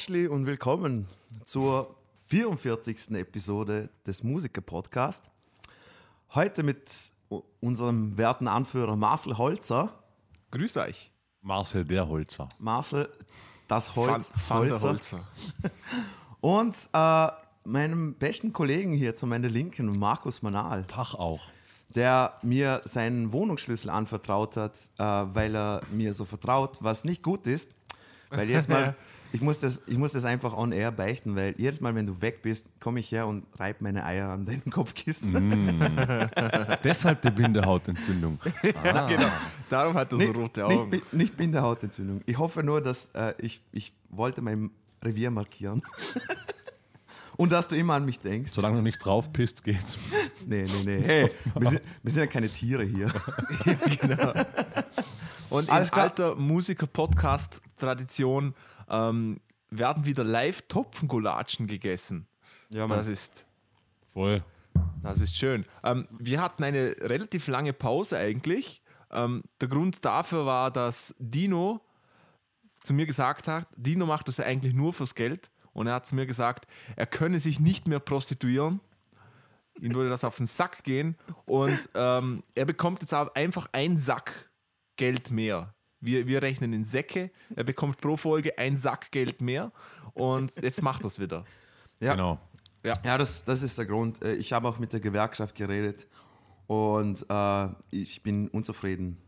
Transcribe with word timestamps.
Droschli 0.00 0.28
und 0.28 0.46
willkommen 0.46 1.06
zur 1.44 1.94
44. 2.28 3.10
Episode 3.10 3.90
des 4.06 4.22
Musiker-Podcast. 4.22 5.30
Heute 6.34 6.62
mit 6.62 6.90
unserem 7.60 8.16
werten 8.16 8.48
Anführer 8.48 8.96
Marcel 8.96 9.36
Holzer. 9.36 9.92
Grüßt 10.52 10.78
euch. 10.78 11.10
Marcel 11.42 11.84
der 11.84 12.08
Holzer. 12.08 12.48
Marcel, 12.58 13.10
das 13.68 13.94
Holz, 13.94 14.32
Van, 14.48 14.70
Holzer. 14.70 14.88
Holzer. 14.88 15.20
Und 16.40 16.76
äh, 16.94 17.28
meinem 17.68 18.14
besten 18.14 18.54
Kollegen 18.54 18.94
hier 18.94 19.14
zu 19.14 19.26
meiner 19.26 19.50
Linken, 19.50 19.98
Markus 19.98 20.40
Manal, 20.40 20.86
Tag 20.86 21.12
auch. 21.12 21.42
der 21.94 22.38
mir 22.40 22.80
seinen 22.86 23.32
Wohnungsschlüssel 23.32 23.90
anvertraut 23.90 24.56
hat, 24.56 24.80
äh, 24.96 25.02
weil 25.02 25.54
er 25.54 25.82
mir 25.90 26.14
so 26.14 26.24
vertraut, 26.24 26.78
was 26.80 27.04
nicht 27.04 27.22
gut 27.22 27.46
ist. 27.46 27.68
Weil 28.30 28.48
jedes 28.48 28.66
Mal, 28.68 28.96
ich 29.32 29.40
muss, 29.40 29.58
das, 29.60 29.80
ich 29.86 29.96
muss 29.96 30.12
das 30.12 30.24
einfach 30.24 30.52
on 30.56 30.72
air 30.72 30.90
beichten, 30.90 31.36
weil 31.36 31.54
jedes 31.56 31.80
Mal, 31.80 31.94
wenn 31.94 32.06
du 32.06 32.20
weg 32.20 32.42
bist, 32.42 32.66
komme 32.80 32.98
ich 33.00 33.10
her 33.12 33.26
und 33.26 33.44
reibe 33.58 33.78
meine 33.84 34.04
Eier 34.04 34.28
an 34.30 34.44
deinem 34.46 34.64
Kopfkissen. 34.70 35.80
Deshalb 36.84 37.22
die 37.22 37.30
Bindehautentzündung. 37.30 38.38
Ja, 38.84 39.06
genau. 39.06 39.28
Darum 39.68 39.94
hat 39.94 40.10
er 40.12 40.18
so 40.18 40.24
Nicht, 40.24 40.36
rote 40.36 40.66
nicht, 40.66 40.78
Augen. 40.80 40.90
Bi- 40.90 41.02
nicht 41.12 41.36
Bindehautentzündung. 41.36 42.22
Ich 42.26 42.38
hoffe 42.38 42.62
nur, 42.64 42.80
dass 42.80 43.10
äh, 43.14 43.34
ich, 43.38 43.60
ich 43.72 43.92
wollte 44.08 44.42
mein 44.42 44.70
Revier 45.02 45.30
markieren. 45.30 45.82
Und 47.36 47.52
dass 47.52 47.68
du 47.68 47.76
immer 47.76 47.94
an 47.94 48.04
mich 48.04 48.18
denkst. 48.20 48.50
Solange 48.52 48.76
du 48.76 48.82
nicht 48.82 48.98
drauf 49.02 49.32
pisst, 49.32 49.64
geht's. 49.64 49.96
Nee, 50.44 50.64
nee, 50.64 50.82
nee. 50.84 51.00
Hey, 51.02 51.30
wir 51.58 51.70
sind, 51.70 51.80
wir 52.02 52.12
sind 52.12 52.20
ja 52.20 52.26
keine 52.26 52.50
Tiere 52.50 52.84
hier. 52.84 53.10
Und 55.48 55.64
in 55.64 55.70
Alles 55.70 55.90
klar. 55.90 56.04
alter 56.04 56.34
Musiker-Podcast-Tradition 56.36 58.54
ähm, 58.90 59.40
werden 59.70 60.04
wieder 60.04 60.24
live 60.24 60.62
Topfengulatschen 60.62 61.66
gegessen. 61.66 62.26
Ja, 62.70 62.86
Das 62.86 63.06
ist, 63.06 63.46
Voll. 64.08 64.42
das 65.02 65.20
ist 65.20 65.36
schön. 65.36 65.64
Ähm, 65.82 66.06
wir 66.10 66.40
hatten 66.40 66.64
eine 66.64 66.96
relativ 67.00 67.46
lange 67.48 67.72
Pause 67.72 68.18
eigentlich. 68.18 68.82
Ähm, 69.10 69.42
der 69.60 69.68
Grund 69.68 70.04
dafür 70.04 70.46
war, 70.46 70.70
dass 70.70 71.14
Dino 71.18 71.80
zu 72.82 72.94
mir 72.94 73.06
gesagt 73.06 73.48
hat, 73.48 73.68
Dino 73.76 74.06
macht 74.06 74.28
das 74.28 74.38
ja 74.38 74.44
eigentlich 74.44 74.74
nur 74.74 74.92
fürs 74.92 75.14
Geld. 75.14 75.50
Und 75.72 75.86
er 75.86 75.94
hat 75.94 76.06
zu 76.06 76.14
mir 76.14 76.26
gesagt, 76.26 76.66
er 76.96 77.06
könne 77.06 77.38
sich 77.38 77.60
nicht 77.60 77.86
mehr 77.86 78.00
prostituieren. 78.00 78.80
Ihm 79.80 79.94
würde 79.94 80.10
das 80.10 80.24
auf 80.24 80.36
den 80.36 80.46
Sack 80.46 80.82
gehen. 80.84 81.16
Und 81.46 81.78
ähm, 81.94 82.42
er 82.54 82.64
bekommt 82.64 83.02
jetzt 83.02 83.14
einfach 83.14 83.68
einen 83.72 83.98
Sack 83.98 84.50
Geld 84.96 85.30
mehr. 85.30 85.74
Wir, 86.00 86.26
wir 86.26 86.42
rechnen 86.42 86.72
in 86.72 86.84
Säcke. 86.84 87.30
Er 87.54 87.64
bekommt 87.64 87.98
pro 88.00 88.16
Folge 88.16 88.56
einen 88.58 88.76
Sack 88.76 89.10
Geld 89.10 89.40
mehr. 89.40 89.72
Und 90.14 90.54
jetzt 90.62 90.82
macht 90.82 91.02
er 91.02 91.06
es 91.06 91.18
wieder. 91.20 91.44
Ja. 92.00 92.14
Genau. 92.14 92.38
Ja, 92.82 93.18
das, 93.18 93.44
das 93.44 93.62
ist 93.62 93.76
der 93.76 93.84
Grund. 93.86 94.22
Äh, 94.24 94.34
Ich 94.36 94.52
habe 94.52 94.66
auch 94.66 94.78
mit 94.78 94.92
der 94.92 95.00
Gewerkschaft 95.00 95.54
geredet 95.54 96.06
und 96.66 97.26
äh, 97.28 97.68
ich 97.90 98.22
bin 98.22 98.48
unzufrieden, 98.48 99.18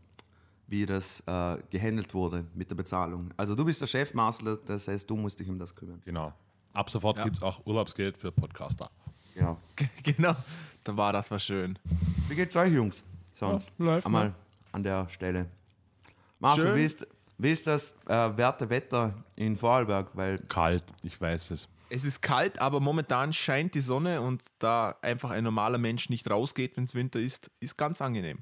wie 0.67 0.85
das 0.87 1.19
äh, 1.27 1.57
gehandelt 1.69 2.13
wurde 2.15 2.45
mit 2.55 2.71
der 2.71 2.75
Bezahlung. 2.75 3.31
Also 3.37 3.53
du 3.53 3.63
bist 3.63 3.79
der 3.81 3.85
Chef, 3.87 4.13
Marcel, 4.15 4.59
das 4.65 4.87
heißt, 4.87 5.07
du 5.07 5.15
musst 5.15 5.39
dich 5.39 5.47
um 5.49 5.59
das 5.59 5.75
kümmern. 5.75 6.01
Genau. 6.03 6.33
Ab 6.73 6.89
sofort 6.89 7.17
Ja. 7.19 7.25
gibt's 7.25 7.43
auch 7.43 7.63
Urlaubsgeld 7.67 8.17
für 8.17 8.31
Podcaster. 8.31 8.89
Ja. 9.35 9.55
genau. 10.03 10.35
Da 10.83 10.97
war 10.97 11.13
das 11.13 11.29
was 11.29 11.43
schön. 11.43 11.77
Wie 12.27 12.35
geht's 12.35 12.55
euch, 12.55 12.71
Jungs? 12.73 13.03
Sonst 13.35 13.71
Ja, 13.77 13.85
läuft, 13.85 14.05
einmal 14.07 14.33
an 14.71 14.81
der 14.83 15.07
Stelle. 15.09 15.47
Schön. 16.55 16.75
wie 16.75 16.85
ist, 16.85 17.07
wie 17.37 17.51
ist 17.51 17.67
das 17.67 17.93
äh, 18.07 18.37
werte 18.37 18.69
Wetter 18.69 19.23
in 19.35 19.55
Vorarlberg? 19.55 20.15
Weil 20.15 20.37
Kalt, 20.49 20.83
ich 21.03 21.19
weiß 21.19 21.51
es. 21.51 21.69
Es 21.89 22.05
ist 22.05 22.21
kalt, 22.21 22.59
aber 22.59 22.79
momentan 22.79 23.33
scheint 23.33 23.75
die 23.75 23.81
Sonne 23.81 24.21
und 24.21 24.41
da 24.59 24.95
einfach 25.01 25.29
ein 25.29 25.43
normaler 25.43 25.77
Mensch 25.77 26.09
nicht 26.09 26.29
rausgeht, 26.29 26.75
wenn 26.75 26.85
es 26.85 26.95
Winter 26.95 27.19
ist, 27.19 27.51
ist 27.59 27.77
ganz 27.77 28.01
angenehm. 28.01 28.39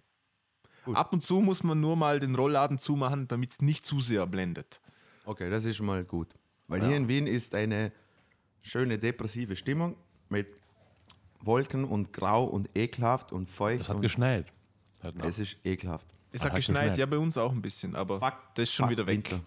Gut. 0.86 0.96
Ab 0.96 1.12
und 1.14 1.22
zu 1.22 1.42
muss 1.42 1.64
man 1.64 1.80
nur 1.80 1.96
mal 1.96 2.20
den 2.20 2.36
Rollladen 2.36 2.80
zumachen, 2.80 3.28
damit 3.28 3.52
es 3.52 3.62
nicht 3.62 3.86
zu 3.86 4.00
sehr 4.00 4.26
blendet. 4.26 4.80
Okay, 5.26 5.50
das 5.50 5.66
ist 5.66 5.76
schon 5.78 5.86
mal 5.86 6.04
gut. 6.04 6.30
Weil 6.68 6.82
Ja. 6.82 6.88
hier 6.88 6.98
in 6.98 7.08
Wien 7.08 7.28
ist 7.28 7.54
eine 7.54 7.92
schöne 8.62 8.98
depressive 8.98 9.56
Stimmung 9.56 9.96
mit 10.30 10.48
Wolken 11.42 11.84
und 11.84 12.14
grau 12.14 12.46
und 12.46 12.70
ekelhaft 12.76 13.32
und 13.32 13.50
feucht. 13.50 13.82
Es 13.82 13.90
hat 13.90 14.02
geschneit. 14.02 14.52
Es 15.24 15.40
ist 15.40 15.58
ekelhaft. 15.66 16.08
Es 16.34 16.42
Ah, 16.42 16.46
hat 16.46 16.52
hat 16.52 16.56
geschneit, 16.58 16.81
geschneit. 16.84 16.97
ja, 16.97 17.06
bei 17.06 17.18
uns 17.18 17.38
auch 17.38 17.52
ein 17.52 17.62
bisschen, 17.62 17.96
aber 17.96 18.19
Fuck, 18.19 18.36
das 18.56 18.64
ist 18.64 18.74
schon 18.74 18.86
fuck, 18.86 18.92
wieder 18.92 19.06
weg. 19.08 19.16
Winter. 19.31 19.40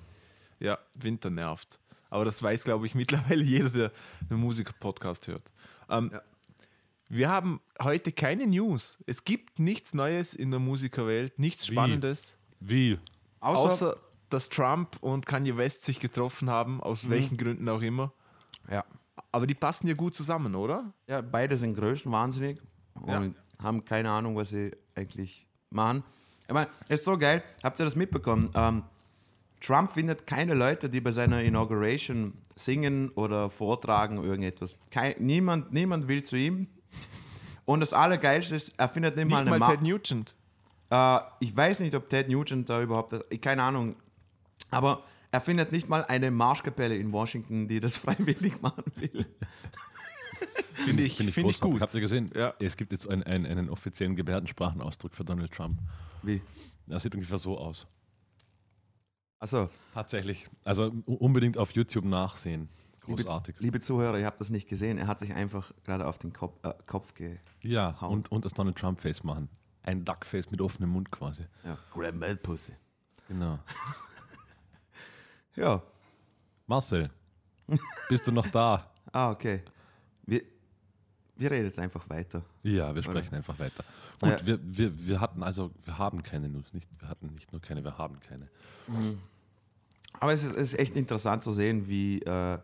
Ja, 0.61 0.79
Winter 0.95 1.31
nervt. 1.31 1.79
Aber 2.11 2.25
das 2.25 2.43
weiß, 2.43 2.65
glaube 2.65 2.87
ich, 2.87 2.95
mittlerweile 2.95 3.43
jeder, 3.43 3.71
der 3.71 3.93
den 4.31 4.39
Musiker-Podcast 4.39 5.27
hört. 5.29 5.53
Ähm, 5.89 6.11
Ja. 6.13 6.23
Wir 7.09 7.29
haben 7.29 7.61
heute 7.83 8.13
keine 8.13 8.47
News. 8.47 8.99
Es 9.07 9.25
gibt 9.25 9.59
nichts 9.59 9.93
Neues 9.95 10.35
in 10.35 10.51
der 10.51 10.59
Musikerwelt, 10.59 11.39
nichts 11.39 11.69
Wie? 11.69 11.73
Spannendes. 11.75 12.35
Wie? 12.61 12.99
Außer, 13.41 13.67
Außer, 13.67 13.97
dass 14.31 14.49
Trump 14.49 14.97
und 15.03 15.27
Kanye 15.27 15.57
West 15.57 15.83
sich 15.85 16.01
getroffen 16.01 16.49
haben, 16.51 16.83
aus 16.83 17.09
welchen 17.11 17.37
Gründen 17.37 17.69
auch 17.69 17.83
immer. 17.83 18.13
ja. 18.71 18.85
Aber 19.31 19.47
die 19.49 19.55
passen 19.55 19.87
ja 19.89 19.95
gut 19.95 20.15
zusammen, 20.15 20.55
oder? 20.55 20.93
ja, 21.09 21.21
beide 21.21 21.57
sind 21.57 21.75
größenwahnsinnig 21.75 22.61
und 22.95 23.09
Ja. 23.11 23.23
haben 23.65 23.85
keine 23.85 24.11
Ahnung, 24.11 24.35
was 24.37 24.49
sie 24.51 24.71
eigentlich 24.95 25.47
machen. 25.71 26.05
Ich 26.47 26.53
meine, 26.53 26.69
es 26.89 27.01
ist 27.01 27.05
so 27.05 27.17
geil. 27.17 27.43
Habt 27.63 27.79
ihr 27.79 27.85
das 27.85 27.97
mitbekommen? 27.97 28.51
Ähm, 28.55 28.83
Trump 29.61 29.93
findet 29.93 30.27
keine 30.27 30.55
Leute, 30.55 30.91
die 30.91 31.01
bei 31.01 31.11
seiner 31.11 31.43
Inauguration 31.43 32.35
singen 32.55 33.11
oder 33.13 33.49
vortragen 33.49 34.23
irgendetwas. 34.23 34.77
Kein, 34.91 35.15
niemand, 35.19 35.73
niemand 35.73 36.07
will 36.07 36.23
zu 36.23 36.37
ihm. 36.37 36.67
Und 37.65 37.81
das 37.81 37.95
Allergeilste 37.95 38.57
ist, 38.57 38.73
er 38.77 38.89
findet 38.89 39.17
nicht, 39.17 39.25
mal 39.27 39.43
Nicht 39.43 39.53
eine 39.53 39.59
mal 39.59 39.59
Ma 39.59 39.71
Ted 39.71 39.83
Nugent. 39.83 40.35
Äh, 40.91 41.19
ich 41.41 41.57
weiß 41.57 41.81
nicht, 41.81 41.95
ob 41.95 42.09
Ted 42.11 42.29
Nugent 42.29 42.69
da 42.69 42.83
überhaupt, 42.83 43.15
äh, 43.15 43.39
keine 43.39 43.63
Ahnung, 43.63 43.97
aber 44.71 45.03
er 45.31 45.41
findet 45.41 45.73
nicht 45.73 45.89
mal 45.89 46.05
eine 46.05 46.31
Marschkapelle 46.31 46.95
in 46.95 47.13
Washington, 47.13 47.67
die 47.67 47.81
das 47.81 47.97
freiwillig 47.97 48.61
machen 48.61 48.85
will. 48.97 49.27
Finde 50.75 51.03
ich, 51.05 51.17
Finde 51.17 51.31
ich, 51.31 51.35
find 51.35 51.51
ich 51.51 51.61
gut. 51.61 51.81
Habt 51.81 51.95
ihr 51.95 52.01
gesehen? 52.01 52.31
Ja. 52.35 52.53
Es 52.59 52.77
gibt 52.77 52.93
jetzt 52.93 53.09
einen, 53.09 53.23
einen, 53.23 53.47
einen 53.47 53.71
offiziellen 53.71 54.17
Gebärdensprachenausdruck 54.17 55.15
für 55.15 55.25
Donald 55.25 55.53
Trump. 55.53 55.79
Wie? 56.23 56.43
Das 56.87 57.03
sieht 57.03 57.15
ungefähr 57.15 57.39
so 57.39 57.57
aus. 57.57 57.87
Achso, 59.39 59.71
Tatsächlich. 59.93 60.49
Also 60.65 60.93
unbedingt 61.07 61.59
auf 61.59 61.73
YouTube 61.73 62.05
nachsehen. 62.05 62.69
liebe, 63.07 63.23
Großartig. 63.23 63.57
liebe 63.59 63.81
Zuhörer, 63.81 64.19
ihr 64.19 64.27
habt 64.27 64.41
das 64.41 64.51
nicht 64.51 64.69
gesehen, 64.69 64.99
er 64.99 65.07
hat 65.07 65.19
sich 65.19 65.33
einfach 65.35 65.73
gerade 65.85 66.07
auf 66.07 66.19
den 66.19 66.33
Kopf, 66.33 66.59
äh, 66.65 66.73
Kopf 66.87 67.15
ge... 67.15 67.39
Ja, 67.61 67.91
und, 68.01 68.31
und 68.33 68.45
das 68.45 68.53
Donald 68.53 68.77
Trump-Face 68.77 69.23
machen. 69.23 69.49
Ein 69.83 70.05
Duckface 70.05 70.51
mit 70.51 70.61
offenem 70.61 70.91
Mund 70.91 71.11
quasi. 71.11 71.45
Ja, 71.65 71.79
Grab 71.91 72.15
my 72.15 72.35
pussy. 72.37 72.73
Genau. 73.29 73.59
Ja, 75.57 75.81
Marcel, 76.67 77.11
bist 78.09 78.27
du 78.27 78.33
noch 78.33 78.49
da? 78.49 78.91
ah, 79.13 79.31
okay. 79.31 79.63
Wir, 80.27 80.43
wir 81.37 81.51
reden 81.51 81.67
jetzt 81.67 81.79
einfach 81.79 82.09
weiter. 82.09 82.43
Ja, 82.63 82.95
wir 82.95 83.03
sprechen 83.03 83.35
einfach 83.35 83.59
weiter. 83.59 83.85
Gut, 84.21 84.41
Ja. 84.41 84.47
wir, 84.47 84.59
wir, 84.63 85.07
wir 85.07 85.21
hatten 85.21 85.43
also, 85.43 85.71
wir 85.85 85.99
haben 85.99 86.23
keine 86.23 86.49
News. 86.49 86.73
Nicht, 86.73 86.89
wir 86.99 87.09
hatten 87.09 87.27
nicht 87.35 87.53
nur 87.53 87.61
keine, 87.61 87.83
wir 87.85 87.99
haben 87.99 88.19
keine. 88.21 88.49
Aber 90.21 90.33
es 90.33 90.43
ist, 90.45 90.57
es 90.57 90.73
ist 90.73 90.79
echt 90.79 90.97
interessant 90.97 91.43
zu 91.43 91.53
sehen, 91.53 91.89
wie, 91.89 92.21
äh, 92.23 92.59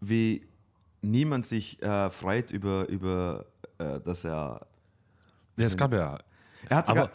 wie 0.00 0.46
niemand 1.02 1.46
sich 1.46 1.80
äh, 1.82 2.10
freut 2.10 2.50
über, 2.50 2.88
über 2.88 3.46
äh, 3.78 4.00
dass 4.00 4.24
er... 4.24 4.66
Ja, 5.56 5.66
es 5.66 5.76
gab 5.76 5.92
ja, 5.92 6.18
Er 6.68 6.76
hat 6.76 6.88
aber 6.88 7.10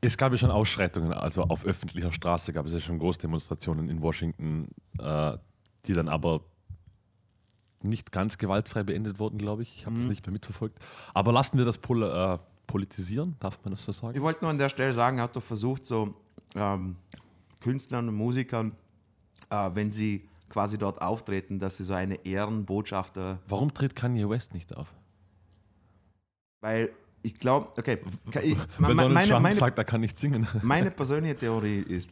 es 0.00 0.16
gab 0.16 0.30
ja 0.32 0.38
schon 0.38 0.50
Ausschreitungen, 0.50 1.12
also 1.12 1.42
auf 1.42 1.64
öffentlicher 1.64 2.12
Straße 2.12 2.52
gab 2.52 2.66
es 2.66 2.72
ja 2.72 2.78
schon 2.78 2.98
Großdemonstrationen 3.00 3.88
in 3.88 4.00
Washington, 4.00 4.68
äh, 5.00 5.36
die 5.86 5.92
dann 5.92 6.08
aber 6.08 6.42
nicht 7.82 8.12
ganz 8.12 8.38
gewaltfrei 8.38 8.82
beendet 8.82 9.18
wurden, 9.18 9.38
glaube 9.38 9.62
ich. 9.62 9.76
Ich 9.76 9.86
habe 9.86 9.96
das 9.96 10.06
nicht 10.06 10.26
mehr 10.26 10.32
mitverfolgt. 10.32 10.78
Aber 11.14 11.32
lassen 11.32 11.58
wir 11.58 11.64
das 11.64 11.78
pol 11.78 12.02
äh, 12.02 12.38
politisieren, 12.66 13.36
darf 13.40 13.58
man 13.64 13.72
das 13.72 13.84
so 13.84 13.92
sagen? 13.92 14.16
Ich 14.16 14.22
wollte 14.22 14.42
nur 14.42 14.50
an 14.50 14.58
der 14.58 14.68
Stelle 14.68 14.92
sagen, 14.92 15.18
er 15.18 15.24
hat 15.24 15.36
doch 15.36 15.42
versucht, 15.42 15.86
so 15.86 16.14
ähm, 16.54 16.96
Künstlern 17.60 18.08
und 18.08 18.14
Musikern, 18.14 18.72
äh, 19.50 19.70
wenn 19.74 19.92
sie 19.92 20.28
quasi 20.48 20.78
dort 20.78 21.00
auftreten, 21.00 21.58
dass 21.58 21.76
sie 21.76 21.84
so 21.84 21.94
eine 21.94 22.24
Ehrenbotschafter, 22.24 23.38
Warum 23.48 23.72
tritt 23.72 23.94
Kanye 23.94 24.28
West 24.28 24.54
nicht 24.54 24.76
auf? 24.76 24.94
weil 26.60 26.90
ich 27.22 27.34
glaube, 27.38 27.68
okay, 27.76 27.98
ich, 28.42 28.56
meine, 28.78 28.94
Donald 28.94 29.12
meine, 29.12 29.28
Trump 29.28 29.42
meine, 29.42 29.54
sagt, 29.54 29.78
er 29.78 29.84
kann 29.84 30.00
nicht 30.00 30.18
singen. 30.18 30.46
meine 30.62 30.90
persönliche 30.90 31.36
Theorie 31.36 31.80
ist, 31.80 32.10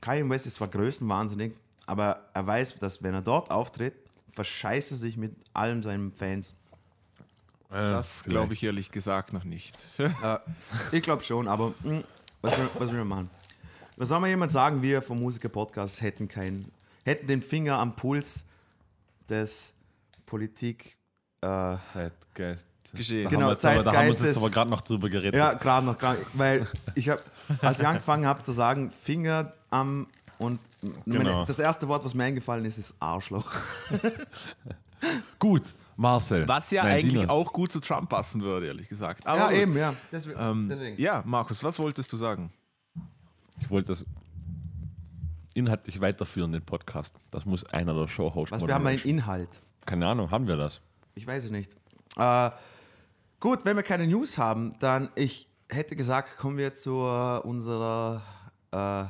Kanye 0.00 0.28
West 0.28 0.46
ist 0.46 0.56
zwar 0.56 0.68
größenwahnsinnig, 0.68 1.54
aber 1.86 2.28
er 2.32 2.46
weiß, 2.46 2.76
dass 2.76 3.02
wenn 3.02 3.14
er 3.14 3.22
dort 3.22 3.50
auftritt, 3.50 3.94
verscheißt 4.36 4.92
er 4.92 4.96
sich 4.98 5.16
mit 5.16 5.34
allen 5.54 5.82
seinen 5.82 6.12
Fans. 6.12 6.54
Das 7.70 8.22
glaube 8.22 8.54
ich 8.54 8.62
ehrlich 8.62 8.92
gesagt 8.92 9.32
noch 9.32 9.44
nicht. 9.44 9.76
Äh, 9.98 10.38
ich 10.92 11.02
glaube 11.02 11.24
schon, 11.24 11.48
aber 11.48 11.74
mh, 11.82 12.02
was, 12.42 12.56
will, 12.56 12.68
was 12.78 12.90
will 12.90 12.98
man 12.98 13.08
machen? 13.08 13.30
Was 13.96 14.08
soll 14.08 14.20
mal 14.20 14.28
jemand 14.28 14.52
sagen, 14.52 14.82
wir 14.82 15.02
vom 15.02 15.18
Musiker-Podcast 15.18 16.00
hätten, 16.00 16.28
kein, 16.28 16.66
hätten 17.04 17.26
den 17.26 17.42
Finger 17.42 17.78
am 17.78 17.96
Puls 17.96 18.44
des 19.28 19.74
Politik. 20.26 20.96
Äh, 21.40 21.76
Zeitgeist. 21.92 22.66
Geschehen. 22.94 23.24
Da 23.24 23.30
Genau, 23.30 23.50
haben 23.50 23.62
wir 23.62 23.82
da 23.82 23.92
haben 23.92 24.04
wir 24.04 24.10
uns 24.10 24.22
jetzt 24.22 24.36
aber 24.36 24.50
gerade 24.50 24.70
noch 24.70 24.82
drüber 24.82 25.08
geredet. 25.08 25.34
ja, 25.34 25.54
gerade 25.54 25.86
noch, 25.86 25.98
grad, 25.98 26.18
weil 26.34 26.66
ich 26.94 27.08
habe, 27.08 27.22
als 27.60 27.80
ich 27.80 27.86
angefangen 27.86 28.26
habe 28.26 28.42
zu 28.42 28.52
sagen, 28.52 28.92
Finger 29.02 29.52
am 29.70 30.06
und 30.38 30.60
meine, 30.82 31.24
Genau. 31.24 31.44
das 31.44 31.58
erste 31.58 31.88
Wort, 31.88 32.04
was 32.04 32.14
mir 32.14 32.24
eingefallen 32.24 32.64
ist, 32.64 32.78
ist 32.78 32.94
Arschloch. 33.00 33.50
Gut, 35.38 35.74
Marcel. 35.96 36.46
Was 36.48 36.70
ja 36.70 36.82
Nein, 36.84 36.92
eigentlich 36.92 37.20
Dino. 37.22 37.32
auch 37.32 37.52
gut 37.52 37.70
zu 37.72 37.80
Trump 37.80 38.08
passen 38.08 38.42
würde, 38.42 38.66
ehrlich 38.66 38.88
gesagt. 38.88 39.26
Aber 39.26 39.38
ja, 39.40 39.46
gut. 39.48 39.56
eben, 39.56 39.76
ja. 39.76 39.94
Deswegen. 40.10 40.38
Ähm, 40.40 40.68
deswegen. 40.68 41.00
ja, 41.00 41.22
Markus, 41.24 41.62
was 41.62 41.78
wolltest 41.78 42.12
du 42.12 42.16
sagen? 42.16 42.50
Ich 43.60 43.70
wollte 43.70 43.88
das 43.88 44.04
inhaltlich 45.54 46.00
weiterführen, 46.00 46.52
den 46.52 46.62
Podcast. 46.64 47.14
Das 47.30 47.46
muss 47.46 47.64
einer 47.64 47.94
der 47.94 48.08
Showhosts 48.08 48.52
Was, 48.52 48.66
wir 48.66 48.74
haben 48.74 48.86
einen. 48.86 48.98
Inhalt. 49.00 49.48
Keine 49.84 50.06
Ahnung, 50.06 50.30
haben 50.30 50.46
wir 50.48 50.56
das? 50.56 50.80
Ich 51.14 51.26
weiß 51.26 51.44
es 51.44 51.50
nicht. 51.50 51.72
Äh, 52.16 52.50
gut, 53.40 53.64
wenn 53.64 53.76
wir 53.76 53.82
keine 53.82 54.06
News 54.06 54.36
haben, 54.38 54.74
dann 54.80 55.08
ich 55.14 55.48
hätte 55.68 55.96
gesagt, 55.96 56.36
kommen 56.38 56.56
wir 56.58 56.74
zu 56.74 57.00
äh, 57.00 57.38
unserer 57.40 58.22
äh, 58.72 59.04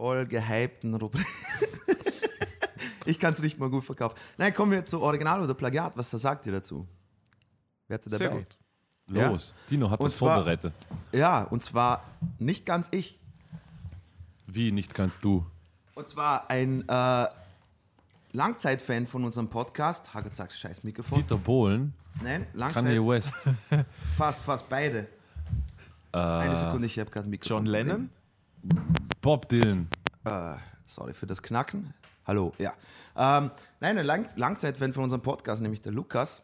voll 0.00 0.24
gehypten 0.26 0.94
Rubrik. 0.94 1.26
ich 3.04 3.18
kann 3.18 3.34
es 3.34 3.40
nicht 3.42 3.58
mal 3.58 3.68
gut 3.68 3.84
verkaufen. 3.84 4.16
Nein, 4.38 4.54
kommen 4.54 4.72
wir 4.72 4.82
zu 4.82 5.02
Original 5.02 5.42
oder 5.42 5.52
Plagiat. 5.52 5.94
Was 5.94 6.10
sagt 6.10 6.46
ihr 6.46 6.52
dazu? 6.52 6.88
Wer 7.86 7.96
hat 7.96 8.06
dabei? 8.06 8.16
Sehr 8.16 8.30
gut. 8.30 8.56
Ja. 9.10 9.28
Los, 9.28 9.54
Dino 9.70 9.90
hat 9.90 10.00
Und 10.00 10.06
das 10.06 10.16
zwar- 10.16 10.36
vorbereitet. 10.36 10.72
Ja, 11.12 11.42
und 11.42 11.62
zwar 11.62 12.02
nicht 12.38 12.64
ganz 12.64 12.88
ich. 12.92 13.18
Wie 14.46 14.72
nicht 14.72 14.94
kannst 14.94 15.22
du? 15.22 15.44
Und 15.94 16.08
zwar 16.08 16.48
ein 16.48 16.88
äh, 16.88 17.26
Langzeitfan 18.32 19.06
von 19.06 19.22
unserem 19.24 19.48
Podcast. 19.50 20.14
Hagel 20.14 20.32
sagt 20.32 20.54
scheiß 20.54 20.82
Mikrofon. 20.82 21.18
Dieter 21.18 21.36
Bohlen, 21.36 21.92
Nein, 22.22 22.46
Langzeit. 22.54 22.84
Kanye 22.84 23.06
West, 23.06 23.34
Fast, 24.16 24.40
fast 24.40 24.66
beide. 24.70 25.08
Eine 26.12 26.56
Sekunde, 26.56 26.86
ich 26.86 26.98
habe 26.98 27.10
gerade 27.10 27.28
Mikrofon. 27.28 27.58
John 27.58 27.66
Lennon? 27.66 28.10
Bob 29.20 29.48
Dylan. 29.48 29.88
Äh, 30.24 30.54
sorry 30.86 31.12
für 31.12 31.26
das 31.26 31.42
Knacken. 31.42 31.92
Hallo, 32.26 32.52
ja. 32.58 32.72
Ähm, 33.16 33.50
nein, 33.80 33.98
ein 33.98 34.06
Lang 34.06 34.26
Langzeitfan 34.36 34.92
von 34.92 35.04
unserem 35.04 35.22
Podcast, 35.22 35.60
nämlich 35.62 35.82
der 35.82 35.92
Lukas, 35.92 36.42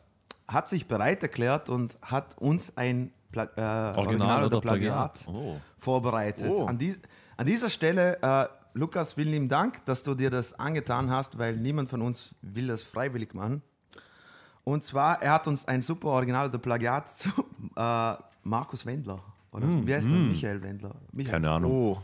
hat 0.49 0.69
sich 0.69 0.87
bereit 0.87 1.23
erklärt 1.23 1.71
und 1.71 1.97
hat 2.03 2.37
uns 2.39 2.77
ein 2.77 3.13
Pla 3.33 3.45
äh, 3.57 3.99
Original, 3.99 4.45
oder 4.45 4.61
Plagiat, 4.61 5.27
Oh. 5.29 5.57
vorbereitet. 5.79 6.51
Oh. 6.51 6.67
An, 6.67 6.79
dies 6.79 6.99
an 7.37 7.47
dieser 7.47 7.69
Stelle, 7.69 8.19
äh, 8.23 8.47
Lukas, 8.75 9.15
vielen 9.15 9.31
lieben 9.33 9.49
Dank, 9.49 9.85
dass 9.87 10.03
du 10.03 10.15
dir 10.15 10.31
das 10.31 10.53
angetan 10.59 11.11
hast, 11.11 11.39
weil 11.39 11.57
niemand 11.57 11.89
von 11.89 12.03
uns 12.03 12.35
will 12.43 12.67
das 12.69 12.83
freiwillig 12.83 13.35
machen. 13.35 13.63
Und 14.65 14.83
zwar, 14.85 15.23
er 15.23 15.33
hat 15.35 15.47
uns 15.47 15.67
ein 15.67 15.81
super 15.81 16.09
Original 16.09 16.49
oder 16.49 16.59
Plagiat 16.59 17.09
zu 17.17 17.31
äh, 17.75 18.15
Markus 18.43 18.85
Wendler. 18.85 19.21
Oder 19.53 19.67
wie 19.87 19.95
heißt 19.95 20.09
der? 20.09 20.19
Michael 20.19 20.63
Wendler. 20.63 20.95
Michael. 21.13 21.33
Keine 21.33 21.51
Ahnung. 21.51 21.73
Oh, 21.73 22.03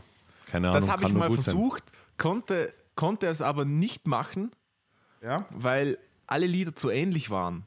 Keine 0.53 0.69
Ahnung. 0.69 0.81
das 0.81 0.89
habe 0.89 1.03
ich 1.05 1.13
mal 1.13 1.29
sein. 1.31 1.41
versucht, 1.41 1.83
konnte, 2.17 2.71
konnte 2.95 3.27
es 3.27 3.41
aber 3.41 3.65
nicht 3.65 4.05
machen, 4.07 4.51
Ja? 5.21 5.45
weil 5.49 5.97
alle 6.27 6.45
Lieder 6.45 6.75
zu 6.75 6.89
ähnlich 6.89 7.29
waren, 7.31 7.65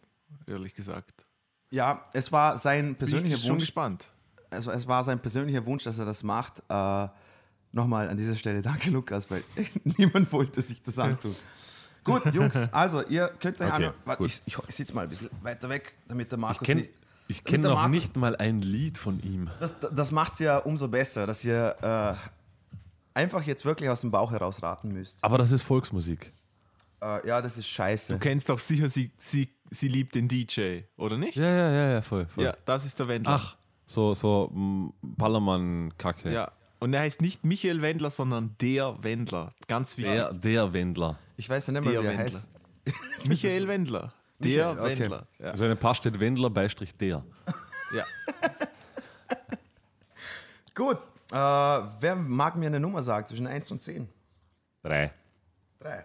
ehrlich 0.48 0.74
gesagt. 0.74 1.26
ja, 1.70 2.04
es 2.12 2.30
war 2.32 2.58
sein 2.58 2.86
Bin 2.86 2.96
persönlicher 2.96 3.34
ich 3.36 3.42
schon 3.42 3.50
Wunsch. 3.52 3.62
gespannt. 3.64 4.04
Also 4.50 4.70
es 4.70 4.86
war 4.86 5.02
sein 5.04 5.18
persönlicher 5.18 5.66
Wunsch, 5.66 5.82
dass 5.84 5.98
er 5.98 6.04
das 6.06 6.22
macht. 6.22 6.62
Äh, 6.68 7.08
Nochmal 7.72 8.08
an 8.08 8.16
dieser 8.16 8.36
Stelle 8.36 8.62
danke, 8.70 8.88
Lukas, 8.90 9.28
weil 9.30 9.42
niemand 9.84 10.32
wollte 10.32 10.62
sich 10.62 10.82
das 10.82 10.98
antun. 10.98 11.34
Gut, 12.04 12.24
Jungs, 12.32 12.56
also 12.72 13.02
ihr 13.02 13.28
könnt 13.40 13.60
euch 13.60 13.72
Okay, 13.72 13.90
an. 14.06 14.16
Ich, 14.24 14.40
ich, 14.46 14.56
ich 14.68 14.74
sitze 14.76 14.94
mal 14.94 15.02
ein 15.02 15.08
bisschen 15.08 15.28
weiter 15.42 15.68
weg, 15.68 15.94
damit 16.06 16.30
der 16.30 16.38
Markus 16.38 16.62
Ich 16.62 16.66
kenne 16.66 16.88
ich 17.28 17.42
kenn 17.44 17.60
der 17.62 17.72
noch 17.72 17.78
Markus- 17.78 17.90
nicht 17.92 18.16
mal 18.16 18.36
ein 18.36 18.60
Lied 18.60 18.96
von 18.96 19.20
ihm. 19.20 19.50
Das, 19.58 19.74
das 19.92 20.12
macht 20.12 20.34
es 20.34 20.38
ja 20.38 20.58
umso 20.58 20.86
besser, 20.86 21.26
dass 21.26 21.44
ihr 21.44 21.74
äh, 21.82 22.14
einfach 23.16 23.42
jetzt 23.42 23.64
wirklich 23.64 23.88
aus 23.88 24.02
dem 24.02 24.10
Bauch 24.10 24.30
heraus 24.30 24.62
raten 24.62 24.92
müsst. 24.92 25.24
Aber 25.24 25.38
das 25.38 25.50
ist 25.50 25.62
Volksmusik. 25.62 26.32
Äh, 27.02 27.26
ja, 27.26 27.42
das 27.42 27.58
ist 27.58 27.68
scheiße. 27.68 28.12
Du 28.12 28.18
kennst 28.18 28.48
doch 28.48 28.58
sicher, 28.58 28.88
sie, 28.88 29.10
sie, 29.18 29.48
sie 29.70 29.88
liebt 29.88 30.14
den 30.14 30.28
DJ, 30.28 30.80
oder 30.96 31.16
nicht? 31.16 31.36
Ja, 31.36 31.44
ja, 31.44 31.70
ja, 31.70 31.90
ja, 31.92 32.02
voll. 32.02 32.26
voll. 32.26 32.44
Ja, 32.44 32.56
das 32.64 32.84
ist 32.84 32.98
der 32.98 33.08
Wendler. 33.08 33.32
Ach, 33.32 33.56
so, 33.86 34.14
so 34.14 34.50
mm, 34.52 34.92
Ballermann-Kacke. 35.02 36.32
Ja. 36.32 36.52
Und 36.78 36.92
er 36.92 37.00
heißt 37.00 37.22
nicht 37.22 37.42
Michael 37.44 37.80
Wendler, 37.80 38.10
sondern 38.10 38.54
der 38.60 39.02
Wendler. 39.02 39.50
Ganz 39.66 39.96
wichtig. 39.96 40.12
Der, 40.12 40.32
der 40.32 40.72
Wendler. 40.72 41.18
Ich 41.38 41.48
weiß 41.48 41.66
ja 41.66 41.72
nicht 41.72 41.84
mal, 41.84 41.90
Der 41.92 42.02
wie 42.02 42.06
er 42.06 42.10
Wendler. 42.18 42.24
heißt. 42.24 42.50
Michael 43.26 43.68
Wendler. 43.68 44.12
Der 44.38 44.74
Michael, 44.74 44.78
okay. 44.78 45.00
Wendler. 45.00 45.26
Ja. 45.38 45.50
Also 45.50 45.64
eine 45.64 45.76
Paar 45.76 45.94
steht 45.94 46.20
Wendler, 46.20 46.50
Beistrich 46.50 46.94
der. 46.96 47.24
ja. 47.94 48.04
Gut, 50.74 50.98
äh, 51.30 51.36
wer 51.36 52.16
mag 52.16 52.56
mir 52.56 52.66
eine 52.66 52.80
Nummer 52.80 53.02
sagen 53.02 53.26
zwischen 53.26 53.46
1 53.46 53.70
und 53.70 53.82
10? 53.82 54.08
Drei. 54.82 55.12
Drei. 55.80 56.04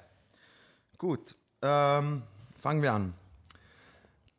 Gut, 0.97 1.35
ähm, 1.62 2.23
fangen 2.59 2.81
wir 2.81 2.94
an. 2.94 3.13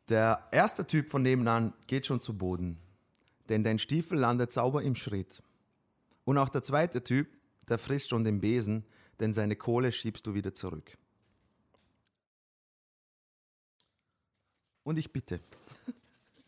Der 0.09 0.47
erste 0.51 0.85
Typ 0.85 1.09
von 1.09 1.21
nebenan 1.21 1.73
geht 1.87 2.05
schon 2.05 2.19
zu 2.19 2.37
Boden, 2.37 2.77
denn 3.49 3.63
dein 3.63 3.79
Stiefel 3.79 4.17
landet 4.17 4.51
sauber 4.51 4.83
im 4.83 4.95
Schritt. 4.95 5.41
Und 6.25 6.37
auch 6.37 6.49
der 6.49 6.63
zweite 6.63 7.03
Typ, 7.03 7.27
der 7.69 7.77
frisst 7.77 8.09
schon 8.09 8.23
den 8.23 8.41
Besen, 8.41 8.85
denn 9.19 9.33
seine 9.33 9.55
Kohle 9.55 9.91
schiebst 9.91 10.25
du 10.27 10.33
wieder 10.33 10.53
zurück. 10.53 10.97
Und 14.83 14.99
ich 14.99 15.11
bitte. 15.13 15.39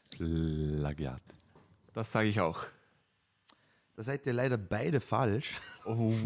Plagiat. 0.09 1.21
Das 1.93 2.11
sage 2.11 2.27
ich 2.27 2.41
auch. 2.41 2.65
Da 3.97 4.03
seid 4.03 4.25
ihr 4.25 4.33
leider 4.33 4.57
beide 4.57 4.99
falsch. 4.99 5.53
Oh. 5.85 6.13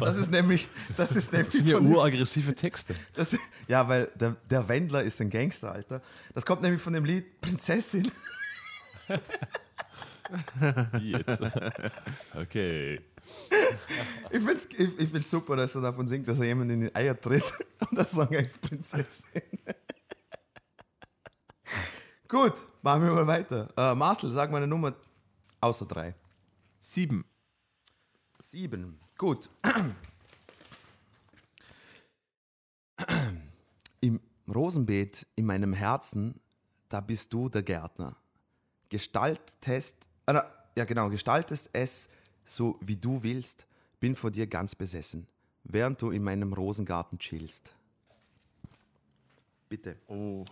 Das 0.00 0.16
ist 0.16 0.30
nämlich, 0.30 0.66
das 0.96 1.14
ist 1.14 1.30
nämlich 1.30 1.48
Das 1.48 1.58
sind 1.58 1.68
ja 1.68 1.78
uraggressive 1.78 2.54
Texte. 2.54 2.94
Das, 3.12 3.36
ja, 3.66 3.86
weil 3.86 4.06
der, 4.14 4.34
der 4.48 4.66
Wendler 4.66 5.02
ist 5.02 5.20
ein 5.20 5.28
Gangster, 5.28 5.72
Alter. 5.72 6.00
Das 6.32 6.46
kommt 6.46 6.62
nämlich 6.62 6.80
von 6.80 6.94
dem 6.94 7.04
Lied 7.04 7.38
Prinzessin. 7.42 8.10
Jetzt? 11.02 11.42
Okay. 12.34 13.00
Ich 14.30 14.42
find's, 14.42 14.68
ich, 14.72 14.98
ich 14.98 15.10
find's 15.10 15.30
super, 15.30 15.56
dass 15.56 15.74
er 15.74 15.82
davon 15.82 16.06
singt, 16.06 16.26
dass 16.26 16.38
er 16.38 16.46
jemand 16.46 16.70
in 16.70 16.80
die 16.80 16.94
Eier 16.94 17.20
tritt. 17.20 17.44
Und 17.80 17.98
der 17.98 18.06
Song 18.06 18.28
heißt 18.30 18.60
Prinzessin. 18.62 19.42
Gut, 22.26 22.54
machen 22.80 23.02
wir 23.02 23.12
mal 23.12 23.26
weiter. 23.26 23.68
Äh, 23.76 23.94
Marcel, 23.94 24.32
sag 24.32 24.50
mal 24.50 24.58
eine 24.58 24.66
Nummer 24.66 24.94
außer 25.60 25.84
drei. 25.84 26.14
Sieben. 26.78 27.24
Sieben. 28.34 29.00
Gut. 29.16 29.50
Im 34.00 34.20
Rosenbeet 34.48 35.26
in 35.34 35.46
meinem 35.46 35.72
Herzen, 35.72 36.40
da 36.88 37.00
bist 37.00 37.32
du 37.32 37.48
der 37.48 37.62
Gärtner. 37.62 38.16
Gestaltest, 38.88 40.08
äh, 40.26 40.40
ja 40.76 40.84
genau, 40.84 41.10
gestaltest 41.10 41.68
es 41.72 42.08
so 42.44 42.78
wie 42.80 42.96
du 42.96 43.22
willst, 43.22 43.66
bin 44.00 44.14
vor 44.14 44.30
dir 44.30 44.46
ganz 44.46 44.74
besessen, 44.74 45.26
während 45.64 46.00
du 46.00 46.10
in 46.10 46.22
meinem 46.22 46.52
Rosengarten 46.52 47.18
chillst. 47.18 47.74
Bitte. 49.68 49.98
Oh. 50.06 50.44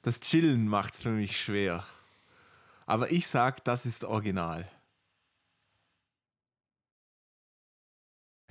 Das 0.00 0.20
Chillen 0.20 0.66
macht 0.66 0.94
es 0.94 1.00
für 1.02 1.10
mich 1.10 1.38
schwer. 1.38 1.84
Aber 2.86 3.10
ich 3.12 3.26
sag, 3.26 3.64
das 3.64 3.84
ist 3.84 4.04
original. 4.04 4.68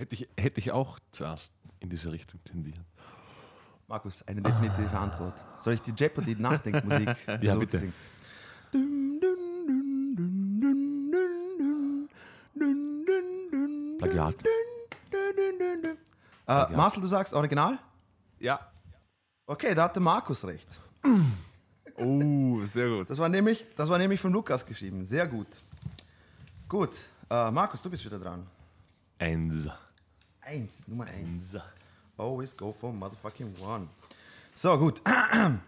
Hätte 0.01 0.15
ich, 0.15 0.27
hätte 0.36 0.60
ich 0.60 0.72
auch 0.72 0.98
zuerst 1.12 1.53
in 1.79 1.91
diese 1.91 2.12
Richtung 2.12 2.43
tendiert. 2.43 2.79
Markus, 3.88 4.27
eine 4.27 4.41
definitive 4.41 4.89
ah. 4.93 5.03
Antwort. 5.03 5.46
Soll 5.60 5.75
ich 5.75 5.81
die 5.84 5.91
Jeopardy 5.91 6.36
Nachdenkmusik 6.39 7.15
ja, 7.39 7.55
bitte. 7.55 7.77
singen? 7.77 7.93
Plagiat. 14.00 14.34
Äh, 14.34 14.48
Plagiat. 16.48 16.75
Marcel, 16.75 17.01
du 17.03 17.08
sagst 17.08 17.36
Original? 17.36 17.77
Ja. 18.39 18.60
Okay, 19.46 19.75
da 19.75 19.84
hatte 19.84 20.00
Markus 20.00 20.43
recht. 20.43 20.81
oh, 21.96 22.65
sehr 22.65 22.89
gut. 22.89 23.08
Das 23.08 23.20
war 23.20 23.29
nämlich, 23.29 23.67
das 23.75 23.88
war 23.88 24.00
nämlich 24.00 24.20
von 24.20 24.34
Lukas 24.34 24.65
geschrieben. 24.65 25.05
Sehr 25.05 25.27
gut. 25.27 25.62
Gut, 26.67 26.98
äh, 27.29 27.51
Markus, 27.51 27.84
du 27.84 27.91
bist 27.91 28.03
wieder 28.03 28.17
dran. 28.17 28.48
Eins. 29.20 29.70
Eins, 30.42 30.88
Nummer 30.88 31.06
eins. 31.06 31.58
Always 32.18 32.56
go 32.56 32.74
for 32.74 32.92
motherfucking 32.92 33.60
one. 33.62 33.88
So, 34.54 34.78
gut. 34.78 35.02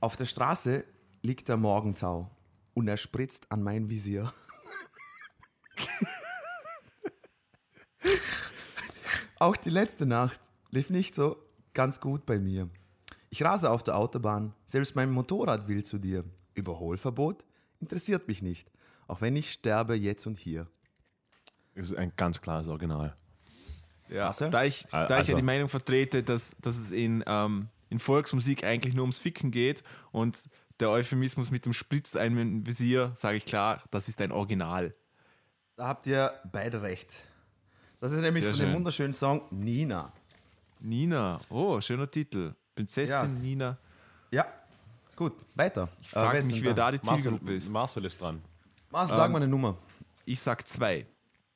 Auf 0.00 0.16
der 0.16 0.26
Straße 0.26 0.84
liegt 1.22 1.48
der 1.48 1.56
Morgentau 1.56 2.30
und 2.74 2.88
er 2.88 2.96
spritzt 2.96 3.50
an 3.50 3.62
mein 3.62 3.88
Visier. 3.88 4.32
Auch 9.38 9.56
die 9.56 9.70
letzte 9.70 10.06
Nacht 10.06 10.40
lief 10.70 10.90
nicht 10.90 11.14
so 11.14 11.36
ganz 11.72 12.00
gut 12.00 12.26
bei 12.26 12.38
mir. 12.38 12.68
Ich 13.30 13.42
rase 13.42 13.70
auf 13.70 13.82
der 13.82 13.96
Autobahn, 13.96 14.54
selbst 14.66 14.94
mein 14.94 15.10
Motorrad 15.10 15.66
will 15.66 15.84
zu 15.84 15.98
dir. 15.98 16.24
Überholverbot 16.54 17.44
interessiert 17.80 18.28
mich 18.28 18.42
nicht, 18.42 18.70
auch 19.08 19.20
wenn 19.20 19.34
ich 19.36 19.50
sterbe 19.52 19.94
jetzt 19.94 20.26
und 20.26 20.38
hier. 20.38 20.68
Das 21.74 21.90
ist 21.90 21.96
ein 21.96 22.12
ganz 22.16 22.40
klares 22.40 22.68
Original. 22.68 23.16
Ja, 24.08 24.30
ja? 24.38 24.48
da 24.50 24.64
ich, 24.64 24.84
da 24.90 25.04
ich 25.06 25.10
Also- 25.12 25.32
ja 25.32 25.36
die 25.36 25.42
Meinung 25.42 25.68
vertrete, 25.68 26.22
dass, 26.22 26.56
dass 26.60 26.76
es 26.76 26.90
in, 26.92 27.24
ähm, 27.26 27.68
in 27.90 27.98
Volksmusik 27.98 28.64
eigentlich 28.64 28.94
nur 28.94 29.02
ums 29.04 29.18
Ficken 29.18 29.50
geht 29.50 29.82
und 30.12 30.38
der 30.80 30.90
Euphemismus 30.90 31.50
mit 31.50 31.64
dem 31.66 31.72
spritzt 31.72 32.16
einem 32.16 32.66
Visier, 32.66 33.12
sage 33.16 33.36
ich 33.38 33.44
klar, 33.44 33.82
das 33.90 34.08
ist 34.08 34.20
ein 34.20 34.32
Original. 34.32 34.94
Da 35.76 35.86
habt 35.88 36.06
ihr 36.06 36.32
beide 36.52 36.82
recht. 36.82 37.22
Das 38.00 38.12
ist 38.12 38.20
nämlich 38.20 38.44
Sehr 38.44 38.52
von 38.52 38.60
dem 38.60 38.66
schön. 38.68 38.74
wunderschönen 38.76 39.12
Song 39.14 39.42
Nina. 39.50 40.12
Nina, 40.80 41.40
oh, 41.48 41.80
schöner 41.80 42.10
Titel. 42.10 42.54
Prinzessin 42.74 43.08
Ja, 43.14 43.24
s- 43.24 43.42
Nina. 43.42 43.78
Ja, 44.32 44.44
gut, 45.16 45.32
weiter. 45.54 45.88
Ich 46.02 46.10
frage 46.10 46.42
mich, 46.42 46.62
wer 46.62 46.74
da 46.74 46.90
die 46.90 46.98
Marcel, 47.04 47.22
Zielgruppe 47.30 47.54
ist. 47.54 47.70
Marcel 47.70 48.04
ist 48.04 48.20
dran. 48.20 48.42
Marcel, 48.90 49.16
sag 49.16 49.30
mal 49.30 49.38
eine 49.38 49.48
Nummer. 49.48 49.76
Ich 50.24 50.40
sag 50.40 50.66
zwei. 50.68 51.06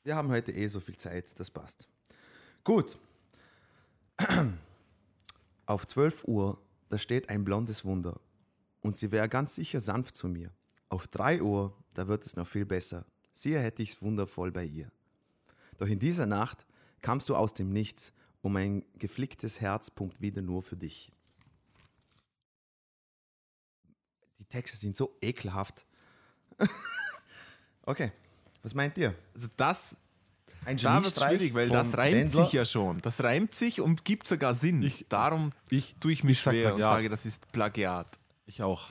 Wir 0.04 0.16
haben 0.16 0.30
heute 0.30 0.52
eh 0.52 0.68
so 0.68 0.80
viel 0.80 0.96
Zeit, 0.96 1.38
das 1.38 1.50
passt. 1.50 1.88
Gut. 2.64 2.98
Auf 5.66 5.86
12 5.86 6.24
Uhr, 6.24 6.62
da 6.88 6.98
steht 6.98 7.28
ein 7.28 7.44
blondes 7.44 7.84
Wunder. 7.84 8.20
Und 8.80 8.96
sie 8.96 9.10
wäre 9.10 9.28
ganz 9.28 9.54
sicher 9.54 9.80
sanft 9.80 10.16
zu 10.16 10.28
mir. 10.28 10.50
Auf 10.88 11.08
3 11.08 11.42
Uhr, 11.42 11.76
da 11.94 12.08
wird 12.08 12.24
es 12.24 12.36
noch 12.36 12.46
viel 12.46 12.64
besser. 12.64 13.04
Siehe 13.34 13.60
hätte 13.60 13.82
ich's 13.82 14.00
wundervoll 14.00 14.50
bei 14.50 14.64
ihr. 14.64 14.90
Doch 15.76 15.86
in 15.86 15.98
dieser 15.98 16.26
Nacht 16.26 16.66
kamst 17.02 17.28
du 17.28 17.36
aus 17.36 17.54
dem 17.54 17.70
Nichts 17.70 18.12
und 18.40 18.52
mein 18.52 18.84
geflicktes 18.98 19.60
Herz 19.60 19.90
pumpt 19.90 20.20
wieder 20.20 20.42
nur 20.42 20.62
für 20.62 20.76
dich. 20.76 21.12
Die 24.38 24.44
Texte 24.44 24.76
sind 24.76 24.96
so 24.96 25.16
ekelhaft. 25.20 25.86
okay, 27.82 28.12
was 28.68 28.74
meint 28.74 28.98
ihr? 28.98 29.14
Also 29.34 29.48
das, 29.56 29.96
Ein 30.64 30.76
da 30.76 31.02
wird 31.02 31.18
schwierig, 31.18 31.54
weil 31.54 31.68
das 31.70 31.96
reimt 31.96 32.16
Wendler. 32.16 32.44
sich 32.44 32.52
ja 32.52 32.64
schon. 32.64 32.96
Das 33.02 33.22
reimt 33.22 33.54
sich 33.54 33.80
und 33.80 34.04
gibt 34.04 34.26
sogar 34.26 34.54
Sinn. 34.54 34.90
Darum 35.08 35.52
Ich, 35.70 35.94
tue 36.00 36.12
ich 36.12 36.22
mich 36.24 36.32
ich 36.38 36.42
schwer 36.42 36.74
und 36.74 36.80
sage, 36.80 37.08
das 37.08 37.24
ist 37.24 37.50
Plagiat. 37.52 38.06
ich 38.46 38.62
auch. 38.62 38.88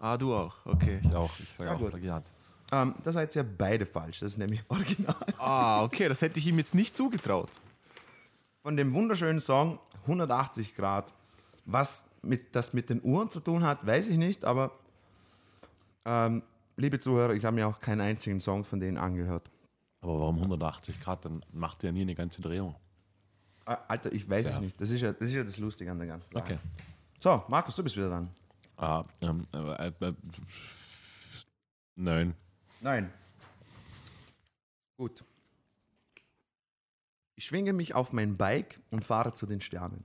Ah, 0.00 0.18
du 0.18 0.34
auch, 0.34 0.54
okay. 0.66 1.00
Ich 1.02 1.14
auch. 1.14 1.30
Ich 1.38 1.48
sage 1.56 1.70
Ja, 1.70 1.76
auch 1.76 1.78
gut. 1.78 1.90
Plagiat. 1.90 2.24
Ähm, 2.72 2.94
da 3.02 3.12
seid 3.12 3.34
ihr 3.36 3.42
beide 3.44 3.86
falsch. 3.86 4.20
Das 4.20 4.32
ist 4.32 4.38
nämlich 4.38 4.62
original. 4.68 5.14
Ah, 5.38 5.82
okay, 5.82 6.08
das 6.08 6.20
hätte 6.20 6.38
ich 6.38 6.46
ihm 6.46 6.58
jetzt 6.58 6.74
nicht 6.74 6.94
zugetraut. 6.94 7.50
Von 8.62 8.76
dem 8.76 8.92
wunderschönen 8.92 9.40
Song 9.40 9.78
180 10.02 10.74
Grad. 10.74 11.12
Was 11.64 12.04
mit, 12.20 12.54
das 12.54 12.72
mit 12.74 12.90
den 12.90 13.00
Uhren 13.02 13.30
zu 13.30 13.40
tun 13.40 13.64
hat, 13.64 13.86
weiß 13.86 14.08
ich 14.08 14.18
nicht, 14.18 14.44
aber 14.44 14.72
ähm, 16.04 16.42
liebe 16.76 16.98
Zuhörer, 16.98 17.34
ich 17.34 17.44
habe 17.44 17.56
mir 17.56 17.68
auch 17.68 17.80
keinen 17.80 18.00
einzigen 18.00 18.40
Song 18.40 18.64
von 18.64 18.80
denen 18.80 18.98
angehört. 18.98 19.50
Aber 20.00 20.18
warum 20.18 20.36
180 20.36 21.00
Grad? 21.00 21.24
Dann 21.24 21.44
macht 21.52 21.82
ihr 21.82 21.88
ja 21.88 21.92
nie 21.92 22.02
eine 22.02 22.14
ganze 22.14 22.42
Drehung. 22.42 22.74
Äh, 23.66 23.76
Alter, 23.88 24.12
ich 24.12 24.28
weiß 24.28 24.46
es 24.46 24.60
nicht. 24.60 24.80
Das 24.80 24.90
ist, 24.90 25.00
ja, 25.00 25.12
das 25.12 25.28
ist 25.28 25.34
ja 25.34 25.42
das 25.42 25.58
Lustige 25.58 25.90
an 25.90 25.98
der 25.98 26.08
ganzen 26.08 26.32
Sache. 26.32 26.44
Okay. 26.44 26.58
So, 27.20 27.42
Markus, 27.48 27.76
du 27.76 27.82
bist 27.82 27.96
wieder 27.96 28.10
dran. 28.10 28.30
Ah, 28.76 29.04
ähm, 29.22 29.46
äh, 29.52 29.86
äh, 29.86 30.14
nein. 31.94 32.34
Nein. 32.80 33.10
Gut. 34.98 35.24
Ich 37.36 37.46
schwinge 37.46 37.72
mich 37.72 37.94
auf 37.94 38.12
mein 38.12 38.36
Bike 38.36 38.80
und 38.90 39.04
fahre 39.04 39.32
zu 39.32 39.46
den 39.46 39.60
Sternen. 39.60 40.04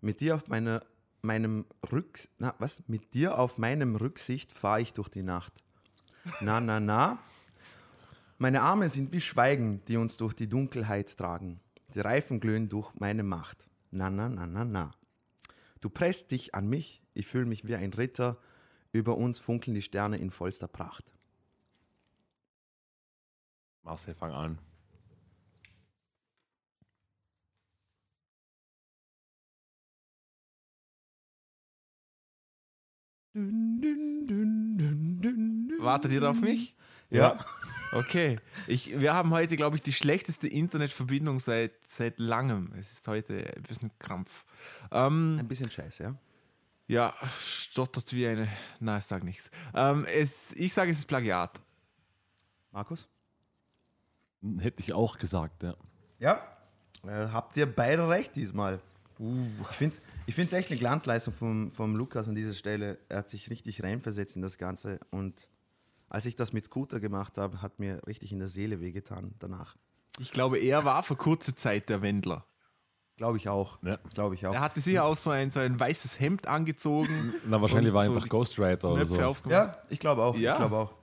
Mit 0.00 0.20
dir 0.20 0.36
auf 0.36 0.48
meiner, 0.48 0.82
meinem 1.22 1.66
Rücks 1.92 2.28
na, 2.38 2.54
was? 2.58 2.82
Mit 2.88 3.14
dir 3.14 3.38
auf 3.38 3.58
meinem 3.58 3.96
Rücksicht 3.96 4.52
fahre 4.52 4.80
ich 4.80 4.92
durch 4.92 5.08
die 5.08 5.22
Nacht. 5.22 5.62
Na, 6.40 6.60
na, 6.60 6.80
na. 6.80 7.18
Meine 8.38 8.62
Arme 8.62 8.88
sind 8.88 9.12
wie 9.12 9.20
Schweigen, 9.20 9.84
die 9.86 9.96
uns 9.96 10.16
durch 10.16 10.34
die 10.34 10.48
Dunkelheit 10.48 11.16
tragen. 11.16 11.60
Die 11.94 12.00
Reifen 12.00 12.40
glühen 12.40 12.68
durch 12.68 12.94
meine 12.94 13.22
Macht. 13.22 13.68
Na, 13.90 14.10
na, 14.10 14.28
na, 14.28 14.46
na, 14.46 14.64
na. 14.64 14.92
Du 15.80 15.90
presst 15.90 16.30
dich 16.30 16.54
an 16.54 16.68
mich, 16.68 17.02
ich 17.14 17.26
fühle 17.26 17.46
mich 17.46 17.66
wie 17.66 17.76
ein 17.76 17.92
Ritter. 17.92 18.38
Über 18.92 19.16
uns 19.16 19.38
funkeln 19.38 19.74
die 19.74 19.82
Sterne 19.82 20.16
in 20.16 20.30
vollster 20.30 20.68
Pracht. 20.68 21.04
Marcel, 23.82 24.14
fang 24.14 24.32
an. 24.32 24.58
Wartet 35.80 36.12
ihr 36.12 36.28
auf 36.28 36.40
mich? 36.40 36.74
Ja. 37.10 37.38
Okay. 37.92 38.38
Ich, 38.66 39.00
wir 39.00 39.14
haben 39.14 39.30
heute, 39.30 39.56
glaube 39.56 39.76
ich, 39.76 39.82
die 39.82 39.92
schlechteste 39.92 40.46
Internetverbindung 40.48 41.40
seit, 41.40 41.72
seit 41.88 42.18
langem. 42.18 42.72
Es 42.78 42.92
ist 42.92 43.08
heute 43.08 43.52
ein 43.56 43.62
bisschen 43.62 43.90
Krampf. 43.98 44.44
Ähm, 44.90 45.38
Ein 45.40 45.48
bisschen 45.48 45.70
scheiße, 45.70 46.02
ja. 46.02 46.14
ja, 46.86 47.14
stottert 47.40 48.12
wie 48.12 48.26
eine. 48.26 48.48
Nein, 48.80 48.98
ich 48.98 49.04
sage 49.06 49.24
nichts. 49.24 49.50
Ähm, 49.74 50.04
es, 50.14 50.52
ich 50.54 50.72
sage, 50.72 50.90
es 50.90 50.98
ist 50.98 51.06
Plagiat. 51.06 51.60
Markus? 52.72 53.08
Hätte 54.58 54.82
ich 54.82 54.92
auch 54.92 55.18
gesagt, 55.18 55.62
ja. 55.62 55.74
Ja. 56.18 56.42
Äh, 57.06 57.28
habt 57.32 57.56
ihr 57.56 57.66
beide 57.66 58.08
recht 58.08 58.36
diesmal. 58.36 58.80
Ich 59.18 59.76
finde 59.76 59.96
es 59.96 60.02
ich 60.26 60.34
find's 60.34 60.52
echt 60.52 60.70
eine 60.70 60.78
Glanzleistung 60.78 61.32
vom, 61.32 61.72
vom 61.72 61.96
Lukas 61.96 62.28
an 62.28 62.34
dieser 62.34 62.54
Stelle. 62.54 62.98
Er 63.08 63.18
hat 63.18 63.30
sich 63.30 63.48
richtig 63.50 63.82
reinversetzt 63.82 64.36
in 64.36 64.42
das 64.42 64.58
Ganze. 64.58 65.00
Und 65.10 65.48
als 66.10 66.26
ich 66.26 66.36
das 66.36 66.52
mit 66.52 66.64
Scooter 66.66 67.00
gemacht 67.00 67.38
habe, 67.38 67.62
hat 67.62 67.78
mir 67.78 68.06
richtig 68.06 68.32
in 68.32 68.38
der 68.38 68.48
Seele 68.48 68.80
wehgetan 68.80 69.34
danach. 69.38 69.76
Ich 70.18 70.30
glaube, 70.30 70.58
er 70.58 70.84
war 70.84 71.02
für 71.02 71.16
kurze 71.16 71.54
Zeit 71.54 71.88
der 71.88 72.02
Wendler. 72.02 72.44
Glaube 73.16 73.36
ich 73.36 73.48
auch. 73.48 73.78
Ja. 73.82 73.98
Glaube 74.14 74.34
ich 74.36 74.46
auch. 74.46 74.54
Er 74.54 74.60
hatte 74.60 74.80
sicher 74.80 75.04
auch 75.04 75.16
so 75.16 75.30
ein, 75.30 75.50
so 75.50 75.58
ein 75.60 75.78
weißes 75.80 76.20
Hemd 76.20 76.46
angezogen. 76.46 77.32
Na, 77.46 77.60
wahrscheinlich 77.60 77.92
war 77.92 78.04
so 78.04 78.14
einfach 78.14 78.28
Ghostwriter 78.28 78.92
oder 78.92 79.06
so. 79.06 79.14
ja, 79.48 79.76
ich 79.88 79.98
glaube 79.98 80.22
auch. 80.22 80.36
Ja. 80.36 80.52
Ich 80.52 80.58
glaube 80.58 80.76
auch. 80.76 80.94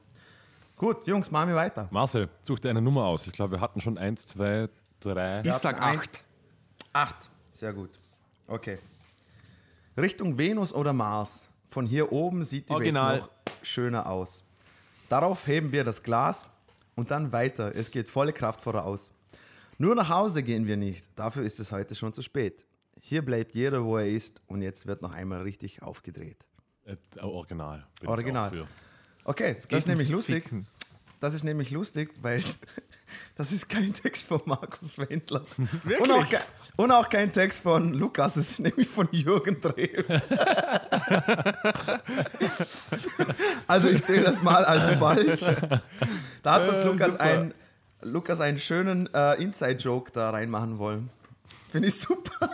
Gut, 0.78 1.08
Jungs, 1.08 1.32
machen 1.32 1.50
wir 1.50 1.56
weiter. 1.56 1.88
Marcel, 1.92 2.30
such 2.42 2.60
dir 2.60 2.70
eine 2.70 2.82
Nummer 2.82 3.06
aus. 3.06 3.28
Ich 3.28 3.34
glaube, 3.34 3.54
wir 3.54 3.62
hatten 3.62 3.82
schon 3.82 3.98
eins, 3.98 4.28
zwei, 4.28 4.70
drei. 5.00 5.42
Ich 5.42 5.54
sag 5.54 5.82
acht. 5.82 6.24
Acht. 6.94 7.30
Sehr 7.54 7.74
gut. 7.74 7.90
Okay. 8.48 8.78
Richtung 9.98 10.38
Venus 10.38 10.74
oder 10.74 10.94
Mars. 10.94 11.48
Von 11.70 11.86
hier 11.86 12.12
oben 12.12 12.44
sieht 12.44 12.70
die 12.70 12.74
Original. 12.74 13.14
Welt 13.16 13.22
noch 13.24 13.30
schöner 13.64 14.08
aus. 14.08 14.44
Darauf 15.10 15.46
heben 15.48 15.72
wir 15.72 15.84
das 15.84 16.02
Glas 16.02 16.46
und 16.96 17.12
dann 17.12 17.32
weiter. 17.32 17.76
Es 17.76 17.92
geht 17.92 18.10
volle 18.10 18.34
Kraft 18.34 18.62
voraus. 18.62 19.12
Nur 19.78 19.96
nach 19.96 20.10
Hause 20.10 20.42
gehen 20.44 20.68
wir 20.68 20.78
nicht. 20.78 21.04
Dafür 21.16 21.44
ist 21.44 21.60
es 21.60 21.72
heute 21.72 21.96
schon 21.96 22.14
zu 22.14 22.22
spät. 22.22 22.66
Hier 23.02 23.24
bleibt 23.24 23.54
jeder, 23.54 23.84
wo 23.84 23.98
er 23.98 24.08
ist 24.08 24.42
und 24.48 24.62
jetzt 24.62 24.86
wird 24.88 25.02
noch 25.02 25.14
einmal 25.14 25.42
richtig 25.42 25.82
aufgedreht. 25.82 26.38
Äh, 26.86 26.96
original. 27.20 27.80
Bin 28.00 28.04
ich 28.04 28.08
Original. 28.08 28.48
auch 28.48 28.54
für. 28.54 28.68
Okay, 29.26 29.56
das 29.56 29.68
Geht 29.68 29.80
ist 29.80 29.88
nämlich 29.88 30.10
lustig. 30.10 30.44
Ficken. 30.44 30.68
Das 31.20 31.34
ist 31.34 31.44
nämlich 31.44 31.72
lustig, 31.72 32.12
weil 32.22 32.44
das 33.36 33.52
ist 33.52 33.68
kein 33.70 33.94
Text 33.94 34.28
von 34.28 34.42
Markus 34.46 34.98
Wendler. 34.98 35.42
Wirklich? 35.84 36.00
Und 36.00 36.12
auch, 36.12 36.26
und 36.78 36.92
auch 36.92 37.10
kein 37.10 37.32
Text 37.32 37.64
von 37.64 37.94
Lukas, 37.94 38.36
es 38.36 38.52
ist 38.52 38.60
nämlich 38.60 38.88
von 38.88 39.08
Jürgen 39.12 39.60
Drews. 39.62 40.08
also 43.68 43.90
ich 43.90 44.04
zähle 44.04 44.24
das 44.24 44.42
mal 44.42 44.66
als 44.66 44.90
falsch. 44.92 45.46
Da 46.44 46.54
hat 46.54 46.68
das 46.68 46.84
Äh, 46.84 46.88
Lukas, 46.88 47.16
ein, 47.20 47.54
Lukas 48.02 48.42
einen 48.42 48.60
schönen 48.60 49.14
äh, 49.14 49.42
Inside-Joke 49.42 50.12
da 50.12 50.32
reinmachen 50.32 50.78
wollen. 50.78 51.10
Finde 51.72 51.88
ich 51.90 52.00
super. 52.00 52.50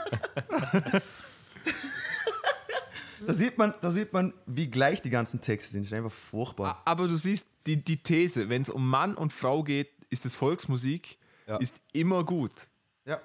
Da, 3.26 3.34
sieht 3.34 3.58
man, 3.58 3.74
da 3.82 3.92
sieht 3.92 4.14
man, 4.14 4.34
wie 4.46 4.68
gleich 4.70 5.02
die 5.02 5.10
ganzen 5.10 5.42
Texte 5.42 5.72
sind. 5.72 5.84
Das 5.84 5.92
ist 5.92 5.98
einfach 5.98 6.12
furchtbar. 6.12 6.82
Aber 6.86 7.08
du 7.08 7.16
siehst, 7.18 7.46
die, 7.68 7.78
die 7.84 7.98
These, 7.98 8.50
wenn 8.50 8.62
es 8.64 8.70
um 8.70 8.88
Mann 8.90 9.16
und 9.16 9.32
Frau 9.34 9.64
geht, 9.64 9.90
ist 10.10 10.26
es 10.26 10.36
Volksmusik, 10.36 11.18
Ja. 11.48 11.58
ist 11.58 11.76
immer 11.94 12.24
gut. 12.24 12.68
Ja, 13.06 13.20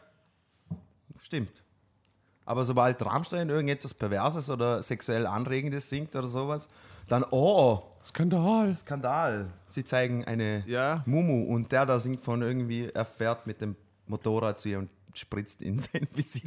stimmt. 1.23 1.63
Aber 2.45 2.63
sobald 2.65 3.05
Rammstein 3.05 3.49
irgendetwas 3.49 3.93
Perverses 3.93 4.49
oder 4.51 4.83
sexuell 4.83 5.27
Anregendes 5.27 5.89
singt 5.89 6.15
oder 6.15 6.27
sowas, 6.29 6.69
dann, 7.09 7.25
oh, 7.31 7.83
Skandal. 8.05 8.75
Skandal. 8.77 9.49
Sie 9.69 9.83
zeigen 9.85 10.25
eine 10.25 10.63
Ja. 10.67 11.03
Mumu 11.07 11.43
und 11.45 11.73
der 11.73 11.87
da 11.87 11.99
singt 11.99 12.21
von 12.23 12.43
irgendwie, 12.43 12.89
er 12.93 13.05
fährt 13.05 13.47
mit 13.49 13.61
dem 13.61 13.75
Motorrad 14.07 14.59
zu 14.59 14.69
ihr 14.69 14.79
und 14.79 14.91
spritzt 15.19 15.63
in 15.63 15.79
sein 15.79 16.07
Visier. 16.15 16.43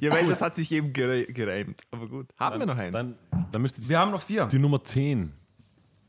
Ja, 0.00 0.12
weil 0.12 0.26
das 0.28 0.40
hat 0.40 0.56
sich 0.56 0.70
eben 0.72 0.92
gere 0.92 1.24
gereimt. 1.26 1.82
Aber 1.90 2.08
gut. 2.08 2.32
Haben 2.38 2.60
wir 2.60 2.66
noch 2.66 2.76
eins? 2.78 2.92
Dann, 2.92 3.18
dann 3.50 3.62
müsste 3.62 3.86
Wir 3.88 3.98
haben 3.98 4.10
noch 4.10 4.22
vier. 4.22 4.46
die 4.46 4.58
Nummer 4.58 4.82
10. 4.82 5.32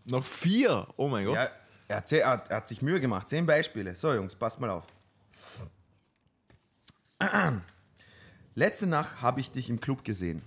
noch 0.09 0.25
vier. 0.25 0.87
Oh 0.97 1.07
mein 1.07 1.25
Gott. 1.25 1.35
Ja, 1.35 1.49
er, 1.87 1.97
hat, 1.97 2.11
er, 2.11 2.27
hat, 2.29 2.49
er 2.49 2.57
hat 2.57 2.67
sich 2.67 2.81
Mühe 2.81 2.99
gemacht. 2.99 3.27
Zehn 3.29 3.45
Beispiele. 3.45 3.95
So, 3.95 4.13
Jungs, 4.13 4.35
passt 4.35 4.59
mal 4.59 4.69
auf. 4.69 4.85
Letzte 8.55 8.87
Nacht 8.87 9.21
habe 9.21 9.39
ich 9.39 9.51
dich 9.51 9.69
im 9.69 9.79
Club 9.79 10.03
gesehen. 10.03 10.41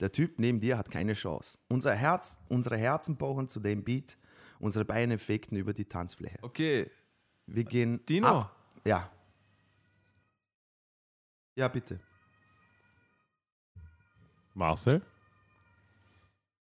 Der 0.00 0.12
Typ 0.12 0.38
neben 0.38 0.60
dir 0.60 0.78
hat 0.78 0.90
keine 0.90 1.14
Chance. 1.14 1.58
Unser 1.68 1.94
Herz, 1.94 2.38
unsere 2.48 2.76
Herzen 2.76 3.16
pochen 3.16 3.48
zu 3.48 3.60
dem 3.60 3.84
Beat, 3.84 4.18
unsere 4.58 4.84
Beine 4.84 5.18
fegten 5.18 5.56
über 5.56 5.72
die 5.72 5.84
Tanzfläche. 5.84 6.38
Okay, 6.42 6.90
Wir 7.46 7.64
gehen 7.64 8.04
Dino. 8.06 8.26
ab. 8.28 8.56
Ja. 8.84 9.10
Ja, 11.54 11.68
bitte. 11.68 12.00
Marcel? 14.54 15.02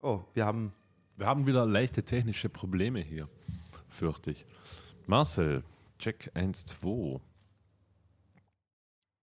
Oh, 0.02 0.25
wir 0.35 0.47
haben 0.47 0.73
Wir 1.16 1.26
haben 1.26 1.47
wieder 1.47 1.64
leichte 1.66 2.02
technische 2.02 2.49
Probleme 2.49 3.00
hier, 3.00 3.28
fürchte 3.88 4.30
ich. 4.33 4.45
Marcel, 5.06 5.62
check 5.99 6.30
1, 6.35 6.66
2. 6.66 7.21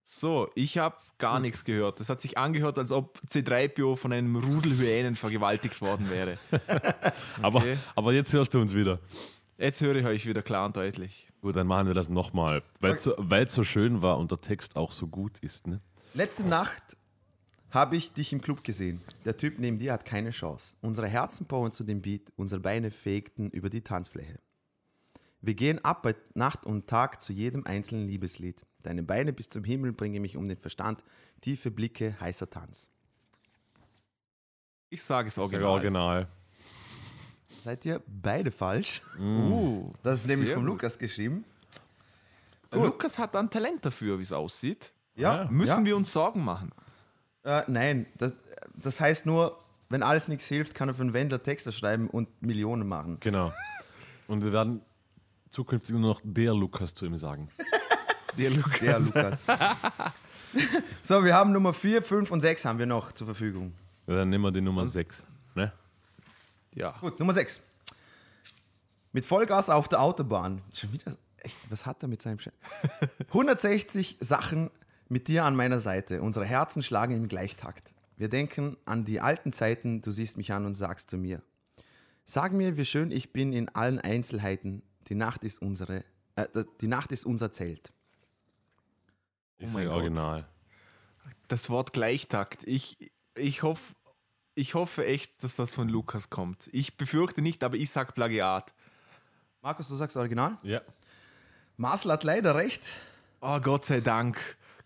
so, 0.02 0.50
ich 0.56 0.78
habe 0.78 0.96
gar 1.18 1.38
nichts 1.40 1.64
gehört. 1.64 2.00
Das 2.00 2.08
hat 2.08 2.20
sich 2.20 2.36
angehört, 2.36 2.78
als 2.78 2.90
ob 2.90 3.20
C3PO 3.28 3.96
von 3.96 4.12
einem 4.12 4.34
Rudel 4.36 4.76
Hyänen 4.76 5.14
vergewaltigt 5.14 5.80
worden 5.80 6.10
wäre. 6.10 6.36
Aber, 7.42 7.58
Okay. 7.60 7.78
aber 7.94 8.12
jetzt 8.12 8.32
hörst 8.32 8.54
du 8.54 8.60
uns 8.60 8.74
wieder. 8.74 8.98
Jetzt 9.56 9.80
höre 9.80 9.94
ich 9.96 10.04
euch 10.06 10.26
wieder 10.26 10.42
klar 10.42 10.66
und 10.66 10.76
deutlich. 10.76 11.28
Gut, 11.44 11.56
dann 11.56 11.66
machen 11.66 11.88
wir 11.88 11.92
das 11.92 12.08
nochmal, 12.08 12.62
weil 12.80 12.92
es 12.92 13.02
so, 13.02 13.14
so 13.48 13.64
schön 13.64 14.00
war 14.00 14.16
und 14.16 14.30
der 14.30 14.38
Text 14.38 14.76
auch 14.76 14.92
so 14.92 15.06
gut 15.06 15.40
ist. 15.40 15.66
Ne? 15.66 15.82
Letzte 16.14 16.42
Nacht 16.42 16.96
habe 17.68 17.96
ich 17.96 18.14
dich 18.14 18.32
im 18.32 18.40
Club 18.40 18.64
gesehen. 18.64 19.02
Der 19.26 19.36
Typ 19.36 19.58
neben 19.58 19.78
dir 19.78 19.92
hat 19.92 20.06
keine 20.06 20.30
Chance. 20.30 20.74
Unsere 20.80 21.06
Herzen 21.06 21.44
pochen 21.44 21.72
zu 21.72 21.84
dem 21.84 22.00
Beat, 22.00 22.32
unsere 22.36 22.62
Beine 22.62 22.90
fegten 22.90 23.50
über 23.50 23.68
die 23.68 23.82
Tanzfläche. 23.82 24.38
Wir 25.42 25.52
gehen 25.52 25.84
ab 25.84 26.02
bei 26.02 26.14
Nacht 26.32 26.64
und 26.64 26.86
Tag 26.86 27.20
zu 27.20 27.34
jedem 27.34 27.66
einzelnen 27.66 28.08
Liebeslied. 28.08 28.64
Deine 28.82 29.02
Beine 29.02 29.34
bis 29.34 29.50
zum 29.50 29.64
Himmel 29.64 29.92
bringen 29.92 30.22
mich 30.22 30.38
um 30.38 30.48
den 30.48 30.56
Verstand. 30.56 31.04
Tiefe 31.42 31.70
Blicke, 31.70 32.18
heißer 32.20 32.48
Tanz. 32.48 32.88
Ich 34.88 35.02
sage 35.02 35.28
es 35.28 35.36
original. 35.36 35.68
original. 35.68 36.28
Seid 37.64 37.86
ihr 37.86 38.02
beide 38.06 38.50
falsch? 38.50 39.00
Uh, 39.18 39.90
Das 40.02 40.20
ist 40.20 40.26
nämlich 40.26 40.54
gut. 40.54 40.64
Lukas 40.64 40.98
geschrieben. 40.98 41.46
Lukas 42.70 43.16
hat 43.16 43.34
dann 43.34 43.48
Talent 43.48 43.86
dafür, 43.86 44.18
wie 44.18 44.22
es 44.22 44.34
aussieht. 44.34 44.92
Ja, 45.14 45.48
Müssen 45.50 45.78
ja. 45.78 45.84
wir 45.86 45.96
uns 45.96 46.12
Sorgen 46.12 46.44
machen? 46.44 46.72
Äh, 47.42 47.62
nein, 47.68 48.04
das, 48.18 48.34
das 48.74 49.00
heißt 49.00 49.24
nur, 49.24 49.58
wenn 49.88 50.02
alles 50.02 50.28
nichts 50.28 50.44
hilft, 50.44 50.74
kann 50.74 50.90
er 50.90 50.94
für 50.94 51.00
einen 51.00 51.14
Wendler 51.14 51.42
Texte 51.42 51.72
schreiben 51.72 52.10
und 52.10 52.28
Millionen 52.42 52.86
machen. 52.86 53.16
Genau. 53.20 53.50
Und 54.26 54.44
wir 54.44 54.52
werden 54.52 54.82
zukünftig 55.48 55.94
nur 55.94 56.10
noch 56.10 56.20
der 56.22 56.52
Lukas 56.52 56.92
zu 56.92 57.06
ihm 57.06 57.16
sagen. 57.16 57.48
Der 58.36 58.50
Lukas. 58.50 58.80
Der 58.80 58.98
Lukas. 58.98 59.44
so, 61.02 61.24
wir 61.24 61.34
haben 61.34 61.52
Nummer 61.52 61.72
4, 61.72 62.02
5 62.02 62.30
und 62.30 62.40
6 62.42 62.66
haben 62.66 62.78
wir 62.78 62.84
noch 62.84 63.12
zur 63.12 63.28
Verfügung. 63.28 63.72
Ja, 64.06 64.16
dann 64.16 64.28
nehmen 64.28 64.44
wir 64.44 64.50
die 64.52 64.60
Nummer 64.60 64.86
6. 64.86 65.22
Ne? 65.54 65.72
Ja. 66.74 66.96
Gut, 67.00 67.18
Nummer 67.18 67.32
6. 67.32 67.60
Mit 69.12 69.24
Vollgas 69.24 69.70
auf 69.70 69.88
der 69.88 70.00
Autobahn. 70.00 70.62
Schon 70.74 70.92
wieder, 70.92 71.16
echt, 71.38 71.56
was 71.70 71.86
hat 71.86 72.02
er 72.02 72.08
mit 72.08 72.20
seinem 72.20 72.38
Sch 72.38 72.50
160 73.28 74.18
Sachen 74.20 74.70
mit 75.08 75.28
dir 75.28 75.44
an 75.44 75.54
meiner 75.54 75.78
Seite. 75.78 76.22
Unsere 76.22 76.44
Herzen 76.44 76.82
schlagen 76.82 77.14
im 77.14 77.28
Gleichtakt. 77.28 77.94
Wir 78.16 78.28
denken 78.28 78.76
an 78.84 79.04
die 79.04 79.20
alten 79.20 79.52
Zeiten, 79.52 80.02
du 80.02 80.10
siehst 80.10 80.36
mich 80.36 80.52
an 80.52 80.66
und 80.66 80.74
sagst 80.74 81.10
zu 81.10 81.16
mir. 81.16 81.42
Sag 82.24 82.52
mir, 82.52 82.76
wie 82.76 82.84
schön 82.84 83.10
ich 83.10 83.32
bin 83.32 83.52
in 83.52 83.68
allen 83.68 84.00
Einzelheiten. 84.00 84.82
Die 85.08 85.14
Nacht 85.14 85.44
ist 85.44 85.60
unsere, 85.60 86.04
äh, 86.36 86.46
die 86.80 86.88
Nacht 86.88 87.12
ist 87.12 87.26
unser 87.26 87.52
Zelt. 87.52 87.92
Oh 89.60 89.66
mein 89.72 89.88
original. 89.88 90.46
Das 91.48 91.68
Wort 91.68 91.92
Gleichtakt. 91.92 92.64
Ich, 92.64 93.12
ich, 93.36 93.62
hoff, 93.62 93.94
ich 94.54 94.74
hoffe 94.74 95.04
echt, 95.06 95.42
dass 95.42 95.56
das 95.56 95.74
von 95.74 95.88
Lukas 95.88 96.30
kommt. 96.30 96.68
Ich 96.72 96.96
befürchte 96.96 97.42
nicht, 97.42 97.62
aber 97.64 97.76
ich 97.76 97.90
sag 97.90 98.14
Plagiat. 98.14 98.72
Markus, 99.62 99.88
du 99.88 99.94
sagst 99.94 100.16
Original? 100.16 100.58
Ja. 100.62 100.80
Marcel 101.76 102.12
hat 102.12 102.24
leider 102.24 102.54
recht. 102.54 102.88
Oh, 103.40 103.58
Gott 103.60 103.84
sei 103.86 104.00
Dank. 104.00 104.38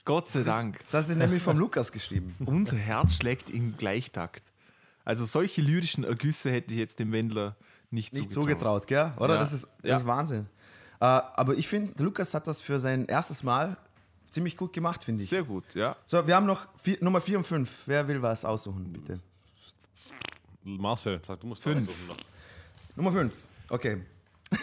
Gott 0.05 0.31
sei 0.31 0.43
Dank. 0.43 0.79
Das 0.91 1.09
ist 1.09 1.17
nämlich 1.17 1.43
vom 1.43 1.59
Lukas 1.59 1.93
geschrieben. 1.93 2.35
Unser 2.47 2.77
Herz 2.77 3.15
schlägt 3.17 3.51
in 3.51 3.77
Gleichtakt. 3.77 4.53
Also 5.05 5.25
solche 5.27 5.61
lyrischen 5.61 6.05
Ergüsse 6.05 6.51
hätte 6.51 6.73
ich 6.73 6.79
jetzt 6.79 6.99
dem 6.99 7.13
Wendler 7.13 7.57
nicht, 7.91 8.13
Nicht 8.15 8.33
zugetraut. 8.33 8.85
zugetraut, 8.85 8.87
gell? 8.87 9.13
Oder? 9.19 9.35
Ja. 9.35 9.41
Das, 9.41 9.53
ist, 9.53 9.65
das 9.83 9.91
Ja. 9.91 9.97
ist 9.99 10.07
Wahnsinn. 10.07 10.47
Äh, 11.01 11.05
aber 11.05 11.55
ich 11.55 11.69
finde, 11.69 12.03
Lukas 12.03 12.33
hat 12.35 12.47
das 12.47 12.61
für 12.61 12.79
sein 12.79 13.07
erstes 13.07 13.43
Mal 13.43 13.77
ziemlich 14.31 14.57
gut 14.57 14.73
gemacht, 14.73 15.05
finde 15.05 15.23
ich. 15.23 15.29
Sehr 15.29 15.45
gut, 15.45 15.65
ja. 15.75 15.97
So, 16.05 16.27
wir 16.27 16.37
haben 16.37 16.47
noch 16.47 16.67
vier, 16.83 16.99
Nummer 17.01 17.21
4 17.21 17.39
und 17.39 17.47
5. 17.47 17.83
Wer 17.87 18.07
will 18.09 18.21
was 18.23 18.45
aussuchen, 18.45 18.93
bitte? 18.93 19.21
Marcel, 20.63 21.21
sag, 21.25 21.41
du 21.41 21.47
musst 21.47 21.63
Fünf. 21.63 21.89
noch. 22.07 22.17
Nummer 22.97 23.13
5. 23.13 23.33
Okay. 23.71 24.03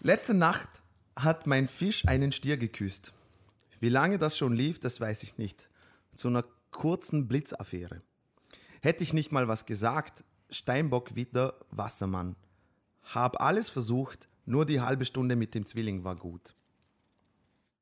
Letzte 0.00 0.34
Nacht 0.34 0.68
hat 1.16 1.46
mein 1.46 1.68
Fisch 1.68 2.06
einen 2.06 2.32
Stier 2.32 2.56
geküsst. 2.56 3.12
Wie 3.80 3.88
lange 3.88 4.18
das 4.18 4.36
schon 4.36 4.52
lief, 4.54 4.80
das 4.80 5.00
weiß 5.00 5.22
ich 5.22 5.38
nicht. 5.38 5.68
Zu 6.16 6.28
einer 6.28 6.44
kurzen 6.70 7.28
Blitzaffäre. 7.28 8.02
Hätte 8.80 9.02
ich 9.04 9.12
nicht 9.12 9.32
mal 9.32 9.48
was 9.48 9.66
gesagt, 9.66 10.24
Steinbock 10.50 11.14
wieder 11.14 11.54
Wassermann. 11.70 12.36
Hab 13.14 13.40
alles 13.40 13.68
versucht, 13.68 14.28
nur 14.44 14.66
die 14.66 14.80
halbe 14.80 15.04
Stunde 15.04 15.36
mit 15.36 15.54
dem 15.54 15.66
Zwilling 15.66 16.04
war 16.04 16.16
gut. 16.16 16.54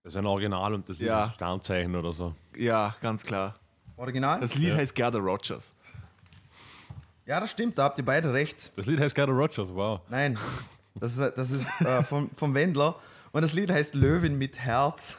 Das 0.03 0.15
ist 0.15 0.17
ein 0.17 0.27
Original 0.27 0.75
und 0.75 0.89
das 0.89 0.99
Ja. 0.99 1.27
ist 1.27 1.35
Sternzeichen 1.35 1.95
oder 1.97 2.13
so. 2.13 2.35
Ja, 2.57 2.95
ganz 3.01 3.23
klar. 3.25 3.59
Original? 3.97 4.41
Das 4.41 4.55
Lied 4.55 4.75
heißt 4.75 4.95
Gerda 4.95 5.19
Rogers. 5.19 5.75
Ja, 7.31 7.39
das 7.41 7.51
stimmt, 7.53 7.79
da 7.79 7.85
habt 7.85 7.97
ihr 7.99 8.05
beide 8.05 8.33
recht. 8.33 8.73
Das 8.77 8.87
Lied 8.87 8.99
heißt 9.01 9.15
Gerda 9.15 9.33
Rogers, 9.33 9.69
wow. 9.73 10.01
Nein, 10.09 10.37
das 10.99 11.17
ist, 11.17 11.33
das 11.39 11.51
ist 11.53 11.67
äh, 11.81 12.03
vom, 12.03 12.29
vom 12.35 12.53
Wendler. 12.55 12.97
Und 13.33 13.43
das 13.43 13.53
Lied 13.53 13.71
heißt 13.71 13.95
Löwin 13.95 14.37
mit 14.37 14.59
Herz. 14.59 15.17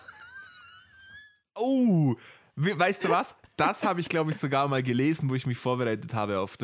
Oh, 1.55 2.15
we- 2.55 2.77
weißt 2.77 3.03
du 3.05 3.09
was? 3.09 3.33
Das 3.57 3.83
habe 3.83 4.01
ich, 4.01 4.09
glaube 4.09 4.31
ich, 4.31 4.37
sogar 4.37 4.67
mal 4.67 4.81
gelesen, 4.81 5.29
wo 5.29 5.35
ich 5.35 5.45
mich 5.45 5.57
vorbereitet 5.57 6.13
habe 6.13 6.39
auf 6.39 6.57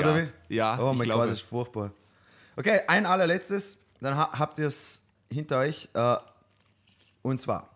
oder 0.00 0.24
wie? 0.48 0.54
Ja, 0.54 0.78
Oh 0.80 0.92
ich 0.92 0.98
mein 0.98 1.04
glaube. 1.06 1.22
Gott, 1.22 1.30
das 1.32 1.38
ist 1.40 1.48
furchtbar. 1.48 1.92
Okay, 2.56 2.80
ein 2.86 3.04
allerletztes, 3.06 3.76
dann 4.00 4.16
ha 4.16 4.30
habt 4.38 4.58
ihr 4.58 4.68
es 4.68 5.00
hinter 5.30 5.58
euch. 5.58 5.88
Äh, 5.94 6.16
und 7.22 7.38
zwar, 7.38 7.68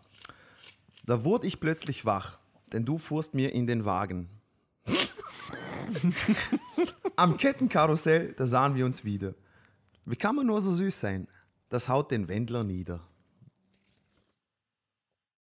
da 1.05 1.25
wurde 1.25 1.47
ich 1.47 1.59
plötzlich 1.61 2.05
wach, 2.07 2.39
denn 2.73 2.85
du 2.85 2.97
fuhrst 2.99 3.35
mir 3.35 3.53
in 3.53 3.67
den 3.67 3.85
Wagen. 3.85 4.29
Am 7.17 7.37
Kettenkarussell, 7.37 8.35
da 8.35 8.47
sahen 8.47 8.75
wir 8.75 8.87
uns 8.87 9.05
wieder. 9.05 9.35
Wie 10.05 10.17
kann 10.17 10.37
man 10.37 10.47
nur 10.47 10.61
so 10.61 10.73
süß 10.73 11.01
sein? 11.01 11.29
Das 11.69 11.89
haut 11.89 12.11
den 12.11 12.29
Wendler 12.29 12.65
nieder. 12.65 13.01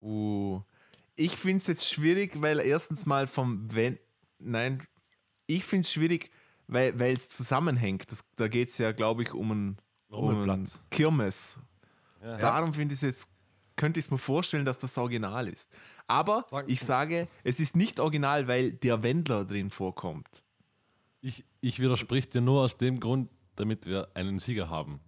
Uh, 0.02 0.62
ich 1.16 1.38
finde 1.38 1.58
es 1.58 1.68
jetzt 1.68 1.88
schwierig, 1.88 2.42
weil 2.42 2.60
erstens 2.60 3.06
mal 3.06 3.28
vom 3.28 3.74
Wenn. 3.74 4.00
Nein, 4.40 4.84
ich 5.46 5.64
finde 5.64 5.86
es 5.86 5.92
schwierig, 5.92 6.32
weil 6.68 7.16
es 7.16 7.30
zusammenhängt. 7.30 8.12
Das, 8.12 8.24
da 8.38 8.48
geht 8.48 8.70
es 8.70 8.78
ja, 8.78 8.92
glaube 8.92 9.24
ich, 9.24 9.34
um 9.34 9.52
einen, 9.52 9.78
um 10.10 10.50
einen. 10.50 10.68
Kirmes. 10.90 11.58
Ja. 12.22 12.38
Darum 12.38 12.74
finde 12.74 12.94
ich 12.94 13.04
es 13.04 13.08
jetzt, 13.08 13.28
könnte 13.76 14.00
ich 14.00 14.06
es 14.08 14.12
mir 14.12 14.18
vorstellen, 14.18 14.66
dass 14.66 14.80
das 14.80 14.98
Original 14.98 15.48
ist. 15.48 15.70
Aber 16.12 16.46
Sag- 16.50 16.70
ich 16.70 16.82
sage, 16.82 17.28
es 17.46 17.62
ist 17.62 17.74
nicht 17.76 18.00
original, 18.02 18.46
weil 18.48 18.74
der 18.74 19.02
Wendler 19.02 19.46
drin 19.46 19.70
vorkommt. 19.70 20.44
Ich, 21.22 21.46
ich 21.62 21.80
widersprich 21.80 22.28
dir 22.30 22.42
nur 22.42 22.64
aus 22.64 22.78
dem 22.78 23.00
Grund, 23.00 23.30
damit 23.56 23.86
wir 23.86 24.10
einen 24.14 24.38
Sieger 24.40 24.70
haben. 24.70 25.00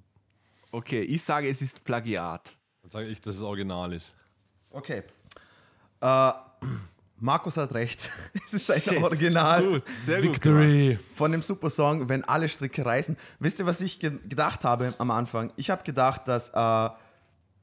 Okay, 0.71 1.01
ich 1.01 1.21
sage, 1.21 1.49
es 1.49 1.61
ist 1.61 1.83
Plagiat. 1.83 2.55
Dann 2.81 2.91
sage 2.91 3.09
ich, 3.09 3.19
dass 3.19 3.35
es 3.35 3.41
original 3.41 3.91
ist. 3.91 4.15
Okay. 4.69 5.03
Äh, 5.99 6.31
Markus 7.17 7.57
hat 7.57 7.73
recht. 7.73 8.09
Es 8.47 8.53
ist 8.53 8.71
ein 8.71 8.79
Shit. 8.79 9.03
Original. 9.03 9.73
Gut, 9.73 9.83
sehr 10.05 10.21
gut. 10.21 10.35
Victory! 10.35 10.99
von 11.15 11.31
dem 11.31 11.41
Supersong, 11.41 12.07
wenn 12.07 12.23
alle 12.23 12.47
Stricke 12.47 12.85
reißen. 12.85 13.17
Wisst 13.39 13.59
ihr, 13.59 13.65
was 13.65 13.81
ich 13.81 13.99
ge 13.99 14.11
gedacht 14.29 14.63
habe 14.63 14.93
am 14.99 15.11
Anfang? 15.11 15.51
Ich 15.57 15.69
habe 15.69 15.83
gedacht, 15.83 16.27
dass, 16.27 16.49
äh, 16.49 16.89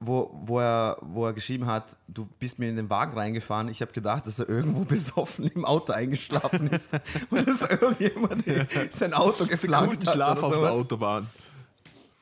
wo, 0.03 0.31
wo, 0.45 0.59
er, 0.61 0.97
wo 1.03 1.27
er 1.27 1.35
geschrieben 1.35 1.67
hat, 1.67 1.95
du 2.09 2.27
bist 2.39 2.59
mir 2.59 2.71
in 2.71 2.77
den 2.77 2.89
Wagen 2.89 3.13
reingefahren, 3.17 3.69
ich 3.69 3.83
habe 3.83 3.93
gedacht, 3.93 4.27
dass 4.27 4.39
er 4.39 4.49
irgendwo 4.49 4.81
besoffen 4.85 5.47
im 5.49 5.65
Auto 5.67 5.93
eingeschlafen 5.93 6.69
ist 6.71 6.89
und 7.31 7.47
dass 7.47 7.61
irgendjemand 7.63 8.45
sein 8.93 9.13
Auto 9.13 9.45
geflankt 9.47 10.07
hat 10.07 10.15
Schlaf 10.15 10.43
auf 10.43 10.53
der. 10.59 10.73
Autobahn. 10.73 11.27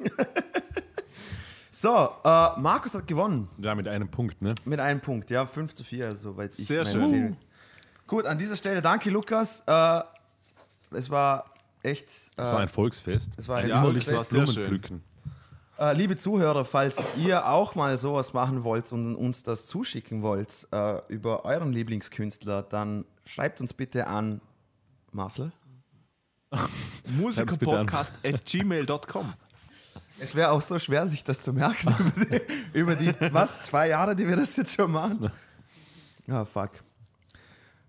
So, 1.71 2.09
äh, 2.25 2.59
Markus 2.59 2.93
hat 2.95 3.07
gewonnen 3.07 3.49
Ja, 3.59 3.73
mit 3.77 3.87
einem 3.87 4.09
Punkt, 4.09 4.43
ne? 4.43 4.57
mit 4.65 4.81
einem 4.81 5.01
Punkt, 5.01 5.31
ja, 5.31 5.47
5 5.47 5.75
zu 5.75 5.85
4, 5.85 6.17
soweit 6.17 6.51
ich 6.59 6.67
Sehr 6.67 6.85
schön. 6.85 7.07
Zählung- 7.07 7.37
Gut, 8.09 8.27
an 8.27 8.37
dieser 8.37 8.57
Stelle 8.57 8.83
danke, 8.83 9.11
Lukas. 9.11 9.63
Äh, 9.65 10.01
es 10.91 11.09
war 11.09 11.45
echt... 11.85 12.09
Es 12.09 12.33
äh, 12.37 12.43
war 12.53 12.59
ein 12.59 12.69
Volksfest. 12.69 13.31
es 13.37 13.47
war 13.47 13.59
ein 13.59 13.69
Ja, 13.69 13.81
Volksfest. 13.81 14.31
sehr 14.31 14.47
schön. 14.49 15.03
Äh, 15.79 15.93
liebe 15.93 16.17
Zuhörer, 16.17 16.65
falls 16.65 16.97
ihr 17.17 17.47
auch 17.47 17.77
mal 17.77 17.97
sowas 17.99 18.33
machen 18.33 18.65
wollt 18.65 18.91
und 18.91 19.15
uns 19.15 19.45
das 19.45 19.67
zuschicken 19.67 20.23
wollt 20.23 20.67
äh, 20.73 21.01
über 21.09 21.45
euren 21.45 21.73
Lieblingskünstler, 21.73 22.65
dann 22.65 23.05
schreibt 23.25 23.61
uns 23.61 23.73
bitte 23.73 24.09
an 24.09 24.41
Marcel. 25.13 25.53
Musikerpodcast 27.17 28.17
at 28.25 28.45
gmail.com. 28.45 29.33
Es 30.19 30.35
wäre 30.35 30.51
auch 30.51 30.63
so 30.63 30.81
schwer, 30.81 31.07
sich 31.07 31.23
das 31.23 31.43
zu 31.43 31.53
merken 31.53 31.95
über 32.13 32.27
die, 32.27 32.41
über 32.73 32.95
die, 32.97 33.33
was, 33.33 33.61
zwei 33.61 33.89
Jahre, 33.89 34.17
die 34.17 34.27
wir 34.27 34.35
das 34.35 34.57
jetzt 34.57 34.75
schon 34.75 34.91
machen. 34.91 35.31
Ah, 36.29 36.45
fuck. 36.45 36.73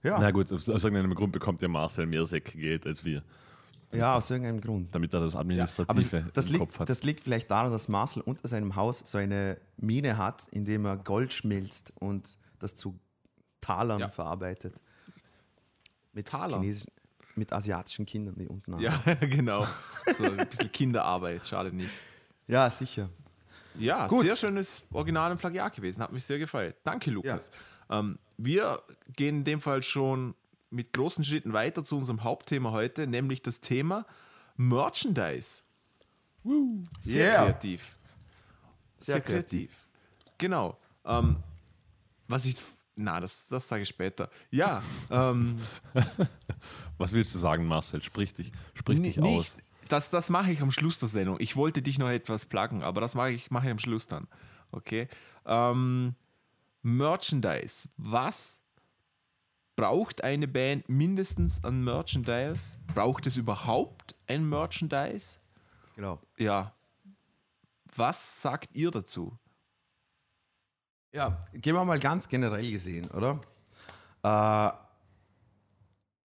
Ja, 0.04 0.20
Na 0.20 0.30
gut, 0.30 0.52
aus, 0.52 0.68
irgendeinem 0.68 1.16
Grund 1.16 1.32
bekommt 1.32 1.60
der 1.60 1.70
Marcel 1.70 2.06
mehr 2.06 2.24
Säckgeld 2.24 2.86
als 2.86 3.04
wir, 3.04 3.24
ja 3.92 4.14
aus 4.16 4.30
irgendeinem 4.30 4.62
Grund. 4.62 4.94
damit 4.94 5.14
er 5.14 5.20
das 5.22 5.36
Administrative 5.36 6.30
das 6.34 6.50
im 6.50 6.60
Kopf 6.60 6.70
liegt, 6.72 6.80
hat. 6.80 6.90
das 6.90 7.04
liegt 7.04 7.22
vielleicht 7.22 7.50
daran, 7.50 7.72
dass 7.72 7.88
Marcel 7.88 8.22
unter 8.22 8.48
seinem 8.48 8.76
Haus 8.76 9.02
so 9.06 9.18
eine 9.18 9.58
Mine 9.78 10.18
hat, 10.18 10.48
in 10.50 10.66
dem 10.66 10.86
er 10.86 10.98
Gold 10.98 11.34
schmilzt 11.34 11.92
und 12.00 12.38
das 12.60 12.76
zu 12.76 13.00
Talern 13.62 14.00
Ja. 14.00 14.10
verarbeitet. 14.10 14.74
Mit, 16.14 16.28
Taler? 16.28 16.58
chinesischen- 16.60 16.92
mit 17.36 17.54
asiatischen 17.54 18.06
Kindern, 18.06 18.36
die 18.36 18.48
unten 18.48 18.74
haben. 18.74 18.82
Ja, 18.82 19.02
genau. 19.22 19.66
So 20.18 20.24
ein 20.26 20.38
bisschen 20.38 20.72
Kinderarbeit, 20.72 21.48
schade 21.48 21.72
nicht. 21.74 21.90
ja, 22.48 22.70
sicher. 22.70 23.10
Ja, 23.78 24.08
Gut. 24.08 24.24
sehr 24.26 24.36
schönes 24.36 24.84
Original 24.92 25.32
und 25.32 25.38
Plagiat 25.38 25.74
gewesen. 25.74 26.02
Hat 26.02 26.12
mich 26.12 26.26
sehr 26.26 26.38
gefreut. 26.40 26.76
Danke, 26.84 27.12
Lukas. 27.12 27.50
Ähm, 27.90 28.18
wir 28.38 28.82
gehen 29.16 29.38
in 29.38 29.44
dem 29.46 29.62
Fall 29.62 29.82
schon 29.84 30.34
mit 30.70 30.94
großen 30.94 31.24
Schritten 31.24 31.54
weiter 31.54 31.84
zu 31.84 31.98
unserem 31.98 32.24
Hauptthema 32.24 32.72
heute, 32.72 33.08
nämlich 33.08 33.42
das 33.42 33.60
Thema 33.62 34.06
Merchandise. 34.58 35.62
Sehr 37.00 37.32
Yeah. 37.32 37.44
kreativ. 37.46 37.96
Sehr, 39.00 39.16
Sehr 39.16 39.22
kreativ. 39.22 39.72
Genau. 40.38 40.78
Ähm, 41.06 41.38
was 42.28 42.46
ich. 42.46 42.58
Na, 42.96 43.20
das, 43.22 43.48
das 43.48 43.68
sage 43.68 43.84
ich 43.84 43.90
später. 43.90 44.30
Ja, 44.52 44.82
ähm, 45.10 45.60
Was 46.98 47.14
willst 47.14 47.34
du 47.34 47.40
sagen, 47.40 47.66
Marcel? 47.66 48.04
Sprich 48.04 48.34
dich, 48.34 48.52
sprich 48.74 49.02
dich 49.02 49.22
aus. 49.22 49.58
Das, 49.88 50.10
das 50.10 50.30
mache 50.30 50.52
ich 50.52 50.62
am 50.62 50.70
Schluss 50.72 51.00
der 51.00 51.08
Sendung. 51.10 51.38
Ich 51.40 51.56
wollte 51.56 51.82
dich 51.82 51.98
noch 51.98 52.10
etwas 52.10 52.46
pluggen, 52.46 52.84
aber 52.84 53.00
das 53.02 53.16
mache 53.16 53.32
ich, 53.32 53.50
mache 53.52 53.68
ich 53.68 53.72
am 53.72 53.80
Schluss 53.80 54.06
dann. 54.08 54.28
Okay. 54.72 55.08
Ähm, 55.46 56.14
Merchandise. 56.82 57.88
Was 57.98 58.59
braucht 59.80 60.26
eine 60.26 60.46
Band 60.46 60.90
mindestens 60.90 61.64
an 61.64 61.82
Merchandise? 61.82 62.78
Braucht 62.94 63.26
es 63.28 63.38
überhaupt 63.38 64.14
ein 64.28 64.44
Merchandise? 64.44 65.38
Genau. 65.96 66.20
Ja. 66.38 66.74
Was 67.96 68.42
sagt 68.42 68.76
ihr 68.76 68.92
dazu? 68.92 69.38
Ja, 71.14 71.46
gehen 71.54 71.76
wir 71.76 71.86
mal 71.86 71.98
ganz 71.98 72.28
generell 72.28 72.70
gesehen, 72.70 73.10
oder? 73.12 73.40
Äh, 74.22 74.72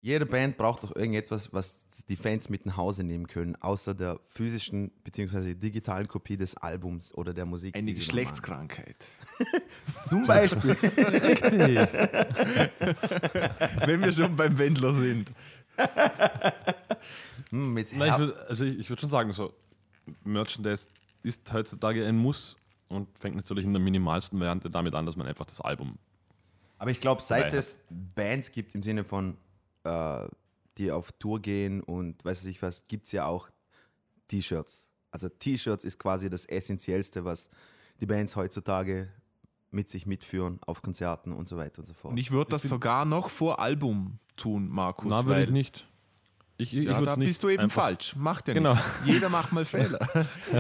jede 0.02 0.26
Band 0.26 0.58
braucht 0.58 0.84
doch 0.84 0.96
irgendetwas, 0.96 1.54
was 1.54 1.86
die 2.10 2.16
Fans 2.16 2.50
mit 2.50 2.66
nach 2.66 2.76
Hause 2.76 3.04
nehmen 3.04 3.28
können, 3.28 3.56
außer 3.56 3.94
der 3.94 4.20
physischen 4.26 4.92
bzw. 5.04 5.54
digitalen 5.54 6.08
Kopie 6.08 6.38
des 6.38 6.58
Albums 6.58 7.14
oder 7.14 7.34
der 7.34 7.46
Musik. 7.46 7.76
Eine 7.76 7.94
Geschlechtskrankheit. 7.94 8.96
Zum 10.08 10.26
Beispiel. 10.26 10.76
Wenn 13.86 14.02
wir 14.02 14.12
schon 14.12 14.36
beim 14.36 14.58
Wendler 14.58 14.96
sind. 14.96 15.32
Hm, 17.50 17.74
mit 17.74 17.92
Nein, 17.94 18.14
ich 18.14 18.18
würd, 18.18 18.38
also 18.48 18.64
ich, 18.64 18.80
ich 18.80 18.90
würde 18.90 19.02
schon 19.02 19.10
sagen, 19.10 19.34
so 19.34 19.54
Merchandise 20.24 20.88
ist 21.22 21.52
heutzutage 21.52 22.06
ein 22.06 22.16
Muss 22.16 22.56
und 22.88 23.10
fängt 23.18 23.36
natürlich 23.36 23.66
in 23.66 23.74
der 23.74 23.82
minimalsten 23.82 24.40
Variante 24.40 24.70
damit 24.70 24.96
an, 24.96 25.06
dass 25.06 25.18
man 25.18 25.28
einfach 25.28 25.46
das 25.46 25.60
Album. 25.60 25.98
Aber 26.78 26.92
ich 26.92 27.02
glaube, 27.02 27.22
seit 27.22 27.54
es 27.54 27.78
Bands 27.90 28.54
gibt 28.54 28.74
im 28.74 28.84
Sinne 28.84 29.04
von, 29.04 29.36
äh, 29.84 30.28
die 30.78 30.92
auf 30.92 31.12
Tour 31.14 31.42
gehen 31.42 31.82
und 31.82 32.24
weiß 32.24 32.46
ich 32.46 32.62
was, 32.62 32.88
gibt 32.88 33.06
es 33.08 33.12
ja 33.12 33.26
auch 33.26 33.50
T-Shirts. 34.28 34.88
Also 35.12 35.28
T-Shirts 35.30 35.84
ist 35.84 36.00
quasi 36.00 36.30
das 36.30 36.46
Essentiellste, 36.46 37.26
was 37.26 37.50
die 38.00 38.06
Bands 38.06 38.36
heutzutage 38.36 39.10
mit 39.70 39.90
sich 39.90 40.06
mitführen 40.06 40.60
auf 40.66 40.82
Konzerten 40.82 41.32
und 41.34 41.48
so 41.48 41.58
weiter 41.58 41.80
und 41.80 41.86
so 41.86 41.94
fort. 41.94 42.12
Und 42.14 42.18
ich 42.18 42.32
würde 42.32 42.52
das 42.52 42.64
sogar 42.64 43.06
noch 43.06 43.30
vor 43.30 43.60
Album 43.60 44.20
tun, 44.36 44.68
Markus. 44.70 45.10
Na, 45.10 45.26
würde 45.26 45.42
ich 45.42 45.48
weil- 45.48 45.54
nicht. 45.54 45.88
Ich, 46.58 46.76
ich, 46.76 46.84
Ja, 46.84 46.92
ich 46.92 46.98
würde 46.98 47.12
da 47.14 47.18
nicht. 47.18 47.28
bist 47.30 47.42
du 47.44 47.50
eben 47.50 47.70
falsch. 47.72 48.16
Macht 48.16 48.48
ja 48.48 48.54
Genau. 48.54 48.70
nichts. 48.70 48.86
Jeder 49.06 49.30
macht 49.30 49.52
mal 49.52 49.66
Fehler. 49.66 50.00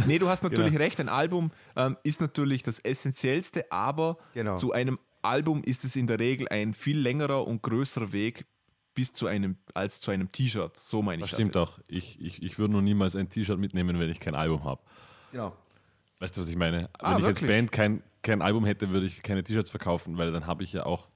nee, 0.07 0.17
du 0.17 0.27
hast 0.29 0.41
natürlich 0.41 0.71
Genau. 0.71 0.83
recht. 0.83 0.99
Ein 0.99 1.09
Album 1.09 1.51
ähm, 1.75 1.95
ist 2.03 2.19
natürlich 2.21 2.63
das 2.63 2.79
Essentiellste, 2.79 3.71
aber 3.71 4.17
Genau. 4.33 4.55
zu 4.55 4.71
einem 4.71 4.97
Album 5.21 5.63
ist 5.63 5.83
es 5.83 5.95
in 5.95 6.07
der 6.07 6.17
Regel 6.17 6.47
ein 6.49 6.73
viel 6.73 6.97
längerer 6.97 7.45
und 7.45 7.61
größerer 7.61 8.11
Weg 8.13 8.45
bis 8.93 9.13
zu 9.13 9.27
einem 9.27 9.57
als 9.73 9.99
zu 10.01 10.11
einem 10.11 10.31
T-Shirt. 10.31 10.77
So 10.77 11.01
meine 11.01 11.23
ich 11.23 11.31
Das 11.31 11.39
stimmt 11.39 11.57
auch. 11.57 11.79
Ich, 11.87 12.19
ich, 12.21 12.41
ich 12.43 12.59
würde 12.59 12.73
noch 12.73 12.81
niemals 12.81 13.15
ein 13.15 13.29
T-Shirt 13.29 13.59
mitnehmen, 13.59 13.99
wenn 13.99 14.09
ich 14.09 14.19
kein 14.19 14.35
Album 14.35 14.63
habe. 14.63 14.81
Genau. 15.31 15.55
Weißt 16.19 16.35
du, 16.37 16.41
was 16.41 16.47
ich 16.47 16.55
meine? 16.55 16.89
Ah, 16.99 17.11
wenn 17.13 17.19
ich 17.19 17.25
als 17.25 17.41
wirklich? 17.41 17.49
Band 17.49 17.71
kein, 17.71 18.03
kein 18.21 18.41
Album 18.41 18.65
hätte, 18.65 18.89
würde 18.91 19.05
ich 19.05 19.23
keine 19.23 19.43
T-Shirts 19.43 19.69
verkaufen, 19.69 20.17
weil 20.17 20.31
dann 20.31 20.45
habe 20.45 20.63
ich 20.63 20.73
ja 20.73 20.85
auch. 20.85 21.07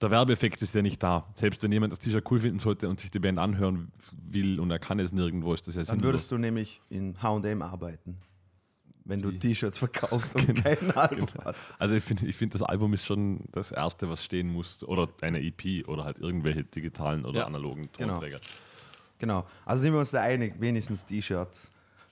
Der 0.00 0.10
Werbeeffekt 0.10 0.62
ist 0.62 0.74
ja 0.74 0.80
nicht 0.80 1.02
da. 1.02 1.26
Selbst 1.34 1.62
wenn 1.62 1.70
jemand 1.72 1.92
das 1.92 1.98
T-Shirt 1.98 2.24
cool 2.30 2.40
finden 2.40 2.58
sollte 2.58 2.88
und 2.88 2.98
sich 3.00 3.10
die 3.10 3.18
Band 3.18 3.38
anhören 3.38 3.92
will 4.12 4.58
und 4.58 4.70
er 4.70 4.78
kann 4.78 4.98
es 4.98 5.12
nirgendwo, 5.12 5.52
ist 5.52 5.68
das 5.68 5.74
ja 5.74 5.80
Dann 5.82 5.86
sinnlos. 5.86 6.04
würdest 6.04 6.32
du 6.32 6.38
nämlich 6.38 6.80
in 6.88 7.16
HM 7.22 7.60
arbeiten, 7.62 8.16
wenn 9.04 9.22
du 9.22 9.32
T-Shirts 9.32 9.78
verkaufst 9.78 10.34
und 10.36 10.46
Genau. 10.46 10.62
kein 10.62 10.90
Album 10.96 11.26
hast. 11.44 11.62
Also 11.78 11.94
ich 11.94 12.04
finde, 12.04 12.26
ich 12.26 12.36
find, 12.36 12.54
das 12.54 12.62
Album 12.62 12.92
ist 12.94 13.04
schon 13.06 13.40
das 13.52 13.72
Erste, 13.72 14.08
was 14.08 14.24
stehen 14.24 14.48
muss. 14.52 14.84
Oder 14.84 15.08
eine 15.22 15.40
EP 15.42 15.86
oder 15.88 16.04
halt 16.04 16.18
irgendwelche 16.18 16.64
digitalen 16.64 17.24
oder 17.24 17.40
Ja. 17.40 17.46
analogen 17.46 17.88
Genau. 17.96 18.12
Tonträger. 18.14 18.40
Genau. 19.18 19.46
Also 19.64 19.82
sind 19.82 19.92
wir 19.92 20.00
uns 20.00 20.10
da 20.10 20.20
einig, 20.22 20.54
wenigstens 20.60 21.04
T-Shirt 21.06 21.56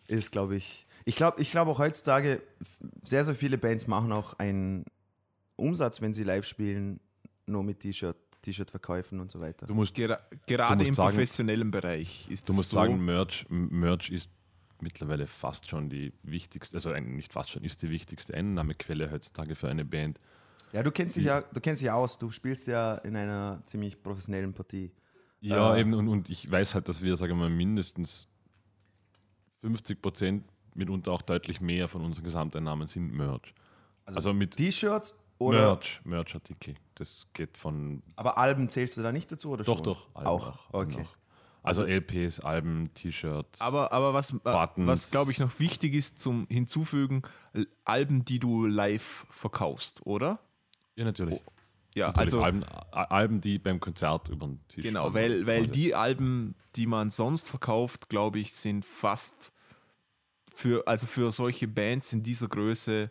ist, 0.08 0.30
glaube 0.32 0.56
ich. 0.56 0.86
Ich 1.04 1.16
glaube 1.16 1.40
ich 1.40 1.50
glaub 1.50 1.68
auch 1.68 1.78
heutzutage, 1.78 2.42
sehr, 3.02 3.24
sehr 3.24 3.34
viele 3.34 3.56
Bands 3.58 3.86
machen 3.86 4.12
auch 4.12 4.34
einen 4.38 4.84
Umsatz, 5.56 6.00
wenn 6.00 6.12
sie 6.14 6.22
live 6.24 6.44
spielen, 6.44 7.00
nur 7.46 7.62
mit 7.64 7.80
T-Shirt, 7.80 8.16
T-Shirt-Verkäufen 8.42 9.18
und 9.20 9.30
so 9.30 9.40
weiter. 9.40 9.66
Du 9.66 9.74
musst, 9.74 9.94
Gera 9.94 10.18
gerade 10.46 10.76
musst 10.76 10.88
im 10.88 10.94
sagen- 10.94 11.08
professionellen 11.10 11.70
Bereich 11.70 12.28
ist 12.30 12.44
du 12.48 12.52
das 12.52 12.56
musst 12.56 12.70
so. 12.70 12.76
sagen, 12.76 13.04
Merch, 13.04 13.46
Merch 13.48 14.10
ist 14.10 14.30
mittlerweile 14.82 15.26
fast 15.26 15.68
schon 15.68 15.88
die 15.88 16.12
wichtigste, 16.22 16.76
also 16.76 16.92
nicht 16.94 17.32
fast 17.32 17.50
schon, 17.50 17.64
ist 17.64 17.82
die 17.82 17.90
wichtigste 17.90 18.34
Einnahmequelle 18.34 19.10
heutzutage 19.10 19.54
für 19.54 19.68
eine 19.68 19.84
Band. 19.84 20.20
Ja, 20.72 20.82
du 20.82 20.90
kennst 20.90 21.16
dich 21.16 21.24
ja, 21.24 21.40
du 21.40 21.60
kennst 21.60 21.80
dich 21.82 21.90
aus, 21.90 22.18
du 22.18 22.30
spielst 22.30 22.66
ja 22.66 22.96
in 22.96 23.16
einer 23.16 23.62
ziemlich 23.64 24.02
professionellen 24.02 24.52
Partie. 24.52 24.92
Ja, 25.40 25.74
Äh, 25.74 25.80
eben, 25.80 25.94
und, 25.94 26.08
und 26.08 26.28
ich 26.30 26.50
weiß 26.50 26.74
halt, 26.74 26.88
dass 26.88 27.02
wir, 27.02 27.16
sagen 27.16 27.32
wir 27.32 27.48
mal, 27.48 27.50
mindestens 27.50 28.28
50 29.62 30.00
Prozent, 30.02 30.44
mitunter 30.74 31.12
auch 31.12 31.22
deutlich 31.22 31.60
mehr 31.60 31.88
von 31.88 32.04
unseren 32.04 32.24
Gesamteinnahmen 32.24 32.86
sind 32.86 33.12
Merch. 33.12 33.54
Also, 34.04 34.32
mit 34.32 34.56
T-Shirts 34.56 35.14
oder. 35.38 35.58
Merch, 35.58 36.00
Merch-Artikel. 36.04 36.74
Das 36.94 37.26
geht 37.32 37.56
von 37.56 38.02
Aber 38.16 38.38
Alben 38.38 38.68
zählst 38.68 38.96
du 38.96 39.02
da 39.02 39.12
nicht 39.12 39.30
dazu 39.30 39.50
oder 39.50 39.64
Doch, 39.64 39.76
schon? 39.76 39.84
doch. 39.84 40.08
Alben 40.14 40.28
Auch. 40.28 40.68
Okay. 40.72 40.98
noch. 41.02 41.16
Also, 41.68 41.84
LPs, 41.84 42.40
Alben, 42.40 42.92
T-Shirts. 42.94 43.60
Aber, 43.60 43.92
aber 43.92 44.14
was, 44.14 44.32
äh, 44.32 44.38
Buttons. 44.42 44.86
was 44.86 45.10
glaube 45.10 45.30
ich 45.30 45.38
noch 45.38 45.58
wichtig 45.58 45.94
ist 45.94 46.18
zum 46.18 46.46
Hinzufügen, 46.48 47.22
Alben, 47.84 48.24
die 48.24 48.38
du 48.38 48.66
live 48.66 49.26
verkaufst, 49.30 50.04
oder? 50.06 50.40
ja, 50.96 51.04
natürlich. 51.04 51.40
Ja, 51.94 52.08
Natürlich 52.08 52.34
also 52.34 52.42
Alben, 52.42 52.64
Alben, 52.92 53.40
die 53.40 53.58
beim 53.58 53.80
Konzert 53.80 54.28
über 54.28 54.46
den 54.46 54.60
Tisch 54.68 54.84
genau, 54.84 55.14
weil, 55.14 55.46
weil 55.46 55.62
Also, 55.62 55.72
die 55.72 55.94
Alben, 55.94 56.54
die 56.76 56.86
man 56.86 57.10
sonst 57.10 57.48
verkauft, 57.48 58.08
glaube 58.08 58.38
ich, 58.38 58.52
sind 58.52 58.84
fast 58.84 59.52
für, 60.54 60.86
also 60.86 61.06
für 61.06 61.32
solche 61.32 61.66
Bands 61.66 62.12
in 62.12 62.22
dieser 62.22 62.46
Größe 62.46 63.10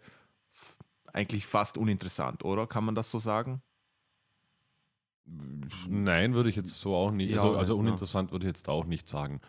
eigentlich 1.12 1.48
fast 1.48 1.78
uninteressant, 1.78 2.46
oder? 2.46 2.68
Kann 2.68 2.86
man 2.86 2.96
das 2.96 3.12
so 3.12 3.20
sagen? 3.20 3.62
Nein, 5.88 6.34
würde 6.34 6.50
ich 6.50 6.56
jetzt 6.56 6.80
so 6.80 6.96
auch 6.96 7.12
nicht. 7.12 7.32
Ja, 7.32 7.38
also, 7.38 7.58
also 7.58 7.74
ja. 7.74 7.80
uninteressant 7.80 8.32
würde 8.32 8.46
ich 8.46 8.50
jetzt 8.50 8.70
auch 8.70 8.86
nicht 8.86 9.10
sagen. 9.10 9.42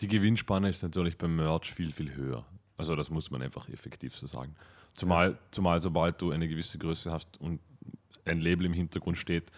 Die 0.00 0.08
Gewinnspanne 0.08 0.68
ist 0.68 0.82
natürlich 0.82 1.18
beim 1.18 1.36
Merch 1.36 1.72
viel, 1.72 1.92
viel 1.92 2.14
höher. 2.14 2.46
Also 2.76 2.94
das 2.94 3.10
muss 3.10 3.30
man 3.30 3.42
einfach 3.42 3.68
effektiv 3.68 4.14
so 4.14 4.26
sagen. 4.26 4.54
Zumal, 4.92 5.38
zumal 5.50 5.80
sobald 5.80 6.20
du 6.22 6.30
eine 6.30 6.48
gewisse 6.48 6.78
Größe 6.78 7.10
hast 7.10 7.40
und 7.40 7.60
ein 8.24 8.40
Label 8.40 8.66
im 8.66 8.72
Hintergrund 8.72 9.18
steht, 9.18 9.50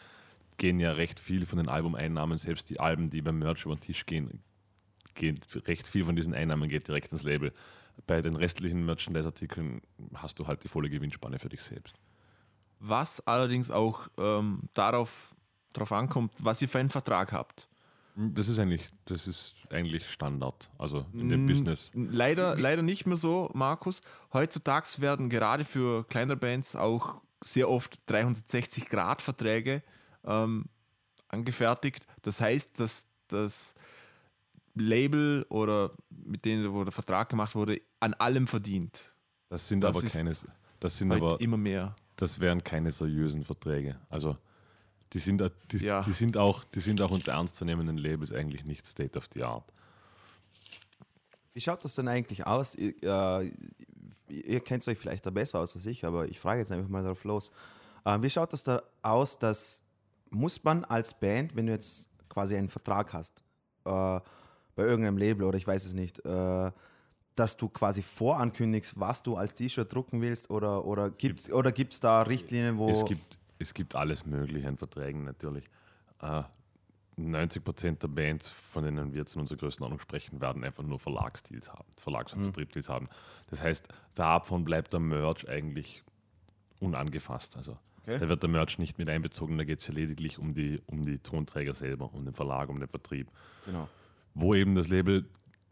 gehen 0.57 0.81
ja 0.81 0.92
recht 0.92 1.20
viel 1.20 1.46
von 1.46 1.59
den 1.59 1.68
Albumeinnahmen, 1.68 2.38
selbst 2.38 2.70
die 2.70 2.81
Alben, 2.81 3.11
die 3.11 3.23
beim 3.23 3.38
Merch 3.38 3.64
über 3.64 3.75
den 3.75 3.81
Tisch 3.81 4.07
gehen, 4.07 4.42
gehen 5.14 5.38
recht 5.66 5.88
viel 5.88 6.05
von 6.05 6.16
diesen 6.16 6.35
Einnahmen 6.35 6.68
geht 6.68 6.88
direkt 6.88 7.12
ins 7.12 7.23
Label. 7.23 7.53
Bei 8.07 8.23
den 8.23 8.37
restlichen 8.37 8.85
Merchandise-Artikeln 8.87 9.83
hast 10.14 10.38
du 10.38 10.46
halt 10.46 10.64
die 10.64 10.68
volle 10.68 10.88
Gewinnspanne 10.88 11.38
für 11.38 11.49
dich 11.49 11.62
selbst. 11.62 11.96
Was 12.79 13.27
allerdings 13.27 13.70
auch 13.70 14.09
ähm, 14.16 14.62
darauf, 14.73 15.35
darauf 15.72 15.92
ankommt, 15.92 16.33
was 16.40 16.61
ihr 16.62 16.68
für 16.68 16.78
einen 16.78 16.90
Vertrag 16.90 17.33
habt. 17.33 17.68
Das 18.16 18.48
ist 18.48 18.59
eigentlich, 18.59 18.88
das 19.06 19.26
ist 19.26 19.54
eigentlich 19.70 20.11
Standard. 20.11 20.68
Also 20.78 21.06
in 21.12 21.28
dem 21.28 21.46
Business. 21.46 21.90
Leider, 21.94 22.56
leider 22.56 22.83
nicht 22.83 23.06
mehr 23.06 23.16
so, 23.16 23.50
Markus. 23.54 24.02
Heutzutage 24.33 24.96
werden 24.98 25.30
gerade 25.30 25.64
für 25.64 26.04
kleinere 26.04 26.37
Bands 26.37 26.76
auch 26.76 27.22
sehr 27.42 27.70
oft 27.70 28.00
360-Grad-Verträge 28.09 29.83
ähm, 30.24 30.66
angefertigt. 31.28 32.06
Das 32.22 32.40
heißt, 32.40 32.78
dass 32.80 33.06
das 33.28 33.74
Label 34.74 35.46
oder 35.48 35.92
mit 36.11 36.44
denen 36.44 36.72
wo 36.72 36.85
der 36.85 36.92
Vertrag 36.92 37.28
gemacht 37.28 37.54
wurde, 37.54 37.80
an 38.00 38.14
allem 38.14 38.46
verdient. 38.46 39.14
Das 39.48 39.68
sind 39.68 39.80
Das 39.83 39.96
aber 39.96 40.06
keine, 40.06 40.33
das 40.80 40.98
sind 40.98 41.12
aber, 41.12 41.40
immer 41.40 41.56
mehr. 41.56 41.94
das 42.16 42.38
wären 42.40 42.62
keine 42.62 42.90
seriösen 42.90 43.44
Verträge. 43.44 43.98
Also 44.09 44.35
die 45.12 45.18
sind, 45.18 45.42
die, 45.73 45.79
Ja. 45.79 46.03
die 46.03 46.12
sind 46.12 46.37
auch, 46.37 46.64
die 46.64 46.81
sind 46.81 47.01
auch 47.01 47.11
unter 47.11 47.33
ernstzunehmenden 47.33 47.99
Labels 47.99 48.33
eigentlich 48.33 48.64
nicht 48.64 48.87
State 48.87 49.18
of 49.18 49.29
the 49.33 49.42
Art. 49.42 49.73
Wie 51.53 51.61
schaut 51.61 51.85
das 51.85 51.96
denn 51.96 52.09
eigentlich 52.09 52.46
aus? 52.46 52.75
Ihr, 52.75 52.94
äh, 53.03 53.51
ihr 54.29 54.61
kennt 54.61 54.87
euch 54.87 54.99
vielleicht 54.99 55.27
da 55.27 55.31
besser 55.31 55.59
aus 55.59 55.75
als 55.75 55.87
ich, 55.87 56.05
aber 56.05 56.29
ich 56.29 56.38
frage 56.38 56.61
jetzt 56.61 56.70
einfach 56.70 56.88
mal 56.88 57.03
darauf 57.03 57.25
los. 57.25 57.51
Äh, 58.05 58.23
wie 58.23 58.31
schaut 58.31 58.53
das 58.53 58.62
da 58.62 58.83
aus, 59.03 59.38
dass 59.38 59.83
muss 60.31 60.62
man 60.62 60.85
als 60.85 61.12
Band, 61.12 61.57
wenn 61.57 61.66
du 61.66 61.73
jetzt 61.73 62.09
quasi 62.29 62.57
einen 62.57 62.68
Vertrag 62.68 63.12
hast, 63.12 63.42
äh, 63.85 63.90
bei 64.77 64.85
irgendeinem 64.85 65.18
Label 65.18 65.44
oder 65.44 65.59
ich 65.59 65.66
weiß 65.66 65.85
es 65.85 65.92
nicht, 65.92 66.25
äh, 66.25 66.70
dass 67.35 67.57
du 67.57 67.68
quasi 67.68 68.03
vorankündigst, 68.03 68.99
was 68.99 69.23
du 69.25 69.37
als 69.37 69.55
T-Shirt 69.55 69.92
drucken 69.92 70.20
willst 70.20 70.51
oder, 70.51 70.85
oder 70.85 71.11
gibt 71.11 71.40
es 71.40 71.53
oder 71.53 71.73
gibt's 71.73 71.99
da 71.99 72.23
Richtlinien, 72.23 72.79
wo... 72.79 72.90
Es, 72.90 73.05
gibt, 73.05 73.39
es 73.61 73.75
gibt 73.75 73.94
alles 73.94 74.27
Mögliche 74.27 74.66
an 74.68 74.77
Verträgen 74.77 75.25
natürlich. 75.25 75.64
Äh, 76.20 76.42
90 77.16 77.62
Prozent 77.62 78.03
der 78.03 78.09
Bands, 78.09 78.49
von 78.49 78.83
denen 78.83 79.12
wir 79.12 79.18
jetzt 79.20 79.35
in 79.35 79.40
unserer 79.42 79.59
Größenordnung 79.59 80.01
sprechen, 80.01 80.40
werden 80.40 80.64
einfach 80.64 80.83
nur 80.83 80.99
Verlagsdeals 80.99 81.70
haben, 81.70 81.85
Verlags- 81.96 82.33
und 82.33 82.42
Vertriebsdeals 82.44 82.88
haben. 82.88 83.09
Das 83.51 83.62
heißt, 83.62 83.88
davon 84.14 84.64
bleibt 84.64 84.92
der 84.94 85.01
Merch 85.01 85.46
eigentlich 85.49 86.03
unangefasst. 86.79 87.57
Also 87.57 87.77
Okay. 88.03 88.18
da 88.18 88.29
wird 88.31 88.42
der 88.42 88.49
Merch 88.49 88.79
nicht 88.79 88.96
mit 88.96 89.11
einbezogen, 89.11 89.59
da 89.59 89.64
geht 89.64 89.81
es 89.81 89.87
ja 89.87 89.92
lediglich 89.92 90.38
um 90.38 90.55
die, 90.55 90.81
um 90.87 91.05
die 91.05 91.18
Tonträger 91.18 91.75
selber, 91.75 92.11
um 92.14 92.25
den 92.25 92.33
Verlag, 92.33 92.70
um 92.70 92.81
den 92.81 92.88
Vertrieb. 92.88 93.31
genau. 93.66 93.88
Wo 94.33 94.55
eben 94.55 94.75
das 94.75 94.88
Label, 94.88 95.29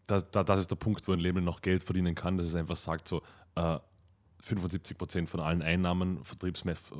das, 0.06 0.30
da- 0.30 0.44
das 0.44 0.60
ist 0.60 0.70
der 0.70 0.76
Punkt, 0.76 1.08
wo 1.08 1.12
ein 1.12 1.20
Label 1.20 1.40
noch 1.42 1.62
Geld 1.62 1.82
verdienen 1.82 2.14
kann, 2.14 2.36
dass 2.36 2.44
es 2.46 2.54
einfach 2.54 2.76
sagt, 2.76 3.08
so 3.08 3.22
äh, 3.54 3.78
75 4.40 4.96
Prozent 4.96 5.30
von 5.30 5.40
allen 5.40 5.62
Einnahmen, 5.62 6.22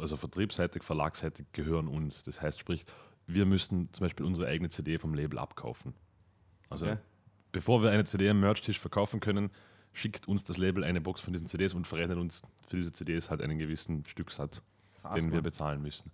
also 0.01 0.17
vertriebsseitig, 0.17 0.83
verlagsseitig, 0.83 1.47
gehören 1.53 1.89
uns. 1.89 2.23
Das 2.23 2.43
heißt, 2.43 2.59
sprich, 2.59 2.85
wir 3.27 3.47
müssen 3.47 3.93
zum 3.93 4.05
Beispiel 4.05 4.27
unsere 4.27 4.49
eigene 4.49 4.69
CD 4.71 4.99
vom 4.99 5.15
Label 5.15 5.39
abkaufen. 5.39 5.95
Also 6.71 6.87
Okay. 6.87 6.99
bevor 7.53 7.83
wir 7.83 7.91
eine 7.91 8.05
CD 8.05 8.29
am 8.31 8.41
Merch-Tisch 8.41 8.81
verkaufen 8.81 9.21
können, 9.21 9.51
schickt 9.93 10.29
uns 10.29 10.45
das 10.45 10.59
Label 10.59 10.85
eine 10.85 11.01
Box 11.01 11.21
von 11.21 11.33
diesen 11.33 11.47
CDs 11.47 11.75
und 11.75 11.87
verrechnet 11.87 12.19
uns 12.19 12.43
für 12.69 12.77
diese 12.77 12.93
CDs 12.93 13.31
halt 13.31 13.41
einen 13.41 13.59
gewissen 13.59 14.05
Stücksatz, 14.05 14.63
Krass, 15.01 15.15
den 15.21 15.33
wir 15.33 15.43
bezahlen 15.43 15.81
müssen. 15.83 16.11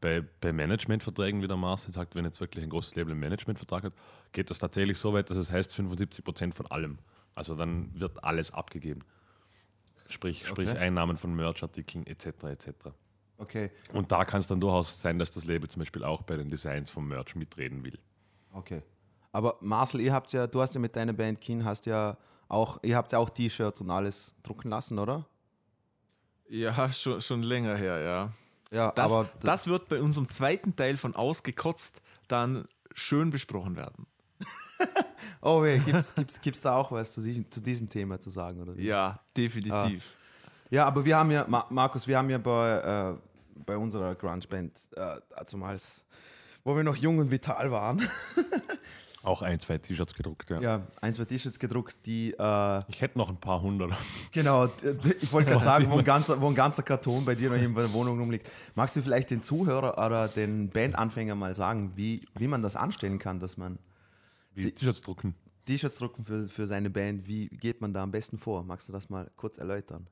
Bei, 0.00 0.22
bei 0.40 0.52
Managementverträgen, 0.52 1.42
wie 1.42 1.48
der 1.48 1.56
Marcel 1.56 1.92
sagt, 1.92 2.14
wenn 2.14 2.24
jetzt 2.24 2.40
wirklich 2.40 2.62
ein 2.62 2.70
großes 2.70 2.94
Label 2.96 3.12
einen 3.12 3.20
Managementvertrag 3.20 3.84
hat, 3.84 3.92
geht 4.32 4.50
das 4.50 4.58
tatsächlich 4.58 4.98
so 4.98 5.14
weit, 5.14 5.30
dass 5.30 5.38
es 5.38 5.50
heißt 5.50 5.72
75 5.72 6.22
Prozent 6.22 6.54
von 6.54 6.66
allem. 6.66 6.98
Also 7.34 7.54
dann 7.54 7.98
wird 7.98 8.22
alles 8.22 8.50
abgegeben. 8.50 9.00
Sprich, 10.08 10.46
sprich 10.46 10.68
Okay. 10.70 10.78
Einnahmen 10.78 11.16
von 11.16 11.34
Merchartikeln 11.34 12.06
etc. 12.06 12.26
etc. 12.44 12.68
Okay, 13.38 13.70
Und 13.92 14.10
da 14.12 14.24
kann 14.24 14.40
es 14.40 14.46
dann 14.46 14.60
durchaus 14.60 15.00
sein, 15.00 15.18
dass 15.18 15.30
das 15.30 15.44
Label 15.44 15.68
zum 15.68 15.80
Beispiel 15.80 16.04
auch 16.04 16.22
bei 16.22 16.36
den 16.38 16.48
Designs 16.48 16.88
vom 16.88 17.06
Merch 17.08 17.34
mitreden 17.34 17.84
will. 17.84 17.98
okay. 18.52 18.82
Aber 19.32 19.58
Marcel, 19.60 20.00
ihr 20.00 20.14
habt 20.14 20.32
ja, 20.32 20.46
du 20.46 20.62
hast 20.62 20.72
ja 20.74 20.80
mit 20.80 20.96
deiner 20.96 21.12
Band 21.12 21.38
Keen, 21.42 21.62
hast 21.62 21.84
ja 21.84 22.16
auch, 22.48 22.78
ihr 22.82 22.96
habt 22.96 23.12
ja 23.12 23.18
auch 23.18 23.28
T-Shirts 23.28 23.82
und 23.82 23.90
alles 23.90 24.34
drucken 24.42 24.70
lassen, 24.70 24.98
oder? 24.98 25.26
Ja, 26.48 26.90
schon, 26.90 27.20
schon 27.20 27.42
länger 27.42 27.76
her, 27.76 27.98
ja. 28.00 28.32
Ja, 28.70 28.92
Das, 28.92 29.12
aber 29.12 29.28
das 29.40 29.66
wird 29.66 29.88
bei 29.88 30.00
unserem 30.00 30.26
zweiten 30.26 30.74
Teil 30.74 30.96
von 30.96 31.14
Ausgekotzt 31.14 32.00
dann 32.28 32.66
schön 32.94 33.28
besprochen 33.28 33.76
werden. 33.76 34.06
Oh, 35.40 35.58
okay. 35.60 35.80
gibt's, 35.84 36.14
gibt's, 36.14 36.40
gibt's 36.40 36.60
da 36.60 36.74
auch 36.74 36.90
was 36.92 37.12
zu, 37.14 37.20
diesem- 37.22 37.50
zu 37.50 37.60
diesem 37.60 37.88
Thema 37.88 38.18
zu 38.20 38.30
sagen? 38.30 38.60
Oder? 38.60 38.76
wie? 38.76 38.84
Ja, 38.86 39.20
definitiv. 39.36 40.04
Ja, 40.70 40.86
aber 40.86 41.04
wir 41.04 41.16
haben 41.16 41.30
ja, 41.30 41.44
Ma 41.48 41.64
Markus, 41.70 42.06
wir 42.06 42.18
haben 42.18 42.28
ja 42.30 42.38
bei, 42.38 43.14
äh, 43.16 43.60
bei 43.64 43.76
unserer 43.76 44.14
Grunge-Band, 44.14 44.72
äh, 44.96 45.44
zumals, 45.44 46.04
wo 46.64 46.74
wir 46.76 46.82
noch 46.82 46.96
jung 46.96 47.18
und 47.18 47.30
vital 47.30 47.70
waren, 47.70 48.02
Auch 49.22 49.42
ein, 49.42 49.58
zwei 49.58 49.76
T-Shirts 49.78 50.14
gedruckt, 50.14 50.50
ja. 50.50 50.60
ja, 50.60 50.82
ein, 51.00 51.12
zwei 51.12 51.24
T-Shirts 51.24 51.58
gedruckt, 51.58 51.96
die, 52.06 52.32
äh, 52.38 52.82
Ich 52.88 53.00
hätte 53.00 53.18
noch 53.18 53.28
ein 53.28 53.38
paar 53.38 53.60
hundert. 53.60 53.90
genau, 54.30 54.66
ich 55.20 55.32
wollte 55.32 55.50
gerade 55.50 55.64
sagen, 55.64 55.90
wo 55.90 55.98
ein, 55.98 56.04
ganzer, 56.04 56.40
wo 56.40 56.46
ein 56.46 56.54
ganzer 56.54 56.84
Karton 56.84 57.24
bei 57.24 57.34
dir 57.34 57.50
noch 57.50 57.56
in 57.56 57.74
der 57.74 57.92
Wohnung 57.92 58.20
rumliegt. 58.20 58.48
Magst 58.76 58.94
du 58.94 59.02
vielleicht 59.02 59.30
den 59.32 59.42
Zuhörer 59.42 59.94
oder 60.04 60.28
den 60.28 60.68
Bandanfänger 60.70 61.34
mal 61.34 61.56
sagen, 61.56 61.90
wie, 61.96 62.24
wie 62.34 62.46
man 62.46 62.62
das 62.62 62.76
anstellen 62.76 63.18
kann, 63.18 63.40
dass 63.40 63.56
man 63.56 63.80
T-Shirts 64.56 65.02
drucken. 65.02 65.34
T-Shirts 65.66 65.96
drucken 65.98 66.24
für, 66.24 66.48
für 66.48 66.66
seine 66.66 66.90
Band, 66.90 67.26
wie 67.26 67.48
geht 67.48 67.80
man 67.80 67.92
da 67.92 68.02
am 68.02 68.10
besten 68.10 68.38
vor? 68.38 68.62
Magst 68.64 68.88
du 68.88 68.92
das 68.92 69.08
mal 69.08 69.30
kurz 69.36 69.58
erläutern? 69.58 70.06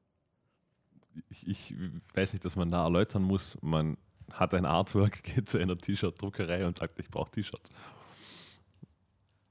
Ich, 1.30 1.46
ich 1.46 1.74
weiß 2.14 2.33
nicht, 2.33 2.44
dass 2.44 2.57
man 2.57 2.70
da 2.70 2.83
erläutern 2.85 3.22
muss. 3.22 3.57
Man 3.62 3.96
hat 4.33 4.52
ein 4.54 4.64
Artwork, 4.64 5.22
geht 5.22 5.48
zu 5.48 5.59
einer 5.59 5.78
T-Shirt-Druckerei 5.78 6.66
und 6.66 6.76
sagt, 6.78 6.98
ich 6.98 7.09
brauche 7.09 7.30
T-Shirts. 7.30 7.70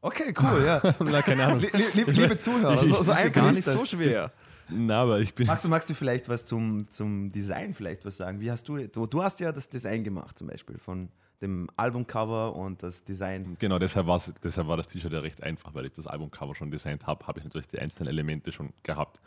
Okay, 0.02 0.34
cool, 0.38 0.64
ja. 0.66 0.82
Na, 1.00 1.22
keine 1.22 1.46
Ahnung. 1.46 1.60
Lie- 1.62 1.72
lie- 1.94 2.04
liebe 2.12 2.36
Zuhörer, 2.36 2.78
so, 2.78 2.88
so 2.88 3.02
ist 3.02 3.08
ja 3.08 3.14
einfach 3.14 3.32
gar 3.34 3.50
ist 3.50 3.56
nicht 3.56 3.68
das. 3.68 3.76
so 3.80 3.86
schwer. 3.86 4.34
Na, 4.70 5.02
aber 5.04 5.20
ich 5.22 5.34
bin. 5.34 5.48
Magst 5.48 5.64
du, 5.64 5.70
magst 5.70 5.90
du 5.90 5.94
vielleicht 5.94 6.28
was 6.28 6.46
zum, 6.46 6.88
zum 6.90 7.30
Design 7.30 7.74
vielleicht 7.74 8.04
was 8.06 8.18
sagen? 8.18 8.40
Wie 8.42 8.52
hast 8.52 8.68
du, 8.68 8.86
du, 8.88 9.06
du 9.06 9.24
hast 9.24 9.40
ja 9.40 9.52
das 9.54 9.70
Design 9.70 10.04
gemacht 10.04 10.38
zum 10.38 10.48
Beispiel 10.48 10.78
von 10.78 11.10
dem 11.44 11.70
Albumcover 11.76 12.56
und 12.56 12.82
das 12.82 13.04
Design. 13.04 13.56
Genau, 13.60 13.78
deshalb, 13.78 14.08
deshalb 14.44 14.68
war 14.68 14.78
das 14.78 14.88
T-Shirt 14.88 15.14
ja 15.14 15.20
recht 15.20 15.44
einfach, 15.44 15.76
weil 15.76 15.86
ich 15.86 15.92
das 15.94 16.08
Albumcover 16.08 16.56
schon 16.56 16.72
designt 16.72 17.06
habe, 17.06 17.28
habe 17.28 17.40
ich 17.40 17.44
natürlich 17.46 17.68
die 17.68 17.78
einzelnen 17.80 18.10
Elemente 18.10 18.52
schon 18.52 18.74
gehabt 18.82 19.20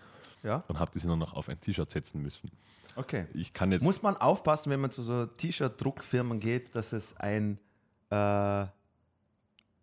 Ja, 0.43 0.65
und 0.67 0.79
habe 0.81 0.91
diese 0.93 1.07
nur 1.07 1.17
noch 1.17 1.35
auf 1.35 1.49
ein 1.49 1.61
T-Shirt 1.61 1.89
setzen 1.91 2.21
müssen. 2.23 2.51
okay. 2.97 3.27
Ich 3.35 3.53
kann 3.53 3.71
jetzt. 3.71 3.83
Muss 3.83 4.03
man 4.03 4.17
aufpassen, 4.17 4.71
wenn 4.71 4.81
man 4.81 4.91
zu 4.91 5.03
so 5.03 5.27
T-Shirt-Druckfirmen 5.27 6.41
geht, 6.41 6.75
dass 6.75 6.93
es 6.93 7.17
ein, 7.19 7.59
äh, 8.11 8.17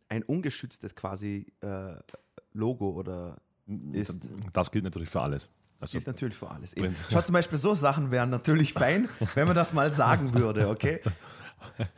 ein 0.09 0.23
ungeschütztes 0.25 0.95
quasi 0.95 1.45
äh, 1.61 1.95
Logo 2.53 2.89
oder 2.91 3.37
ist. 3.91 4.27
das 4.51 4.69
gilt 4.71 4.83
natürlich 4.83 5.09
für 5.09 5.21
alles. 5.21 5.49
Also, 5.79 5.93
Gilt 5.93 6.07
natürlich 6.07 6.35
für 6.37 6.49
alles. 6.49 6.73
Eben. 6.73 6.87
Prinz- 6.93 7.03
Schau 7.11 7.21
zum 7.21 7.33
Beispiel, 7.33 7.57
so 7.57 7.73
Sachen 7.73 8.09
wären 8.09 8.29
natürlich 8.29 8.71
fein, 8.73 9.09
wenn 9.35 9.47
man 9.47 9.55
das 9.55 9.73
mal 9.73 9.91
sagen 9.91 10.33
würde, 10.33 10.69
okay? 10.69 11.01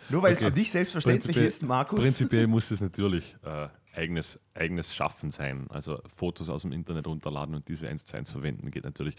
Nur 0.10 0.22
weil 0.24 0.34
es 0.34 0.40
Okay. 0.40 0.46
für 0.50 0.52
dich 0.56 0.72
selbstverständlich 0.72 1.38
ist, 1.38 1.64
Markus. 1.64 2.00
Prinzipiell 2.02 2.48
muss 2.48 2.72
es 2.72 2.82
natürlich 2.82 3.36
äh, 3.44 3.68
eigenes, 3.96 4.40
eigenes 4.54 4.94
Schaffen 4.96 5.32
sein. 5.32 5.68
Also 5.70 6.02
Fotos 6.16 6.50
aus 6.50 6.64
dem 6.64 6.72
Internet 6.72 7.08
runterladen 7.08 7.56
und 7.56 7.68
diese 7.68 7.88
eins 7.88 8.06
zu 8.06 8.18
eins 8.18 8.30
verwenden 8.32 8.72
geht 8.72 8.84
natürlich. 8.84 9.16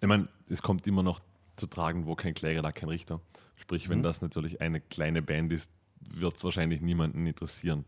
Ich 0.00 0.08
meine, 0.08 0.28
es 0.48 0.62
kommt 0.62 0.86
immer 0.86 1.02
noch 1.02 1.20
zu 1.56 1.66
tragen, 1.66 2.06
wo 2.06 2.14
kein 2.14 2.34
Kläger, 2.34 2.62
da 2.62 2.72
kein 2.72 2.88
Richter. 2.88 3.20
Sprich, 3.56 3.86
Mhm. 3.88 3.92
wenn 3.92 4.02
das 4.02 4.22
natürlich 4.22 4.60
eine 4.60 4.80
kleine 4.80 5.22
Band 5.22 5.52
ist, 5.52 5.70
wird 6.00 6.36
es 6.36 6.44
wahrscheinlich 6.44 6.80
niemanden 6.80 7.26
interessieren. 7.26 7.84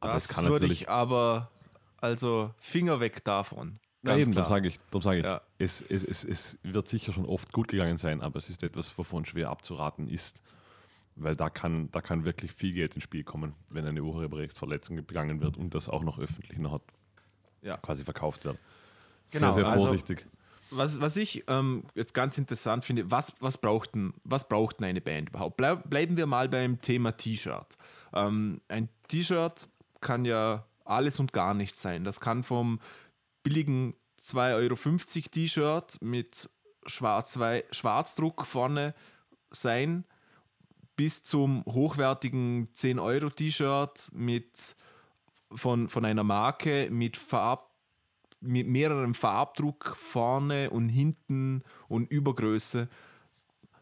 Aber 0.00 0.12
Das 0.14 0.24
es 0.24 0.28
kann 0.30 0.44
würde 0.44 0.54
natürlich. 0.64 0.82
ich 0.82 0.88
aber, 0.90 1.50
also 1.98 2.52
Finger 2.58 3.00
weg 3.00 3.24
davon. 3.24 3.78
Ja, 4.02 4.12
Ganz 4.12 4.20
eben, 4.22 4.32
darum 4.32 4.44
klar. 4.46 4.56
sage 4.58 4.68
ich, 4.68 4.78
darum 4.90 5.02
sage 5.02 5.18
ich 5.20 5.24
Ja. 5.24 5.40
es, 5.58 5.80
es, 5.80 6.04
es, 6.04 6.22
es 6.24 6.58
wird 6.62 6.86
sicher 6.86 7.12
schon 7.12 7.24
oft 7.24 7.50
gut 7.52 7.68
gegangen 7.68 7.96
sein, 7.96 8.20
aber 8.20 8.36
es 8.36 8.50
ist 8.50 8.62
etwas, 8.62 8.96
wovon 8.98 9.24
schwer 9.24 9.48
abzuraten 9.50 10.06
ist. 10.08 10.42
Weil 11.16 11.34
da 11.34 11.48
kann, 11.48 11.90
da 11.92 12.00
kann 12.02 12.24
wirklich 12.24 12.52
viel 12.52 12.74
Geld 12.74 12.94
ins 12.94 13.04
Spiel 13.04 13.24
kommen, 13.24 13.54
wenn 13.70 13.86
eine 13.86 14.02
Urheberrechtsverletzung 14.02 15.04
begangen 15.06 15.40
wird 15.40 15.56
und 15.56 15.74
das 15.74 15.88
auch 15.88 16.02
noch 16.02 16.18
öffentlich 16.18 16.58
noch 16.58 16.80
Ja. 17.62 17.78
quasi 17.78 18.04
verkauft 18.04 18.44
wird. 18.44 18.58
Genau, 19.30 19.50
sehr, 19.50 19.64
sehr 19.64 19.72
also- 19.72 19.86
vorsichtig. 19.86 20.26
Was, 20.70 21.00
was 21.00 21.16
ich 21.16 21.44
ähm, 21.46 21.84
jetzt 21.94 22.12
ganz 22.12 22.38
interessant 22.38 22.84
finde, 22.84 23.08
was, 23.08 23.32
was, 23.38 23.56
braucht 23.56 23.94
denn, 23.94 24.14
was 24.24 24.48
braucht 24.48 24.80
denn 24.80 24.88
eine 24.88 25.00
Band 25.00 25.28
überhaupt? 25.28 25.56
Bleib, 25.56 25.88
bleiben 25.88 26.16
wir 26.16 26.26
mal 26.26 26.48
beim 26.48 26.80
Thema 26.80 27.12
T-Shirt. 27.16 27.78
Ähm, 28.12 28.60
ein 28.66 28.88
T-Shirt 29.06 29.68
kann 30.00 30.24
ja 30.24 30.66
alles 30.84 31.20
und 31.20 31.32
gar 31.32 31.54
nichts 31.54 31.80
sein. 31.82 32.02
Das 32.02 32.18
kann 32.18 32.42
vom 32.42 32.80
billigen 33.44 33.94
2,50 34.20 34.56
Euro 34.56 35.28
T-Shirt 35.30 35.98
mit 36.02 36.50
Schwarz 36.86 37.38
Schwarzdruck 37.70 38.44
vorne 38.44 38.94
sein, 39.50 40.04
bis 40.96 41.22
zum 41.22 41.64
hochwertigen 41.66 42.68
10 42.72 42.98
Euro 42.98 43.30
T-Shirt 43.30 44.10
mit 44.12 44.74
von, 45.54 45.88
von 45.88 46.04
einer 46.04 46.24
Marke 46.24 46.88
mit 46.90 47.16
Farb 47.16 47.70
mit 48.40 48.66
mehrerem 48.66 49.14
Farbdruck 49.14 49.96
vorne 49.98 50.70
und 50.70 50.88
hinten 50.88 51.62
und 51.88 52.10
Übergröße. 52.10 52.88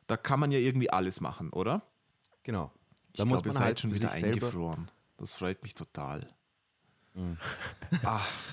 Da 0.07 0.17
kann 0.17 0.39
man 0.41 0.53
ja 0.53 0.59
irgendwie 0.59 0.91
alles 0.91 1.21
machen, 1.21 1.51
oder? 1.51 1.83
Genau. 2.45 2.71
Da 3.17 3.25
Ich 3.25 3.29
muss 3.29 3.43
glaub, 3.43 3.47
ihr 3.55 3.59
man 3.59 3.63
halt 3.65 3.79
seid 3.79 3.81
schon 3.81 3.95
wieder 3.95 4.09
selber. 4.11 4.27
eingefroren. 4.47 4.91
Das 5.19 5.37
freut 5.37 5.63
mich 5.63 5.75
total. 5.75 6.29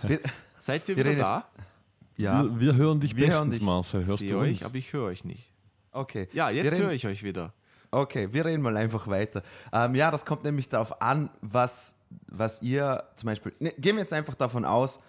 Wir, 0.04 0.20
Seid 0.60 0.88
ihr 0.90 0.96
Wir 0.96 1.04
wieder 1.06 1.12
reden 1.12 1.22
da? 1.22 1.50
ja, 2.18 2.44
Wir, 2.44 2.60
wir 2.60 2.76
hören 2.76 3.00
dich 3.00 3.16
Wir 3.16 3.26
bestens, 3.26 3.40
hören 3.40 3.52
dich. 3.52 3.62
Marcel. 3.62 4.06
Hörst 4.06 4.24
du 4.24 4.38
euch, 4.38 4.50
uns? 4.52 4.64
aber 4.64 4.76
ich 4.76 4.94
höre 4.94 5.06
euch 5.06 5.24
nicht. 5.24 5.52
okay. 5.92 6.28
Ja, 6.34 6.50
jetzt 6.50 6.78
höre 6.80 6.92
ich 6.92 7.06
euch 7.08 7.24
wieder. 7.24 7.54
Okay, 7.92 8.30
wir 8.32 8.46
reden 8.46 8.62
mal 8.62 8.78
einfach 8.78 9.08
weiter. 9.08 9.44
Ähm, 9.74 9.96
ja, 9.96 10.10
das 10.12 10.26
kommt 10.26 10.44
nämlich 10.46 10.70
darauf 10.70 11.02
an, 11.02 11.30
was, 11.42 11.94
was 12.28 12.62
ihr 12.62 13.04
zum 13.16 13.28
Beispiel. 13.28 13.54
Ne, 13.60 13.74
gehen 13.78 13.96
wir 13.96 14.02
jetzt 14.02 14.14
einfach 14.14 14.36
davon 14.36 14.64
aus, 14.64 15.00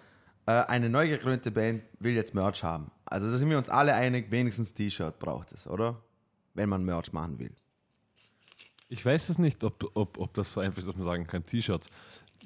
äh, 0.45 0.51
eine 0.51 0.89
neu 0.89 1.07
gegründete 1.07 1.51
Band 1.51 1.83
will 1.99 2.13
jetzt 2.13 2.35
Merch 2.35 2.61
haben. 2.61 2.91
Also 3.05 3.31
da 3.31 3.37
sind 3.37 3.49
wir 3.49 3.57
uns 3.57 3.69
alle 3.69 3.93
einig, 3.93 4.29
wenigstens 4.31 4.73
T-Shirt 4.73 5.17
braucht 5.17 5.53
es, 5.53 5.65
oder? 5.65 6.01
Wenn 6.53 6.67
man 6.67 6.83
Merch 6.83 7.13
machen 7.13 7.39
will. 7.39 7.55
Ich 8.89 9.05
weiß 9.05 9.29
es 9.29 9.39
nicht, 9.39 9.63
ob, 9.63 9.89
ob, 9.95 10.17
ob 10.19 10.33
das 10.33 10.51
so 10.51 10.59
einfach 10.59 10.79
ist, 10.79 10.87
dass 10.87 10.95
man 10.95 11.05
sagen 11.05 11.25
kann, 11.25 11.45
T-Shirts. 11.45 11.89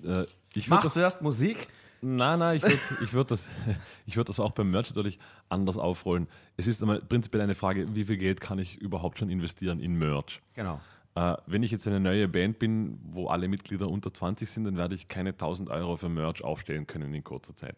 Äh, 0.04 0.26
ich 0.54 0.68
Mach 0.70 0.88
zuerst 0.88 1.22
Musik. 1.22 1.68
Nein, 2.02 2.40
nein, 2.40 2.58
ich 2.58 2.64
würde 2.64 3.04
ich 3.04 3.14
würd 3.14 3.32
das, 3.32 3.48
ich 4.06 4.16
würd 4.18 4.30
das 4.30 4.40
auch 4.40 4.52
beim 4.52 4.72
Merch 4.72 4.90
natürlich 4.90 5.20
anders 5.50 5.78
aufrollen. 5.78 6.28
Es 6.56 6.68
ist 6.68 6.82
einmal 6.82 7.02
prinzipiell 7.02 7.42
eine 7.42 7.56
Frage, 7.56 7.96
wie 7.96 8.06
viel 8.06 8.18
Geld 8.18 8.42
kann 8.42 8.60
ich 8.60 8.78
überhaupt 8.78 9.20
schon 9.20 9.30
investieren 9.30 9.80
in 9.80 9.96
Merch? 9.96 10.42
Genau. 10.54 10.80
Äh, 11.16 11.36
wenn 11.48 11.64
ich 11.64 11.72
jetzt 11.72 11.88
eine 11.88 12.00
neue 12.00 12.28
Band 12.28 12.60
bin, 12.60 13.00
wo 13.04 13.28
alle 13.28 13.48
Mitglieder 13.48 13.90
unter 13.90 14.14
20 14.14 14.50
sind, 14.50 14.66
dann 14.66 14.78
werde 14.78 14.96
ich 14.96 15.08
keine 15.08 15.32
1000 15.32 15.70
Euro 15.70 15.96
für 15.96 16.10
Merch 16.10 16.44
aufstellen 16.44 16.86
können 16.86 17.14
in 17.14 17.24
kurzer 17.24 17.56
Zeit. 17.56 17.76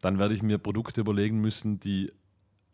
Dann 0.00 0.18
werde 0.18 0.34
ich 0.34 0.42
mir 0.42 0.58
Produkte 0.58 1.00
überlegen 1.00 1.40
müssen, 1.40 1.80
die 1.80 2.12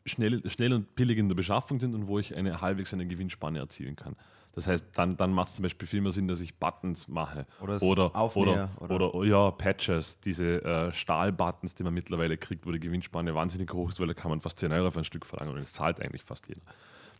schnell, 0.04 0.48
schnell 0.48 0.72
und 0.72 0.94
billig 0.94 1.18
in 1.18 1.28
der 1.28 1.34
Beschaffung 1.34 1.80
sind 1.80 1.94
und 1.94 2.06
wo 2.06 2.18
ich 2.18 2.34
eine 2.34 2.60
halbwegs 2.60 2.92
eine 2.94 3.06
Gewinnspanne 3.06 3.58
erzielen 3.58 3.96
kann. 3.96 4.16
Das 4.56 4.66
heißt, 4.66 4.86
dann, 4.94 5.18
dann 5.18 5.32
macht 5.32 5.48
es 5.48 5.56
zum 5.56 5.64
Beispiel 5.64 5.86
viel 5.86 6.00
mehr 6.00 6.12
Sinn, 6.12 6.28
dass 6.28 6.40
ich 6.40 6.58
Buttons 6.58 7.08
mache. 7.08 7.46
Oder 7.60 7.80
oder, 7.82 8.16
Aufnäher, 8.16 8.70
oder, 8.80 8.94
oder- 8.94 9.14
oder, 9.14 9.28
ja, 9.28 9.50
Patches, 9.50 10.18
diese 10.20 10.64
äh, 10.64 10.92
Stahlbuttons, 10.92 11.74
die 11.74 11.82
man 11.82 11.92
mittlerweile 11.92 12.38
kriegt, 12.38 12.66
wo 12.66 12.72
die 12.72 12.80
Gewinnspanne 12.80 13.34
wahnsinnig 13.34 13.70
hoch 13.74 13.90
ist, 13.90 14.00
weil 14.00 14.06
da 14.08 14.14
kann 14.14 14.30
man 14.30 14.40
fast 14.40 14.58
10 14.58 14.72
Euro 14.72 14.90
für 14.90 15.00
ein 15.00 15.04
Stück 15.04 15.26
verlangen 15.26 15.52
und 15.54 15.60
das 15.60 15.74
zahlt 15.74 16.00
eigentlich 16.00 16.22
fast 16.22 16.48
jeder. 16.48 16.62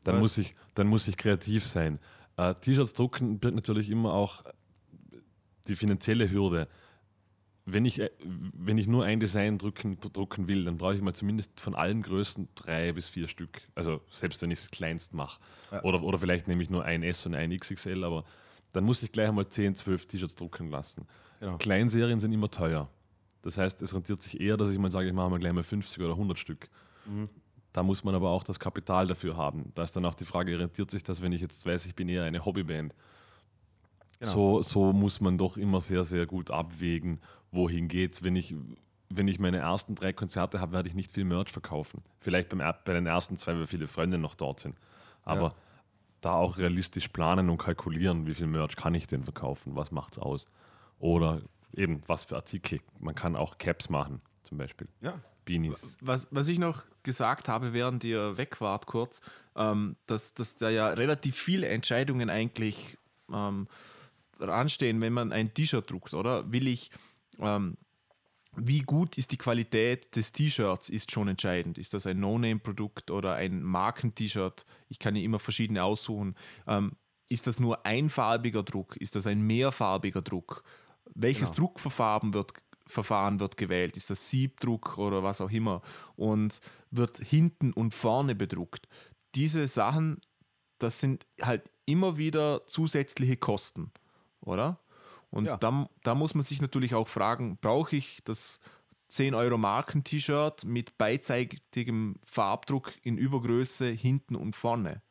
Dann, 0.02 0.14
Was? 0.16 0.22
muss 0.22 0.38
ich, 0.38 0.54
dann 0.74 0.86
muss 0.86 1.06
ich 1.08 1.18
kreativ 1.18 1.66
sein. 1.66 1.98
Äh, 2.38 2.54
T-Shirts 2.54 2.94
drucken 2.94 3.38
birgt 3.38 3.56
natürlich 3.56 3.90
immer 3.90 4.14
auch 4.14 4.42
die 5.68 5.76
finanzielle 5.76 6.30
Hürde. 6.30 6.68
Wenn 7.66 7.84
ich, 7.84 8.00
äh, 8.00 8.10
wenn 8.20 8.78
ich 8.78 8.86
nur 8.86 9.04
ein 9.04 9.20
Design 9.20 9.58
drucken, 9.58 9.98
drucken 10.00 10.48
will, 10.48 10.64
dann 10.64 10.78
brauche 10.78 10.94
ich 10.94 11.02
mal 11.02 11.14
zumindest 11.14 11.60
von 11.60 11.74
allen 11.74 12.02
Größen 12.02 12.48
drei 12.54 12.92
bis 12.92 13.08
vier 13.08 13.28
Stück. 13.28 13.60
Also 13.74 14.00
selbst 14.10 14.40
wenn 14.40 14.50
ich 14.50 14.60
es 14.60 14.70
kleinst 14.70 15.14
mache. 15.14 15.40
Oder, 15.82 16.02
oder 16.02 16.18
vielleicht 16.18 16.46
nehme 16.48 16.62
ich 16.62 16.70
nur 16.70 16.84
ein 16.84 17.02
S 17.02 17.26
und 17.26 17.34
ein 17.34 17.56
XXL, 17.56 18.04
aber 18.04 18.24
dann 18.72 18.84
muss 18.84 19.02
ich 19.02 19.10
gleich 19.10 19.28
einmal 19.28 19.48
10, 19.48 19.74
12 19.74 20.06
T-Shirts 20.06 20.36
drucken 20.36 20.70
lassen. 20.70 21.06
Genau. 21.40 21.58
Kleinserien 21.58 22.20
sind 22.20 22.32
immer 22.32 22.50
teuer. 22.50 22.88
Das 23.42 23.58
heißt, 23.58 23.82
es 23.82 23.94
rentiert 23.94 24.22
sich 24.22 24.40
eher, 24.40 24.56
dass 24.56 24.70
ich 24.70 24.78
mal 24.78 24.90
sage, 24.90 25.08
ich 25.08 25.14
mache 25.14 25.30
mal 25.30 25.38
gleich 25.38 25.52
mal 25.52 25.62
50 25.62 26.02
oder 26.02 26.12
100 26.12 26.38
Stück. 26.38 26.68
Da 27.72 27.82
muss 27.82 28.04
man 28.04 28.14
aber 28.14 28.30
auch 28.30 28.42
das 28.42 28.58
Kapital 28.58 29.06
dafür 29.06 29.36
haben. 29.36 29.70
Da 29.74 29.82
ist 29.82 29.94
dann 29.94 30.04
auch 30.04 30.14
die 30.14 30.24
Frage, 30.24 30.58
rentiert 30.58 30.90
sich 30.90 31.02
das, 31.02 31.20
wenn 31.20 31.32
ich 31.32 31.42
jetzt 31.42 31.64
weiß, 31.66 31.86
ich 31.86 31.94
bin 31.94 32.08
eher 32.08 32.24
eine 32.24 32.44
Hobbyband. 32.44 32.94
Genau. 34.18 34.32
So, 34.32 34.62
so 34.62 34.92
muss 34.92 35.20
man 35.20 35.38
doch 35.38 35.56
immer 35.56 35.80
sehr, 35.80 36.04
sehr 36.04 36.26
gut 36.26 36.50
abwägen, 36.50 37.20
wohin 37.52 37.88
geht's. 37.88 38.22
Wenn 38.22 38.36
ich, 38.36 38.54
wenn 39.10 39.28
ich 39.28 39.38
meine 39.38 39.58
ersten 39.58 39.94
drei 39.94 40.12
Konzerte 40.12 40.60
habe, 40.60 40.72
werde 40.72 40.88
ich 40.88 40.94
nicht 40.94 41.10
viel 41.10 41.24
Merch 41.24 41.50
verkaufen. 41.50 42.02
Vielleicht 42.20 42.48
beim, 42.48 42.58
bei 42.58 42.92
den 42.92 43.06
ersten 43.06 43.36
zwei, 43.36 43.54
weil 43.54 43.66
viele 43.66 43.86
Freunde 43.86 44.18
noch 44.18 44.34
dort 44.34 44.60
sind. 44.60 44.76
Aber 45.22 45.48
Ja. 45.48 45.54
da 46.22 46.32
auch 46.32 46.56
realistisch 46.58 47.08
planen 47.08 47.50
und 47.50 47.58
kalkulieren, 47.58 48.26
wie 48.26 48.34
viel 48.34 48.46
Merch 48.46 48.76
kann 48.76 48.94
ich 48.94 49.06
denn 49.06 49.22
verkaufen, 49.22 49.76
was 49.76 49.90
macht's 49.92 50.18
aus. 50.18 50.46
Oder 50.98 51.42
eben, 51.74 52.02
was 52.06 52.24
für 52.24 52.36
Artikel. 52.36 52.80
Man 52.98 53.14
kann 53.14 53.36
auch 53.36 53.58
Caps 53.58 53.90
machen, 53.90 54.22
zum 54.42 54.56
Beispiel. 54.58 54.88
Ja. 55.02 55.20
Beanies. 55.44 55.96
Was, 56.00 56.26
was 56.30 56.48
ich 56.48 56.58
noch 56.58 56.84
gesagt 57.04 57.48
habe, 57.48 57.72
während 57.72 58.02
ihr 58.02 58.36
weg 58.36 58.60
wart 58.60 58.86
kurz, 58.86 59.20
ähm, 59.54 59.96
dass, 60.06 60.34
dass 60.34 60.56
da 60.56 60.70
ja 60.70 60.88
relativ 60.88 61.36
viele 61.36 61.68
Entscheidungen 61.68 62.30
eigentlich 62.30 62.98
ähm, 63.32 63.68
anstehen, 64.40 65.00
wenn 65.00 65.12
man 65.12 65.32
ein 65.32 65.54
T-Shirt 65.54 65.90
druckt, 65.90 66.14
oder? 66.14 66.50
Will 66.52 66.66
ich, 66.68 66.90
ähm, 67.38 67.76
wie 68.56 68.80
gut 68.80 69.18
ist 69.18 69.32
die 69.32 69.36
Qualität 69.36 70.16
des 70.16 70.32
T-Shirts, 70.32 70.88
ist 70.88 71.10
schon 71.10 71.28
entscheidend. 71.28 71.78
Ist 71.78 71.94
das 71.94 72.06
ein 72.06 72.20
No-Name-Produkt 72.20 73.10
oder 73.10 73.34
ein 73.34 73.62
Marken-T-Shirt? 73.62 74.64
Ich 74.88 74.98
kann 74.98 75.16
ja 75.16 75.22
immer 75.22 75.38
verschiedene 75.38 75.84
aussuchen. 75.84 76.34
Ähm, 76.66 76.92
ist 77.28 77.46
das 77.46 77.58
nur 77.58 77.84
einfarbiger 77.84 78.62
Druck? 78.62 78.96
Ist 78.96 79.16
das 79.16 79.26
ein 79.26 79.40
mehrfarbiger 79.40 80.22
Druck? 80.22 80.62
Welches 81.14 81.52
Druckverfahren 81.52 82.34
wird, 82.34 82.52
Verfahren 82.86 83.40
wird 83.40 83.56
gewählt? 83.56 83.96
Ist 83.96 84.10
das 84.10 84.30
Siebdruck 84.30 84.98
oder 84.98 85.22
was 85.22 85.40
auch 85.40 85.50
immer? 85.50 85.82
Und 86.14 86.60
wird 86.90 87.18
hinten 87.18 87.72
und 87.72 87.94
vorne 87.94 88.34
bedruckt? 88.34 88.88
Diese 89.34 89.66
Sachen, 89.66 90.20
das 90.78 91.00
sind 91.00 91.26
halt 91.42 91.68
immer 91.84 92.16
wieder 92.16 92.66
zusätzliche 92.66 93.36
Kosten, 93.36 93.92
oder? 94.46 94.80
Und 95.30 95.44
Ja. 95.46 95.56
da, 95.58 95.88
da 96.02 96.14
muss 96.14 96.34
man 96.34 96.42
sich 96.44 96.62
natürlich 96.62 96.94
auch 96.94 97.08
fragen, 97.08 97.58
brauche 97.58 97.96
ich 97.96 98.20
das 98.24 98.58
10 99.08 99.34
Euro 99.34 99.58
Marken-T-Shirt 99.58 100.64
mit 100.64 100.96
beidseitigem 100.98 102.16
Farbdruck 102.24 102.94
in 103.02 103.18
Übergröße 103.18 103.88
hinten 103.90 104.34
und 104.36 104.56
vorne? 104.56 105.02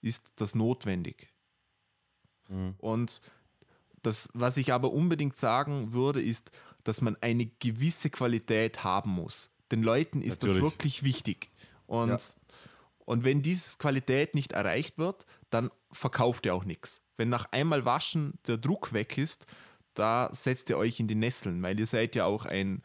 Ist 0.00 0.22
das 0.36 0.54
notwendig? 0.54 1.32
Und 2.78 3.20
das, 4.02 4.28
was 4.34 4.58
ich 4.58 4.72
aber 4.72 4.92
unbedingt 4.92 5.36
sagen 5.36 5.92
würde, 5.92 6.22
ist, 6.22 6.50
dass 6.84 7.00
man 7.00 7.16
eine 7.22 7.46
gewisse 7.46 8.10
Qualität 8.10 8.84
haben 8.84 9.10
muss. 9.10 9.50
Den 9.72 9.82
Leuten 9.82 10.20
ist 10.20 10.42
das 10.42 10.50
Natürlich. 10.50 10.62
wirklich 10.62 11.02
wichtig. 11.04 11.50
Und, 11.86 12.10
Ja. 12.10 12.18
und 13.06 13.24
wenn 13.24 13.40
diese 13.42 13.78
Qualität 13.78 14.34
nicht 14.34 14.52
erreicht 14.52 14.98
wird, 14.98 15.24
dann 15.48 15.70
verkauft 15.90 16.44
ihr 16.44 16.54
auch 16.54 16.64
nichts. 16.64 17.00
Wenn 17.16 17.28
nach 17.28 17.46
einmal 17.52 17.84
Waschen 17.84 18.34
der 18.46 18.56
Druck 18.58 18.92
weg 18.92 19.18
ist, 19.18 19.46
da 19.94 20.28
setzt 20.32 20.70
ihr 20.70 20.78
euch 20.78 20.98
in 20.98 21.06
die 21.08 21.14
Nesseln, 21.14 21.62
weil 21.62 21.78
ihr 21.78 21.86
seid 21.86 22.16
ja 22.16 22.24
auch 22.24 22.44
ein, 22.46 22.82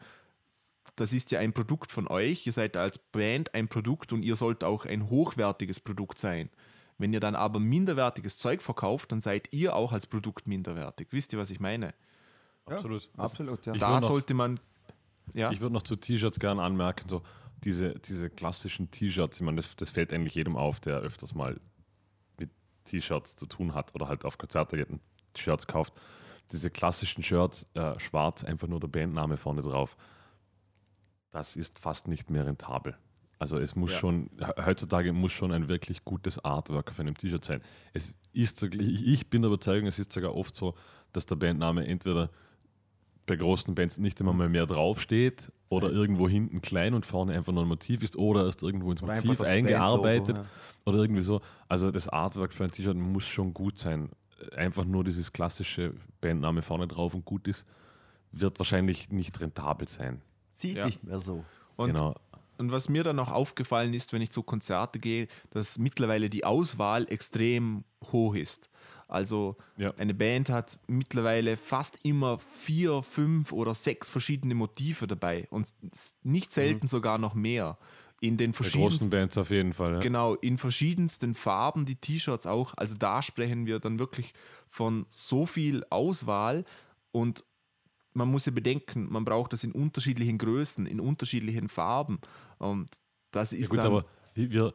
das 0.96 1.12
ist 1.12 1.30
ja 1.30 1.40
ein 1.40 1.52
Produkt 1.52 1.90
von 1.90 2.06
euch, 2.08 2.46
ihr 2.46 2.52
seid 2.52 2.76
als 2.76 2.98
Band 2.98 3.54
ein 3.54 3.68
Produkt 3.68 4.12
und 4.12 4.22
ihr 4.22 4.36
sollt 4.36 4.62
auch 4.64 4.86
ein 4.86 5.08
hochwertiges 5.10 5.80
Produkt 5.80 6.18
sein. 6.18 6.50
Wenn 6.98 7.12
ihr 7.12 7.20
dann 7.20 7.34
aber 7.34 7.58
minderwertiges 7.60 8.38
Zeug 8.38 8.60
verkauft, 8.62 9.10
dann 9.10 9.20
seid 9.20 9.52
ihr 9.52 9.74
auch 9.74 9.92
als 9.92 10.06
Produkt 10.06 10.46
minderwertig. 10.46 11.08
Wisst 11.10 11.32
ihr, 11.32 11.38
was 11.38 11.50
ich 11.50 11.58
meine? 11.58 11.94
Absolut. 12.66 13.08
Absolut, 13.16 13.64
ja. 13.66 13.72
Ich 13.74 13.80
da 13.80 13.98
noch- 14.00 14.06
sollte 14.08 14.34
man. 14.34 14.60
Ja, 15.32 15.50
Ich 15.50 15.60
würde 15.60 15.72
noch 15.72 15.82
zu 15.84 15.96
T-Shirts 15.96 16.38
gerne 16.40 16.62
anmerken, 16.62 17.08
so 17.08 17.22
diese, 17.64 17.94
diese 18.00 18.28
klassischen 18.30 18.90
T-Shirts, 18.90 19.38
ich 19.38 19.42
meine, 19.44 19.56
das, 19.56 19.76
das 19.76 19.90
fällt 19.90 20.12
eigentlich 20.12 20.34
jedem 20.34 20.56
auf, 20.56 20.80
der 20.80 20.98
öfters 20.98 21.34
mal 21.34 21.60
T-Shirts 22.90 23.36
zu 23.36 23.46
tun 23.46 23.74
hat 23.74 23.94
oder 23.94 24.08
halt 24.08 24.24
auf 24.24 24.38
Konzerte 24.38 24.76
geht 24.76 24.90
und 24.90 25.00
Shirts 25.36 25.66
kauft. 25.66 25.92
Diese 26.52 26.70
klassischen 26.70 27.22
Shirts, 27.22 27.66
äh, 27.74 27.98
schwarz, 28.00 28.42
einfach 28.44 28.66
nur 28.68 28.80
der 28.80 28.88
Bandname 28.88 29.36
vorne 29.36 29.62
drauf, 29.62 29.96
das 31.30 31.56
ist 31.56 31.78
fast 31.78 32.08
nicht 32.08 32.28
mehr 32.30 32.46
rentabel. 32.46 32.96
Also 33.38 33.58
es 33.58 33.74
muss 33.76 33.92
Ja. 33.92 33.98
schon, 33.98 34.30
he- 34.38 34.64
heutzutage 34.66 35.12
muss 35.12 35.32
schon 35.32 35.52
ein 35.52 35.68
wirklich 35.68 36.04
gutes 36.04 36.44
Artwork 36.44 36.90
auf 36.90 37.00
einem 37.00 37.16
T-Shirt 37.16 37.44
sein. 37.44 37.62
Es 37.94 38.12
ist, 38.32 38.62
ich 38.62 39.30
bin 39.30 39.42
der 39.42 39.48
Überzeugung, 39.48 39.86
es 39.86 39.98
ist 39.98 40.12
sogar 40.12 40.34
oft 40.34 40.54
so, 40.56 40.74
dass 41.12 41.24
der 41.26 41.36
Bandname 41.36 41.86
entweder 41.86 42.28
bei 43.26 43.36
großen 43.36 43.74
Bands 43.74 43.98
nicht 43.98 44.20
immer 44.20 44.32
mal 44.32 44.48
mehr 44.48 44.66
draufsteht 44.66 45.52
oder 45.68 45.90
irgendwo 45.90 46.28
hinten 46.28 46.60
klein 46.60 46.94
und 46.94 47.06
vorne 47.06 47.32
einfach 47.32 47.52
nur 47.52 47.62
ein 47.62 47.68
Motiv 47.68 48.02
ist 48.02 48.16
oder 48.16 48.44
erst 48.44 48.62
irgendwo 48.62 48.90
ins 48.90 49.02
Motiv 49.02 49.40
eingearbeitet 49.40 50.36
Bandlogo, 50.36 50.48
oder 50.86 50.98
irgendwie 50.98 51.22
so. 51.22 51.40
Also 51.68 51.90
das 51.90 52.08
Artwork 52.08 52.52
für 52.52 52.64
ein 52.64 52.70
T-Shirt 52.70 52.96
muss 52.96 53.24
schon 53.24 53.54
gut 53.54 53.78
sein. 53.78 54.10
Einfach 54.56 54.84
nur 54.84 55.04
dieses 55.04 55.32
klassische 55.32 55.94
Bandname 56.20 56.62
vorne 56.62 56.88
drauf 56.88 57.14
und 57.14 57.24
gut 57.24 57.46
ist, 57.46 57.64
wird 58.32 58.58
wahrscheinlich 58.58 59.10
nicht 59.10 59.40
rentabel 59.40 59.86
sein. 59.88 60.22
Zieht 60.54 60.76
Ja. 60.76 60.86
nicht 60.86 61.04
mehr 61.04 61.18
so. 61.18 61.44
und, 61.76 61.94
genau. 61.94 62.14
und 62.58 62.72
was 62.72 62.88
mir 62.88 63.04
dann 63.04 63.16
noch 63.16 63.30
aufgefallen 63.30 63.94
ist, 63.94 64.12
wenn 64.12 64.22
ich 64.22 64.30
zu 64.30 64.42
Konzerte 64.42 64.98
gehe, 64.98 65.28
dass 65.50 65.78
mittlerweile 65.78 66.30
die 66.30 66.44
Auswahl 66.44 67.06
extrem 67.10 67.84
hoch 68.10 68.34
ist. 68.34 68.69
Also 69.10 69.56
Ja. 69.76 69.92
eine 69.98 70.14
Band 70.14 70.48
hat 70.48 70.78
mittlerweile 70.86 71.56
fast 71.56 71.98
immer 72.02 72.38
vier, 72.38 73.02
fünf 73.02 73.52
oder 73.52 73.74
sechs 73.74 74.10
verschiedene 74.10 74.54
Motive 74.54 75.06
dabei 75.06 75.46
und 75.50 75.68
nicht 76.22 76.52
selten 76.52 76.86
sogar 76.86 77.18
noch 77.18 77.34
mehr. 77.34 77.78
In 78.22 78.36
den 78.36 78.50
Bei 78.52 78.58
großen 78.58 78.70
verschiedensten 78.70 79.10
Bands 79.10 79.38
auf 79.38 79.50
jeden 79.50 79.72
Fall. 79.72 79.94
Ja. 79.94 80.00
Genau, 80.00 80.34
in 80.34 80.58
verschiedensten 80.58 81.34
Farben, 81.34 81.86
die 81.86 81.96
T-Shirts 81.96 82.46
auch. 82.46 82.74
Also 82.76 82.94
da 82.98 83.22
sprechen 83.22 83.64
wir 83.64 83.78
dann 83.80 83.98
wirklich 83.98 84.34
von 84.68 85.06
so 85.10 85.46
viel 85.46 85.84
Auswahl 85.88 86.64
und 87.12 87.44
man 88.12 88.28
muss 88.28 88.44
ja 88.46 88.52
bedenken, 88.52 89.06
man 89.10 89.24
braucht 89.24 89.52
das 89.52 89.64
in 89.64 89.72
unterschiedlichen 89.72 90.36
Größen, 90.36 90.84
in 90.86 91.00
unterschiedlichen 91.00 91.68
Farben 91.68 92.18
und 92.58 92.88
das 93.30 93.52
Ja, 93.52 93.58
ist 93.58 93.70
gut, 93.70 93.78
dann, 93.78 93.86
aber 93.86 94.04
wir, 94.34 94.74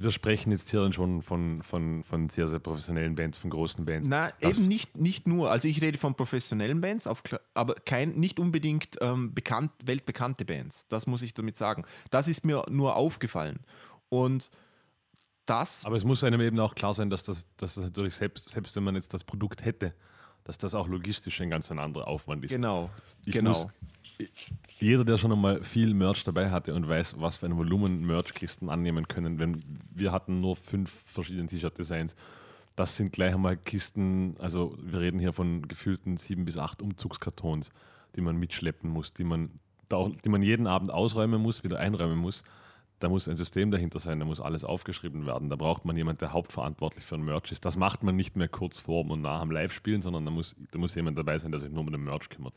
wir 0.00 0.10
sprechen 0.12 0.52
jetzt 0.52 0.70
hier 0.70 0.80
dann 0.80 0.92
schon 0.92 1.22
von, 1.22 1.60
von, 1.62 2.04
von 2.04 2.28
sehr, 2.28 2.46
sehr 2.46 2.60
professionellen 2.60 3.16
Bands, 3.16 3.36
von 3.36 3.50
großen 3.50 3.84
Bands. 3.84 4.08
Na, 4.08 4.30
Das- 4.40 4.56
eben 4.56 4.68
nicht, 4.68 4.96
nicht 4.96 5.26
nur. 5.26 5.50
Also 5.50 5.66
ich 5.66 5.82
rede 5.82 5.98
von 5.98 6.14
professionellen 6.14 6.80
Bands, 6.80 7.06
auf, 7.08 7.22
aber 7.54 7.74
kein, 7.74 8.10
nicht 8.12 8.38
unbedingt 8.38 8.96
ähm, 9.00 9.34
bekannt, 9.34 9.72
weltbekannte 9.84 10.44
Bands. 10.44 10.86
Das 10.88 11.06
muss 11.08 11.22
ich 11.22 11.34
damit 11.34 11.56
sagen. 11.56 11.84
Das 12.10 12.28
ist 12.28 12.44
mir 12.44 12.64
nur 12.70 12.94
aufgefallen. 12.96 13.58
Und 14.08 14.50
das, 15.46 15.84
Aber 15.84 15.96
es 15.96 16.04
muss 16.04 16.22
einem 16.24 16.40
eben 16.42 16.60
auch 16.60 16.74
klar 16.74 16.94
sein, 16.94 17.10
dass 17.10 17.22
das, 17.22 17.48
dass 17.56 17.74
das 17.76 17.84
natürlich 17.84 18.14
selbst, 18.14 18.50
selbst 18.50 18.76
wenn 18.76 18.84
man 18.84 18.94
jetzt 18.94 19.14
das 19.14 19.24
Produkt 19.24 19.64
hätte, 19.64 19.94
dass 20.48 20.56
das 20.56 20.74
auch 20.74 20.88
logistisch 20.88 21.42
ein 21.42 21.50
ganz 21.50 21.70
anderer 21.70 22.08
Aufwand 22.08 22.42
ist. 22.42 22.50
genau, 22.50 22.88
Ich 23.26 23.34
genau. 23.34 23.50
muss- 23.50 23.66
Jeder, 24.80 25.04
der 25.04 25.18
schon 25.18 25.30
einmal 25.30 25.62
viel 25.62 25.92
Merch 25.92 26.24
dabei 26.24 26.50
hatte 26.50 26.74
und 26.74 26.88
weiß, 26.88 27.16
was 27.18 27.36
für 27.36 27.46
ein 27.46 27.56
Volumen 27.58 28.00
Merch-Kisten 28.06 28.70
annehmen 28.70 29.06
können, 29.06 29.38
wenn 29.38 29.62
wir 29.94 30.10
hatten 30.10 30.40
nur 30.40 30.56
fünf 30.56 30.90
verschiedene 30.90 31.46
T-Shirt-Designs, 31.48 32.16
das 32.76 32.96
sind 32.96 33.12
gleich 33.12 33.34
einmal 33.34 33.58
Kisten, 33.58 34.36
also 34.38 34.76
wir 34.80 35.00
reden 35.00 35.18
hier 35.20 35.34
von 35.34 35.68
gefühlten 35.68 36.16
sieben 36.16 36.46
bis 36.46 36.56
acht 36.56 36.80
Umzugskartons, 36.80 37.70
die 38.16 38.22
man 38.22 38.36
mitschleppen 38.36 38.88
muss, 38.88 39.12
die 39.12 39.24
man, 39.24 39.50
die 40.24 40.28
man 40.30 40.42
jeden 40.42 40.66
Abend 40.66 40.90
ausräumen 40.90 41.42
muss, 41.42 41.62
wieder 41.62 41.78
einräumen 41.78 42.18
muss. 42.18 42.42
Da 43.00 43.08
muss 43.08 43.28
ein 43.28 43.36
System 43.36 43.70
dahinter 43.70 43.98
sein, 44.00 44.18
da 44.18 44.24
muss 44.24 44.40
alles 44.40 44.64
aufgeschrieben 44.64 45.24
werden. 45.24 45.50
Da 45.50 45.56
braucht 45.56 45.84
man 45.84 45.96
jemanden, 45.96 46.18
der 46.18 46.32
hauptverantwortlich 46.32 47.04
für 47.04 47.14
ein 47.14 47.24
Merch 47.24 47.52
ist. 47.52 47.64
Das 47.64 47.76
macht 47.76 48.02
man 48.02 48.16
nicht 48.16 48.34
mehr 48.36 48.48
kurz 48.48 48.78
vor 48.78 49.08
und 49.08 49.20
nach 49.22 49.40
am 49.40 49.50
Live-Spielen, 49.50 50.02
sondern 50.02 50.24
da 50.24 50.30
muss, 50.30 50.56
da 50.72 50.78
muss 50.78 50.94
jemand 50.94 51.16
dabei 51.16 51.38
sein, 51.38 51.52
der 51.52 51.60
sich 51.60 51.70
nur 51.70 51.80
um 51.80 51.92
den 51.92 52.02
Merch 52.02 52.28
kümmert. 52.28 52.54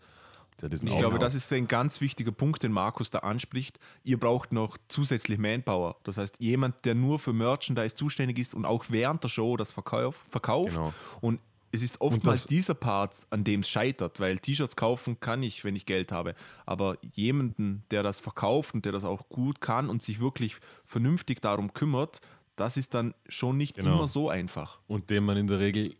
Ich 0.63 0.81
glaube, 0.81 1.05
Aufbau- 1.05 1.17
das 1.17 1.33
ist 1.33 1.51
ein 1.53 1.67
ganz 1.67 2.01
wichtiger 2.01 2.31
Punkt, 2.31 2.61
den 2.61 2.71
Markus 2.71 3.09
da 3.09 3.19
anspricht. 3.19 3.79
Ihr 4.03 4.19
braucht 4.19 4.51
noch 4.51 4.77
zusätzlich 4.89 5.39
Manpower. 5.39 5.95
Das 6.03 6.17
heißt, 6.17 6.39
jemand, 6.39 6.85
der 6.85 6.93
nur 6.93 7.19
für 7.19 7.33
Merchandise 7.33 7.95
zuständig 7.95 8.37
ist 8.37 8.53
und 8.53 8.65
auch 8.65 8.85
während 8.89 9.23
der 9.23 9.29
Show 9.29 9.57
das 9.57 9.71
verkauf, 9.71 10.17
verkauft. 10.29 10.73
Genau. 10.75 10.93
Und 11.21 11.39
es 11.71 11.81
ist 11.81 12.01
oftmals 12.01 12.45
dieser 12.45 12.73
Part, 12.73 13.15
an 13.29 13.43
dem 13.43 13.61
es 13.61 13.69
scheitert, 13.69 14.19
weil 14.19 14.39
T-Shirts 14.39 14.75
kaufen 14.75 15.19
kann 15.19 15.41
ich, 15.43 15.63
wenn 15.63 15.75
ich 15.75 15.85
Geld 15.85 16.11
habe. 16.11 16.35
Aber 16.65 16.97
jemanden, 17.13 17.83
der 17.91 18.03
das 18.03 18.19
verkauft 18.19 18.73
und 18.73 18.85
der 18.85 18.91
das 18.91 19.03
auch 19.03 19.29
gut 19.29 19.61
kann 19.61 19.89
und 19.89 20.01
sich 20.03 20.19
wirklich 20.19 20.57
vernünftig 20.85 21.41
darum 21.41 21.73
kümmert, 21.73 22.19
das 22.57 22.77
ist 22.77 22.93
dann 22.93 23.13
schon 23.29 23.57
nicht 23.57 23.75
Genau. 23.77 23.95
immer 23.95 24.07
so 24.07 24.29
einfach. 24.29 24.79
und 24.87 25.09
den 25.09 25.23
man 25.23 25.37
in 25.37 25.47
der 25.47 25.59
Regel 25.59 25.95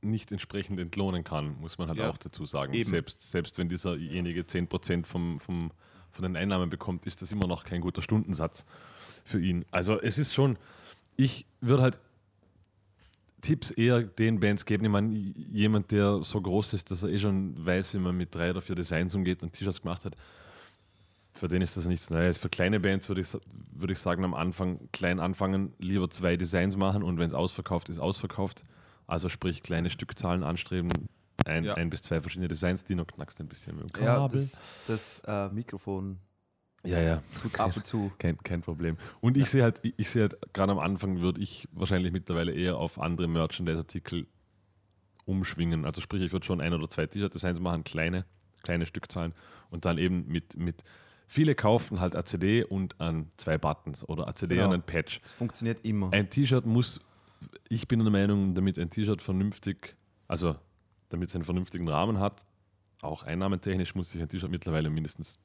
nicht 0.00 0.30
entsprechend 0.30 0.78
entlohnen 0.78 1.24
kann, 1.24 1.58
muss 1.60 1.78
man 1.78 1.88
halt 1.88 1.98
Ja. 1.98 2.10
auch 2.10 2.18
dazu 2.18 2.44
sagen. 2.46 2.72
Eben. 2.74 2.88
Selbst, 2.88 3.30
selbst 3.30 3.58
wenn 3.58 3.68
dieserjenige 3.68 4.42
10% 4.44 5.06
vom, 5.06 5.40
vom, 5.40 5.72
von 6.12 6.22
den 6.22 6.36
Einnahmen 6.36 6.70
bekommt, 6.70 7.06
ist 7.06 7.20
das 7.22 7.32
immer 7.32 7.46
noch 7.48 7.64
kein 7.64 7.80
guter 7.80 8.00
Stundensatz 8.02 8.64
für 9.24 9.40
ihn. 9.40 9.64
Also 9.72 10.00
es 10.00 10.16
ist 10.18 10.32
schon, 10.34 10.56
ich 11.16 11.46
würde 11.60 11.82
halt 11.82 11.98
Tipps 13.40 13.70
eher 13.70 14.02
den 14.02 14.40
Bands 14.40 14.64
geben. 14.64 14.84
Ich 14.84 14.90
meine, 14.90 15.14
jemand, 15.14 15.92
der 15.92 16.22
so 16.24 16.40
groß 16.40 16.72
ist, 16.74 16.90
dass 16.90 17.02
er 17.04 17.10
eh 17.10 17.18
schon 17.18 17.54
weiß, 17.64 17.94
wie 17.94 17.98
man 17.98 18.16
mit 18.16 18.34
drei 18.34 18.50
oder 18.50 18.60
vier 18.60 18.74
Designs 18.74 19.14
umgeht 19.14 19.42
und 19.42 19.52
T-Shirts 19.52 19.82
gemacht 19.82 20.04
hat, 20.04 20.16
für 21.32 21.46
den 21.46 21.62
ist 21.62 21.76
das 21.76 21.84
nichts 21.84 22.10
Neues. 22.10 22.36
Für 22.36 22.48
kleine 22.48 22.80
Bands 22.80 23.08
würde 23.08 23.20
ich, 23.20 23.28
würde 23.72 23.92
ich 23.92 24.00
sagen, 24.00 24.24
am 24.24 24.34
Anfang 24.34 24.88
klein 24.92 25.20
anfangen, 25.20 25.72
lieber 25.78 26.10
zwei 26.10 26.36
Designs 26.36 26.76
machen 26.76 27.04
und 27.04 27.18
wenn 27.18 27.28
es 27.28 27.34
ausverkauft 27.34 27.88
ist, 27.90 27.98
ausverkauft. 28.00 28.62
Also 29.06 29.28
sprich, 29.28 29.62
kleine 29.62 29.88
Stückzahlen 29.88 30.42
anstreben, 30.42 30.90
ein, 31.46 31.64
Ja. 31.64 31.74
ein 31.74 31.90
bis 31.90 32.02
zwei 32.02 32.20
verschiedene 32.20 32.48
Designs, 32.48 32.84
die 32.84 32.96
noch 32.96 33.06
knackst 33.06 33.40
ein 33.40 33.46
bisschen 33.46 33.76
mit 33.76 33.94
dem 33.96 34.02
Ja, 34.02 34.16
Kabel. 34.16 34.40
das, 34.40 34.60
das 34.88 35.22
äh, 35.26 35.48
Mikrofon 35.54 36.18
Ja, 36.84 37.00
ja, 37.00 37.22
tut 37.42 37.58
ab 37.58 37.76
und 37.76 37.84
zu. 37.84 38.12
kein, 38.18 38.38
kein 38.38 38.62
Problem. 38.62 38.96
Und 39.20 39.36
ich 39.36 39.50
sehe 39.50 39.62
halt, 39.64 39.80
ich, 39.82 39.94
ich 39.96 40.08
sehe 40.10 40.22
halt, 40.22 40.36
gerade 40.52 40.72
am 40.72 40.78
Anfang 40.78 41.20
würde 41.20 41.40
ich 41.40 41.68
wahrscheinlich 41.72 42.12
mittlerweile 42.12 42.52
eher 42.52 42.76
auf 42.78 43.00
andere 43.00 43.26
Merchandise-Artikel 43.28 44.26
umschwingen. 45.24 45.84
Also 45.84 46.00
sprich, 46.00 46.22
ich 46.22 46.32
würde 46.32 46.46
schon 46.46 46.60
ein 46.60 46.72
oder 46.72 46.88
zwei 46.88 47.06
T-Shirt-Designs 47.06 47.60
machen, 47.60 47.84
kleine, 47.84 48.24
kleine 48.62 48.86
Stückzahlen 48.86 49.34
und 49.70 49.84
dann 49.84 49.98
eben 49.98 50.26
mit, 50.28 50.56
mit 50.56 50.82
viele 51.26 51.54
kaufen 51.54 52.00
halt 52.00 52.16
ACD 52.16 52.64
und 52.64 52.98
an 53.00 53.28
zwei 53.36 53.58
Buttons 53.58 54.08
oder 54.08 54.28
ACD 54.28 54.54
Genau. 54.54 54.68
und 54.68 54.74
ein 54.74 54.82
Patch. 54.82 55.20
Das 55.20 55.32
funktioniert 55.32 55.84
immer. 55.84 56.12
Ein 56.12 56.30
T-Shirt 56.30 56.64
muss, 56.64 57.00
ich 57.68 57.88
bin 57.88 57.98
der 58.00 58.10
Meinung, 58.10 58.54
damit 58.54 58.78
ein 58.78 58.88
T-Shirt 58.88 59.20
vernünftig, 59.20 59.96
also 60.28 60.56
damit 61.10 61.28
es 61.28 61.34
einen 61.34 61.44
vernünftigen 61.44 61.88
Rahmen 61.88 62.18
hat, 62.20 62.40
auch 63.02 63.22
einnahmentechnisch 63.24 63.94
muss 63.94 64.10
sich 64.10 64.22
ein 64.22 64.28
T-Shirt 64.28 64.50
mittlerweile 64.50 64.88
mindestens 64.90 65.38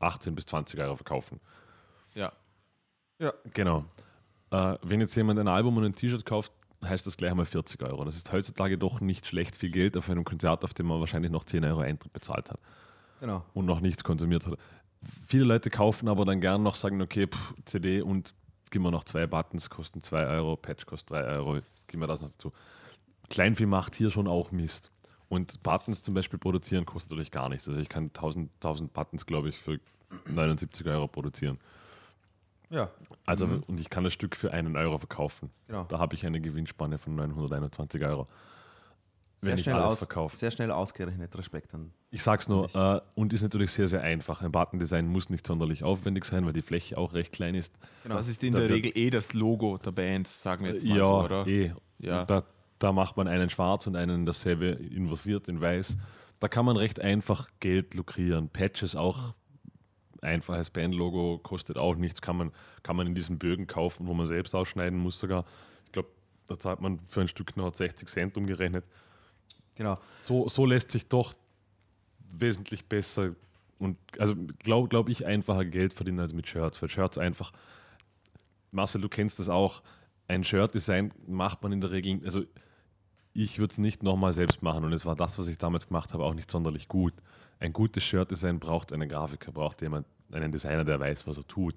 18 0.00 0.34
bis 0.34 0.46
20 0.46 0.80
Euro 0.80 0.96
verkaufen. 0.96 1.40
Ja. 2.14 2.32
Ja. 3.18 3.32
Genau. 3.52 3.84
Äh, 4.50 4.76
wenn 4.82 5.00
jetzt 5.00 5.14
jemand 5.14 5.38
ein 5.38 5.48
Album 5.48 5.76
und 5.76 5.84
ein 5.84 5.94
T-Shirt 5.94 6.24
kauft, 6.24 6.52
heißt 6.84 7.06
das 7.06 7.16
gleich 7.16 7.30
einmal 7.30 7.44
40 7.46 7.82
Euro. 7.82 8.04
Das 8.04 8.16
ist 8.16 8.32
heutzutage 8.32 8.78
doch 8.78 9.00
nicht 9.00 9.26
schlecht 9.26 9.54
viel 9.54 9.70
Geld 9.70 9.96
auf 9.96 10.08
einem 10.10 10.24
Konzert, 10.24 10.64
auf 10.64 10.74
dem 10.74 10.86
man 10.86 10.98
wahrscheinlich 11.00 11.30
noch 11.30 11.44
10 11.44 11.64
Euro 11.64 11.80
Eintritt 11.80 12.12
bezahlt 12.12 12.50
hat 12.50 12.58
Genau. 13.20 13.44
und 13.52 13.66
noch 13.66 13.80
nichts 13.80 14.02
konsumiert 14.02 14.46
hat. 14.46 14.58
Viele 15.26 15.44
Leute 15.44 15.70
kaufen 15.70 16.08
aber 16.08 16.24
dann 16.24 16.40
gern 16.40 16.62
noch, 16.62 16.74
sagen, 16.74 17.00
okay, 17.02 17.26
pff, 17.26 17.54
CD 17.64 18.00
und 18.02 18.34
gib 18.70 18.82
mir 18.82 18.90
noch 18.90 19.04
zwei 19.04 19.26
Buttons, 19.26 19.68
kosten 19.70 20.02
2 20.02 20.26
Euro, 20.26 20.56
Patch 20.56 20.86
kostet 20.86 21.10
3 21.12 21.24
Euro, 21.24 21.58
gib 21.86 22.00
mir 22.00 22.06
das 22.06 22.20
noch 22.20 22.30
dazu. 22.30 22.52
Kleinvieh 23.28 23.66
macht 23.66 23.94
hier 23.94 24.10
schon 24.10 24.26
auch 24.26 24.50
Mist. 24.50 24.90
Und 25.30 25.62
Buttons 25.62 26.02
zum 26.02 26.12
Beispiel 26.12 26.38
produzieren 26.40 26.84
kostet 26.84 27.12
natürlich 27.12 27.30
gar 27.30 27.48
nichts. 27.48 27.66
Also 27.68 27.80
ich 27.80 27.88
kann 27.88 28.06
1000, 28.08 28.50
1000 28.56 28.92
Buttons, 28.92 29.24
glaube 29.24 29.48
ich, 29.48 29.56
für 29.58 29.78
79 30.26 30.84
Euro 30.86 31.06
produzieren. 31.08 31.58
Ja, 32.68 32.90
Also, 33.26 33.46
und 33.46 33.80
ich 33.80 33.90
kann 33.90 34.04
das 34.04 34.12
Stück 34.12 34.36
für 34.36 34.52
einen 34.52 34.76
Euro 34.76 34.98
verkaufen. 34.98 35.50
genau. 35.66 35.84
Da 35.84 35.98
habe 35.98 36.14
ich 36.14 36.26
eine 36.26 36.40
Gewinnspanne 36.40 36.98
von 36.98 37.14
921 37.14 38.04
Euro. 38.04 38.24
Sehr 39.38 39.50
wenn 39.52 39.54
ich 39.56 39.62
schnell, 39.62 39.76
alles 39.76 39.92
aus, 39.92 39.98
verkaufe. 39.98 40.36
sehr 40.36 40.50
schnell 40.50 40.70
ausgerechnet. 40.70 41.36
Respekt 41.38 41.74
an. 41.74 41.92
Ich 42.10 42.22
sag's 42.22 42.48
nur, 42.48 42.68
äh, 42.74 43.00
und 43.14 43.32
ist 43.32 43.42
natürlich 43.42 43.70
sehr, 43.70 43.86
sehr 43.88 44.02
einfach. 44.02 44.42
Ein 44.42 44.52
Button-Design 44.52 45.06
muss 45.06 45.30
nicht 45.30 45.46
sonderlich 45.46 45.82
aufwendig 45.82 46.24
sein, 46.26 46.44
weil 46.44 46.52
die 46.52 46.60
Fläche 46.62 46.98
auch 46.98 47.14
recht 47.14 47.32
klein 47.32 47.54
ist. 47.54 47.72
Genau. 48.02 48.16
Das 48.16 48.28
ist 48.28 48.42
in 48.44 48.52
Da 48.52 48.58
der 48.60 48.68
Regel 48.68 48.92
eh 48.96 49.10
das 49.10 49.32
Logo 49.32 49.78
der 49.78 49.92
Band, 49.92 50.28
sagen 50.28 50.64
wir 50.64 50.72
jetzt 50.72 50.84
mal 50.84 50.98
ja, 50.98 51.04
so, 51.04 51.20
oder? 51.24 51.46
eh. 51.46 51.72
Ja. 51.98 52.24
Da, 52.26 52.42
da 52.80 52.92
macht 52.92 53.16
man 53.16 53.28
einen 53.28 53.50
schwarz 53.50 53.86
und 53.86 53.94
einen 53.94 54.26
dasselbe 54.26 54.70
inversiert 54.70 55.48
in 55.48 55.60
weiß. 55.60 55.96
Da 56.40 56.48
kann 56.48 56.64
man 56.64 56.76
recht 56.76 57.00
einfach 57.00 57.48
Geld 57.60 57.94
lukrieren. 57.94 58.48
Patches 58.48 58.96
auch 58.96 59.34
einfaches 60.22 60.70
Bandlogo, 60.70 61.38
kostet 61.42 61.76
auch 61.76 61.94
nichts, 61.94 62.20
kann 62.20 62.36
man, 62.36 62.52
kann 62.82 62.96
man 62.96 63.06
in 63.06 63.14
diesen 63.14 63.38
Bögen 63.38 63.66
kaufen, 63.66 64.06
wo 64.06 64.14
man 64.14 64.26
selbst 64.26 64.54
ausschneiden 64.54 64.98
muss 64.98 65.18
sogar. 65.18 65.44
Ich 65.86 65.92
glaube, 65.92 66.08
da 66.46 66.58
zahlt 66.58 66.80
man 66.80 67.00
für 67.08 67.20
ein 67.20 67.28
Stück 67.28 67.56
noch 67.56 67.74
60 67.74 68.08
Cent 68.08 68.36
umgerechnet. 68.36 68.84
Genau. 69.74 69.98
So, 70.22 70.48
so 70.48 70.66
lässt 70.66 70.90
sich 70.90 71.08
doch 71.08 71.34
wesentlich 72.32 72.86
besser 72.86 73.34
und 73.78 73.96
also 74.18 74.34
glaube 74.58 74.88
glaub 74.88 75.08
ich 75.08 75.26
einfacher 75.26 75.64
Geld 75.64 75.92
verdienen 75.92 76.20
als 76.20 76.32
mit 76.32 76.46
Shirts, 76.46 76.80
weil 76.80 76.88
Shirts 76.88 77.18
einfach, 77.18 77.52
Marcel, 78.72 79.00
du 79.00 79.08
kennst 79.08 79.38
das 79.38 79.48
auch, 79.48 79.82
ein 80.28 80.44
Shirt-Design 80.44 81.12
macht 81.26 81.62
man 81.62 81.72
in 81.72 81.80
der 81.80 81.90
Regel, 81.90 82.20
also 82.24 82.44
ich 83.32 83.58
würde 83.58 83.72
es 83.72 83.78
nicht 83.78 84.02
nochmal 84.02 84.32
selbst 84.32 84.62
machen 84.62 84.84
und 84.84 84.92
es 84.92 85.06
war 85.06 85.14
das, 85.14 85.38
was 85.38 85.48
ich 85.48 85.58
damals 85.58 85.86
gemacht 85.86 86.12
habe, 86.12 86.24
auch 86.24 86.34
nicht 86.34 86.50
sonderlich 86.50 86.88
gut. 86.88 87.14
Ein 87.58 87.72
gutes 87.72 88.02
Shirt-Design 88.04 88.58
braucht 88.58 88.92
einen 88.92 89.08
Grafiker, 89.08 89.52
braucht 89.52 89.82
jemand, 89.82 90.06
einen 90.32 90.52
Designer, 90.52 90.84
der 90.84 90.98
weiß, 91.00 91.26
was 91.26 91.36
er 91.36 91.46
tut. 91.46 91.74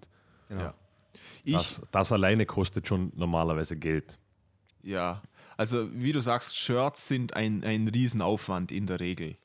genau. 0.47 0.61
Ja. 0.61 0.73
Ich, 1.43 1.53
Das, 1.53 1.81
das 1.91 2.11
alleine 2.11 2.45
kostet 2.45 2.87
schon 2.87 3.11
normalerweise 3.15 3.75
Geld. 3.75 4.17
Ja, 4.81 5.21
also 5.57 5.89
wie 5.93 6.11
du 6.11 6.21
sagst, 6.21 6.57
Shirts 6.57 7.07
sind 7.07 7.35
ein, 7.35 7.63
ein 7.63 7.87
Riesenaufwand 7.87 8.71
in 8.71 8.87
der 8.87 8.99
Regel, 8.99 9.37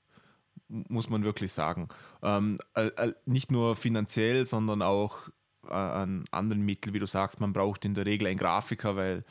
muss 0.68 1.10
man 1.10 1.24
wirklich 1.24 1.52
sagen. 1.52 1.88
Ähm, 2.22 2.58
äh, 2.74 2.86
äh, 2.86 3.14
nicht 3.26 3.50
nur 3.50 3.76
finanziell, 3.76 4.46
sondern 4.46 4.82
auch 4.82 5.28
äh, 5.68 5.72
an 5.72 6.24
anderen 6.30 6.62
Mitteln, 6.62 6.94
wie 6.94 6.98
du 6.98 7.06
sagst, 7.06 7.40
man 7.40 7.52
braucht 7.52 7.84
in 7.84 7.94
der 7.94 8.06
Regel 8.06 8.28
einen 8.28 8.38
Grafiker, 8.38 8.96
weil 8.96 9.24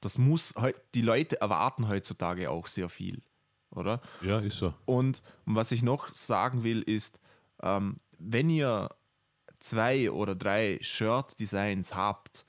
das 0.00 0.18
muss, 0.18 0.54
die 0.94 1.02
Leute 1.02 1.40
erwarten 1.40 1.88
heutzutage 1.88 2.50
auch 2.50 2.66
sehr 2.66 2.88
viel, 2.88 3.22
oder? 3.70 4.00
Ja, 4.22 4.40
ist 4.40 4.58
so. 4.58 4.74
Und 4.86 5.22
was 5.44 5.72
ich 5.72 5.82
noch 5.82 6.12
sagen 6.14 6.64
will, 6.64 6.82
ist, 6.82 7.18
ähm, 7.62 8.00
wenn 8.18 8.50
ihr 8.50 8.88
zwei 9.58 10.10
oder 10.10 10.34
drei 10.34 10.78
Shirt-Designs 10.80 11.94
habt, 11.94 12.44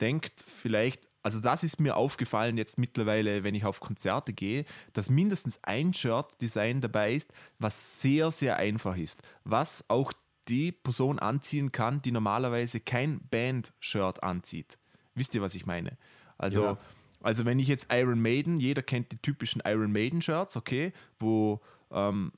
denkt 0.00 0.44
vielleicht, 0.46 1.06
also 1.22 1.40
das 1.40 1.62
ist 1.62 1.80
mir 1.80 1.96
aufgefallen 1.96 2.56
jetzt 2.56 2.78
mittlerweile, 2.78 3.44
wenn 3.44 3.54
ich 3.54 3.64
auf 3.64 3.80
Konzerte 3.80 4.32
gehe, 4.32 4.64
dass 4.92 5.10
mindestens 5.10 5.62
ein 5.62 5.92
Shirt-Design 5.92 6.80
dabei 6.80 7.14
ist, 7.14 7.32
was 7.58 8.00
sehr, 8.00 8.30
sehr 8.30 8.56
einfach 8.56 8.96
ist, 8.96 9.22
was 9.44 9.84
auch 9.88 10.12
die 10.48 10.72
Person 10.72 11.18
anziehen 11.18 11.72
kann, 11.72 12.00
die 12.00 12.12
normalerweise 12.12 12.80
kein 12.80 13.20
Band-Shirt 13.28 14.22
anzieht. 14.22 14.78
Wisst 15.14 15.34
ihr, 15.34 15.42
was 15.42 15.54
ich 15.54 15.66
meine? 15.66 15.98
Also, 16.38 16.62
Ja. 16.64 16.78
also 17.22 17.44
wenn 17.44 17.58
ich 17.58 17.68
jetzt 17.68 17.88
Iron 17.92 18.20
Maiden, 18.20 18.58
jeder 18.60 18.82
kennt 18.82 19.12
die 19.12 19.18
typischen 19.18 19.62
Iron 19.64 19.92
Maiden-Shirts, 19.92 20.56
okay, 20.56 20.92
wo 21.18 21.60
ähm, 21.90 22.32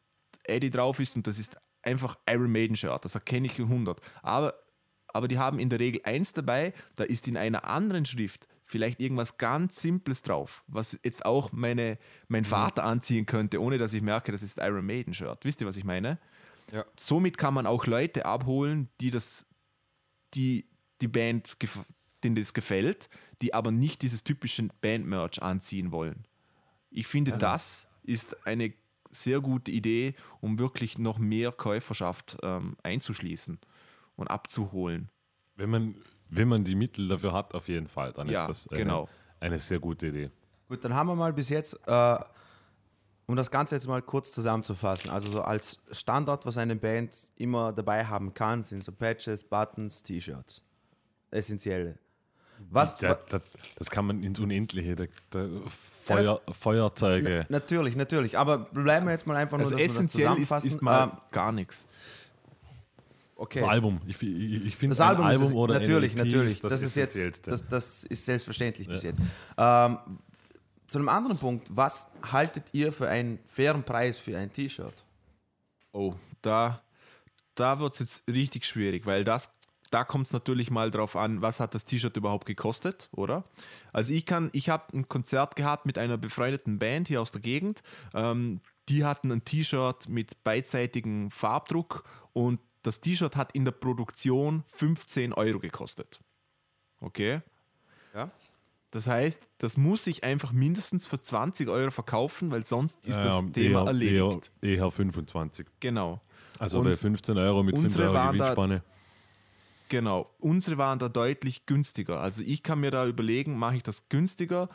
Eddie 0.44 0.70
drauf 0.70 0.98
ist 1.00 1.16
und 1.16 1.26
das 1.26 1.38
ist 1.38 1.56
einfach 1.82 2.18
Iron 2.28 2.50
Maiden-Shirt, 2.50 3.04
das 3.04 3.14
erkenne 3.14 3.46
ich 3.46 3.58
100. 3.58 4.00
Aber 4.22 4.54
aber 5.12 5.26
die 5.26 5.38
haben 5.38 5.58
in 5.58 5.68
der 5.70 5.80
Regel 5.80 6.02
eins 6.04 6.32
dabei, 6.34 6.72
da 6.94 7.02
ist 7.02 7.26
in 7.26 7.36
einer 7.36 7.64
anderen 7.64 8.06
Schrift 8.06 8.46
vielleicht 8.64 9.00
irgendwas 9.00 9.38
ganz 9.38 9.82
Simples 9.82 10.22
drauf, 10.22 10.62
was 10.68 11.00
jetzt 11.02 11.24
auch 11.24 11.50
meine, 11.50 11.98
mein 12.28 12.44
Vater 12.44 12.84
anziehen 12.84 13.26
könnte, 13.26 13.60
ohne 13.60 13.76
dass 13.76 13.92
ich 13.92 14.02
merke, 14.02 14.30
das 14.30 14.44
ist 14.44 14.58
Iron 14.58 14.86
Maiden 14.86 15.12
Shirt. 15.12 15.44
Wisst 15.44 15.60
ihr, 15.60 15.66
was 15.66 15.76
ich 15.76 15.82
meine? 15.82 16.18
Ja. 16.72 16.84
Somit 16.96 17.38
kann 17.38 17.54
man 17.54 17.66
auch 17.66 17.86
Leute 17.86 18.24
abholen, 18.24 18.88
die 19.00 19.10
das, 19.10 19.46
die 20.34 20.66
die 21.00 21.08
Band, 21.08 21.56
denen 22.22 22.36
das 22.36 22.54
gefällt, 22.54 23.08
die 23.42 23.54
aber 23.54 23.70
nicht 23.70 24.02
dieses 24.02 24.24
typische 24.24 24.68
Band-Merch 24.80 25.42
anziehen 25.42 25.92
wollen. 25.92 26.24
Ich 26.90 27.06
finde, 27.06 27.32
das 27.38 27.86
ist 28.02 28.46
eine 28.46 28.72
sehr 29.10 29.40
gute 29.40 29.70
Idee, 29.70 30.14
um 30.40 30.58
wirklich 30.58 30.98
noch 30.98 31.18
mehr 31.18 31.52
Käuferschaft 31.52 32.38
ähm, 32.42 32.76
einzuschließen 32.82 33.58
und 34.16 34.28
abzuholen. 34.28 35.08
Wenn 35.56 35.70
man, 35.70 35.94
wenn 36.28 36.48
man 36.48 36.64
die 36.64 36.74
Mittel 36.74 37.08
dafür 37.08 37.32
hat, 37.32 37.54
auf 37.54 37.68
jeden 37.68 37.88
Fall, 37.88 38.12
dann 38.12 38.28
Ja, 38.28 38.42
ist 38.42 38.48
das 38.48 38.68
eine, 38.68 38.82
genau. 38.82 39.06
eine 39.40 39.58
sehr 39.58 39.78
gute 39.78 40.08
Idee. 40.08 40.30
Gut, 40.68 40.84
dann 40.84 40.94
haben 40.94 41.08
wir 41.08 41.16
mal 41.16 41.32
bis 41.32 41.48
jetzt, 41.48 41.78
äh, 41.86 42.18
um 43.26 43.36
das 43.36 43.50
Ganze 43.50 43.74
jetzt 43.74 43.86
mal 43.86 44.02
kurz 44.02 44.32
zusammenzufassen, 44.32 45.10
also 45.10 45.30
so 45.30 45.42
als 45.42 45.80
Standard, 45.90 46.46
was 46.46 46.56
eine 46.58 46.76
Band 46.76 47.28
immer 47.36 47.72
dabei 47.72 48.04
haben 48.04 48.32
kann, 48.34 48.62
sind 48.62 48.84
so 48.84 48.92
Patches, 48.92 49.42
Buttons, 49.44 50.02
T-Shirts. 50.02 50.62
Essentielle. 51.30 51.98
Was, 52.70 52.98
Da, 52.98 53.14
da, 53.28 53.40
das 53.76 53.90
kann 53.90 54.06
man 54.06 54.22
ins 54.22 54.38
Unendliche, 54.38 54.94
da, 54.96 55.04
da 55.30 55.48
Feuer, 55.66 56.40
Feuerzeuge. 56.52 57.46
Natürlich, 57.48 57.96
natürlich. 57.96 58.36
Aber 58.38 58.58
bleiben 58.58 59.06
wir 59.06 59.12
jetzt 59.12 59.26
mal 59.26 59.36
einfach 59.36 59.56
nur, 59.58 59.66
Also 59.66 59.76
dass 59.76 59.80
wir 59.80 59.86
das 59.88 59.96
essentiell 59.96 60.22
ist, 60.22 60.30
zusammenfassen. 60.48 60.66
ist 60.66 60.82
mal 60.82 61.04
Ähm, 61.04 61.10
gar 61.32 61.52
nichts. 61.52 61.86
okay. 63.36 63.60
Das 63.60 63.68
Album. 63.68 64.00
Ich, 64.06 64.22
ich, 64.22 64.66
ich 64.66 64.76
finde 64.76 64.96
Das 64.96 65.06
Album, 65.06 65.24
ein 65.26 65.32
Album 65.32 65.46
ist, 65.48 65.54
oder 65.54 65.74
natürlich, 65.80 66.12
eine 66.12 66.20
EP 66.22 66.26
natürlich. 66.26 66.52
ist 66.52 66.64
Das, 66.64 66.82
ist 66.82 66.94
jetzt, 66.96 67.46
das, 67.48 67.66
das 67.66 68.04
ist 68.04 68.24
selbstverständlich 68.24 68.88
bis 68.88 69.02
jetzt. 69.02 69.20
Ähm, 69.56 69.98
zu 70.86 70.98
einem 70.98 71.08
anderen 71.08 71.38
Punkt, 71.38 71.68
was 71.70 72.08
haltet 72.32 72.64
ihr 72.72 72.92
für 72.92 73.08
einen 73.08 73.38
fairen 73.46 73.84
Preis 73.84 74.18
für 74.18 74.36
ein 74.36 74.52
T-Shirt? 74.52 75.04
Oh, 75.92 76.14
da, 76.42 76.82
da 77.54 77.78
wird 77.78 77.94
es 77.94 77.98
jetzt 78.00 78.22
richtig 78.28 78.64
schwierig, 78.64 79.06
weil 79.06 79.22
das, 79.24 79.48
da 79.90 80.04
kommt 80.04 80.26
es 80.26 80.32
natürlich 80.32 80.70
mal 80.70 80.90
drauf 80.90 81.16
an, 81.16 81.42
was 81.42 81.58
hat 81.60 81.74
das 81.74 81.84
T-Shirt 81.84 82.16
überhaupt 82.16 82.46
gekostet, 82.46 83.08
oder? 83.12 83.44
Also 83.92 84.12
ich 84.12 84.24
kann, 84.26 84.50
ich 84.52 84.68
habe 84.68 84.96
ein 84.96 85.08
Konzert 85.08 85.56
gehabt 85.56 85.84
mit 85.86 85.98
einer 85.98 86.16
befreundeten 86.16 86.78
Band 86.78 87.08
hier 87.08 87.20
aus 87.20 87.32
der 87.32 87.40
Gegend. 87.40 87.82
Ähm, 88.14 88.60
die 88.88 89.04
hatten 89.04 89.30
ein 89.32 89.44
T-Shirt 89.44 90.08
mit 90.08 90.42
beidseitigem 90.44 91.30
Farbdruck 91.30 92.04
und 92.32 92.60
das 92.82 93.00
T-Shirt 93.00 93.36
hat 93.36 93.52
in 93.52 93.64
der 93.64 93.72
Produktion 93.72 94.64
15 94.74 95.32
Euro 95.32 95.58
gekostet. 95.58 96.20
Okay? 97.00 97.40
Ja? 98.14 98.30
Das 98.92 99.06
heißt, 99.06 99.38
das 99.58 99.76
muss 99.76 100.06
ich 100.06 100.24
einfach 100.24 100.52
mindestens 100.52 101.06
für 101.06 101.20
20 101.20 101.68
Euro 101.68 101.90
verkaufen, 101.90 102.50
weil 102.50 102.64
sonst 102.64 103.04
ist 103.06 103.18
das 103.18 103.38
Ähm, 103.40 103.52
Thema 103.52 103.80
eher, 103.82 103.86
erledigt. 103.86 104.50
Eher, 104.62 104.78
eher 104.78 104.90
25. 104.90 105.66
Genau. 105.78 106.20
Also 106.58 106.78
Und 106.78 106.84
bei 106.86 106.94
15 106.94 107.38
Euro 107.38 107.62
mit 107.62 107.76
5 107.76 107.84
unsere 107.84 108.04
Euro 108.04 108.14
waren 108.14 108.36
da- 108.38 108.44
Gewinnspanne. 108.54 108.82
Genau, 109.90 110.30
unsere 110.38 110.78
waren 110.78 111.00
da 111.00 111.08
deutlich 111.08 111.66
günstiger. 111.66 112.20
Also 112.20 112.42
ich 112.42 112.62
kann 112.62 112.78
mir 112.78 112.92
da 112.92 113.08
überlegen, 113.08 113.58
mache 113.58 113.76
ich 113.76 113.82
das 113.82 114.08
günstiger? 114.08 114.70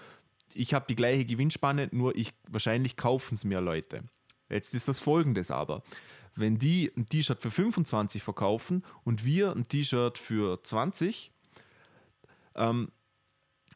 Ich 0.54 0.74
habe 0.74 0.86
die 0.90 0.96
gleiche 0.96 1.24
Gewinnspanne, 1.24 1.88
nur 1.94 2.18
ich 2.18 2.34
wahrscheinlich 2.50 2.98
kaufen 2.98 3.36
es 3.36 3.46
mehr 3.46 3.62
Leute. 3.62 4.04
Jetzt 4.50 4.74
ist 4.74 4.90
das 4.90 5.00
folgendes 5.00 5.52
aber. 5.52 5.84
Wenn 6.36 6.60
die 6.60 6.92
ein 6.98 7.06
T-Shirt 7.06 7.40
für 7.40 7.50
25 7.50 8.24
verkaufen 8.24 8.84
und 9.06 9.24
wir 9.24 9.54
ein 9.54 9.70
T-Shirt 9.70 10.18
für 10.18 10.62
20, 10.62 11.32
ähm, 12.56 12.92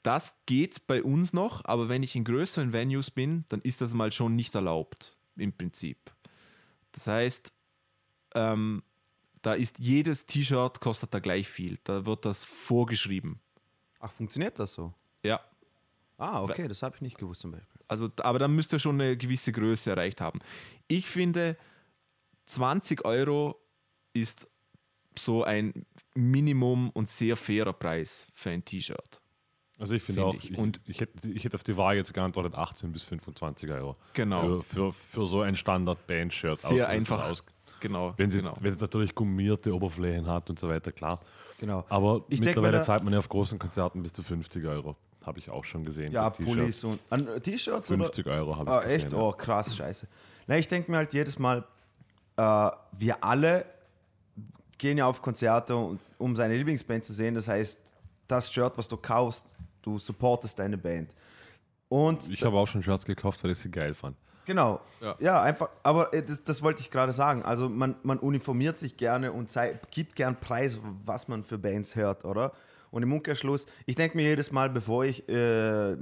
das 0.04 0.36
geht 0.46 0.88
bei 0.88 1.02
uns 1.02 1.32
noch, 1.32 1.64
aber 1.64 1.88
wenn 1.88 2.04
ich 2.04 2.18
in 2.18 2.26
größeren 2.26 2.74
Venues 2.74 3.12
bin, 3.12 3.46
dann 3.48 3.62
ist 3.62 3.80
das 3.80 3.94
mal 3.94 4.12
schon 4.12 4.36
nicht 4.36 4.56
erlaubt, 4.56 5.16
im 5.38 5.54
Prinzip. 5.54 6.12
Das 6.92 7.08
heißt, 7.08 7.54
ähm, 8.36 8.84
da 9.42 9.54
ist 9.54 9.80
jedes 9.80 10.26
T-Shirt 10.26 10.80
kostet 10.82 11.14
da 11.14 11.20
gleich 11.20 11.48
viel. 11.48 11.78
Da 11.84 12.06
wird 12.06 12.26
das 12.26 12.44
vorgeschrieben. 12.46 13.40
Ach, 14.00 14.12
funktioniert 14.12 14.60
das 14.60 14.74
so? 14.74 14.94
Ja. 15.24 15.40
Ah, 16.18 16.42
okay, 16.44 16.68
das 16.68 16.84
habe 16.84 16.96
ich 16.96 17.02
nicht 17.02 17.18
gewusst 17.18 17.42
zum 17.42 17.52
Beispiel. 17.52 17.80
Also, 17.88 18.10
aber 18.18 18.40
dann 18.40 18.54
müsst 18.54 18.74
ihr 18.74 18.80
schon 18.80 19.00
eine 19.00 19.16
gewisse 19.16 19.52
Größe 19.52 19.92
erreicht 19.92 20.20
haben. 20.22 20.40
Ich 20.88 21.08
finde, 21.08 21.58
20 22.46 23.06
Euro 23.06 23.60
ist 24.14 24.48
so 25.18 25.44
ein 25.44 25.86
Minimum 26.16 26.90
und 26.92 27.08
sehr 27.10 27.36
fairer 27.38 27.74
Preis 27.74 28.26
für 28.34 28.50
ein 28.52 28.64
T-Shirt. 28.66 29.22
Also 29.78 29.96
ich 29.96 30.04
finde 30.04 30.22
Finde 30.24 30.38
auch, 30.38 30.44
ich. 30.44 30.52
ich, 30.52 30.58
Und- 30.58 30.82
ich, 30.88 31.00
hätte, 31.00 31.30
ich 31.30 31.46
hätte 31.46 31.56
auf 31.56 31.64
die 31.64 31.78
Waage 31.78 32.00
jetzt 32.00 32.14
geantwortet 32.14 32.54
18 32.56 32.92
bis 32.92 33.04
25 33.04 33.70
Euro. 33.72 33.96
Genau. 34.14 34.60
Für, 34.60 34.92
für, 34.92 34.94
für 34.94 35.26
so 35.26 35.42
ein 35.42 35.56
Standard-Band-Shirt. 35.56 36.58
Sehr 36.58 36.90
einfach. 36.90 37.34
Genau. 37.80 38.14
Wenn 38.18 38.30
es 38.30 38.36
genau. 38.36 38.50
jetzt, 38.50 38.64
wenn 38.64 38.74
es 38.74 38.82
natürlich 38.82 39.14
gummierte 39.16 39.74
Oberflächen 39.74 40.28
hat 40.28 40.50
und 40.50 40.60
so 40.60 40.68
weiter, 40.70 40.92
klar. 40.92 41.20
Genau. 41.60 41.86
Aber 41.90 42.22
Ich 42.30 42.40
mittlerweile 42.40 42.78
da- 42.78 42.84
zahlt 42.84 43.04
man 43.04 43.14
ja 43.14 43.20
auf 43.20 43.30
großen 43.30 43.60
Konzerten 43.60 44.02
bis 44.04 44.14
zu 44.14 44.24
50 44.24 44.66
Euro. 44.66 44.96
Habe 45.26 45.40
ich 45.40 45.50
auch 45.50 45.64
schon 45.66 45.84
gesehen. 45.84 46.12
Ja. 46.12 46.30
Pullis 46.30 46.84
und 46.84 47.00
äh, 47.12 47.40
T-Shirts 47.42 47.92
oder? 47.92 48.04
50 48.06 48.26
Euro 48.28 48.56
habe 48.56 48.70
ich 48.70 48.76
Ah, 48.76 48.80
gesehen. 48.82 48.96
echt? 49.02 49.12
ja. 49.12 49.18
Oh, 49.20 49.32
krass, 49.34 49.76
scheiße. 49.76 50.08
Na, 50.48 50.58
ich 50.58 50.68
denke 50.68 50.90
mir 50.90 50.98
halt 50.98 51.14
jedes 51.14 51.38
Mal, 51.38 51.66
äh, 52.38 52.42
wir 52.98 53.22
alle 53.24 53.66
gehen 54.78 54.98
ja 54.98 55.06
auf 55.06 55.22
Konzerte, 55.22 55.76
um, 55.76 56.00
um 56.18 56.36
seine 56.36 56.56
Lieblingsband 56.56 57.04
zu 57.04 57.12
sehen. 57.14 57.36
Das 57.36 57.48
heißt, 57.50 57.78
das 58.28 58.52
Shirt, 58.52 58.78
was 58.78 58.88
du 58.88 58.96
kaufst, 58.96 59.46
du 59.82 60.00
supportest 60.00 60.58
deine 60.58 60.78
Band. 60.78 61.12
Und 61.90 62.30
Ich 62.30 62.44
habe 62.44 62.58
auch 62.58 62.68
schon 62.68 62.82
Shirts 62.82 63.04
gekauft, 63.06 63.44
weil 63.44 63.52
ich 63.52 63.58
sie 63.58 63.70
geil 63.72 63.94
fand. 63.94 64.16
Genau. 64.50 64.82
Ja. 65.00 65.16
Ja, 65.20 65.42
einfach, 65.44 65.70
aber 65.84 66.12
äh, 66.12 66.24
das, 66.24 66.44
das 66.44 66.64
wollte 66.64 66.82
ich 66.82 66.90
gerade 66.90 67.14
sagen. 67.14 67.44
Also 67.44 67.70
man, 67.70 67.96
man 68.02 68.18
uniformiert 68.18 68.80
sich 68.80 68.98
gerne 68.98 69.32
und 69.32 69.48
sei, 69.48 69.80
gibt 69.92 70.16
gern 70.16 70.40
Preis, 70.40 70.80
was 71.06 71.28
man 71.28 71.44
für 71.44 71.60
Bands 71.60 71.96
hört, 71.96 72.26
oder? 72.26 72.52
Und 72.90 73.04
im 73.04 73.14
Umkehrschluss, 73.14 73.68
ich 73.86 73.94
denke 73.96 74.18
mir 74.18 74.24
jedes 74.24 74.52
Mal, 74.52 74.72
bevor 74.72 75.06
ich 75.06 75.30
äh, 75.30 75.96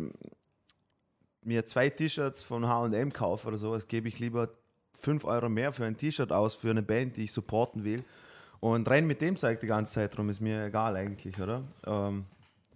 mir 1.43 1.65
zwei 1.65 1.89
T-Shirts 1.89 2.41
von 2.41 2.65
HM 2.65 3.11
kaufe 3.11 3.49
oder 3.49 3.57
sowas, 3.57 3.87
gebe 3.89 4.07
ich 4.07 4.19
lieber 4.19 4.47
5 5.01 5.25
Euro 5.25 5.49
mehr 5.49 5.73
für 5.73 5.83
ein 5.83 5.97
T-Shirt 5.97 6.31
aus 6.31 6.55
für 6.55 6.69
eine 6.69 6.83
Band, 6.83 7.17
die 7.17 7.25
ich 7.25 7.33
supporten 7.33 7.83
will. 7.83 8.03
Und 8.61 8.89
rein 8.89 9.05
mit 9.05 9.19
dem 9.21 9.35
Zeug 9.35 9.59
die 9.59 9.67
ganze 9.67 9.93
Zeit 9.95 10.17
rum, 10.17 10.29
ist 10.29 10.39
mir 10.39 10.65
egal 10.67 10.95
eigentlich, 10.95 11.37
oder? 11.39 11.63
Ähm, 11.85 12.25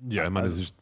Ja, 0.07 0.26
ich 0.26 0.30
meine, 0.30 0.47
Also- 0.47 0.57
das, 0.59 0.65
ist, 0.72 0.76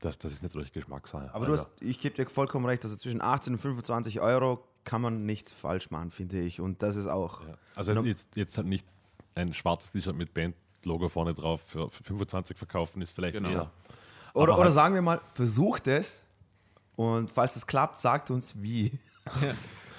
das, 0.00 0.18
das 0.18 0.32
ist 0.32 0.42
natürlich 0.42 0.72
Geschmackssache. 0.72 1.34
aber 1.34 1.46
du 1.46 1.52
hast, 1.52 1.68
ich 1.80 2.00
gebe 2.00 2.14
dir 2.14 2.28
vollkommen 2.28 2.66
recht, 2.66 2.84
also 2.84 2.96
zwischen 2.96 3.20
18 3.22 3.54
und 3.54 3.58
25 3.58 4.20
Euro 4.20 4.62
kann 4.84 5.00
man 5.02 5.24
nichts 5.26 5.52
falsch 5.52 5.90
machen, 5.90 6.10
finde 6.10 6.40
ich. 6.40 6.60
Und 6.60 6.82
das 6.82 6.96
ist 6.96 7.06
auch. 7.06 7.40
Ja. 7.46 7.54
Also 7.76 7.92
jetzt, 8.02 8.34
jetzt 8.36 8.56
halt 8.56 8.66
nicht 8.66 8.86
ein 9.34 9.54
schwarzes 9.54 9.92
T-Shirt 9.92 10.16
mit 10.16 10.34
Band-Logo 10.34 11.08
vorne 11.08 11.32
drauf 11.34 11.62
für, 11.66 11.88
für 11.88 12.02
25 12.02 12.56
verkaufen, 12.56 13.00
ist 13.02 13.12
vielleicht 13.12 13.34
Genau. 13.34 13.48
eher. 13.50 13.70
Oder, 14.34 14.54
oder 14.54 14.64
halt- 14.64 14.74
sagen 14.74 14.94
wir 14.94 15.02
mal, 15.02 15.20
versucht 15.34 15.86
es. 15.86 16.22
Und 16.96 17.30
falls 17.30 17.56
es 17.56 17.66
klappt, 17.66 17.98
sagt 17.98 18.30
uns 18.30 18.60
wie. 18.60 18.98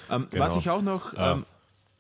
Ähm, 0.10 0.28
Genau. 0.30 0.44
Was 0.46 0.58
ich 0.58 0.70
auch 0.70 0.82
noch 0.82 1.14
Ja. 1.14 1.32
ähm, 1.32 1.46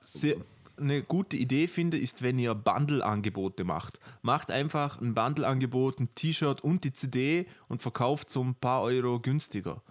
sehr, 0.04 0.36
eine 0.84 1.02
gute 1.02 1.36
Idee 1.38 1.68
finde, 1.68 1.98
ist, 1.98 2.22
wenn 2.22 2.38
ihr 2.40 2.54
Bundle-Angebote 2.56 3.64
macht. 3.64 4.00
Macht 4.22 4.52
einfach 4.52 5.00
ein 5.02 5.14
Bundle-Angebot, 5.14 6.00
ein 6.00 6.14
T-Shirt 6.16 6.62
und 6.62 6.84
die 6.84 6.94
CD 6.94 7.48
und 7.68 7.82
verkauft 7.82 8.30
so 8.30 8.44
ein 8.44 8.56
paar 8.56 8.82
Euro 8.82 9.20
günstiger. 9.20 9.82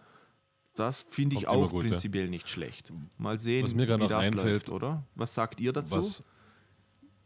Das 0.74 1.04
finde 1.10 1.36
ich 1.36 1.44
Kommt 1.46 1.58
auch 1.58 1.70
gut, 1.70 1.84
ja. 1.84 1.90
prinzipiell 1.90 2.28
nicht 2.28 2.48
schlecht. 2.48 2.92
Mal 3.18 3.38
sehen, 3.38 3.64
Was 3.64 3.74
mir 3.74 3.86
wie 3.88 4.06
das 4.06 4.12
einfällt- 4.12 4.34
läuft, 4.44 4.68
oder? 4.70 5.04
Was 5.14 5.34
sagt 5.34 5.60
ihr 5.60 5.72
dazu? 5.72 5.96
Was, 5.96 6.22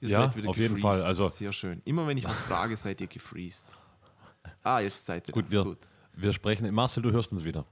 Ihr 0.01 0.11
Ja, 0.11 0.27
seid 0.27 0.37
wieder 0.37 0.51
auf 0.51 0.59
jeden. 0.59 0.77
Fall, 0.77 1.03
also- 1.03 1.29
Sehr 1.29 1.53
schön. 1.53 1.81
Immer 1.87 2.07
wenn 2.07 2.19
ich 2.19 2.25
was 2.25 2.35
frage, 2.43 2.77
seid 2.77 3.01
ihr 3.01 3.07
gefreezed. 3.07 3.67
Ah, 4.63 4.81
jetzt 4.81 5.07
seid 5.07 5.29
ihr 5.29 5.33
gut, 5.33 5.47
da. 5.47 5.51
wir, 5.65 5.77
wir 6.15 6.33
sprechen. 6.35 6.73
Marcel, 6.75 7.03
du 7.03 7.13
hörst 7.13 7.33
uns 7.33 7.45
wieder. 7.45 7.65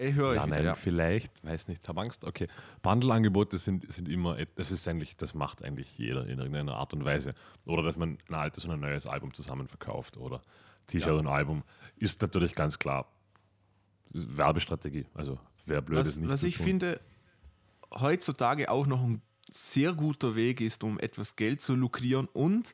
Ich 0.00 0.14
höre 0.14 0.28
euch 0.28 0.36
Ja, 0.36 0.46
wieder, 0.46 0.56
nein, 0.56 0.64
ja. 0.64 0.74
vielleicht, 0.74 1.44
weiß 1.44 1.66
nicht, 1.66 1.86
habe 1.88 2.00
Angst. 2.00 2.24
Okay, 2.24 2.46
Bundle-Angebote 2.82 3.58
sind, 3.58 3.92
sind 3.92 4.08
immer, 4.08 4.36
das 4.54 4.70
ist 4.70 4.86
eigentlich, 4.86 5.16
das 5.16 5.34
macht 5.34 5.62
eigentlich 5.64 5.98
jeder 5.98 6.24
in 6.26 6.38
irgendeiner 6.38 6.76
Art 6.76 6.92
und 6.94 7.04
Weise. 7.04 7.34
Oder 7.66 7.82
dass 7.82 7.96
man 7.96 8.16
ein 8.28 8.34
altes 8.34 8.64
und 8.64 8.70
ein 8.70 8.78
neues 8.80 9.06
Album 9.06 9.34
zusammen 9.34 9.66
verkauft 9.66 10.16
oder 10.16 10.40
T-Shirt 10.86 11.08
Ja. 11.08 11.14
und 11.14 11.26
Album, 11.26 11.64
ist 11.96 12.22
natürlich 12.22 12.54
ganz 12.54 12.78
klar 12.78 13.10
Werbestrategie. 14.10 15.06
Also 15.14 15.38
wer 15.66 15.82
blöd 15.82 16.00
ist 16.00 16.08
Was, 16.08 16.16
nicht 16.18 16.30
was 16.30 16.42
ich 16.44 16.56
tun. 16.58 16.66
finde, 16.66 17.00
heutzutage 17.92 18.70
auch 18.70 18.86
noch 18.86 19.02
ein 19.02 19.20
sehr 19.50 19.92
guter 19.94 20.34
Weg 20.36 20.60
ist, 20.60 20.84
um 20.84 21.00
etwas 21.00 21.34
Geld 21.34 21.60
zu 21.60 21.74
lukrieren 21.74 22.28
und 22.32 22.72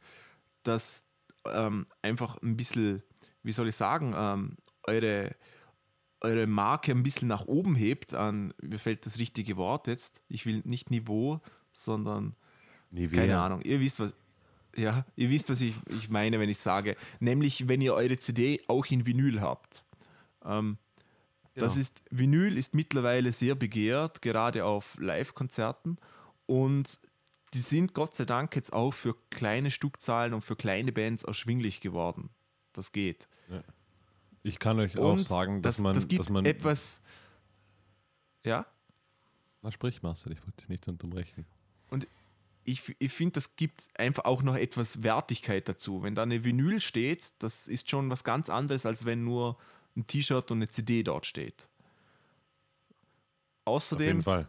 das 0.63 1.05
ähm, 1.47 1.87
einfach 2.03 2.37
ein 2.43 2.57
bisschen, 2.57 3.03
wie 3.43 3.53
soll 3.53 3.69
ich 3.69 3.77
sagen, 3.77 4.15
ähm, 4.17 4.57
eure, 4.87 5.35
eure 6.25 6.47
Marke 6.47 6.91
ein 6.93 7.03
bisschen 7.03 7.29
nach 7.29 7.47
oben 7.47 7.75
hebt 7.77 8.15
an, 8.15 8.53
mir 8.61 8.79
fällt 8.79 9.07
das 9.07 9.19
richtige 9.19 9.57
Wort 9.57 9.87
jetzt, 9.87 10.21
ich 10.29 10.45
will 10.47 10.63
nicht 10.65 10.91
Niveau, 10.91 11.41
sondern 11.73 12.35
Nivea. 12.91 13.21
keine 13.21 13.39
Ahnung, 13.41 13.61
ihr 13.63 13.79
wisst 13.81 14.01
was, 14.01 14.13
Ja, 14.77 15.05
ihr 15.15 15.31
wisst, 15.31 15.51
was 15.51 15.61
ich, 15.61 15.75
ich 15.89 16.09
meine, 16.11 16.41
wenn 16.41 16.49
ich 16.49 16.59
sage. 16.59 16.97
Nämlich, 17.21 17.69
wenn 17.69 17.81
ihr 17.81 17.95
eure 17.95 18.17
CD 18.19 18.61
auch 18.67 18.87
in 18.87 19.07
Vinyl 19.07 19.41
habt. 19.41 19.85
Ähm, 20.45 20.79
Das 21.57 21.75
Genau. 21.75 21.81
ist, 21.83 22.03
Vinyl 22.11 22.59
ist 22.59 22.75
mittlerweile 22.75 23.31
sehr 23.31 23.55
begehrt, 23.55 24.21
gerade 24.23 24.65
auf 24.65 24.97
Live-Konzerten. 24.99 25.99
Und 26.47 26.99
die 27.53 27.61
sind 27.61 27.95
Gott 27.95 28.17
sei 28.17 28.25
Dank 28.25 28.57
jetzt 28.57 28.73
auch 28.73 28.91
für 28.93 29.15
kleine 29.31 29.71
Stückzahlen 29.71 30.35
und 30.35 30.41
für 30.43 30.57
kleine 30.57 30.91
Bands 30.91 31.23
erschwinglich 31.23 31.81
geworden. 31.81 32.31
Das 32.73 32.91
geht. 32.91 33.29
Ich 34.45 34.59
kann 34.59 34.79
euch 34.79 34.99
auch 34.99 35.15
Und 35.15 35.21
sagen, 35.21 35.63
dass 35.63 35.77
das, 35.77 35.83
man, 35.83 35.95
das 35.95 36.07
gibt 36.07 36.21
dass 36.21 36.29
man 36.31 36.45
etwas. 36.45 37.01
Ja? 38.45 38.67
Na, 39.63 39.73
sprich, 39.73 40.03
Marcel, 40.03 40.33
ich 40.33 40.43
wollte 40.43 40.59
dich 40.59 40.69
nicht 40.69 40.87
unterbrechen. 40.87 41.47
ich, 42.65 42.95
ich 42.99 43.13
finde, 43.13 43.33
das 43.33 43.57
gibt 43.57 43.83
einfach 43.99 44.27
auch 44.27 44.43
noch 44.43 44.55
etwas 44.55 45.03
Wertigkeit 45.03 45.67
dazu. 45.67 46.03
Wenn 46.03 46.15
da 46.15 46.23
eine 46.23 46.45
Vinyl 46.45 46.81
steht, 46.81 47.33
das 47.39 47.67
ist 47.67 47.89
schon 47.89 48.11
was 48.11 48.23
ganz 48.23 48.51
anderes, 48.51 48.85
als 48.85 49.07
wenn 49.07 49.25
nur 49.25 49.57
ein 49.97 50.07
T-Shirt 50.07 50.51
und 50.51 50.59
eine 50.59 50.69
CD 50.69 51.03
dort 51.03 51.25
steht. 51.25 51.67
Auf 53.65 53.77
Außerdem 53.77 54.07
jeden 54.07 54.23
Fall. 54.23 54.47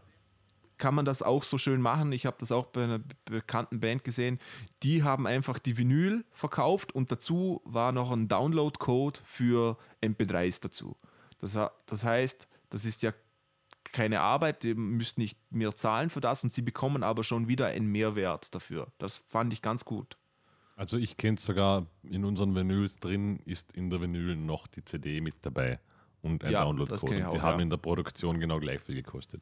Kann 0.77 0.95
man 0.95 1.05
das 1.05 1.21
auch 1.21 1.43
so 1.43 1.57
schön 1.57 1.81
machen. 1.81 2.11
Ich 2.11 2.25
habe 2.25 2.37
das 2.39 2.51
auch 2.51 2.65
bei 2.65 2.83
einer 2.83 2.99
bekannten 3.25 3.79
Band 3.79 4.03
gesehen. 4.03 4.39
Die 4.83 5.03
haben 5.03 5.27
einfach 5.27 5.59
die 5.59 5.77
Vinyl 5.77 6.25
verkauft 6.31 6.93
und 6.93 7.11
dazu 7.11 7.61
war 7.65 7.91
noch 7.91 8.11
ein 8.11 8.27
Download-Code 8.27 9.19
für 9.23 9.77
MP3s 10.01 10.61
dazu. 10.61 10.97
Das, 11.39 11.57
das 11.85 12.03
heißt, 12.03 12.47
das 12.69 12.85
ist 12.85 13.03
ja 13.03 13.13
keine 13.91 14.21
Arbeit, 14.21 14.65
ihr 14.65 14.75
müsst 14.75 15.17
nicht 15.17 15.39
mehr 15.51 15.73
zahlen 15.73 16.09
für 16.09 16.21
das 16.21 16.43
und 16.43 16.51
sie 16.51 16.61
bekommen 16.61 17.03
aber 17.03 17.23
schon 17.23 17.47
wieder 17.47 17.67
einen 17.67 17.87
Mehrwert 17.87 18.53
dafür. 18.53 18.91
Das 18.97 19.17
fand 19.29 19.53
ich 19.53 19.61
ganz 19.61 19.85
gut. 19.85 20.17
Also 20.75 20.97
ich 20.97 21.15
kenne 21.15 21.37
sogar 21.37 21.85
in 22.03 22.25
unseren 22.25 22.53
Vinyls 22.55 22.97
drin 22.99 23.39
ist 23.45 23.71
in 23.73 23.89
der 23.89 24.01
Vinyl 24.01 24.35
noch 24.35 24.67
die 24.67 24.83
CD 24.83 25.21
mit 25.21 25.35
dabei 25.41 25.79
und 26.21 26.43
ein 26.43 26.51
Ja, 26.51 26.63
Download-Code. 26.65 27.15
Die 27.15 27.23
auch, 27.23 27.41
haben 27.41 27.59
ja. 27.59 27.63
in 27.63 27.69
der 27.69 27.77
Produktion 27.77 28.39
genau 28.39 28.59
gleich 28.59 28.81
viel 28.81 28.95
gekostet. 28.95 29.41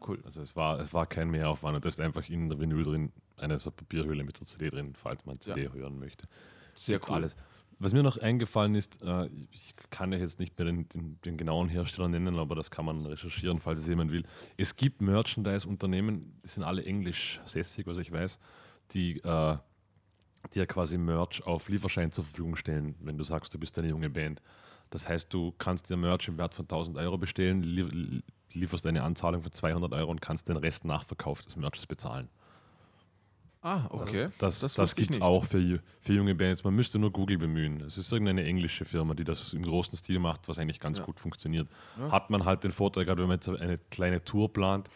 Ja, 0.00 0.06
cool. 0.08 0.18
Also 0.24 0.40
es 0.42 0.54
war, 0.56 0.80
es 0.80 0.92
war 0.92 1.06
kein 1.06 1.30
Mehraufwand. 1.30 1.84
Da 1.84 1.88
ist 1.88 2.00
einfach 2.00 2.28
in 2.28 2.48
der 2.48 2.58
Vinyl 2.60 2.84
drin 2.84 3.12
eine 3.36 3.58
so 3.58 3.70
Papierhülle 3.70 4.24
mit 4.24 4.40
der 4.40 4.46
CD 4.46 4.70
drin, 4.70 4.94
falls 4.94 5.24
man 5.26 5.40
CD 5.40 5.64
Ja. 5.64 5.72
hören 5.72 5.98
möchte. 5.98 6.26
Sehr 6.74 7.00
cool. 7.08 7.16
Alles. 7.16 7.36
Was 7.78 7.92
mir 7.92 8.02
noch 8.02 8.16
eingefallen 8.16 8.74
ist, 8.74 9.02
äh, 9.02 9.26
ich 9.50 9.74
kann 9.90 10.12
euch 10.14 10.20
jetzt 10.20 10.38
nicht 10.38 10.58
mehr 10.58 10.64
den, 10.64 10.88
den, 10.88 11.20
den 11.20 11.36
genauen 11.36 11.68
Hersteller 11.68 12.08
nennen, 12.08 12.38
aber 12.38 12.54
das 12.54 12.70
kann 12.70 12.86
man 12.86 13.04
recherchieren, 13.04 13.60
falls 13.60 13.80
es 13.80 13.86
jemand 13.88 14.10
will. 14.12 14.24
Es 14.56 14.76
gibt 14.76 15.02
Merchandise-Unternehmen, 15.02 16.40
die 16.42 16.48
sind 16.48 16.64
alle 16.64 16.82
englisch 16.84 17.38
sässig, 17.44 17.86
was 17.86 17.98
ich 17.98 18.10
weiß, 18.10 18.38
die, 18.92 19.18
äh, 19.18 19.58
die 20.54 20.58
ja 20.58 20.64
quasi 20.64 20.96
Merch 20.96 21.42
auf 21.46 21.68
Lieferschein 21.68 22.10
zur 22.12 22.24
Verfügung 22.24 22.56
stellen, 22.56 22.94
wenn 23.00 23.18
du 23.18 23.24
sagst, 23.24 23.52
du 23.52 23.58
bist 23.58 23.78
eine 23.78 23.88
junge 23.88 24.08
Band. 24.08 24.40
Das 24.88 25.06
heißt, 25.06 25.34
du 25.34 25.52
kannst 25.58 25.90
dir 25.90 25.96
Merch 25.98 26.28
im 26.28 26.38
Wert 26.38 26.54
von 26.54 26.64
1000 26.64 26.96
Euro 26.96 27.18
bestellen, 27.18 27.62
lieferst 28.56 28.86
eine 28.86 29.02
Anzahlung 29.02 29.42
von 29.42 29.52
200 29.52 29.92
Euro 29.92 30.10
und 30.10 30.20
kannst 30.20 30.48
den 30.48 30.56
Rest 30.56 30.84
nach 30.84 31.04
Verkauf 31.04 31.42
des 31.42 31.56
Merches 31.56 31.86
bezahlen. 31.86 32.28
Ah, 33.62 33.86
okay. 33.90 34.28
Das, 34.38 34.60
das, 34.60 34.78
wusste 34.78 35.00
ich 35.00 35.08
gibt 35.08 35.16
es 35.16 35.22
auch 35.22 35.44
für, 35.44 35.80
für 36.00 36.12
junge 36.12 36.36
Bands. 36.36 36.62
Man 36.62 36.74
müsste 36.74 37.00
nur 37.00 37.10
Google 37.10 37.38
bemühen. 37.38 37.80
Es 37.80 37.98
ist 37.98 38.12
irgendeine 38.12 38.44
englische 38.44 38.84
Firma, 38.84 39.14
die 39.14 39.24
das 39.24 39.54
im 39.54 39.62
großen 39.62 39.96
Stil 39.98 40.20
macht, 40.20 40.48
was 40.48 40.58
eigentlich 40.58 40.78
ganz 40.78 41.02
gut 41.02 41.18
funktioniert. 41.18 41.68
Hat 42.10 42.30
man 42.30 42.44
halt 42.44 42.62
den 42.62 42.70
Vorteil, 42.70 43.04
gerade 43.04 43.22
wenn 43.22 43.28
man 43.28 43.38
jetzt 43.38 43.48
eine 43.48 43.78
kleine 43.78 44.22
Tour 44.22 44.52
plant 44.52 44.88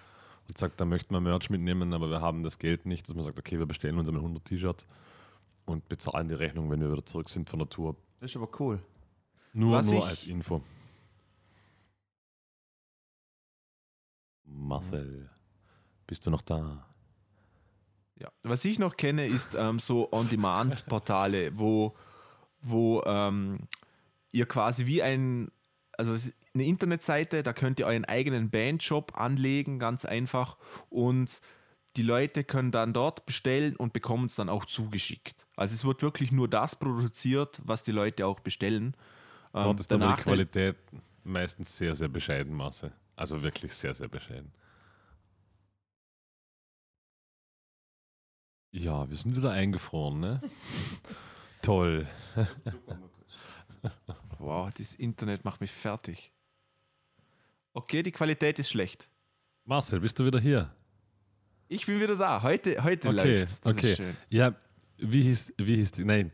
und 0.46 0.56
sagt, 0.56 0.80
da 0.80 0.84
möchte 0.84 1.12
man 1.12 1.24
Merch 1.24 1.50
mitnehmen, 1.50 1.92
aber 1.92 2.11
wir 2.11 2.20
haben 2.20 2.44
das 2.44 2.58
Geld 2.58 2.86
nicht, 2.86 3.08
dass 3.08 3.16
man 3.16 3.24
sagt, 3.24 3.38
okay, 3.40 3.58
wir 3.58 3.66
bestellen 3.66 3.98
uns 3.98 4.06
einmal 4.06 4.22
100 4.22 4.44
T-Shirts 4.44 4.86
und 5.64 5.88
bezahlen 5.88 6.28
die 6.28 6.34
Rechnung, 6.34 6.70
wenn 6.70 6.80
wir 6.80 6.92
wieder 6.92 7.04
zurück 7.04 7.28
sind 7.28 7.50
von 7.50 7.58
der 7.58 7.68
Tour. 7.68 7.96
Das 8.20 8.30
ist 8.30 8.36
aber 8.36 8.48
cool. 8.61 8.80
Nur, 9.52 9.78
Was 9.78 9.90
nur 9.90 10.06
als 10.06 10.24
Info. 10.28 10.62
Marcel, 14.51 15.30
bist 16.07 16.26
du 16.26 16.30
noch 16.30 16.42
da? 16.42 16.86
Ja. 18.16 18.28
Was 18.42 18.64
ich 18.64 18.78
noch 18.78 18.96
kenne, 18.96 19.26
ist 19.26 19.55
ähm, 19.55 19.78
so 19.78 20.12
On-Demand-Portale, 20.12 21.59
wo, 21.59 21.96
wo 22.61 23.03
ähm, 23.05 23.61
ihr 24.30 24.46
quasi 24.46 24.86
wie 24.86 25.03
ein, 25.03 25.51
also 25.96 26.12
ist 26.12 26.34
eine 26.53 26.64
Internetseite, 26.64 27.42
da 27.42 27.53
könnt 27.53 27.78
ihr 27.78 27.86
euren 27.86 28.05
eigenen 28.05 28.51
Bandshop 28.51 29.16
anlegen, 29.16 29.78
ganz 29.78 30.05
einfach. 30.05 30.59
Und 30.90 31.40
die 31.96 32.03
Leute 32.03 32.44
können 32.44 32.70
dann 32.70 32.92
dort 32.92 33.26
bestellen 33.26 33.76
und 33.76 33.92
bekommen 33.92 34.26
es 34.26 34.34
dann 34.34 34.48
auch 34.48 34.64
zugeschickt. 34.64 35.46
Also 35.57 35.74
es 35.74 35.84
wird 35.84 36.03
wirklich 36.03 36.30
nur 36.32 36.48
das 36.48 36.76
produziert, 36.76 37.61
was 37.64 37.82
die 37.82 37.92
Leute 37.92 38.26
auch 38.26 38.40
bestellen. 38.40 38.96
Ähm, 39.55 39.64
Dort 39.64 39.80
ist 39.80 39.90
der 39.90 40.01
aber 40.01 40.16
die 40.16 40.22
Qualität 40.22 40.76
meistens 41.24 41.76
sehr, 41.76 41.94
sehr 41.94 42.09
bescheiden, 42.09 42.55
Marcel. 42.55 42.92
Also 43.20 43.42
wirklich 43.42 43.74
sehr, 43.74 43.92
sehr 43.92 44.08
bescheiden. 44.08 44.50
Ja, 48.70 49.10
wir 49.10 49.16
sind 49.18 49.36
wieder 49.36 49.50
eingefroren, 49.50 50.20
ne? 50.20 50.40
Toll. 51.62 52.08
Wow, 54.38 54.72
das 54.72 54.94
Internet 54.94 55.44
macht 55.44 55.60
mich 55.60 55.70
fertig. 55.70 56.32
Okay, 57.74 58.02
die 58.02 58.10
Qualität 58.10 58.58
ist 58.58 58.70
schlecht. 58.70 59.10
Marcel, 59.64 60.00
bist 60.00 60.18
du 60.18 60.24
wieder 60.24 60.40
hier? 60.40 60.74
Ich 61.68 61.84
bin 61.84 62.00
wieder 62.00 62.16
da. 62.16 62.42
Heute, 62.42 62.82
heute 62.82 63.08
Okay, 63.10 63.40
läuft's. 63.40 63.60
Das 63.60 63.76
okay. 63.76 63.90
ist 63.90 63.96
schön. 63.98 64.16
Ja, 64.30 64.54
wie 64.96 65.24
hieß, 65.24 65.52
wie 65.58 65.76
hieß 65.76 65.92
die? 65.92 66.04
Nein, 66.06 66.32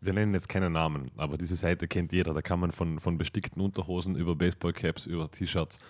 wir 0.00 0.12
nennen 0.12 0.34
jetzt 0.34 0.48
keinen 0.48 0.72
Namen, 0.72 1.10
aber 1.16 1.36
diese 1.36 1.56
Seite 1.56 1.88
kennt 1.88 2.12
jeder. 2.12 2.32
Da 2.32 2.42
kann 2.42 2.60
man 2.60 2.70
von, 2.70 3.00
von 3.00 3.18
bestickten 3.18 3.60
Unterhosen 3.60 4.14
über 4.14 4.36
Baseballcaps, 4.36 5.06
über 5.06 5.28
T-Shirts 5.28 5.80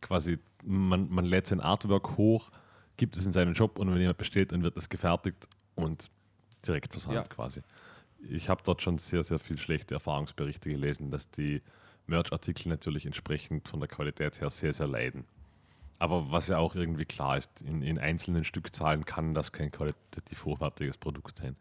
quasi, 0.00 0.38
man, 0.64 1.08
man 1.10 1.24
lädt 1.24 1.46
sein 1.46 1.60
Artwork 1.60 2.16
hoch, 2.16 2.50
gibt 2.96 3.16
es 3.16 3.24
in 3.24 3.32
seinen 3.32 3.54
Shop 3.54 3.78
und 3.78 3.90
wenn 3.90 3.98
jemand 3.98 4.18
bestellt, 4.18 4.52
dann 4.52 4.62
wird 4.62 4.76
es 4.76 4.88
gefertigt 4.88 5.48
und 5.74 6.10
direkt 6.66 6.92
versandt 6.92 7.16
Ja. 7.16 7.22
quasi. 7.22 7.62
Ich 8.28 8.48
habe 8.48 8.62
dort 8.64 8.82
schon 8.82 8.98
sehr, 8.98 9.22
sehr 9.22 9.38
viel 9.38 9.58
schlechte 9.58 9.94
Erfahrungsberichte 9.94 10.68
gelesen, 10.68 11.10
dass 11.10 11.30
die 11.30 11.62
Merch-Artikel 12.06 12.68
natürlich 12.68 13.06
entsprechend 13.06 13.68
von 13.68 13.80
der 13.80 13.88
Qualität 13.88 14.40
her 14.40 14.50
sehr, 14.50 14.72
sehr 14.72 14.86
leiden. 14.86 15.24
Aber 15.98 16.30
was 16.30 16.48
ja 16.48 16.58
auch 16.58 16.74
irgendwie 16.74 17.04
klar 17.04 17.38
ist, 17.38 17.62
in, 17.62 17.82
in 17.82 17.98
einzelnen 17.98 18.44
Stückzahlen 18.44 19.04
kann 19.04 19.34
das 19.34 19.52
kein 19.52 19.70
qualitativ 19.70 20.44
hochwertiges 20.44 20.98
Produkt 20.98 21.38
sein. 21.38 21.56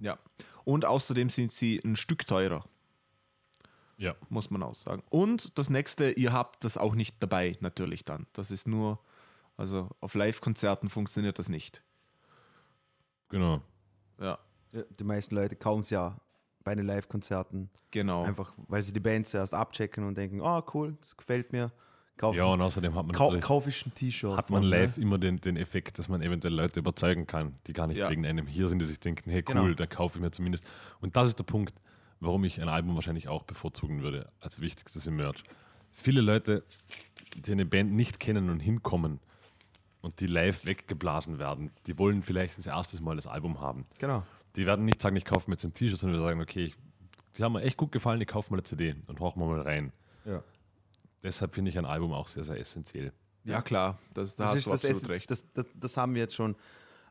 Ja. 0.00 0.18
Und 0.64 0.84
außerdem 0.84 1.28
sind 1.28 1.52
sie 1.52 1.80
ein 1.84 1.96
Stück 1.96 2.26
teurer, 2.26 2.64
Ja. 3.98 4.14
muss 4.28 4.50
man 4.50 4.62
auch 4.62 4.74
sagen. 4.74 5.02
Und 5.10 5.58
das 5.58 5.70
nächste, 5.70 6.10
ihr 6.10 6.32
habt 6.32 6.64
das 6.64 6.76
auch 6.76 6.94
nicht 6.94 7.16
dabei, 7.20 7.56
natürlich 7.60 8.04
dann. 8.04 8.26
Das 8.34 8.50
ist 8.50 8.68
nur, 8.68 8.98
also 9.56 9.88
auf 10.00 10.14
Live-Konzerten 10.14 10.88
funktioniert 10.90 11.38
das 11.38 11.48
nicht. 11.48 11.82
Genau. 13.28 13.60
Ja, 14.20 14.38
Ja, 14.72 14.82
Die 14.98 15.04
meisten 15.04 15.34
Leute 15.34 15.56
kaufen 15.56 15.80
es 15.80 15.90
ja 15.90 16.16
bei 16.64 16.74
den 16.74 16.86
Live-Konzerten. 16.86 17.70
genau. 17.90 18.24
Einfach, 18.24 18.52
weil 18.68 18.82
sie 18.82 18.92
die 18.92 19.00
Band 19.00 19.26
zuerst 19.26 19.54
abchecken 19.54 20.04
und 20.04 20.16
denken, 20.16 20.40
oh 20.40 20.62
cool, 20.74 20.96
das 21.00 21.16
gefällt 21.16 21.52
mir. 21.52 21.72
Kauf, 22.16 22.34
Ja, 22.34 22.44
und 22.46 22.62
außerdem 22.62 22.94
hat 22.94 23.06
man, 23.06 23.14
kau 23.14 23.24
natürlich, 23.26 23.44
kauf 23.44 23.66
ich 23.66 23.84
ein 23.86 23.94
T-Shirt. 23.94 24.36
hat 24.38 24.48
man 24.50 24.62
von, 24.62 24.70
ne? 24.70 24.80
live 24.84 24.96
immer 24.96 25.18
den, 25.18 25.36
den 25.36 25.56
Effekt, 25.58 25.98
dass 25.98 26.08
man 26.08 26.22
eventuell 26.22 26.54
Leute 26.54 26.80
überzeugen 26.80 27.26
kann, 27.26 27.58
die 27.66 27.72
gar 27.74 27.86
nicht 27.86 27.98
Ja. 27.98 28.08
wegen 28.08 28.24
einem 28.24 28.46
hier 28.46 28.68
sind, 28.68 28.78
die 28.78 28.86
sich 28.86 28.98
denken, 29.00 29.28
hey 29.30 29.44
cool, 29.48 29.54
Genau. 29.54 29.74
dann 29.74 29.88
kaufe 29.90 30.16
ich 30.18 30.22
mir 30.22 30.30
zumindest. 30.30 30.66
Und 31.00 31.14
das 31.16 31.28
ist 31.28 31.38
der 31.38 31.44
Punkt, 31.44 31.74
warum 32.20 32.44
ich 32.44 32.60
ein 32.60 32.68
Album 32.68 32.94
wahrscheinlich 32.94 33.28
auch 33.28 33.42
bevorzugen 33.44 34.02
würde, 34.02 34.28
als 34.40 34.60
wichtigstes 34.60 35.06
im 35.06 35.16
Merch. 35.16 35.42
Viele 35.92 36.20
Leute, 36.20 36.64
die 37.36 37.52
eine 37.52 37.64
Band 37.66 37.92
nicht 37.92 38.20
kennen 38.20 38.50
und 38.50 38.60
hinkommen 38.60 39.20
und 40.02 40.20
die 40.20 40.26
live 40.26 40.64
weggeblasen 40.66 41.38
werden, 41.38 41.70
die 41.86 41.98
wollen 41.98 42.22
vielleicht 42.22 42.58
das 42.58 42.66
erste 42.66 43.02
Mal 43.02 43.16
das 43.16 43.26
Album 43.26 43.60
haben. 43.60 43.86
Genau. 43.98 44.22
Die 44.56 44.66
werden 44.66 44.84
nicht 44.84 45.02
sagen, 45.02 45.16
ich 45.16 45.24
kaufe 45.24 45.50
mir 45.50 45.54
jetzt 45.56 45.64
ein 45.64 45.74
T-Shirt, 45.74 45.98
sondern 45.98 46.20
wir 46.20 46.26
sagen, 46.26 46.40
okay, 46.40 46.64
ich, 46.66 46.74
die 47.36 47.42
haben 47.42 47.52
mir 47.52 47.62
echt 47.62 47.76
gut 47.76 47.92
gefallen, 47.92 48.20
ich 48.20 48.28
kaufe 48.28 48.50
mal 48.50 48.56
eine 48.58 48.64
CD 48.64 48.94
und 49.06 49.20
horchen 49.20 49.42
wir 49.42 49.46
mal 49.46 49.60
rein. 49.60 49.92
Ja. 50.24 50.42
Deshalb 51.22 51.54
finde 51.54 51.70
ich 51.70 51.78
ein 51.78 51.84
Album 51.84 52.12
auch 52.12 52.28
sehr, 52.28 52.44
sehr 52.44 52.58
essentiell. 52.58 53.12
ja, 53.44 53.60
klar, 53.60 53.98
das, 54.14 54.34
da 54.36 54.44
Das, 54.44 54.50
hast 54.52 54.58
ist 54.58 54.66
du 54.66 54.70
das, 54.70 54.84
absolut 54.84 55.16
recht. 55.16 55.30
das, 55.30 55.44
das, 55.52 55.66
das 55.74 55.96
haben 55.96 56.14
wir 56.14 56.22
jetzt 56.22 56.34
schon, 56.34 56.56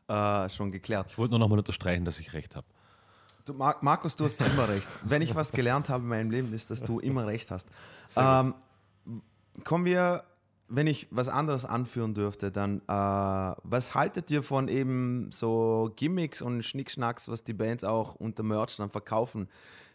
äh, 0.08 0.48
schon 0.48 0.72
geklärt. 0.72 1.10
Ich 1.10 1.18
wollte 1.18 1.32
nur 1.32 1.38
noch 1.40 1.48
mal 1.48 1.58
unterstreichen, 1.58 2.04
dass 2.04 2.18
ich 2.18 2.32
recht 2.32 2.56
habe. 2.56 2.66
Du, 3.46 3.54
Mar 3.54 3.76
Markus, 3.80 4.16
du 4.16 4.24
hast 4.24 4.40
immer 4.40 4.68
recht. 4.68 4.88
Wenn 5.04 5.22
ich 5.22 5.32
was 5.36 5.52
gelernt 5.52 5.88
habe 5.88 6.02
in 6.02 6.08
meinem 6.08 6.30
Leben, 6.32 6.52
ist, 6.52 6.68
dass 6.68 6.82
du 6.82 6.98
immer 6.98 7.28
recht 7.28 7.52
hast. 7.52 7.68
Ähm, 8.16 8.54
kommen 9.62 9.84
wir, 9.84 10.24
wenn 10.66 10.88
ich 10.88 11.06
was 11.12 11.28
anderes 11.28 11.64
anführen 11.64 12.12
dürfte, 12.12 12.50
dann, 12.50 12.80
äh, 12.80 13.54
was 13.62 13.94
haltet 13.94 14.32
ihr 14.32 14.42
von 14.42 14.66
eben 14.66 15.30
so 15.30 15.92
Gimmicks 15.94 16.42
und 16.42 16.64
Schnickschnacks, 16.64 17.28
was 17.28 17.44
die 17.44 17.52
Bands 17.52 17.84
auch 17.84 18.16
unter 18.16 18.42
Merch 18.42 18.78
dann 18.78 18.90
verkaufen? 18.90 19.48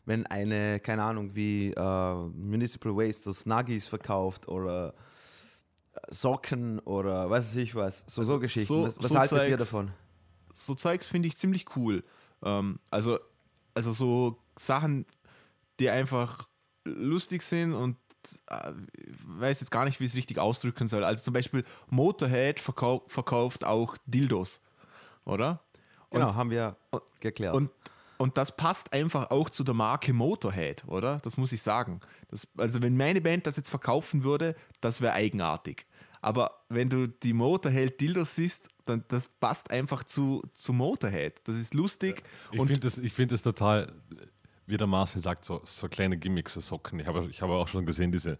Wenn 0.05 0.25
eine, 0.25 0.79
keine 0.79 1.03
Ahnung, 1.03 1.35
wie 1.35 1.73
äh, 1.73 2.13
Municipal 2.13 2.95
Waste 2.95 3.25
so 3.25 3.33
Snuggies 3.33 3.85
verkauft 3.85 4.47
oder 4.47 4.93
Socken 6.07 6.79
oder 6.79 7.29
was 7.29 7.49
weiß 7.49 7.57
ich 7.57 7.75
was, 7.75 8.05
so, 8.07 8.23
so 8.23 8.39
Geschichten. 8.39 8.83
was 8.83 8.97
was 8.97 9.11
so 9.11 9.19
haltet 9.19 9.49
ihr 9.49 9.57
davon? 9.57 9.91
so 10.53 10.73
Zeugs 10.73 11.05
finde 11.05 11.27
ich 11.27 11.37
ziemlich 11.37 11.75
cool. 11.75 12.05
Ähm, 12.43 12.79
also, 12.89 13.19
also 13.73 13.91
so 13.91 14.37
Sachen, 14.57 15.05
die 15.79 15.89
einfach 15.89 16.47
lustig 16.83 17.41
sind 17.43 17.73
und 17.73 17.97
äh, 18.47 18.71
weiß 19.25 19.61
jetzt 19.61 19.71
gar 19.71 19.85
nicht, 19.85 19.99
wie 19.99 20.05
ich 20.05 20.11
es 20.11 20.17
richtig 20.17 20.37
ausdrücken 20.39 20.87
soll. 20.87 21.03
Also 21.03 21.23
zum 21.23 21.33
Beispiel 21.33 21.63
Motorhead 21.89 22.59
verkau 22.59 23.03
verkauft 23.07 23.63
auch 23.63 23.97
Dildos, 24.05 24.61
oder? 25.25 25.63
Genau, 26.11 26.27
Und- 26.29 26.35
haben 26.35 26.49
wir 26.49 26.75
geklärt. 27.19 27.55
Und, 27.55 27.71
und 28.17 28.37
das 28.37 28.55
passt 28.55 28.93
einfach 28.93 29.31
auch 29.31 29.49
zu 29.49 29.63
der 29.63 29.73
Marke 29.73 30.13
Motorhead, 30.13 30.83
oder? 30.87 31.17
Das 31.23 31.37
muss 31.37 31.51
ich 31.51 31.61
sagen. 31.61 32.01
Das, 32.29 32.47
also 32.57 32.81
wenn 32.81 32.95
meine 32.97 33.21
Band 33.21 33.47
das 33.47 33.57
jetzt 33.57 33.69
verkaufen 33.69 34.23
würde, 34.23 34.55
das 34.81 35.01
wäre 35.01 35.13
eigenartig. 35.13 35.87
Aber 36.21 36.63
wenn 36.69 36.89
du 36.89 37.07
die 37.07 37.33
Motorhead 37.33 37.99
Dildos 37.99 38.35
siehst, 38.35 38.69
das 38.85 39.27
passt 39.39 39.69
einfach 39.71 40.03
zu, 40.03 40.43
zu 40.53 40.73
Motorhead. 40.73 41.41
Das 41.45 41.55
ist 41.55 41.73
lustig. 41.73 42.23
Ich 42.51 42.59
und 42.59 42.67
finde 42.67 42.81
das, 42.81 42.97
ich 42.97 43.13
find 43.13 43.31
das 43.31 43.41
total, 43.41 43.93
wie 44.67 44.77
der 44.77 44.87
Marcel 44.87 45.21
sagt, 45.21 45.45
so, 45.45 45.61
so 45.63 45.87
kleine 45.87 46.17
Gimmicks, 46.17 46.53
so 46.53 46.59
Socken. 46.59 46.99
Ich 46.99 47.07
habe 47.07 47.27
ich 47.29 47.41
habe 47.41 47.53
auch 47.53 47.67
schon 47.67 47.85
gesehen, 47.85 48.11
diese, 48.11 48.37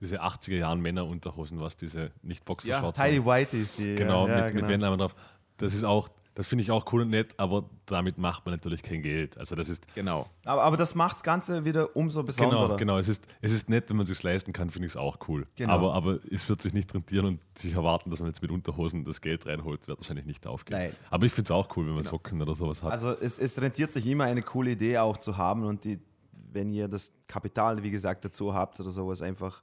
diese 0.00 0.22
80er 0.22 0.56
Jahren 0.56 0.80
Männerunterhosen, 0.80 1.60
was 1.60 1.76
diese 1.76 2.10
nicht 2.22 2.44
Boxershorts 2.44 2.98
Tidy 2.98 3.14
sind. 3.14 3.26
White 3.26 3.56
ist 3.56 3.78
die. 3.78 3.94
Genau, 3.96 4.26
ja, 4.26 4.38
ja, 4.38 4.44
mit, 4.46 4.54
mit 4.54 4.68
Bandnamen 4.68 4.98
drauf. 4.98 5.14
Das 5.56 5.74
ist 5.74 5.84
auch, 5.84 6.08
das 6.40 6.46
finde 6.46 6.62
ich 6.62 6.70
auch 6.70 6.90
cool 6.90 7.02
und 7.02 7.10
nett, 7.10 7.34
aber 7.36 7.68
damit 7.84 8.16
macht 8.16 8.46
man 8.46 8.54
natürlich 8.54 8.82
kein 8.82 9.02
Geld. 9.02 9.36
Also 9.36 9.54
das 9.54 9.68
ist, 9.68 9.84
genau. 9.94 10.26
Aber, 10.46 10.62
aber 10.62 10.78
das 10.78 10.94
macht 10.94 11.16
das 11.16 11.22
Ganze 11.22 11.66
wieder 11.66 11.94
umso 11.94 12.22
besonderer. 12.22 12.62
genau, 12.62 12.76
genau, 12.78 12.98
es 12.98 13.08
ist, 13.08 13.26
es 13.42 13.52
ist 13.52 13.68
nett, 13.68 13.90
wenn 13.90 13.98
man 13.98 14.04
es 14.04 14.08
sich 14.08 14.22
leisten 14.22 14.54
kann, 14.54 14.70
finde 14.70 14.86
ich 14.86 14.92
es 14.92 14.96
auch 14.96 15.18
cool. 15.28 15.46
Genau. 15.56 15.74
Aber, 15.74 15.92
aber 15.92 16.18
es 16.30 16.48
wird 16.48 16.62
sich 16.62 16.72
nicht 16.72 16.94
rentieren 16.94 17.26
und 17.26 17.58
sich 17.58 17.74
erwarten, 17.74 18.08
dass 18.08 18.20
man 18.20 18.28
jetzt 18.28 18.40
mit 18.40 18.50
Unterhosen 18.50 19.04
das 19.04 19.20
Geld 19.20 19.44
reinholt, 19.44 19.86
wird 19.86 19.98
wahrscheinlich 19.98 20.24
nicht 20.24 20.46
aufgehen. 20.46 20.78
Nein. 20.78 20.96
Aber 21.10 21.26
ich 21.26 21.32
finde 21.34 21.48
es 21.48 21.50
auch 21.50 21.76
cool, 21.76 21.86
wenn 21.86 21.92
man 21.92 22.04
Socken 22.04 22.40
oder 22.40 22.54
sowas 22.54 22.82
hat. 22.82 22.90
Also 22.90 23.10
es, 23.10 23.38
es 23.38 23.60
rentiert 23.60 23.92
sich 23.92 24.06
immer 24.06 24.24
eine 24.24 24.40
coole 24.40 24.70
Idee 24.70 24.96
auch 24.96 25.18
zu 25.18 25.36
haben 25.36 25.66
und 25.66 25.84
die, 25.84 26.00
wenn 26.32 26.72
ihr 26.72 26.88
das 26.88 27.12
Kapital, 27.28 27.82
wie 27.82 27.90
gesagt, 27.90 28.24
dazu 28.24 28.54
habt 28.54 28.80
oder 28.80 28.92
sowas, 28.92 29.20
einfach 29.20 29.60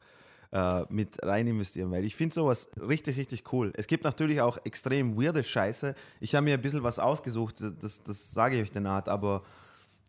äh, 0.51 0.83
mit 0.89 1.21
rein 1.23 1.47
investieren, 1.47 1.91
weil 1.91 2.05
ich 2.05 2.15
finde 2.15 2.33
sowas 2.33 2.69
richtig, 2.79 3.17
richtig 3.17 3.51
cool. 3.51 3.71
Es 3.75 3.87
gibt 3.87 4.03
natürlich 4.03 4.41
auch 4.41 4.57
extrem 4.63 5.17
weirde 5.21 5.43
Scheiße. 5.43 5.93
Ich 6.19 6.35
habe 6.35 6.45
mir 6.45 6.53
ein 6.53 6.61
bisschen 6.61 6.83
was 6.83 6.99
ausgesucht, 6.99 7.61
das, 7.81 8.01
das 8.03 8.31
sage 8.31 8.55
ich 8.55 8.61
euch 8.63 8.71
dann 8.71 8.85
Art, 8.85 9.09
aber 9.09 9.43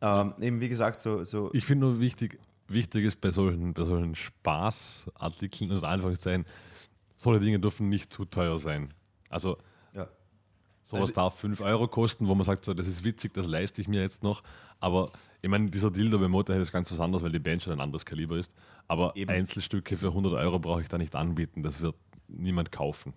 ähm, 0.00 0.34
eben 0.40 0.60
wie 0.60 0.68
gesagt, 0.68 1.00
so, 1.00 1.24
so 1.24 1.50
Ich 1.54 1.64
finde 1.64 1.86
nur 1.86 2.00
wichtig, 2.00 2.38
wichtig 2.68 3.04
ist 3.04 3.20
bei 3.20 3.30
solchen, 3.30 3.74
bei 3.74 3.84
solchen 3.84 4.14
Spaßartikeln, 4.14 5.72
also 5.72 5.86
einfach 5.86 6.14
sein, 6.16 6.44
solche 7.14 7.44
Dinge 7.44 7.58
dürfen 7.58 7.88
nicht 7.88 8.12
zu 8.12 8.24
teuer 8.24 8.58
sein. 8.58 8.94
Also 9.30 9.58
ja. 9.92 10.08
sowas 10.82 11.02
Also- 11.02 11.14
darf 11.14 11.38
5 11.38 11.60
Euro 11.60 11.88
kosten, 11.88 12.28
wo 12.28 12.34
man 12.34 12.44
sagt, 12.44 12.64
so, 12.64 12.74
das 12.74 12.86
ist 12.86 13.02
witzig, 13.02 13.34
das 13.34 13.46
leiste 13.46 13.80
ich 13.80 13.88
mir 13.88 14.00
jetzt 14.00 14.22
noch. 14.22 14.42
Aber 14.80 15.10
ich 15.42 15.48
meine, 15.50 15.68
dieser 15.70 15.90
Dildo 15.90 16.18
bei 16.18 16.28
Motorhead 16.28 16.62
ist 16.62 16.72
ganz 16.72 16.90
was 16.92 17.00
anderes, 17.00 17.24
weil 17.24 17.32
die 17.32 17.38
Band 17.40 17.62
schon 17.62 17.72
ein 17.72 17.80
anderes 17.80 18.04
Kaliber 18.06 18.36
ist. 18.36 18.52
Aber 18.88 19.14
Eben. 19.14 19.30
Einzelstücke 19.30 19.96
für 19.96 20.08
100 20.08 20.32
Euro 20.34 20.58
brauche 20.58 20.80
ich 20.80 20.88
da 20.88 20.98
nicht 20.98 21.14
anbieten. 21.14 21.62
Das 21.62 21.80
wird 21.80 21.96
niemand 22.26 22.72
kaufen. 22.72 23.14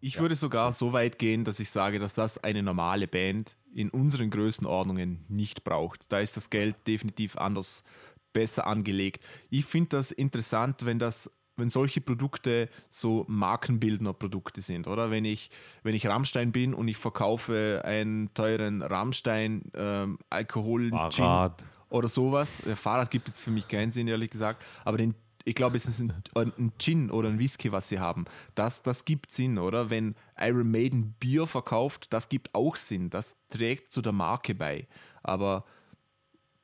Ich 0.00 0.18
würde 0.18 0.34
sogar 0.34 0.72
so 0.72 0.92
weit 0.92 1.18
gehen, 1.18 1.44
dass 1.44 1.60
ich 1.60 1.70
sage, 1.70 2.00
dass 2.00 2.14
das 2.14 2.36
eine 2.36 2.62
normale 2.62 3.06
Band 3.06 3.56
in 3.72 3.88
unseren 3.88 4.30
Größenordnungen 4.30 5.24
nicht 5.28 5.62
braucht. 5.62 6.10
Da 6.10 6.18
ist 6.18 6.36
das 6.36 6.50
Geld 6.50 6.74
definitiv 6.88 7.36
anders 7.36 7.84
besser 8.32 8.66
angelegt. 8.66 9.22
Ich 9.48 9.64
finde 9.64 9.90
das 9.90 10.10
interessant, 10.10 10.84
wenn 10.84 10.98
das 10.98 11.30
wenn 11.56 11.68
solche 11.68 12.00
Produkte 12.00 12.68
so 12.88 13.24
markenbildner 13.28 14.14
Produkte 14.14 14.62
sind, 14.62 14.86
oder? 14.86 15.10
Wenn 15.10 15.24
ich, 15.24 15.50
wenn 15.82 15.94
ich 15.94 16.06
Rammstein 16.06 16.50
bin 16.50 16.72
und 16.72 16.88
ich 16.88 16.96
verkaufe 16.96 17.82
einen 17.84 18.32
teuren 18.34 18.82
Rammstein 18.82 19.70
ähm, 19.74 20.18
Alkohol 20.30 20.88
Fahrrad. 20.88 21.64
Oder 21.92 22.08
sowas. 22.08 22.62
Der 22.64 22.76
Fahrrad 22.76 23.10
gibt 23.10 23.28
jetzt 23.28 23.40
für 23.40 23.50
mich 23.50 23.68
keinen 23.68 23.90
Sinn, 23.90 24.08
ehrlich 24.08 24.30
gesagt. 24.30 24.62
Aber 24.84 24.96
den, 24.96 25.14
ich 25.44 25.54
glaube, 25.54 25.76
es 25.76 25.86
ist 25.86 26.00
ein, 26.00 26.12
ein 26.34 26.72
Gin 26.78 27.10
oder 27.10 27.28
ein 27.28 27.38
Whisky, 27.38 27.70
was 27.70 27.88
sie 27.88 27.98
haben. 27.98 28.24
Das, 28.54 28.82
das 28.82 29.04
gibt 29.04 29.30
Sinn, 29.30 29.58
oder? 29.58 29.90
Wenn 29.90 30.14
Iron 30.38 30.70
Maiden 30.70 31.12
Bier 31.20 31.46
verkauft, 31.46 32.12
das 32.12 32.28
gibt 32.28 32.54
auch 32.54 32.76
Sinn. 32.76 33.10
Das 33.10 33.36
trägt 33.50 33.92
zu 33.92 34.00
der 34.00 34.12
Marke 34.12 34.54
bei. 34.54 34.86
Aber 35.22 35.64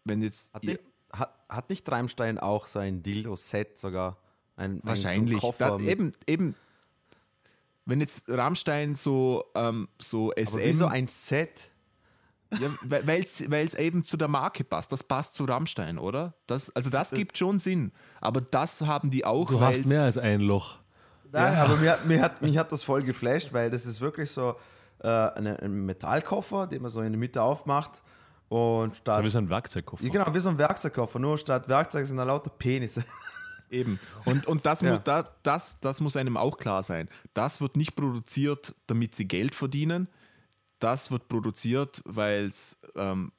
wenn 0.04 0.22
jetzt. 0.22 0.52
Hat 0.54 0.64
nicht, 0.64 0.80
hat, 1.12 1.38
hat 1.48 1.70
nicht 1.70 1.90
Reimstein 1.90 2.38
auch 2.38 2.66
so 2.66 2.78
ein 2.78 3.02
Dildo-Set 3.02 3.78
sogar? 3.78 4.16
Ein, 4.56 4.80
wahrscheinlich. 4.82 5.36
Ein 5.36 5.40
so 5.40 5.46
Koffer 5.46 5.78
da, 5.78 5.80
eben, 5.80 6.12
eben. 6.26 6.54
Wenn 7.84 8.00
jetzt 8.00 8.28
Rammstein 8.28 8.94
so, 8.96 9.44
ähm, 9.54 9.88
so 9.98 10.32
SM. 10.32 10.54
aber 10.54 10.64
wie 10.64 10.72
so 10.72 10.86
ein 10.86 11.06
Set? 11.06 11.70
Ja, 12.50 12.68
weil 12.88 13.20
es 13.22 13.74
eben 13.74 14.04
zu 14.04 14.16
der 14.16 14.28
Marke 14.28 14.64
passt. 14.64 14.90
Das 14.90 15.02
passt 15.02 15.34
zu 15.34 15.44
Rammstein, 15.44 15.98
oder? 15.98 16.34
Das, 16.46 16.70
also 16.70 16.88
das 16.88 17.10
gibt 17.10 17.36
schon 17.36 17.58
Sinn. 17.58 17.92
Aber 18.20 18.40
das 18.40 18.80
haben 18.82 19.10
die 19.10 19.24
auch, 19.24 19.48
Du 19.50 19.60
hast 19.60 19.86
mehr 19.86 20.02
als 20.04 20.16
ein 20.16 20.40
Loch. 20.40 20.78
Nein, 21.30 21.54
aber 21.56 21.76
mir, 21.76 21.98
mir 22.06 22.22
hat, 22.22 22.40
mich 22.42 22.56
hat 22.56 22.72
das 22.72 22.82
voll 22.82 23.02
geflasht, 23.02 23.52
weil 23.52 23.70
das 23.70 23.84
ist 23.84 24.00
wirklich 24.00 24.30
so 24.30 24.56
äh, 25.00 25.08
eine, 25.08 25.60
ein 25.60 25.84
Metallkoffer, 25.84 26.66
den 26.66 26.80
man 26.80 26.90
so 26.90 27.02
in 27.02 27.12
der 27.12 27.18
Mitte 27.18 27.42
aufmacht. 27.42 28.02
Und 28.48 28.96
statt, 28.96 29.22
ist 29.26 29.36
ein 29.36 29.50
Werkzeugkoffer. 29.50 30.02
ja, 30.02 30.10
genau, 30.10 30.32
wie 30.32 30.38
so 30.38 30.48
ein 30.48 30.56
Werkzeugkoffer, 30.56 31.18
nur 31.18 31.36
statt 31.36 31.68
Werkzeug 31.68 32.06
sind 32.06 32.16
da 32.16 32.24
lauter 32.24 32.48
Penisse. 32.48 33.04
Eben. 33.70 34.00
Und, 34.24 34.46
und 34.46 34.64
das, 34.64 34.80
Ja. 34.80 34.92
muss, 34.92 35.00
da, 35.04 35.28
das, 35.42 35.78
das 35.80 36.00
muss 36.00 36.16
einem 36.16 36.38
auch 36.38 36.56
klar 36.56 36.82
sein. 36.82 37.10
Das 37.34 37.60
wird 37.60 37.76
nicht 37.76 37.94
produziert, 37.94 38.74
damit 38.86 39.14
sie 39.14 39.28
Geld 39.28 39.54
verdienen. 39.54 40.08
Das 40.78 41.10
wird 41.10 41.28
produziert, 41.28 42.02
weil 42.04 42.46
es 42.46 42.76
ähm, 42.94 43.32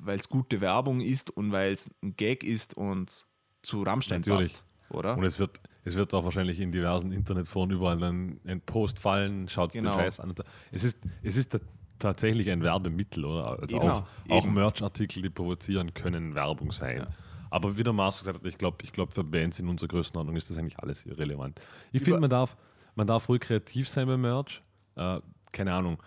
weil's 0.00 0.28
gute 0.28 0.60
Werbung 0.60 1.00
ist 1.00 1.30
und 1.30 1.52
weil 1.52 1.72
es 1.72 1.90
ein 2.02 2.16
Gag 2.16 2.42
ist 2.44 2.74
und 2.76 3.24
zu 3.62 3.82
Rammstein 3.82 4.20
Natürlich. 4.20 4.52
passt. 4.52 4.64
Oder? 4.90 5.16
Und 5.16 5.24
es 5.24 5.38
wird, 5.38 5.58
es 5.84 5.94
wird 5.96 6.12
auch 6.14 6.24
wahrscheinlich 6.24 6.60
in 6.60 6.70
diversen 6.70 7.10
Internetforen 7.12 7.70
überall 7.70 7.96
dann 7.98 8.38
ein 8.44 8.60
Post 8.60 8.98
fallen, 8.98 9.48
schaut 9.48 9.72
Genau. 9.72 9.92
den 9.92 10.00
Scheiß 10.00 10.20
an. 10.20 10.34
Es 10.70 10.84
ist, 10.84 10.98
es 11.22 11.36
ist 11.36 11.52
ta- 11.52 11.58
tatsächlich 11.98 12.50
ein 12.50 12.60
Werbemittel, 12.60 13.24
oder? 13.24 13.58
Also 13.60 13.76
Eben. 13.76 13.88
auch, 13.88 14.04
auch. 14.28 14.46
Merch-Artikel, 14.46 15.22
die 15.22 15.30
provozieren, 15.30 15.94
können 15.94 16.34
Werbung 16.34 16.70
sein. 16.70 17.06
Aber 17.50 17.78
wie 17.78 17.82
der 17.82 17.92
Mars 17.94 18.18
gesagt 18.18 18.38
hat, 18.40 18.46
ich 18.46 18.58
glaube, 18.58 18.78
ich 18.82 18.92
glaub, 18.92 19.12
für 19.14 19.24
Bands 19.24 19.58
in 19.58 19.68
unserer 19.68 19.88
Größenordnung 19.88 20.36
ist 20.36 20.50
das 20.50 20.58
eigentlich 20.58 20.78
alles 20.80 21.06
irrelevant. 21.06 21.60
Ich 21.92 22.02
finde, 22.02 22.20
man 22.20 22.30
darf, 22.30 22.56
man 22.94 23.06
darf 23.06 23.28
ruhig 23.28 23.40
kreativ 23.40 23.88
sein 23.88 24.06
beim 24.06 24.20
Merch. 24.20 24.60
Äh, 24.96 25.20
keine 25.52 25.72
Ahnung. 25.72 26.02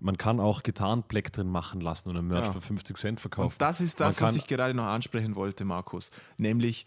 Man 0.00 0.16
kann 0.16 0.40
auch 0.40 0.62
Gitarrenbleck 0.62 1.32
drin 1.32 1.48
machen 1.48 1.80
lassen 1.80 2.08
und 2.08 2.16
ein 2.16 2.26
Merch 2.26 2.42
Genau. 2.48 2.52
für 2.52 2.60
50 2.60 2.96
Cent 2.96 3.20
verkaufen. 3.20 3.52
Und 3.52 3.60
das 3.60 3.80
ist 3.80 4.00
das, 4.00 4.20
was 4.20 4.36
ich 4.36 4.46
gerade 4.46 4.74
noch 4.74 4.84
ansprechen 4.84 5.34
wollte, 5.34 5.64
Markus. 5.64 6.10
Nämlich 6.36 6.86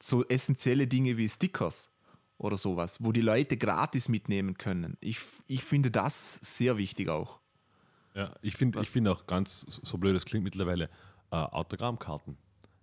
so 0.00 0.24
essentielle 0.26 0.86
Dinge 0.86 1.16
wie 1.16 1.28
Stickers 1.28 1.90
oder 2.38 2.56
sowas, 2.56 3.02
wo 3.02 3.10
die 3.12 3.20
Leute 3.20 3.56
gratis 3.56 4.08
mitnehmen 4.08 4.56
können. 4.56 4.96
Ich, 5.00 5.18
ich 5.48 5.64
finde 5.64 5.90
das 5.90 6.36
sehr 6.36 6.76
wichtig 6.76 7.08
auch. 7.08 7.40
Ja, 8.14 8.32
ich 8.42 8.56
finde 8.56 8.80
ich 8.80 8.90
find 8.90 9.08
auch 9.08 9.26
ganz, 9.26 9.66
so 9.68 9.98
blöd 9.98 10.16
es 10.16 10.24
klingt 10.24 10.44
mittlerweile, 10.44 10.88
äh, 11.30 11.36
Autogrammkarten. 11.36 12.36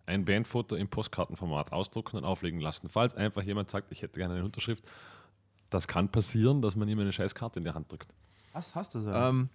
Ein 0.06 0.24
Bandfoto 0.24 0.76
im 0.76 0.88
Postkartenformat 0.88 1.72
ausdrucken 1.72 2.18
und 2.18 2.26
auflegen 2.26 2.60
lassen. 2.60 2.90
Falls 2.90 3.16
einfach 3.16 3.42
jemand 3.42 3.72
sagt, 3.72 3.92
ich 3.92 4.02
hätte 4.02 4.20
gerne 4.20 4.36
eine 4.36 4.46
Unterschrift, 4.46 4.84
das 5.70 5.88
kann 5.88 6.12
passieren, 6.12 6.62
dass 6.62 6.76
man 6.76 6.88
ihm 6.88 7.00
eine 7.00 7.12
scheiß 7.12 7.34
Karte 7.34 7.60
in 7.60 7.66
die 7.66 7.72
Hand 7.72 7.92
drückt. 7.92 8.14
Was 8.56 8.74
hast 8.74 8.96
du 8.96 9.00
so? 9.02 9.12
Ähm, 9.12 9.50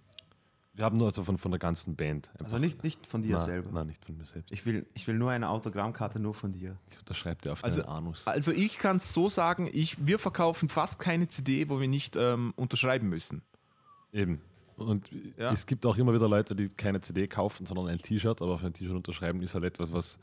Wir 0.73 0.85
haben 0.85 0.95
nur 0.95 1.07
also 1.07 1.23
von, 1.23 1.37
von 1.39 1.49
der 1.51 1.59
ganzen 1.59 1.95
Band. 1.95 2.29
Einfach, 2.33 2.45
also 2.45 2.57
nicht, 2.59 2.83
nicht 2.83 3.07
von 3.07 3.23
dir 3.23 3.37
nein, 3.37 3.45
selber. 3.45 3.71
Nein, 3.71 3.87
nicht 3.87 4.05
von 4.05 4.15
mir 4.15 4.25
selbst. 4.25 4.51
Ich 4.51 4.63
will, 4.65 4.85
ich 4.93 5.05
will 5.07 5.15
nur 5.15 5.31
eine 5.31 5.49
Autogrammkarte 5.49 6.19
nur 6.19 6.33
von 6.35 6.51
dir. 6.51 6.77
Ich 6.91 6.99
unterschreibe 6.99 7.41
dir 7.41 7.51
auf 7.53 7.63
Also- 7.63 7.81
deinen 7.81 7.89
Anus. 7.89 8.25
also 8.27 8.51
ich 8.51 8.77
kann 8.77 8.97
es 8.97 9.11
so 9.11 9.27
sagen, 9.27 9.67
ich, 9.73 10.05
wir 10.05 10.19
verkaufen 10.19 10.69
fast 10.69 10.99
keine 10.99 11.27
CD, 11.27 11.67
wo 11.67 11.79
wir 11.81 11.87
nicht 11.87 12.15
ähm, 12.15 12.53
unterschreiben 12.55 13.09
müssen. 13.09 13.41
Eben. 14.13 14.39
Und 14.77 15.09
Ja. 15.37 15.51
es 15.51 15.65
gibt 15.65 15.85
auch 15.85 15.97
immer 15.97 16.13
wieder 16.13 16.29
Leute, 16.29 16.55
die 16.55 16.69
keine 16.69 17.01
CD 17.01 17.27
kaufen, 17.27 17.65
sondern 17.65 17.87
ein 17.87 17.97
T-Shirt, 17.99 18.41
aber 18.41 18.53
auf 18.53 18.63
ein 18.63 18.73
T-Shirt 18.73 18.95
unterschreiben 18.95 19.41
ist 19.41 19.53
halt 19.55 19.63
etwas, 19.65 19.91
was 19.91 20.19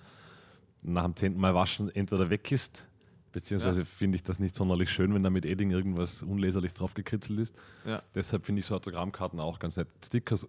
nach 0.83 1.05
dem 1.05 1.16
zehnten 1.16 1.41
Mal 1.41 1.55
waschen 1.55 1.95
entweder 1.95 2.31
weg 2.31 2.51
ist, 2.53 2.87
beziehungsweise 3.33 3.85
finde 3.85 4.16
ich 4.16 4.22
das 4.22 4.39
nicht 4.39 4.55
sonderlich 4.55 4.91
schön, 4.91 5.14
wenn 5.14 5.22
da 5.22 5.31
mit 5.31 5.45
Edding 5.47 5.70
irgendwas 5.70 6.22
unleserlich 6.22 6.72
drauf 6.74 6.95
gekritzelt 6.95 7.39
ist. 7.41 7.55
Ja. 7.85 8.03
Deshalb 8.14 8.45
finde 8.47 8.61
ich 8.61 8.66
so 8.66 8.74
Autogrammkarten 8.76 9.39
auch 9.41 9.59
ganz 9.59 9.76
nett. 9.76 9.89
Stickers 10.05 10.49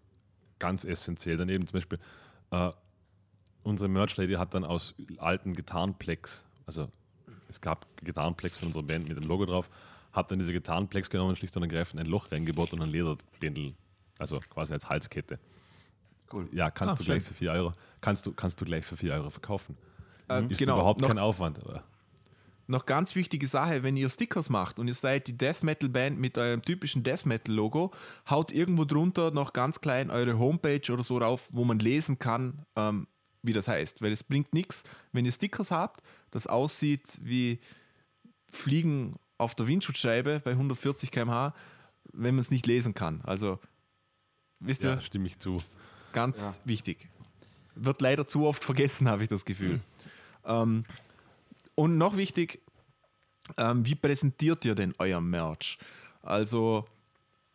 ganz 0.60 0.84
essentiell. 0.84 1.38
Daneben 1.38 1.66
zum 1.68 1.74
Beispiel, 1.74 2.00
äh, 2.52 2.72
unsere 3.64 3.90
Merch-Lady 3.90 4.34
hat 4.34 4.54
dann 4.54 4.64
aus 4.64 4.94
alten 5.18 5.54
Gitarrenplex, 5.56 6.46
also 6.66 6.90
es 7.48 7.62
gab 7.62 7.86
Gitarrenplex 8.04 8.58
von 8.58 8.68
unserer 8.68 8.84
Band 8.84 9.08
mit 9.08 9.18
dem 9.18 9.24
Logo 9.26 9.46
drauf, 9.46 9.70
hat 10.12 10.32
dann 10.32 10.40
diese 10.40 10.52
Gitarrenplex 10.54 11.10
genommen, 11.10 11.36
schlicht 11.36 11.56
und 11.58 11.64
ergreifend 11.64 12.00
ein 12.00 12.08
Loch 12.08 12.32
reingebaut 12.32 12.74
und 12.74 12.82
ein 12.82 12.90
Lederbändel, 12.90 13.74
also 14.18 14.40
quasi 14.50 14.74
als 14.74 14.90
Halskette. 14.90 15.40
Cool. 16.32 16.48
Ja, 16.52 16.70
kannst 16.72 16.92
Ah, 16.92 16.96
du 16.96 17.04
schön. 17.04 17.14
gleich 17.16 17.24
für 17.24 17.34
4 17.34 17.52
Euro, 17.54 17.74
kannst 18.02 18.26
du, 18.26 18.34
kannst 18.34 18.60
du 18.62 18.66
gleich 18.66 18.86
für 18.86 18.98
4 18.98 19.14
Euro 19.14 19.30
verkaufen. 19.30 19.78
Ähm, 20.30 20.50
Ist 20.50 20.60
genau, 20.60 20.76
überhaupt 20.76 21.02
kein 21.02 21.18
Aufwand. 21.18 21.60
Aber 21.60 21.84
noch 22.70 22.86
ganz 22.86 23.16
wichtige 23.16 23.48
Sache, 23.48 23.84
wenn 23.84 23.98
ihr 23.98 24.10
Stickers 24.10 24.50
macht 24.50 24.78
und 24.80 24.88
ihr 24.88 24.94
seid 24.94 25.28
die 25.28 25.38
Death 25.38 25.64
Metal 25.64 25.90
Band 25.90 26.20
mit 26.20 26.38
eurem 26.38 26.62
typischen 26.62 27.04
Death 27.04 27.26
Metal 27.26 27.54
Logo, 27.54 27.92
haut 28.30 28.52
irgendwo 28.52 28.86
drunter 28.86 29.32
noch 29.32 29.54
ganz 29.54 29.82
klein 29.82 30.10
eure 30.12 30.38
Homepage 30.38 30.92
oder 30.94 31.04
so 31.04 31.18
rauf, 31.18 31.48
wo 31.52 31.64
man 31.66 31.80
lesen 31.80 32.20
kann, 32.20 32.66
ähm, 32.76 33.08
wie 33.42 33.54
das 33.54 33.68
heißt. 33.68 34.02
Weil 34.02 34.12
es 34.12 34.24
bringt 34.24 34.54
nichts, 34.54 34.84
wenn 35.12 35.26
ihr 35.26 35.32
Stickers 35.32 35.72
habt, 35.72 36.04
das 36.32 36.46
aussieht 36.48 37.18
wie 37.22 37.60
Fliegen 38.52 39.16
auf 39.38 39.56
der 39.56 39.68
Windschutzscheibe 39.68 40.40
bei 40.44 40.52
140 40.52 41.12
km/h, 41.12 41.54
wenn 42.14 42.36
man 42.36 42.42
es 42.42 42.52
nicht 42.52 42.68
lesen 42.68 42.94
kann. 42.94 43.22
Also, 43.24 43.60
wisst 44.60 44.84
ihr, 44.84 44.92
Ja, 44.92 45.02
stimme 45.02 45.28
ich 45.28 45.40
zu. 45.40 45.62
ganz 46.14 46.38
Ja. 46.40 46.56
wichtig. 46.66 47.10
Wird 47.76 48.02
leider 48.02 48.28
zu 48.28 48.46
oft 48.46 48.64
vergessen, 48.64 49.08
habe 49.10 49.24
ich 49.24 49.30
das 49.30 49.46
Gefühl. 49.46 49.80
Ähm, 50.46 50.86
und 51.80 51.98
noch 51.98 52.18
wichtig, 52.18 52.62
ähm, 53.56 53.86
wie 53.86 53.96
präsentiert 53.96 54.66
ihr 54.66 54.76
denn 54.76 54.94
euer 54.98 55.22
Merch? 55.22 55.78
Also, 56.22 56.86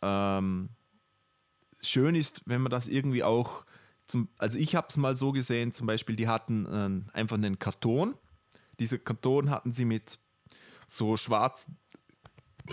ähm, 0.01 0.71
schön 1.83 2.15
ist, 2.15 2.41
wenn 2.47 2.63
man 2.63 2.71
das 2.71 2.89
irgendwie 2.89 3.23
auch, 3.23 3.67
zum, 4.07 4.31
also 4.39 4.57
ich 4.57 4.77
habe 4.77 4.87
es 4.89 4.97
mal 4.97 5.15
so 5.15 5.33
gesehen, 5.33 5.73
zum 5.73 5.87
Beispiel, 5.87 6.17
die 6.17 6.27
hatten 6.27 6.67
ähm, 6.73 7.05
einfach 7.13 7.37
einen 7.37 7.59
Karton. 7.59 8.15
Diese 8.81 8.99
Karton 8.99 9.51
hatten 9.51 9.73
sie 9.73 9.85
mit 9.85 10.19
so 10.87 11.19
schwarz. 11.19 11.67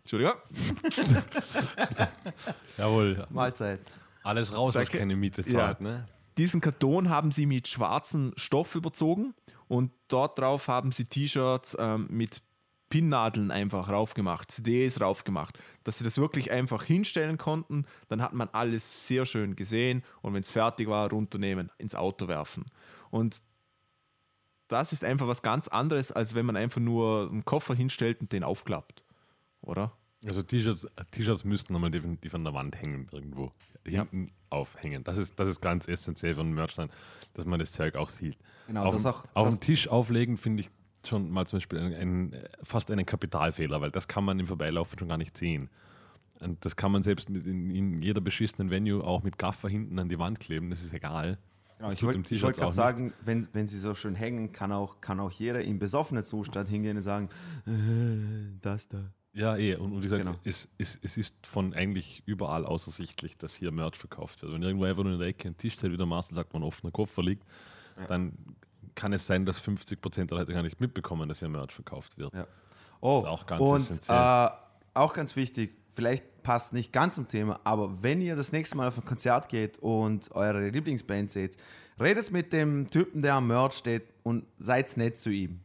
Entschuldigung. 0.00 0.34
Jawohl, 2.76 3.24
Mahlzeit. 3.30 3.80
alles 4.22 4.54
raus, 4.54 4.74
was 4.74 4.90
keine 4.90 5.16
Miete 5.16 5.46
zahlt. 5.46 5.80
Ne? 5.80 6.06
Diesen 6.36 6.60
Karton 6.60 7.08
haben 7.08 7.30
sie 7.30 7.46
mit 7.46 7.68
schwarzem 7.68 8.34
Stoff 8.36 8.74
überzogen 8.74 9.32
und 9.68 9.90
dort 10.08 10.38
drauf 10.38 10.68
haben 10.68 10.92
sie 10.92 11.06
T-Shirts 11.06 11.76
ähm, 11.78 12.06
mit 12.10 12.42
Pinnnadeln 12.90 13.50
einfach 13.50 13.88
raufgemacht, 13.88 14.52
CDs 14.52 15.00
raufgemacht, 15.00 15.58
dass 15.82 15.98
sie 15.98 16.04
das 16.04 16.18
wirklich 16.18 16.52
einfach 16.52 16.84
hinstellen 16.84 17.38
konnten. 17.38 17.86
Dann 18.08 18.22
hat 18.22 18.34
man 18.34 18.48
alles 18.50 19.08
sehr 19.08 19.26
schön 19.26 19.56
gesehen 19.56 20.04
und 20.22 20.34
wenn 20.34 20.42
es 20.42 20.50
fertig 20.50 20.88
war, 20.88 21.10
runternehmen, 21.10 21.72
ins 21.78 21.94
Auto 21.94 22.28
werfen. 22.28 22.66
Und 23.10 23.42
das 24.68 24.92
ist 24.92 25.04
einfach 25.04 25.26
was 25.26 25.42
ganz 25.42 25.68
anderes, 25.68 26.12
als 26.12 26.34
wenn 26.34 26.46
man 26.46 26.56
einfach 26.56 26.80
nur 26.80 27.28
einen 27.30 27.44
Koffer 27.44 27.74
hinstellt 27.74 28.20
und 28.20 28.32
den 28.32 28.44
aufklappt. 28.44 29.02
Oder? 29.60 29.92
Also 30.26 30.42
T-Shirts 30.42 30.86
T-Shirts 31.10 31.44
müssten 31.44 31.72
nochmal 31.72 31.90
definitiv 31.90 32.34
an 32.34 32.44
der 32.44 32.54
Wand 32.54 32.76
hängen 32.80 33.06
irgendwo. 33.12 33.52
Hinten 33.84 34.28
aufhängen. 34.50 35.04
Das 35.04 35.18
ist, 35.18 35.38
das 35.38 35.48
ist 35.48 35.60
ganz 35.60 35.86
essentiell 35.86 36.34
für 36.34 36.40
einen 36.40 36.54
Merchstand, 36.54 36.90
dass 37.34 37.44
man 37.44 37.58
das 37.58 37.72
Zeug 37.72 37.96
auch 37.96 38.08
sieht. 38.08 38.38
Genau, 38.66 38.84
auf 38.84 38.94
das 38.94 39.04
auch- 39.06 39.24
auf 39.34 39.48
dem 39.50 39.60
Tisch 39.60 39.88
auflegen 39.88 40.36
finde 40.38 40.62
ich 40.62 40.70
schon 41.06 41.30
mal 41.30 41.46
zum 41.46 41.58
Beispiel 41.58 41.78
ein, 41.78 41.92
ein, 41.92 42.36
fast 42.62 42.90
einen 42.90 43.04
Kapitalfehler, 43.04 43.80
weil 43.82 43.90
das 43.90 44.08
kann 44.08 44.24
man 44.24 44.38
im 44.40 44.46
Vorbeilaufen 44.46 44.98
schon 44.98 45.08
gar 45.08 45.18
nicht 45.18 45.36
sehen. 45.36 45.68
Und 46.40 46.64
das 46.64 46.76
kann 46.76 46.90
man 46.92 47.02
selbst 47.02 47.28
in, 47.28 47.70
in 47.70 48.00
jeder 48.02 48.20
beschissenen 48.22 48.70
Venue 48.70 49.04
auch 49.04 49.22
mit 49.22 49.36
Gaffer 49.38 49.68
hinten 49.68 49.98
an 49.98 50.08
die 50.08 50.18
Wand 50.18 50.40
kleben, 50.40 50.70
das 50.70 50.82
ist 50.82 50.94
egal. 50.94 51.38
Genau, 51.76 51.88
Das 51.90 51.96
ich 51.96 52.02
wollte 52.04 52.42
wollt 52.42 52.56
gerade 52.56 52.72
sagen, 52.72 53.12
wenn, 53.24 53.46
wenn 53.52 53.66
sie 53.66 53.78
so 53.78 53.94
schön 53.94 54.14
hängen, 54.14 54.52
kann 54.52 54.72
auch, 54.72 55.00
kann 55.02 55.20
auch 55.20 55.30
jeder 55.30 55.62
im 55.62 55.78
besoffenen 55.78 56.24
Zustand 56.24 56.68
hingehen 56.70 56.96
und 56.96 57.02
sagen, 57.02 57.28
äh, 57.66 58.56
das 58.62 58.88
da. 58.88 59.12
Ja, 59.34 59.56
eh. 59.56 59.74
Und, 59.74 59.92
und 59.92 59.98
wie 59.98 60.02
gesagt, 60.02 60.24
Genau. 60.24 60.36
es, 60.44 60.68
es, 60.78 60.98
es 61.02 61.16
ist 61.16 61.34
von 61.46 61.74
eigentlich 61.74 62.22
überall 62.24 62.64
außersichtlich, 62.64 63.36
dass 63.36 63.54
hier 63.54 63.72
Merch 63.72 63.96
verkauft 63.96 64.42
wird. 64.42 64.52
Wenn 64.52 64.62
irgendwo 64.62 64.84
einfach 64.84 65.02
nur 65.02 65.12
in 65.12 65.18
der 65.18 65.28
Ecke 65.28 65.48
ein 65.48 65.56
Tisch 65.56 65.74
steht, 65.74 65.90
wie 65.90 65.96
der 65.96 66.06
Marcel 66.06 66.34
sagt, 66.36 66.54
wo 66.54 66.58
ein 66.58 66.62
offener 66.62 66.92
Koffer 66.92 67.22
liegt, 67.22 67.44
dann 68.08 68.32
kann 68.94 69.12
es 69.12 69.26
sein, 69.26 69.44
dass 69.44 69.60
50% 69.60 70.26
der 70.26 70.38
Leute 70.38 70.52
gar 70.52 70.62
nicht 70.62 70.80
mitbekommen, 70.80 71.28
dass 71.28 71.40
hier 71.40 71.48
Merch 71.48 71.72
verkauft 71.72 72.16
wird. 72.16 72.32
Ja. 72.32 72.46
Oh, 73.00 73.18
ist 73.18 73.26
auch 73.26 73.44
ganz 73.46 73.60
und 73.60 74.08
äh, 74.08 74.48
auch 74.94 75.12
ganz 75.12 75.34
wichtig, 75.36 75.76
vielleicht 75.92 76.42
passt 76.42 76.72
nicht 76.72 76.92
ganz 76.92 77.16
zum 77.16 77.26
Thema, 77.28 77.60
aber 77.64 78.02
wenn 78.02 78.22
ihr 78.22 78.36
das 78.36 78.52
nächste 78.52 78.76
Mal 78.76 78.88
auf 78.88 78.96
ein 78.96 79.04
Konzert 79.04 79.48
geht 79.48 79.78
und 79.78 80.30
eure 80.32 80.68
Lieblingsband 80.68 81.30
seht, 81.30 81.56
redet 82.00 82.30
mit 82.30 82.52
dem 82.52 82.88
Typen, 82.88 83.20
der 83.20 83.34
am 83.34 83.48
Merch 83.48 83.74
steht 83.74 84.04
und 84.22 84.46
seid 84.58 84.96
nett 84.96 85.16
zu 85.16 85.30
ihm. 85.30 85.60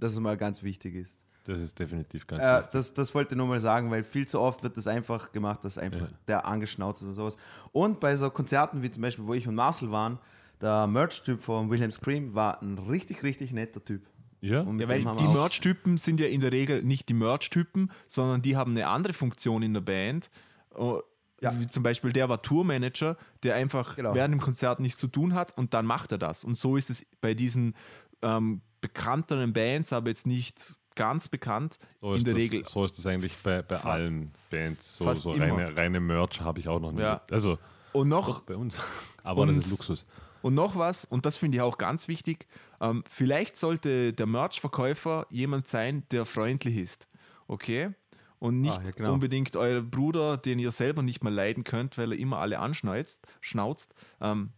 Das 0.00 0.12
ist 0.12 0.20
mal 0.20 0.36
ganz 0.36 0.62
wichtig 0.62 0.94
ist. 0.94 1.20
Das 1.48 1.60
ist 1.60 1.78
definitiv 1.78 2.26
ganz 2.26 2.44
Äh, 2.44 2.56
wichtig. 2.58 2.70
das, 2.72 2.94
das 2.94 3.14
wollte 3.14 3.34
ich 3.34 3.38
nur 3.38 3.46
mal 3.46 3.58
sagen, 3.58 3.90
weil 3.90 4.04
viel 4.04 4.26
zu 4.28 4.38
oft 4.40 4.62
wird 4.62 4.76
das 4.76 4.86
einfach 4.86 5.32
gemacht, 5.32 5.64
dass 5.64 5.78
einfach 5.78 6.02
Ja. 6.10 6.18
der 6.28 6.44
angeschnauzt 6.46 7.02
ist 7.02 7.08
und 7.08 7.14
sowas. 7.14 7.36
Und 7.72 8.00
bei 8.00 8.14
so 8.16 8.28
Konzerten 8.30 8.82
wie 8.82 8.90
zum 8.90 9.02
Beispiel, 9.02 9.26
wo 9.26 9.34
ich 9.34 9.48
und 9.48 9.54
Marcel 9.54 9.90
waren, 9.90 10.18
der 10.60 10.86
Merch-Typ 10.86 11.40
von 11.40 11.70
Wilhelm 11.70 11.90
Scream 11.92 12.34
war 12.34 12.60
ein 12.62 12.78
richtig, 12.78 13.22
richtig 13.22 13.52
netter 13.52 13.82
Typ. 13.84 14.02
Ja, 14.40 14.62
Ja, 14.62 14.88
weil 14.88 15.00
die 15.16 15.26
Merch-Typen 15.28 15.96
sind 15.98 16.20
ja 16.20 16.26
in 16.26 16.40
der 16.40 16.52
Regel 16.52 16.82
nicht 16.82 17.08
die 17.08 17.14
Merch-Typen, 17.14 17.90
sondern 18.06 18.42
die 18.42 18.56
haben 18.56 18.72
eine 18.72 18.86
andere 18.88 19.12
Funktion 19.14 19.62
in 19.62 19.72
der 19.74 19.80
Band. 19.80 20.30
Oh, 20.74 21.00
Ja. 21.40 21.58
Wie 21.58 21.66
zum 21.68 21.82
Beispiel 21.84 22.12
der 22.12 22.28
war 22.28 22.42
Tourmanager, 22.42 23.16
der 23.44 23.54
einfach 23.54 23.94
Genau. 23.96 24.12
während 24.14 24.34
dem 24.34 24.40
Konzert 24.40 24.80
nichts 24.80 24.98
zu 24.98 25.06
tun 25.06 25.34
hat 25.34 25.56
und 25.56 25.72
dann 25.72 25.86
macht 25.86 26.10
er 26.12 26.18
das. 26.18 26.42
Und 26.44 26.58
so 26.58 26.76
ist 26.76 26.90
es 26.90 27.06
bei 27.20 27.32
diesen 27.34 27.74
ähm, 28.22 28.60
bekannteren 28.80 29.52
Bands, 29.52 29.92
aber 29.92 30.08
jetzt 30.08 30.26
nicht 30.26 30.74
ganz 30.98 31.28
bekannt, 31.28 31.78
so 32.02 32.12
ist, 32.12 32.18
in 32.20 32.24
der 32.26 32.34
das, 32.34 32.42
Regel. 32.42 32.64
so 32.66 32.84
ist 32.84 32.98
das 32.98 33.06
eigentlich 33.06 33.34
bei, 33.42 33.62
bei 33.62 33.80
allen 33.80 34.32
Bands. 34.50 34.96
So, 34.96 35.14
so 35.14 35.30
reine, 35.30 35.74
reine 35.74 36.00
Merch 36.00 36.40
habe 36.42 36.58
ich 36.60 36.68
auch 36.68 36.80
noch 36.80 36.92
nie. 36.92 37.00
Ja. 37.00 37.22
Also 37.30 37.58
Und 37.92 38.08
noch, 38.08 38.40
bei 38.40 38.54
uns. 38.56 38.74
Aber 39.22 39.46
das 39.46 39.56
Und- 39.56 39.62
ist 39.64 39.70
Luxus. 39.70 40.06
Und 40.42 40.54
noch 40.54 40.76
was, 40.76 41.04
und 41.04 41.26
das 41.26 41.36
finde 41.36 41.56
ich 41.56 41.62
auch 41.62 41.78
ganz 41.78 42.06
wichtig, 42.06 42.46
ähm, 42.80 43.02
vielleicht 43.10 43.56
sollte 43.56 44.12
der 44.12 44.26
Merch-Verkäufer 44.26 45.26
jemand 45.30 45.66
sein, 45.66 46.04
der 46.12 46.26
freundlich 46.26 46.76
ist. 46.76 47.08
Okay? 47.48 47.90
Und 48.38 48.60
nicht 48.60 48.78
Ah, 48.78 48.84
ja, 48.84 48.90
genau. 48.92 49.14
unbedingt 49.14 49.56
euer 49.56 49.82
Bruder, 49.82 50.36
den 50.36 50.60
ihr 50.60 50.70
selber 50.70 51.02
nicht 51.02 51.24
mal 51.24 51.32
leiden 51.34 51.64
könnt, 51.64 51.98
weil 51.98 52.12
er 52.12 52.18
immer 52.18 52.38
alle 52.38 52.60
anschnauzt. 52.60 53.26
Schnauzt. 53.40 53.94
Ähm, 54.20 54.52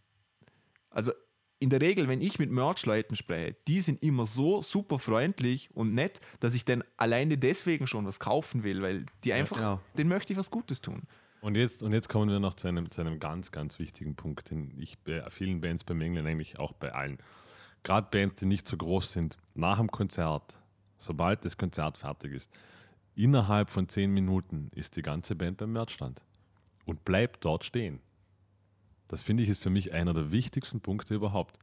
also 0.91 1.11
in 1.61 1.69
der 1.69 1.79
Regel, 1.79 2.07
wenn 2.07 2.21
ich 2.21 2.39
mit 2.39 2.49
Merch-Leuten 2.49 3.15
spreche, 3.15 3.55
die 3.67 3.81
sind 3.81 4.03
immer 4.03 4.25
so 4.25 4.63
super 4.63 4.97
freundlich 4.97 5.69
und 5.75 5.93
nett, 5.93 6.19
dass 6.39 6.55
ich 6.55 6.65
dann 6.65 6.83
alleine 6.97 7.37
deswegen 7.37 7.85
schon 7.85 8.05
was 8.07 8.19
kaufen 8.19 8.63
will, 8.63 8.81
weil 8.81 9.05
die 9.23 9.31
einfach, 9.31 9.57
genau. 9.57 9.79
denen 9.95 10.09
möchte 10.09 10.33
ich 10.33 10.39
was 10.39 10.49
Gutes 10.49 10.81
tun. 10.81 11.03
Und 11.41 11.55
jetzt, 11.55 11.83
und 11.83 11.93
jetzt 11.93 12.09
kommen 12.09 12.31
wir 12.31 12.39
noch 12.39 12.55
zu 12.55 12.67
einem, 12.67 12.89
zu 12.89 13.01
einem 13.01 13.19
ganz, 13.19 13.51
ganz 13.51 13.77
wichtigen 13.77 14.15
Punkt, 14.15 14.49
den 14.49 14.73
ich 14.79 14.97
bei 14.99 15.23
vielen 15.29 15.61
Bands 15.61 15.83
bemängle, 15.83 16.27
eigentlich 16.27 16.57
auch 16.57 16.73
bei 16.73 16.93
allen. 16.93 17.19
Gerade 17.83 18.07
Bands, 18.09 18.35
die 18.35 18.47
nicht 18.47 18.67
so 18.67 18.75
groß 18.75 19.13
sind, 19.13 19.37
nach 19.53 19.77
dem 19.77 19.91
Konzert, 19.91 20.59
sobald 20.97 21.45
das 21.45 21.57
Konzert 21.57 21.97
fertig 21.97 22.33
ist, 22.33 22.51
innerhalb 23.15 23.69
von 23.69 23.87
zehn 23.87 24.11
Minuten 24.11 24.71
ist 24.73 24.95
die 24.95 25.03
ganze 25.03 25.35
Band 25.35 25.57
beim 25.57 25.73
Merchstand 25.73 26.21
und 26.85 27.05
bleibt 27.05 27.45
dort 27.45 27.65
stehen. 27.65 28.01
Das 29.11 29.21
finde 29.21 29.43
ich 29.43 29.49
ist 29.49 29.61
für 29.61 29.69
mich 29.69 29.93
einer 29.93 30.13
der 30.13 30.31
wichtigsten 30.31 30.79
Punkte 30.79 31.13
überhaupt. 31.13 31.59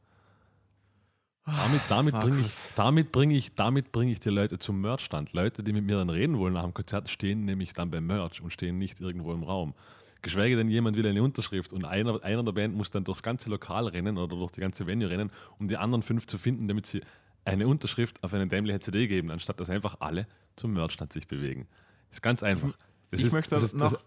Damit, 1.46 1.80
damit 1.88 2.20
bringe 2.20 2.40
ich, 2.42 2.52
damit 2.76 3.10
bring 3.10 3.30
ich, 3.30 3.54
damit 3.54 3.90
bring 3.90 4.10
ich 4.10 4.20
die 4.20 4.28
Leute 4.28 4.58
zum 4.58 4.82
Merchstand. 4.82 5.32
Leute, 5.32 5.62
die 5.62 5.72
mit 5.72 5.86
mir 5.86 5.96
dann 5.96 6.10
reden 6.10 6.38
wollen 6.38 6.52
nach 6.52 6.64
dem 6.64 6.74
Konzert, 6.74 7.08
stehen 7.08 7.46
nämlich 7.46 7.72
dann 7.72 7.90
beim 7.90 8.06
Merch 8.06 8.42
und 8.42 8.52
stehen 8.52 8.76
nicht 8.76 9.00
irgendwo 9.00 9.32
im 9.32 9.44
Raum. 9.44 9.72
Geschweige 10.20 10.56
denn, 10.56 10.68
jemand 10.68 10.98
will 10.98 11.06
eine 11.06 11.22
Unterschrift 11.22 11.72
und 11.72 11.86
einer, 11.86 12.22
einer 12.22 12.42
der 12.42 12.52
Band 12.52 12.76
muss 12.76 12.90
dann 12.90 13.04
durchs 13.04 13.22
ganze 13.22 13.48
Lokal 13.48 13.86
rennen 13.88 14.18
oder 14.18 14.36
durch 14.36 14.52
die 14.52 14.60
ganze 14.60 14.86
Venue 14.86 15.08
rennen, 15.08 15.30
um 15.58 15.68
die 15.68 15.78
anderen 15.78 16.02
fünf 16.02 16.26
zu 16.26 16.36
finden, 16.36 16.68
damit 16.68 16.84
sie 16.84 17.00
eine 17.46 17.66
Unterschrift 17.66 18.22
auf 18.22 18.34
eine 18.34 18.46
dämliche 18.46 18.80
CD 18.80 19.08
geben, 19.08 19.30
anstatt 19.30 19.58
dass 19.58 19.70
einfach 19.70 19.96
alle 20.00 20.26
zum 20.56 20.74
Merchstand 20.74 21.14
sich 21.14 21.26
bewegen. 21.26 21.66
Ist 22.10 22.20
ganz 22.20 22.42
einfach. 22.42 22.76
Das 23.10 23.20
ich 23.20 23.26
ist, 23.26 23.32
möchte 23.32 23.54
das 23.54 23.62
ist, 23.62 23.74
noch 23.74 23.92
das, 23.92 24.04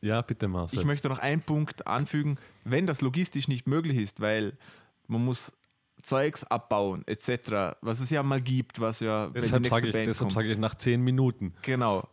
Ja, 0.00 0.22
bitte, 0.22 0.48
Marcel. 0.48 0.78
Ich 0.78 0.84
möchte 0.84 1.08
noch 1.08 1.18
einen 1.18 1.42
Punkt 1.42 1.86
anfügen, 1.86 2.38
wenn 2.64 2.86
das 2.86 3.00
logistisch 3.00 3.48
nicht 3.48 3.66
möglich 3.66 3.96
ist, 3.98 4.20
weil 4.20 4.56
man 5.06 5.24
muss 5.24 5.52
Zeugs 6.02 6.44
abbauen 6.44 7.06
etc., 7.06 7.76
was 7.80 8.00
es 8.00 8.10
ja 8.10 8.22
mal 8.22 8.40
gibt, 8.40 8.80
was 8.80 9.00
ja 9.00 9.32
wenn 9.34 9.42
deshalb 9.42 9.66
sage 9.66 9.88
ich, 9.88 9.92
Band 9.92 10.06
deshalb 10.06 10.18
kommt. 10.18 10.32
sage 10.32 10.52
ich 10.52 10.58
nach 10.58 10.74
zehn 10.74 11.02
Minuten. 11.02 11.54
Genau. 11.62 12.08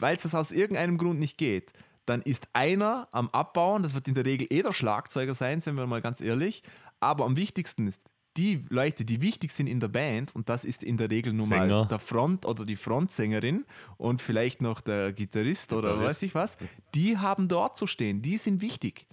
Weil 0.00 0.16
es 0.16 0.22
das 0.22 0.34
aus 0.34 0.52
irgendeinem 0.52 0.98
Grund 0.98 1.20
nicht 1.20 1.38
geht, 1.38 1.72
dann 2.06 2.22
ist 2.22 2.48
einer 2.52 3.08
am 3.12 3.28
Abbauen, 3.30 3.82
das 3.82 3.94
wird 3.94 4.08
in 4.08 4.14
der 4.14 4.24
Regel 4.24 4.46
eh 4.50 4.62
der 4.62 4.72
Schlagzeuger 4.72 5.34
sein, 5.34 5.60
sind 5.60 5.76
wir 5.76 5.86
mal 5.86 6.00
ganz 6.00 6.20
ehrlich, 6.20 6.62
aber 7.00 7.24
am 7.24 7.36
wichtigsten 7.36 7.86
ist, 7.86 8.00
die 8.36 8.64
Leute, 8.68 9.04
die 9.04 9.22
wichtig 9.22 9.52
sind 9.52 9.66
in 9.66 9.80
der 9.80 9.88
Band, 9.88 10.34
und 10.34 10.48
das 10.48 10.64
ist 10.64 10.82
in 10.82 10.96
der 10.96 11.10
Regel 11.10 11.32
nun 11.32 11.46
Sänger. 11.46 11.80
mal 11.82 11.86
der 11.86 11.98
Front 11.98 12.44
oder 12.44 12.64
die 12.64 12.76
Frontsängerin 12.76 13.64
und 13.96 14.22
vielleicht 14.22 14.62
noch 14.62 14.80
der 14.80 15.12
Gitarrist, 15.12 15.72
oder 15.72 15.90
Gitarrist. 15.90 16.08
weiß 16.08 16.22
ich 16.22 16.34
was, 16.34 16.58
die 16.94 17.18
haben 17.18 17.48
dort 17.48 17.76
zu 17.76 17.86
stehen, 17.86 18.22
die 18.22 18.36
sind 18.38 18.60
wichtig. 18.60 19.06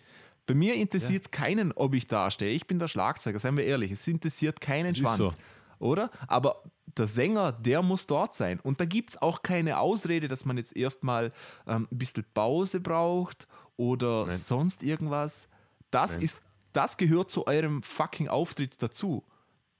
Bei 0.46 0.54
mir 0.54 0.76
interessiert 0.76 1.24
es 1.26 1.32
keinen, 1.32 1.72
ob 1.72 1.94
ich 1.94 2.08
da 2.08 2.30
stehe. 2.30 2.52
Ich 2.54 2.68
bin 2.68 2.78
der 2.78 2.90
Schlagzeuger, 2.90 3.40
seien 3.40 3.56
wir 3.56 3.64
ehrlich. 3.64 3.92
Es 3.92 4.08
interessiert 4.08 4.60
keinen 4.60 4.90
ist 4.90 4.98
Schwanz. 4.98 5.18
so. 5.18 5.34
Oder? 5.80 6.12
Aber 6.28 6.64
der 6.98 7.08
Sänger, 7.08 7.54
der 7.54 7.82
muss 7.82 8.08
dort 8.08 8.34
sein. 8.34 8.60
Und 8.60 8.80
da 8.82 8.86
gibt 8.86 9.12
es 9.12 9.22
auch 9.22 9.42
keine 9.42 9.80
Ausrede, 9.80 10.28
dass 10.28 10.44
man 10.44 10.58
jetzt 10.58 10.76
erstmal 10.76 11.32
ähm, 11.66 11.88
ein 11.90 11.98
bisschen 11.98 12.26
Pause 12.34 12.82
braucht 12.82 13.48
oder 13.78 14.26
Nein. 14.26 14.38
sonst 14.38 14.84
irgendwas. 14.84 15.48
Das, 15.92 16.14
Nein. 16.14 16.22
ist, 16.24 16.40
das 16.74 16.98
gehört 16.98 17.30
zu 17.30 17.48
eurem 17.48 17.82
fucking 17.84 18.28
Auftritt 18.28 18.82
dazu. 18.82 19.24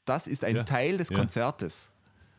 Das 0.06 0.28
ist 0.28 0.44
ein 0.44 0.56
Ja, 0.56 0.64
Teil 0.64 0.98
des 0.98 1.10
ja. 1.10 1.18
Konzertes. 1.18 1.90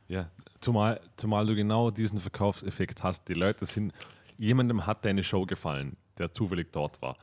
Ja, 0.09 0.31
zumal, 0.61 1.01
zumal 1.17 1.47
du 1.47 1.55
genau 1.55 1.91
diesen 1.91 2.21
Verkaufseffekt 2.21 3.03
hast. 3.03 3.29
Die 3.29 3.35
Leute 3.35 3.65
sind, 3.65 3.93
jemandem 4.37 4.87
hat 4.87 5.05
deine 5.05 5.23
Show 5.23 5.47
gefallen, 5.47 5.97
der 6.19 6.31
zufällig 6.31 6.73
dort 6.73 7.01
war. 7.01 7.17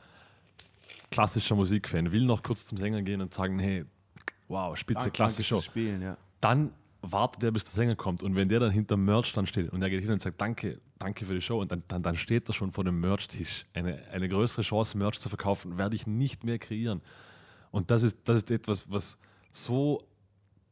Klassischer 1.10 1.54
Musikfan, 1.54 2.10
will 2.10 2.24
noch 2.24 2.42
kurz 2.42 2.66
zum 2.66 2.78
Sänger 2.78 3.02
gehen 3.02 3.20
und 3.20 3.32
sagen, 3.32 3.58
hey, 3.58 3.84
wow, 4.48 4.76
spitze, 4.76 5.04
Danke 5.04 5.12
klasse 5.12 5.42
Show. 5.44 5.60
Spielen, 5.60 6.02
ja. 6.02 6.16
Dann 6.40 6.72
wartet 7.02 7.42
er, 7.44 7.50
bis 7.52 7.64
der 7.64 7.72
Sänger 7.72 7.96
kommt. 7.96 8.22
Und 8.22 8.34
wenn 8.34 8.48
der 8.48 8.60
dann 8.60 8.70
hinter 8.70 8.96
Merch 8.96 9.32
dann 9.32 9.46
steht 9.46 9.70
und 9.70 9.82
er 9.82 9.90
geht 9.90 10.00
hin 10.00 10.10
und 10.10 10.20
sagt, 10.20 10.40
danke, 10.40 10.80
danke 11.02 11.26
für 11.26 11.34
die 11.34 11.40
Show, 11.40 11.60
und 11.60 11.70
dann, 11.72 11.82
dann, 11.88 12.02
dann 12.02 12.16
steht 12.16 12.48
er 12.48 12.54
schon 12.54 12.72
vor 12.72 12.84
dem 12.84 13.00
Merch-Tisch. 13.00 13.66
Eine, 13.74 14.02
eine 14.12 14.28
größere 14.28 14.62
Chance, 14.62 14.96
Merch 14.96 15.18
zu 15.18 15.28
verkaufen, 15.28 15.78
werde 15.78 15.96
ich 15.96 16.06
nicht 16.06 16.44
mehr 16.44 16.58
kreieren. 16.58 17.00
Und 17.70 17.90
das 17.90 18.02
ist, 18.02 18.18
das 18.28 18.38
ist 18.38 18.50
etwas, 18.50 18.90
was 18.90 19.18
so 19.52 20.02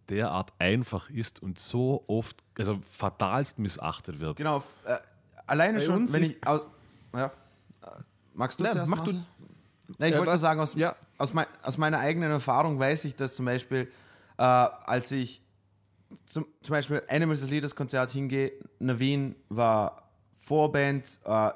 derart 0.09 0.53
einfach 0.59 1.09
ist 1.11 1.43
und 1.43 1.59
so 1.59 2.05
oft, 2.07 2.37
also 2.59 2.79
fatalst 2.83 3.59
missachtet 3.59 4.21
wird. 4.21 4.37
Genau, 4.37 4.63
äh, 4.85 4.99
alleine 5.47 5.79
Bei 5.79 5.85
schon, 5.85 6.13
wenn 6.13 6.23
ich 6.23 6.47
aus, 6.47 6.63
ja, 7.15 7.31
magst 8.35 8.59
du 8.59 8.65
Nein, 8.65 8.73
zuerst 8.73 8.91
mach 8.91 9.05
du-? 9.05 9.13
Nein, 9.99 10.13
ich 10.13 10.19
wollte 10.19 10.33
was? 10.33 10.41
sagen, 10.41 10.61
aus, 10.61 10.75
Ja. 10.75 10.95
aus, 11.19 11.33
mei 11.33 11.47
aus 11.63 11.77
meiner 11.79 11.99
eigenen 11.99 12.31
Erfahrung 12.31 12.79
weiß 12.79 13.05
ich, 13.05 13.17
dass 13.17 13.35
zum 13.35 13.45
Beispiel, 13.47 13.91
äh, 14.39 14.43
als 14.43 15.11
ich 15.11 15.43
zum, 16.27 16.47
zum 16.63 16.73
Beispiel 16.73 17.03
Animals 17.09 17.41
des 17.41 17.51
Leaders 17.51 17.75
Konzert 17.75 18.11
hingehe, 18.11 18.53
Navin 18.79 19.37
war 19.49 20.10
Vorband 20.51 21.21
äh, 21.25 21.51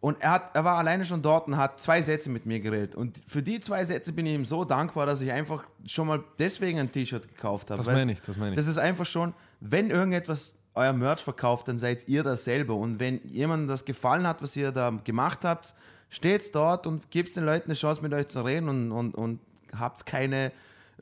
und 0.00 0.20
er, 0.20 0.30
hat, 0.30 0.56
er 0.56 0.64
war 0.64 0.78
alleine 0.78 1.04
schon 1.04 1.22
dort 1.22 1.46
und 1.46 1.56
hat 1.56 1.78
zwei 1.78 2.00
Sätze 2.02 2.30
mit 2.30 2.46
mir 2.46 2.58
geredet. 2.58 2.94
Und 2.94 3.18
für 3.28 3.42
die 3.42 3.60
zwei 3.60 3.84
Sätze 3.84 4.12
bin 4.12 4.26
ich 4.26 4.34
ihm 4.34 4.44
so 4.44 4.64
dankbar, 4.64 5.06
dass 5.06 5.20
ich 5.20 5.30
einfach 5.30 5.64
schon 5.86 6.08
mal 6.08 6.24
deswegen 6.38 6.80
ein 6.80 6.90
T-Shirt 6.90 7.28
gekauft 7.28 7.70
habe. 7.70 7.78
Das 7.78 7.86
meine 7.86 8.12
ich, 8.12 8.20
das 8.22 8.36
meine 8.36 8.52
ich. 8.52 8.56
Das 8.56 8.66
ist 8.66 8.78
einfach 8.78 9.04
schon, 9.04 9.34
wenn 9.60 9.90
irgendetwas 9.90 10.56
euer 10.74 10.94
Merch 10.94 11.20
verkauft, 11.20 11.68
dann 11.68 11.78
seid 11.78 12.08
ihr 12.08 12.22
das 12.22 12.44
selber. 12.44 12.74
Und 12.74 12.98
wenn 12.98 13.20
jemandem 13.28 13.68
das 13.68 13.84
gefallen 13.84 14.26
hat, 14.26 14.42
was 14.42 14.56
ihr 14.56 14.72
da 14.72 14.90
gemacht 14.90 15.44
habt, 15.44 15.74
steht 16.08 16.54
dort 16.54 16.86
und 16.86 17.10
gebt 17.10 17.36
den 17.36 17.44
Leuten 17.44 17.66
eine 17.66 17.74
Chance, 17.74 18.02
mit 18.02 18.12
euch 18.14 18.26
zu 18.28 18.42
reden 18.42 18.68
und, 18.68 18.92
und, 18.92 19.14
und 19.14 19.40
habt 19.78 20.06
keine 20.06 20.50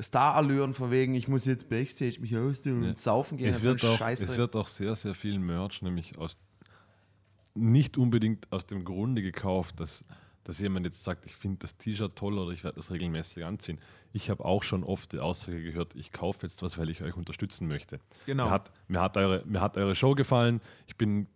Star-Allüren 0.00 0.74
von 0.74 0.90
wegen, 0.90 1.14
ich 1.14 1.28
muss 1.28 1.44
jetzt 1.44 1.68
Backstage 1.68 2.20
mich 2.20 2.36
ausdrücken 2.36 2.84
und 2.84 2.98
saufen 2.98 3.38
gehen. 3.38 3.48
Es 3.48 3.62
wird, 3.62 3.84
auch, 3.84 4.00
es 4.08 4.36
wird 4.36 4.56
auch 4.56 4.66
sehr, 4.66 4.94
sehr 4.96 5.14
viel 5.14 5.38
Merch, 5.38 5.82
nämlich 5.82 6.18
aus 6.18 6.36
nicht 7.58 7.98
unbedingt 7.98 8.50
aus 8.52 8.66
dem 8.66 8.84
Grunde 8.84 9.22
gekauft, 9.22 9.80
dass, 9.80 10.04
dass 10.44 10.58
jemand 10.58 10.86
jetzt 10.86 11.04
sagt, 11.04 11.26
ich 11.26 11.36
finde 11.36 11.58
das 11.60 11.76
T-Shirt 11.76 12.16
toll 12.16 12.38
oder 12.38 12.52
ich 12.52 12.64
werde 12.64 12.76
das 12.76 12.90
regelmäßig 12.90 13.44
anziehen. 13.44 13.78
Ich 14.12 14.30
habe 14.30 14.44
auch 14.44 14.62
schon 14.62 14.84
oft 14.84 15.12
die 15.12 15.18
Aussage 15.18 15.62
gehört, 15.62 15.94
ich 15.94 16.12
kaufe 16.12 16.46
jetzt 16.46 16.62
was, 16.62 16.78
weil 16.78 16.88
ich 16.90 17.02
euch 17.02 17.16
unterstützen 17.16 17.68
möchte. 17.68 18.00
Genau. 18.26 18.46
Mir 18.46 18.50
hat, 18.50 18.72
mir 18.88 19.00
hat, 19.00 19.16
eure, 19.16 19.42
mir 19.46 19.60
hat 19.60 19.76
eure 19.76 19.94
Show 19.94 20.14
gefallen. 20.14 20.60
Ich 20.86 20.96
bin, 20.96 21.26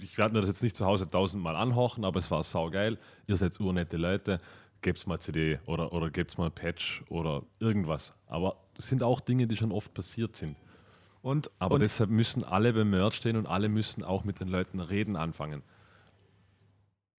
ich 0.00 0.18
werde 0.18 0.34
mir 0.34 0.40
das 0.40 0.48
jetzt 0.48 0.62
nicht 0.62 0.76
zu 0.76 0.84
Hause 0.84 1.08
tausendmal 1.08 1.56
anhorchen, 1.56 2.04
aber 2.04 2.18
es 2.18 2.30
war 2.30 2.42
saugeil. 2.42 2.98
Ihr 3.26 3.36
seid 3.36 3.58
urnette 3.60 3.96
Leute. 3.96 4.38
Gebt's 4.82 5.06
mal 5.06 5.20
CD 5.20 5.58
oder, 5.66 5.92
oder 5.92 6.10
gebt's 6.10 6.38
mal 6.38 6.50
Patch 6.50 7.02
oder 7.08 7.42
irgendwas. 7.58 8.14
Aber 8.26 8.56
es 8.78 8.88
sind 8.88 9.02
auch 9.02 9.20
Dinge, 9.20 9.46
die 9.46 9.56
schon 9.56 9.72
oft 9.72 9.92
passiert 9.92 10.36
sind. 10.36 10.56
Und, 11.22 11.50
Aber 11.58 11.74
und 11.74 11.80
deshalb 11.82 12.10
müssen 12.10 12.44
alle 12.44 12.72
beim 12.72 12.90
Merch 12.90 13.14
stehen 13.14 13.36
und 13.36 13.46
alle 13.46 13.68
müssen 13.68 14.02
auch 14.04 14.24
mit 14.24 14.40
den 14.40 14.48
Leuten 14.48 14.80
reden 14.80 15.16
anfangen. 15.16 15.62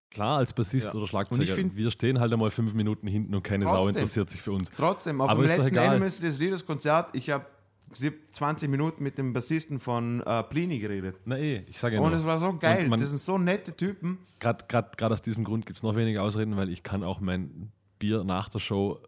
Klar, 0.09 0.39
als 0.39 0.53
Bassist 0.53 0.87
Ja. 0.87 0.93
oder 0.95 1.07
Schlagzeuger, 1.07 1.55
find- 1.55 1.75
wir 1.75 1.89
stehen 1.91 2.19
halt 2.19 2.33
einmal 2.33 2.51
fünf 2.51 2.73
Minuten 2.73 3.07
hinten 3.07 3.33
und 3.33 3.43
keine 3.43 3.65
Sau 3.65 3.75
Trotzdem. 3.75 3.89
interessiert 3.95 4.29
sich 4.29 4.41
für 4.41 4.51
uns. 4.51 4.69
Trotzdem, 4.71 5.21
auf 5.21 5.29
Aber 5.29 5.43
dem 5.43 5.47
letzten. 5.55 5.77
Animals 5.77 6.19
des 6.19 6.37
Leaders 6.37 6.65
Konzert, 6.65 7.11
ich 7.15 7.29
habe 7.29 7.45
20 8.31 8.69
Minuten 8.69 9.03
mit 9.03 9.17
dem 9.17 9.31
Bassisten 9.33 9.79
von 9.79 10.21
äh, 10.21 10.43
Plini 10.43 10.79
geredet. 10.79 11.19
Na 11.25 11.37
eh, 11.37 11.63
ich 11.67 11.79
sage 11.79 11.95
ja 11.95 12.01
Und 12.01 12.11
es 12.13 12.25
war 12.25 12.39
so 12.39 12.57
geil. 12.57 12.87
Man- 12.89 12.99
das 12.99 13.09
sind 13.09 13.19
so 13.21 13.37
nette 13.37 13.73
Typen. 13.75 14.17
gerade 14.39 15.13
aus 15.13 15.21
diesem 15.21 15.43
Grund 15.45 15.65
gibt 15.65 15.77
es 15.77 15.83
noch 15.83 15.95
weniger 15.95 16.23
Ausreden, 16.23 16.57
weil 16.57 16.69
ich 16.69 16.83
kann 16.83 17.03
auch 17.03 17.21
mein 17.21 17.71
Bier 17.99 18.23
nach 18.25 18.49
der 18.49 18.59
Show 18.59 18.99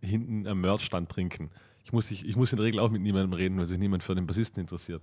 hinten 0.00 0.46
am 0.48 0.60
Merchstand 0.60 1.10
trinken. 1.10 1.50
Ich 1.84 1.92
muss, 1.92 2.10
ich, 2.10 2.26
ich 2.26 2.36
muss 2.36 2.52
in 2.52 2.56
der 2.56 2.66
Regel 2.66 2.80
auch 2.80 2.90
mit 2.90 3.02
niemandem 3.02 3.32
reden, 3.32 3.58
weil 3.58 3.66
sich 3.66 3.78
niemand 3.78 4.02
für 4.02 4.14
den 4.14 4.26
Bassisten 4.26 4.60
interessiert. 4.60 5.02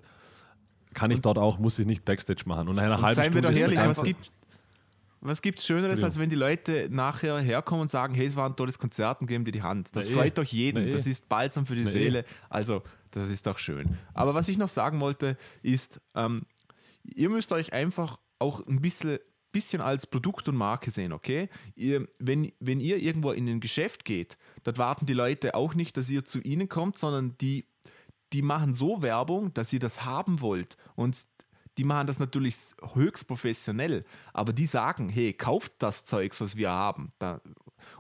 Kann 0.94 1.12
ich 1.12 1.22
dort 1.22 1.38
auch, 1.38 1.60
muss 1.60 1.78
ich 1.80 1.86
nicht 1.86 2.06
Backstage 2.06 2.44
machen. 2.46 2.68
Und 2.70 2.76
nach 2.76 2.84
einer 2.84 2.96
Und 2.96 3.16
seien 3.16 3.34
wir 3.34 3.44
Stunde 3.44 3.60
doch 3.60 3.60
ehrlich, 3.60 3.80
was 3.80 4.04
gibt 4.04 4.32
was 5.20 5.42
gibt's 5.42 5.66
Schöneres, 5.66 6.04
als 6.04 6.20
wenn 6.20 6.30
die 6.30 6.36
Leute 6.36 6.90
nachher 6.92 7.40
herkommen 7.40 7.82
und 7.82 7.88
sagen, 7.90 8.14
hey, 8.14 8.28
es 8.28 8.36
war 8.36 8.48
ein 8.48 8.56
tolles 8.56 8.78
Konzert 8.78 9.20
und 9.22 9.28
geben 9.28 9.46
dir 9.46 9.52
die 9.52 9.64
Hand. 9.64 9.96
Das 9.96 10.06
Na 10.06 10.12
eh. 10.12 10.14
freut 10.14 10.38
doch 10.38 10.44
jeden. 10.44 10.84
Na 10.84 10.90
eh. 10.90 10.94
Das 10.94 11.08
ist 11.08 11.28
balsam 11.28 11.66
für 11.66 11.76
die 11.76 11.84
Na 11.84 11.90
eh. 11.90 11.94
Seele. 11.94 12.26
Also, 12.50 12.84
das 13.12 13.30
ist 13.30 13.46
doch 13.48 13.58
schön. 13.58 13.98
Aber 14.14 14.36
was 14.36 14.48
ich 14.48 14.58
noch 14.58 14.70
sagen 14.70 15.00
wollte, 15.00 15.38
ist, 15.64 16.00
ähm, 16.16 16.44
ihr 17.04 17.30
müsst 17.30 17.52
euch 17.52 17.74
einfach 17.74 18.20
auch 18.40 18.66
ein 18.68 18.80
bisschen, 18.80 19.18
bisschen 19.58 19.82
als 19.82 20.06
Produkt 20.08 20.48
und 20.48 20.56
Marke 20.56 20.92
sehen, 20.92 21.14
okay? 21.14 21.50
Ihr, 21.76 22.08
wenn, 22.20 22.52
wenn 22.60 22.80
ihr 22.80 22.98
irgendwo 22.98 23.32
in 23.32 23.48
ein 23.48 23.60
Geschäft 23.60 24.06
geht, 24.06 24.38
dort 24.64 24.78
warten 24.78 25.06
die 25.06 25.14
Leute 25.14 25.56
auch 25.56 25.74
nicht, 25.74 25.98
dass 25.98 26.10
ihr 26.10 26.26
zu 26.26 26.40
ihnen 26.42 26.70
kommt, 26.70 26.98
sondern 26.98 27.36
die, 27.40 27.66
die 28.34 28.42
machen 28.42 28.74
so 28.74 29.02
Werbung, 29.02 29.54
dass 29.54 29.74
ihr 29.74 29.80
das 29.80 30.06
haben 30.06 30.42
wollt. 30.42 30.78
Und 30.96 31.18
die 31.78 31.84
machen 31.84 32.08
das 32.08 32.20
natürlich 32.20 32.56
höchst 32.96 33.28
professionell, 33.28 34.04
aber 34.34 34.52
die 34.52 34.66
sagen, 34.66 35.10
hey, 35.10 35.34
kauft 35.34 35.74
das 35.80 36.06
Zeugs, 36.06 36.42
was 36.42 36.56
wir 36.56 36.72
haben. 36.72 37.12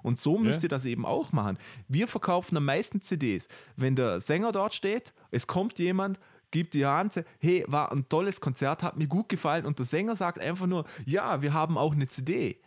Und 0.01 0.17
so 0.19 0.37
müsst 0.39 0.61
Ja. 0.63 0.65
ihr 0.65 0.69
das 0.69 0.85
eben 0.85 1.05
auch 1.05 1.31
machen. 1.31 1.57
Wir 1.87 2.07
verkaufen 2.07 2.57
am 2.57 2.65
meisten 2.65 3.01
CDs. 3.01 3.47
Wenn 3.75 3.95
der 3.95 4.19
Sänger 4.19 4.51
dort 4.51 4.73
steht, 4.73 5.13
es 5.31 5.45
kommt 5.47 5.77
jemand, 5.79 6.19
gibt 6.51 6.73
die 6.73 6.85
Hand, 6.85 7.23
hey, 7.39 7.65
war 7.67 7.91
ein 7.91 8.07
tolles 8.09 8.41
Konzert, 8.41 8.83
hat 8.83 8.97
mir 8.97 9.07
gut 9.07 9.29
gefallen 9.29 9.65
und 9.65 9.79
der 9.79 9.85
Sänger 9.85 10.15
sagt 10.15 10.39
einfach 10.39 10.67
nur, 10.67 10.85
ja, 11.05 11.41
wir 11.41 11.53
haben 11.53 11.77
auch 11.77 11.93
eine 11.93 12.07
CD. 12.07 12.61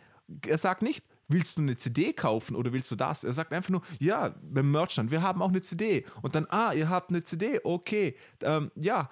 Er 0.47 0.57
sagt 0.57 0.81
nicht, 0.81 1.05
willst 1.27 1.57
du 1.57 1.61
eine 1.61 1.77
CD 1.77 2.13
kaufen 2.13 2.55
oder 2.55 2.73
willst 2.73 2.91
du 2.91 2.95
das? 2.95 3.23
Er 3.23 3.33
sagt 3.33 3.53
einfach 3.53 3.69
nur, 3.69 3.81
ja, 3.99 4.35
beim 4.41 4.71
Merchant, 4.71 5.11
wir 5.11 5.21
haben 5.21 5.41
auch 5.41 5.49
eine 5.49 5.61
CD. 5.61 6.05
Und 6.21 6.35
dann, 6.35 6.47
ah, 6.49 6.73
ihr 6.73 6.89
habt 6.89 7.09
eine 7.09 7.23
CD, 7.23 7.59
okay, 7.63 8.15
ähm, 8.41 8.71
ja, 8.75 9.09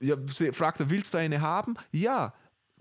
ja, 0.00 0.16
fragt 0.52 0.80
er, 0.80 0.90
willst 0.90 1.14
du 1.14 1.18
eine 1.18 1.40
haben? 1.40 1.76
Ja. 1.92 2.34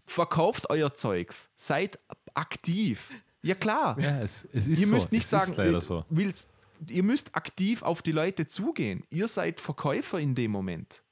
Verkauft 0.07 0.69
euer 0.69 0.93
Zeugs. 0.93 1.49
Seid 1.55 1.99
aktiv. 2.33 3.09
Ja, 3.43 3.55
klar. 3.55 3.99
Ja, 3.99 4.19
es, 4.19 4.47
es 4.51 4.67
ist 4.67 4.79
ihr 4.79 4.87
so. 4.87 4.93
müsst 4.93 5.11
nicht 5.11 5.23
es 5.23 5.29
sagen, 5.29 5.51
ist 5.51 5.57
leider 5.57 5.81
so. 5.81 6.03
willst, 6.09 6.49
ihr 6.89 7.03
müsst 7.03 7.35
aktiv 7.35 7.83
auf 7.83 8.01
die 8.01 8.11
Leute 8.11 8.47
zugehen. 8.47 9.03
Ihr 9.09 9.27
seid 9.27 9.59
Verkäufer 9.59 10.19
in 10.19 10.35
dem 10.35 10.51
Moment. 10.51 11.03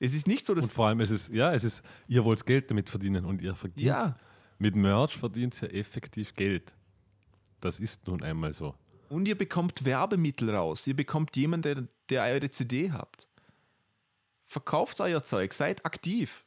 Es 0.00 0.14
ist 0.14 0.26
nicht 0.28 0.46
so, 0.46 0.54
dass 0.54 0.66
Und 0.66 0.72
vor 0.72 0.86
allem, 0.86 1.00
es 1.00 1.10
ist, 1.10 1.28
ja, 1.30 1.52
es 1.52 1.64
ist, 1.64 1.82
ihr 2.06 2.24
wollt 2.24 2.46
Geld 2.46 2.70
damit 2.70 2.88
verdienen 2.88 3.24
und 3.24 3.42
ihr 3.42 3.54
verdient 3.54 3.86
Ja. 3.86 4.14
mit 4.58 4.76
Merch 4.76 5.16
verdient 5.16 5.60
ihr 5.62 5.74
effektiv 5.74 6.34
Geld. 6.34 6.72
Das 7.60 7.80
ist 7.80 8.06
nun 8.06 8.22
einmal 8.22 8.52
so. 8.52 8.74
und 9.08 9.26
ihr 9.26 9.36
bekommt 9.36 9.84
Werbemittel 9.84 10.50
raus. 10.54 10.86
Ihr 10.86 10.94
bekommt 10.94 11.34
jemanden, 11.36 11.62
der, 11.74 11.88
der 12.10 12.32
eure 12.34 12.50
CD 12.50 12.92
habt. 12.92 13.26
Verkauft 14.44 15.00
euer 15.00 15.22
Zeug, 15.24 15.52
seid 15.52 15.84
aktiv. 15.84 16.44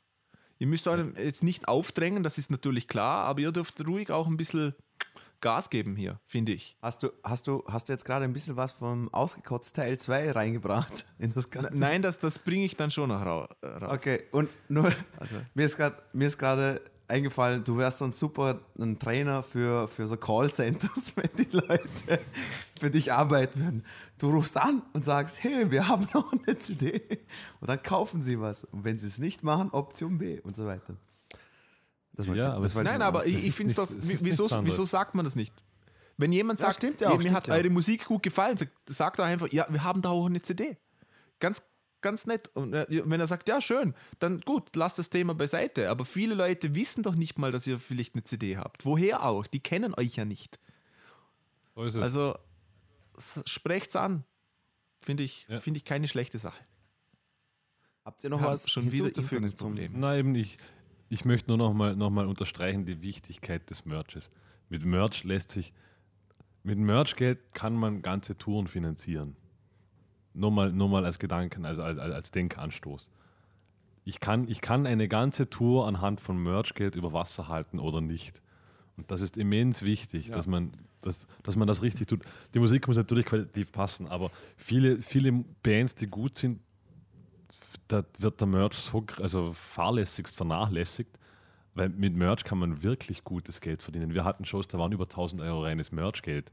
Ihr 0.58 0.68
müsst 0.68 0.88
euch 0.88 1.06
jetzt 1.18 1.44
nicht 1.44 1.68
aufdrängen, 1.68 2.24
das 2.24 2.38
ist 2.38 2.52
natürlich 2.52 2.88
klar, 2.88 3.26
aber 3.26 3.42
ihr 3.42 3.52
dürft 3.52 3.86
ruhig 3.86 4.12
auch 4.12 4.28
ein 4.28 4.38
bisschen 4.38 4.74
Gas 5.42 5.70
geben 5.70 5.96
hier, 5.96 6.20
finde 6.28 6.52
ich. 6.54 6.78
Hast 6.82 7.04
du, 7.04 7.10
hast, 7.24 7.48
du, 7.48 7.64
hast 7.68 7.90
du 7.90 7.94
jetzt 7.94 8.06
gerade 8.06 8.26
ein 8.26 8.34
bisschen 8.34 8.56
was 8.56 8.72
vom 8.72 9.14
Ausgekotzt 9.14 9.76
Teil 9.76 9.98
2 10.00 10.32
reingebracht 10.32 11.06
in 11.20 11.34
das 11.34 11.50
Ganze? 11.50 11.80
Nein, 11.80 12.02
das, 12.02 12.20
das 12.20 12.40
bringe 12.40 12.66
ich 12.66 12.76
dann 12.78 12.92
schon 12.92 13.10
noch 13.10 13.22
äh, 13.22 13.68
raus. 13.68 13.98
Okay, 14.00 14.24
und 14.32 14.50
nur, 14.70 14.92
Also- 15.20 15.36
mir 15.54 15.66
ist 15.66 15.78
grad- 15.78 16.14
mir 16.14 16.28
ist 16.28 16.38
gerade 16.38 16.82
eingefallen, 17.08 17.62
du 17.66 17.76
wärst 17.78 17.98
so 17.98 18.06
ein 18.06 18.14
super 18.14 18.62
ein 18.80 18.98
Trainer 18.98 19.44
für, 19.44 19.90
für 19.90 20.08
so 20.08 20.16
Callcenters, 20.16 21.12
wenn 21.18 21.30
die 21.38 21.50
Leute 21.58 22.22
für 22.80 22.90
dich 22.90 23.12
arbeiten 23.12 23.60
würden. 23.66 23.84
Du 24.18 24.30
rufst 24.32 24.56
an 24.56 24.82
und 24.94 25.04
sagst, 25.04 25.44
hey, 25.44 25.70
wir 25.72 25.90
haben 25.90 26.08
noch 26.14 26.32
eine 26.32 26.58
CD. 26.58 27.02
Und 27.60 27.70
dann 27.70 27.84
kaufen 27.84 28.22
sie 28.22 28.40
was. 28.40 28.64
Und 28.64 28.86
wenn 28.86 28.98
sie 28.98 29.08
es 29.08 29.18
nicht 29.18 29.44
machen, 29.44 29.72
Option 29.72 30.20
B 30.20 30.40
und 30.40 30.56
so 30.56 30.66
weiter. 30.66 30.96
Das 32.14 32.28
wollte 32.28 32.42
Ja, 32.42 32.60
das 32.60 32.76
wollte 32.76 32.92
Nein, 32.92 33.02
aber 33.02 33.26
ich, 33.26 33.46
ich 33.46 33.56
finde 33.56 33.72
es 33.72 33.76
doch, 33.78 33.90
nicht- 33.90 34.24
wieso, 34.24 34.50
wieso 34.64 34.86
sagt 34.86 35.16
man 35.16 35.26
das 35.26 35.36
nicht? 35.36 35.54
Wenn 36.18 36.32
jemand 36.32 36.60
Ja, 36.60 36.68
sagt, 36.68 36.78
stimmt 36.78 37.02
ja 37.02 37.08
"Hey, 37.08 37.14
auch, 37.14 37.18
mir 37.18 37.22
stimmt 37.24 37.36
hat 37.38 37.48
ja. 37.48 37.54
eure 37.56 37.70
Musik 37.70 38.06
gut 38.06 38.22
gefallen, 38.24 38.58
sagt, 38.58 38.74
sagt 38.88 39.20
doch 39.20 39.24
einfach, 39.24 39.48
ja, 39.52 39.66
wir 39.70 39.84
haben 39.84 40.02
da 40.02 40.10
auch 40.10 40.26
eine 40.26 40.42
CD. 40.42 40.78
Ganz, 41.40 41.62
ganz 42.02 42.28
nett. 42.28 42.52
Und 42.54 42.74
äh, 42.74 42.86
wenn 43.06 43.20
er 43.20 43.28
sagt, 43.28 43.48
ja, 43.48 43.60
schön, 43.62 43.96
dann 44.20 44.42
gut, 44.42 44.76
lasst 44.76 45.00
das 45.00 45.10
Thema 45.10 45.34
beiseite. 45.34 45.90
Aber 45.90 46.06
viele 46.06 46.36
Leute 46.36 46.76
wissen 46.76 47.02
doch 47.02 47.16
nicht 47.16 47.40
mal, 47.40 47.52
dass 47.52 47.66
ihr 47.66 47.80
vielleicht 47.80 48.14
eine 48.14 48.24
CD 48.24 48.58
habt. 48.58 48.86
Woher 48.86 49.26
auch? 49.26 49.48
Die 49.48 49.60
kennen 49.62 49.96
euch 49.96 50.16
ja 50.18 50.26
nicht. 50.26 50.60
So 51.76 51.84
ist 51.84 51.96
es. 51.96 52.02
Also 52.04 52.38
sprecht's 53.46 53.96
an. 53.96 54.24
Finde 55.04 55.24
ich, 55.24 55.48
Ja. 55.50 55.60
finde 55.60 55.78
ich 55.78 55.86
keine 55.86 56.08
schlechte 56.08 56.38
Sache. 56.38 56.62
Habt 58.06 58.24
ihr 58.24 58.30
noch 58.30 58.42
Wir 58.42 58.48
was 58.48 58.70
schon 58.70 58.92
wieder 58.92 59.06
Internetprobleme. 59.08 59.98
Na 59.98 60.18
eben, 60.18 60.36
ich, 60.36 60.58
ich 61.12 61.26
möchte 61.26 61.50
nur 61.50 61.58
noch 61.58 61.74
mal, 61.74 61.94
noch 61.94 62.10
mal 62.10 62.26
unterstreichen 62.26 62.86
die 62.86 63.02
Wichtigkeit 63.02 63.70
des 63.70 63.86
Merches. 63.86 64.30
Mit 64.70 64.86
Merch 64.86 65.26
lässt 65.26 65.52
sich, 65.52 65.74
mit 66.64 66.80
Merchgeld 66.80 67.54
kann 67.54 67.74
man 67.74 68.02
ganze 68.02 68.38
Touren 68.38 68.66
finanzieren. 68.68 69.36
Nur 70.34 70.52
mal, 70.52 70.72
nur 70.72 70.88
mal 70.88 71.04
als 71.04 71.20
Gedanken, 71.20 71.66
also 71.66 71.84
als, 71.84 72.00
als 72.00 72.32
Denkanstoß. 72.32 73.10
ich 74.06 74.22
kann, 74.22 74.48
ich 74.48 74.62
kann 74.62 74.88
eine 74.88 75.10
ganze 75.10 75.50
Tour 75.50 75.86
anhand 75.86 76.22
von 76.22 76.42
Merchgeld 76.42 76.96
über 76.96 77.12
Wasser 77.12 77.50
halten 77.50 77.80
oder 77.80 78.00
nicht. 78.00 78.42
Und 78.96 79.12
das 79.12 79.20
ist 79.20 79.36
immens 79.36 79.82
wichtig, 79.82 80.32
dass, 80.32 80.48
man, 80.48 80.72
dass, 81.02 81.28
dass 81.44 81.58
man 81.58 81.68
das 81.68 81.82
richtig 81.82 82.08
tut. 82.08 82.22
Die 82.54 82.60
Musik 82.60 82.88
muss 82.88 82.96
natürlich 82.96 83.26
qualitativ 83.26 83.74
passen, 83.74 84.08
aber 84.08 84.32
viele, 84.56 85.02
viele 85.02 85.44
Bands, 85.62 85.94
die 85.96 86.08
gut 86.08 86.38
sind, 86.38 86.62
da 87.92 88.04
wird 88.20 88.40
der 88.40 88.48
Merch 88.48 88.74
so 88.76 89.06
also 89.22 89.52
fahrlässigst 89.54 90.36
vernachlässigt, 90.36 91.18
weil 91.74 91.90
mit 91.90 92.16
Merch 92.16 92.44
kann 92.44 92.58
man 92.58 92.84
wirklich 92.84 93.24
gutes 93.24 93.62
Geld 93.62 93.82
verdienen. 93.82 94.14
Wir 94.14 94.24
hatten 94.24 94.46
Shows, 94.46 94.68
da 94.68 94.78
waren 94.78 94.92
über 94.92 95.04
1000 95.06 95.42
Euro 95.42 95.64
reines 95.64 95.92
Merchgeld. 95.92 96.52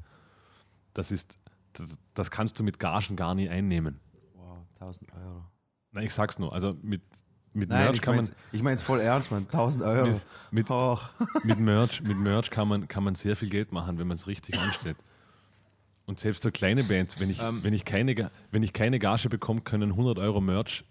Das 0.94 1.10
ist, 1.10 1.38
das, 1.74 1.96
das 2.14 2.30
kannst 2.30 2.58
du 2.58 2.62
mit 2.64 2.78
Gagen 2.78 3.16
gar 3.16 3.34
nie 3.34 3.48
einnehmen. 3.48 4.00
Wow, 4.34 4.58
1000 4.80 5.12
Euro. 5.14 5.44
Nein, 5.92 6.04
ich 6.04 6.14
sag's 6.14 6.38
nur. 6.38 6.52
Also 6.52 6.76
mit, 6.82 7.02
mit 7.52 7.68
Nein, 7.68 7.84
Merch 7.84 8.00
kann 8.02 8.16
man 8.16 8.28
ich 8.52 8.62
mein's 8.62 8.82
voll 8.82 9.00
ernst, 9.00 9.30
Mann. 9.30 9.44
1000 9.44 9.84
Euro. 9.84 10.20
Mit- 10.50 10.68
mit- 10.68 11.44
mit 11.44 11.58
Merch, 11.58 12.00
mit 12.02 12.16
Merch 12.18 12.50
kann, 12.50 12.68
man, 12.68 12.88
kann 12.88 13.04
man 13.04 13.14
sehr 13.14 13.36
viel 13.36 13.48
Geld 13.50 13.72
machen, 13.72 13.98
wenn 13.98 14.06
man 14.06 14.16
es 14.16 14.26
richtig 14.26 14.58
anstellt. 14.58 14.96
Und 16.06 16.18
selbst 16.18 16.42
so 16.42 16.50
kleine 16.50 16.82
Bands, 16.84 17.20
wenn 17.20 17.28
ich, 17.28 17.40
Ähm. 17.42 17.62
wenn, 17.62 17.74
ich 17.74 17.84
keine, 17.84 18.30
wenn 18.50 18.62
ich 18.62 18.72
keine 18.72 18.98
Gage 18.98 19.28
bekomme, 19.28 19.60
können 19.60 19.90
100 19.90 20.18
Euro 20.18 20.40
Merch 20.40 20.84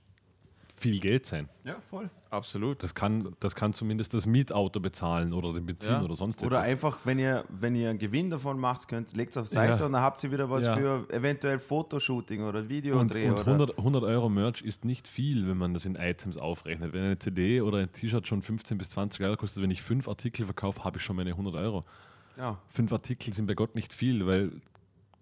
viel 0.80 0.99
Geld 0.99 1.25
sein. 1.25 1.49
Ja, 1.63 1.75
voll. 1.89 2.09
Absolut. 2.30 2.84
Das 2.84 2.93
kann, 2.93 3.36
das 3.39 3.55
kann 3.55 3.73
zumindest 3.73 4.13
das 4.13 4.25
Mietauto 4.28 4.80
bezahlen 4.80 5.34
oder 5.34 5.51
den 5.53 5.65
Benzin 5.65 5.91
Ja. 5.93 6.01
oder 6.03 6.13
sonst 6.13 6.43
Oder 6.43 6.57
etwas. 6.57 6.67
einfach, 6.67 6.99
wenn 7.05 7.17
ihr, 7.19 7.45
wenn 7.49 7.73
ihr 7.75 7.89
einen 7.89 7.97
Gewinn 7.97 8.30
davon 8.30 8.59
macht, 8.59 8.88
könnt, 8.88 9.15
legt 9.15 9.32
es 9.32 9.38
auf 9.38 9.47
Seite 9.47 9.80
Ja. 9.80 9.86
und 9.86 9.93
dann 9.93 10.01
habt 10.01 10.23
ihr 10.23 10.32
wieder 10.32 10.49
was 10.49 10.65
Ja. 10.65 10.75
für 10.78 11.07
eventuell 11.11 11.57
Fotoshooting 11.59 12.43
oder 12.43 12.59
Und, 12.59 12.69
Videodreh. 12.69 13.28
und 13.30 13.39
oder? 13.39 13.45
100, 13.45 13.78
100 13.78 14.03
Euro 14.03 14.30
Merch 14.30 14.61
ist 14.61 14.86
nicht 14.86 15.07
viel, 15.07 15.47
wenn 15.47 15.57
man 15.57 15.73
das 15.73 15.86
in 15.86 15.95
Items 15.95 16.38
aufrechnet. 16.38 16.93
Wenn 16.93 17.03
eine 17.05 17.17
CD 17.17 17.61
oder 17.61 17.80
ein 17.80 17.91
T-Shirt 17.91 18.28
schon 18.28 18.41
15 18.43 18.78
bis 18.78 18.89
20 18.91 19.25
Euro 19.25 19.36
kostet, 19.38 19.63
wenn 19.63 19.71
ich 19.71 19.82
fünf 19.82 20.07
Artikel 20.07 20.45
verkaufe, 20.45 20.84
habe 20.84 20.97
ich 20.97 21.03
schon 21.03 21.15
meine 21.15 21.32
100 21.36 21.55
Euro. 21.55 21.84
Ja. 22.38 22.59
fünf 22.67 22.93
Artikel 22.93 23.34
sind 23.34 23.47
bei 23.47 23.55
Gott 23.55 23.73
nicht 23.73 23.91
viel, 23.91 24.28
weil 24.28 24.51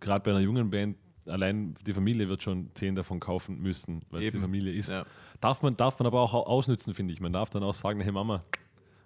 gerade 0.01 0.21
bei 0.21 0.31
einer 0.31 0.41
jungen 0.41 0.69
Band 0.69 0.97
allein 1.27 1.75
die 1.85 1.93
Familie 1.93 2.27
wird 2.29 2.43
schon 2.43 2.69
zehn 2.73 2.95
davon 2.95 3.19
kaufen 3.19 3.61
müssen, 3.61 4.01
weil 4.09 4.23
es 4.23 4.33
die. 4.33 4.39
Familie 4.39 4.73
ist. 4.73 4.89
Ja. 4.89 5.05
Darf, 5.41 5.61
man, 5.61 5.75
darf 5.77 5.99
man 5.99 6.07
aber 6.07 6.21
auch 6.21 6.33
au- 6.33 6.43
ausnützen, 6.45 6.93
finde 6.93 7.13
ich. 7.13 7.19
Man 7.19 7.33
darf 7.33 7.49
dann 7.49 7.63
auch 7.63 7.73
sagen, 7.73 7.99
hey 8.01 8.11
Mama, 8.11 8.43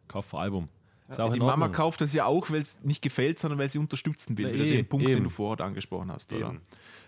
kauf 0.07 0.33
ein 0.33 0.41
Album. 0.41 0.69
Auch 1.17 1.33
Die 1.33 1.39
Mama 1.39 1.69
kauft 1.69 2.01
das 2.01 2.13
ja 2.13 2.25
auch, 2.25 2.51
weil 2.51 2.61
es 2.61 2.83
nicht 2.83 3.01
gefällt, 3.01 3.39
sondern 3.39 3.57
weil 3.59 3.67
sie 3.69 3.79
unterstützen 3.79 4.37
will. 4.37 4.45
Na, 4.47 4.53
Wieder 4.53 4.65
eh, 4.65 4.71
den 4.77 4.85
Punkt, 4.87 5.05
eben. 5.07 5.15
den 5.15 5.23
du 5.23 5.29
vorher 5.31 5.65
angesprochen 5.65 6.11
hast. 6.11 6.31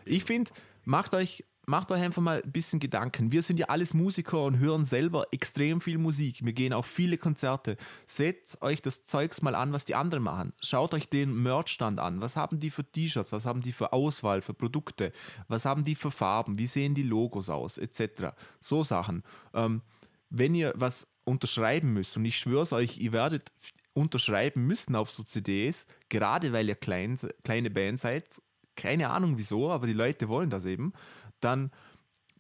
Ich 0.06 0.24
finde, 0.24 0.50
macht 0.86 1.14
euch, 1.14 1.46
macht 1.66 1.92
euch 1.92 2.02
einfach 2.02 2.22
mal 2.22 2.42
ein 2.44 2.52
bisschen 2.52 2.80
Gedanken. 2.80 3.32
Wir 3.32 3.42
sind 3.44 3.60
ja 3.60 3.68
alles 3.68 3.94
Musiker 3.94 4.44
und 4.44 4.60
hören 4.60 4.86
selber 4.86 5.28
extrem 5.32 5.82
viel 5.82 5.98
Musik. 5.98 6.44
Wir 6.44 6.54
gehen 6.54 6.74
auf 6.74 6.86
viele 6.86 7.18
Konzerte. 7.18 7.78
Seht 8.06 8.58
euch 8.62 8.82
das 8.82 9.04
Zeugs 9.04 9.42
mal 9.42 9.56
an, 9.56 9.72
was 9.72 9.86
die 9.86 9.96
anderen 9.96 10.24
machen. 10.24 10.54
Schaut 10.62 10.94
euch 10.94 11.10
den 11.10 11.42
Merchstand 11.42 12.00
an. 12.00 12.22
Was 12.22 12.36
haben 12.36 12.60
die 12.60 12.72
für 12.72 12.84
T-Shirts? 12.84 13.32
Was 13.32 13.46
haben 13.46 13.62
die 13.62 13.72
für 13.72 13.94
Auswahl, 13.94 14.42
für 14.42 14.54
Produkte? 14.54 15.12
Was 15.48 15.66
haben 15.66 15.84
die 15.84 15.96
für 15.96 16.12
Farben? 16.12 16.58
Wie 16.58 16.68
sehen 16.68 16.96
die 16.96 17.04
Logos 17.04 17.50
aus? 17.50 17.78
Etc. 17.78 18.34
So 18.60 18.84
Sachen. 18.84 19.24
Ähm, 19.54 19.82
wenn 20.30 20.56
ihr 20.56 20.74
was 20.76 21.08
unterschreiben 21.24 21.94
müsst, 21.94 22.18
und 22.18 22.26
ich 22.26 22.38
schwöre 22.38 22.64
es 22.64 22.74
euch, 22.74 22.98
ihr 22.98 23.12
werdet 23.12 23.52
unterschreiben 23.94 24.66
müssen 24.66 24.96
auf 24.96 25.12
so 25.12 25.24
CDs, 25.24 25.86
gerade 26.10 26.54
weil 26.54 26.68
ihr 26.68 26.76
klein, 26.76 27.20
kleine 27.44 27.70
Band 27.70 28.00
seid, 28.00 28.42
keine 28.76 29.10
Ahnung 29.10 29.38
wieso, 29.38 29.70
aber 29.70 29.86
die 29.86 29.94
Leute 29.94 30.30
wollen 30.30 30.50
das 30.50 30.66
eben, 30.66 30.94
dann, 31.42 31.72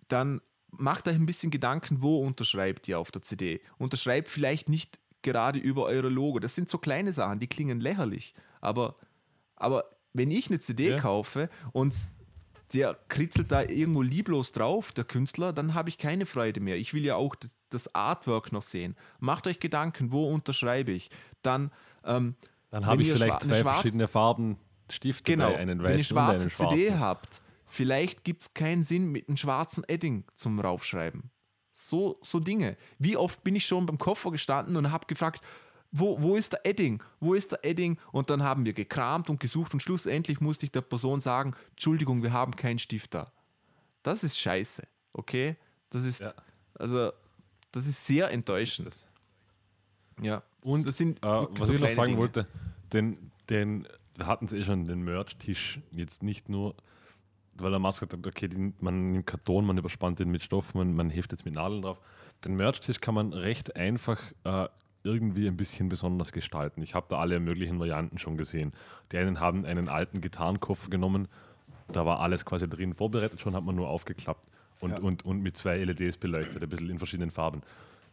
dann 0.08 0.42
macht 0.72 1.08
euch 1.08 1.16
ein 1.16 1.26
bisschen 1.26 1.52
Gedanken, 1.52 2.02
wo 2.02 2.26
unterschreibt 2.26 2.88
ihr 2.88 3.00
auf 3.00 3.12
der 3.12 3.22
CD. 3.22 3.62
Unterschreibt 3.78 4.30
vielleicht 4.30 4.70
nicht 4.70 5.00
gerade 5.22 5.60
über 5.60 5.84
eure 5.86 6.10
Logo. 6.10 6.40
Das 6.40 6.56
sind 6.56 6.70
so 6.70 6.78
kleine 6.78 7.14
Sachen, 7.14 7.40
die 7.40 7.48
klingen 7.48 7.80
lächerlich. 7.80 8.34
Aber, 8.62 8.96
aber 9.56 9.86
wenn 10.14 10.32
ich 10.32 10.50
eine 10.50 10.60
CD 10.60 10.92
Ja. 10.92 10.98
kaufe 10.98 11.50
und 11.74 11.94
der 12.74 12.98
kritzelt 13.10 13.52
da 13.52 13.62
irgendwo 13.64 14.02
lieblos 14.02 14.54
drauf, 14.54 14.92
der 14.94 15.04
Künstler, 15.04 15.52
dann 15.52 15.74
habe 15.74 15.90
ich 15.90 15.98
keine 15.98 16.26
Freude 16.26 16.62
mehr. 16.62 16.78
Ich 16.78 16.94
will 16.94 17.06
ja 17.06 17.16
auch 17.16 17.36
das 17.70 17.94
Artwork 17.94 18.52
noch 18.52 18.62
sehen. 18.62 18.96
Macht 19.20 19.46
euch 19.48 19.60
Gedanken, 19.60 20.12
wo 20.12 20.28
unterschreibe 20.34 20.92
ich. 20.92 21.10
Dann, 21.42 21.72
ähm, 22.06 22.36
Dann 22.70 22.86
habe 22.86 23.02
ich 23.02 23.12
vielleicht 23.12 23.42
zwei 23.42 23.64
verschiedene 23.64 24.08
Farben 24.08 24.58
Stift 24.90 25.24
Genau, 25.26 25.48
dabei, 25.52 25.60
einen 25.60 25.84
wenn 25.84 25.92
ihr 25.92 26.00
weißen 26.00 26.18
und 26.18 26.54
schwarze 26.54 26.66
einen 26.66 26.72
CD 26.72 26.96
habt, 26.96 27.42
vielleicht 27.72 28.24
gibt 28.24 28.44
es 28.44 28.54
keinen 28.54 28.84
Sinn 28.84 29.12
mit 29.12 29.28
einem 29.28 29.38
schwarzen 29.38 29.84
Edding 29.88 30.26
zum 30.36 30.60
Raufschreiben. 30.60 31.32
So, 31.74 32.20
so 32.22 32.40
Dinge. 32.40 32.78
Wie 33.00 33.18
oft 33.18 33.44
bin 33.44 33.56
ich 33.56 33.66
schon 33.66 33.86
beim 33.86 33.98
Koffer 33.98 34.32
gestanden 34.32 34.76
und 34.76 34.92
habe 34.92 35.08
gefragt, 35.08 35.42
wo, 35.92 36.22
wo 36.22 36.36
ist 36.36 36.54
der 36.54 36.66
Edding? 36.66 37.02
Wo 37.20 37.34
ist 37.34 37.52
der 37.52 37.66
Edding? 37.66 37.98
Und 38.12 38.30
dann 38.30 38.44
haben 38.44 38.66
wir 38.66 38.74
gekramt 38.74 39.30
und 39.30 39.40
gesucht 39.40 39.74
und 39.74 39.82
schlussendlich 39.82 40.40
musste 40.40 40.66
ich 40.66 40.72
der 40.72 40.82
Person 40.82 41.20
sagen, 41.22 41.54
Entschuldigung, 41.72 42.24
wir 42.24 42.32
haben 42.32 42.56
keinen 42.56 42.80
Stift 42.80 43.14
da. 43.14 43.32
Das 44.04 44.24
ist 44.24 44.38
scheiße, 44.40 44.84
okay? 45.14 45.58
Das 45.90 46.06
ist, 46.06 46.22
Ja. 46.22 46.34
also, 46.76 47.12
das 47.72 47.88
ist 47.88 48.06
sehr 48.06 48.32
enttäuschend. 48.32 48.88
Das. 48.88 49.08
Ja. 50.22 50.44
Und 50.64 50.88
das 50.88 50.98
sind 50.98 51.18
äh, 51.20 51.22
was 51.28 51.68
so 51.68 51.74
ich 51.74 51.82
noch 51.82 51.90
sagen 51.90 52.10
Dinge. 52.12 52.20
wollte, 52.20 52.46
den, 52.94 53.32
den, 53.50 53.88
wir 54.16 54.28
hatten 54.28 54.46
es 54.46 54.54
eh 54.54 54.64
schon, 54.64 54.86
den 54.86 55.02
Merch-Tisch, 55.04 55.80
jetzt 55.92 56.24
nicht 56.24 56.48
nur, 56.50 56.76
weil 57.64 57.72
der 57.72 57.80
Maske 57.80 58.08
hat, 58.08 58.28
okay, 58.28 58.48
den, 58.48 58.74
man 58.80 59.12
nimmt 59.12 59.28
Karton, 59.28 59.66
man 59.66 59.78
überspannt 59.78 60.20
den 60.20 60.30
mit 60.30 60.44
Stoff, 60.44 60.74
man, 60.74 60.94
man 60.94 61.10
heftet 61.10 61.40
jetzt 61.40 61.46
mit 61.46 61.56
Nadeln 61.56 61.82
drauf. 61.82 62.00
Den 62.46 62.56
Merch-Tisch 62.56 63.02
kann 63.02 63.16
man 63.16 63.34
recht 63.34 63.76
einfach 63.76 64.20
äh, 64.44 64.68
irgendwie 65.04 65.48
ein 65.48 65.58
bisschen 65.58 65.90
besonders 65.90 66.32
gestalten. 66.32 66.82
Ich 66.82 66.94
habe 66.96 67.06
da 67.10 67.18
alle 67.18 67.40
möglichen 67.40 67.80
Varianten 67.80 68.18
schon 68.18 68.38
gesehen. 68.38 68.74
Die 69.12 69.18
einen 69.18 69.40
haben 69.40 69.66
einen 69.66 69.90
alten 69.90 70.22
Gitarrenkoffer 70.22 70.90
genommen, 70.90 71.28
da 71.92 72.06
war 72.06 72.20
alles 72.20 72.46
quasi 72.46 72.70
drin 72.70 72.94
vorbereitet, 72.94 73.42
schon 73.42 73.56
hat 73.56 73.64
man 73.64 73.76
nur 73.76 73.90
aufgeklappt 73.90 74.48
und, 74.80 74.92
Ja. 74.92 75.00
und, 75.00 75.26
und 75.26 75.42
mit 75.42 75.58
zwei 75.58 75.78
LEDs 75.84 76.18
beleuchtet, 76.18 76.64
ein 76.64 76.70
bisschen 76.70 76.90
in 76.90 77.00
verschiedenen 77.00 77.32
Farben. 77.32 77.62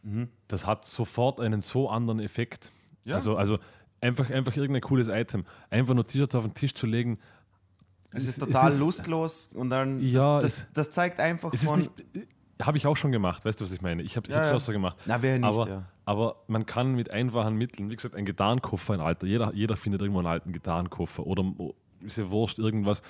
Mhm. 0.02 0.28
Das 0.48 0.66
hat 0.66 0.85
sofort 0.85 1.40
einen 1.40 1.60
so 1.60 1.89
anderen 1.89 2.20
Effekt. 2.20 2.70
Ja. 3.05 3.16
Also, 3.16 3.36
also 3.36 3.56
einfach, 4.01 4.31
einfach 4.31 4.56
irgendein 4.56 4.82
cooles 4.82 5.09
Item. 5.09 5.44
Einfach 5.70 5.94
nur 5.94 6.05
T-Shirts 6.05 6.35
auf 6.35 6.44
den 6.44 6.55
Tisch 6.55 6.74
zu 6.74 6.86
legen. 6.86 7.18
Es 8.12 8.24
ist 8.24 8.30
es 8.30 8.36
total 8.39 8.68
ist- 8.68 8.80
lustlos 8.80 9.51
und 9.55 9.70
dann 9.70 10.01
Ja, 10.01 10.40
das, 10.40 10.44
es- 10.59 10.64
das, 10.66 10.72
das 10.86 10.90
zeigt 10.90 11.20
einfach 11.20 11.52
Es 11.52 11.62
ist 11.62 11.68
von. 11.68 11.78
nicht. 11.80 11.93
Habe 12.60 12.76
ich 12.76 12.86
auch 12.86 12.97
schon 12.97 13.12
gemacht, 13.12 13.44
weißt 13.44 13.60
du, 13.60 13.64
was 13.64 13.70
ich 13.72 13.82
meine? 13.82 14.02
Ich 14.02 14.16
habe 14.16 14.28
es 14.28 14.35
Ja, 14.35 14.47
ja. 14.47 14.55
auch 14.56 14.60
so 14.60 14.72
gemacht. 14.72 14.97
Na, 15.06 15.22
wer 15.22 15.39
nicht, 15.39 15.47
aber, 15.47 15.68
ja. 15.68 15.85
aber 16.06 16.43
man 16.48 16.66
kann 16.66 16.94
mit 16.97 17.09
einfachen 17.10 17.55
Mitteln, 17.55 17.89
wie 17.89 17.94
gesagt, 17.94 18.16
ein 18.16 18.24
Gitarrenkoffer, 18.24 18.94
ein 18.94 19.01
alter, 19.01 19.26
jeder, 19.28 19.52
jeder 19.55 19.76
findet 19.76 20.01
irgendwo 20.02 20.18
einen 20.18 20.26
alten 20.26 20.51
Gitarrenkoffer 20.52 21.24
oder 21.24 21.44
ist 22.01 22.18
ja 22.18 22.28
wurscht, 22.30 22.59
irgendwas. 22.59 23.02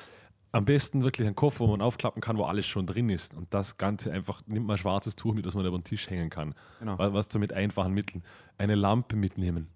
Am 0.53 0.65
besten 0.65 1.03
wirklich 1.03 1.27
ein 1.29 1.35
Koffer, 1.35 1.61
wo 1.61 1.67
man 1.69 1.81
aufklappen 1.83 2.21
kann, 2.21 2.37
wo 2.39 2.45
alles 2.45 2.67
schon 2.67 2.87
drin 2.87 3.09
ist. 3.11 3.33
Und 3.35 3.53
das 3.55 3.77
Ganze 3.79 4.13
einfach, 4.13 4.43
nimmt 4.47 4.67
mal 4.67 4.75
ein 4.75 4.79
schwarzes 4.79 5.15
Tuch 5.17 5.33
mit, 5.35 5.45
das 5.47 5.55
man 5.55 5.65
über 5.65 5.79
den 5.79 5.85
Tisch 5.85 6.09
hängen 6.11 6.31
kann. 6.31 6.55
Genau. 6.81 6.99
Wa- 6.99 7.13
Was 7.13 7.29
du 7.29 7.39
mit 7.39 7.53
einfachen 7.53 7.93
Mitteln. 7.95 8.23
Eine 8.59 8.75
Lampe 8.75 9.15
mitnehmen. 9.17 9.69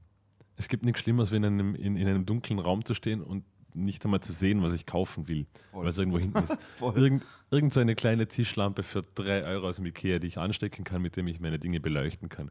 Es 0.56 0.68
gibt 0.68 0.84
nichts 0.84 1.00
Schlimmeres, 1.00 1.30
wie 1.30 1.36
in 1.36 1.44
einem, 1.44 1.74
in, 1.74 1.96
in 1.96 2.08
einem 2.08 2.24
dunklen 2.26 2.58
Raum 2.58 2.84
zu 2.84 2.94
stehen 2.94 3.22
und 3.22 3.44
nicht 3.74 4.04
einmal 4.04 4.20
zu 4.20 4.32
sehen, 4.32 4.62
was 4.62 4.72
ich 4.74 4.86
kaufen 4.86 5.28
will, 5.28 5.46
weil 5.72 5.88
es 5.88 5.98
irgendwo 5.98 6.18
hinten 6.18 6.42
ist. 6.42 6.58
Irgend, 6.80 7.24
irgend 7.50 7.72
so 7.72 7.80
eine 7.80 7.94
kleine 7.94 8.26
Tischlampe 8.26 8.82
für 8.82 9.02
drei 9.14 9.44
Euro 9.44 9.68
aus 9.68 9.76
dem 9.76 9.86
Ikea, 9.86 10.18
die 10.18 10.26
ich 10.26 10.38
anstecken 10.38 10.84
kann, 10.84 11.02
mit 11.02 11.16
dem 11.16 11.26
ich 11.26 11.40
meine 11.40 11.58
Dinge 11.58 11.80
beleuchten 11.80 12.28
kann. 12.28 12.50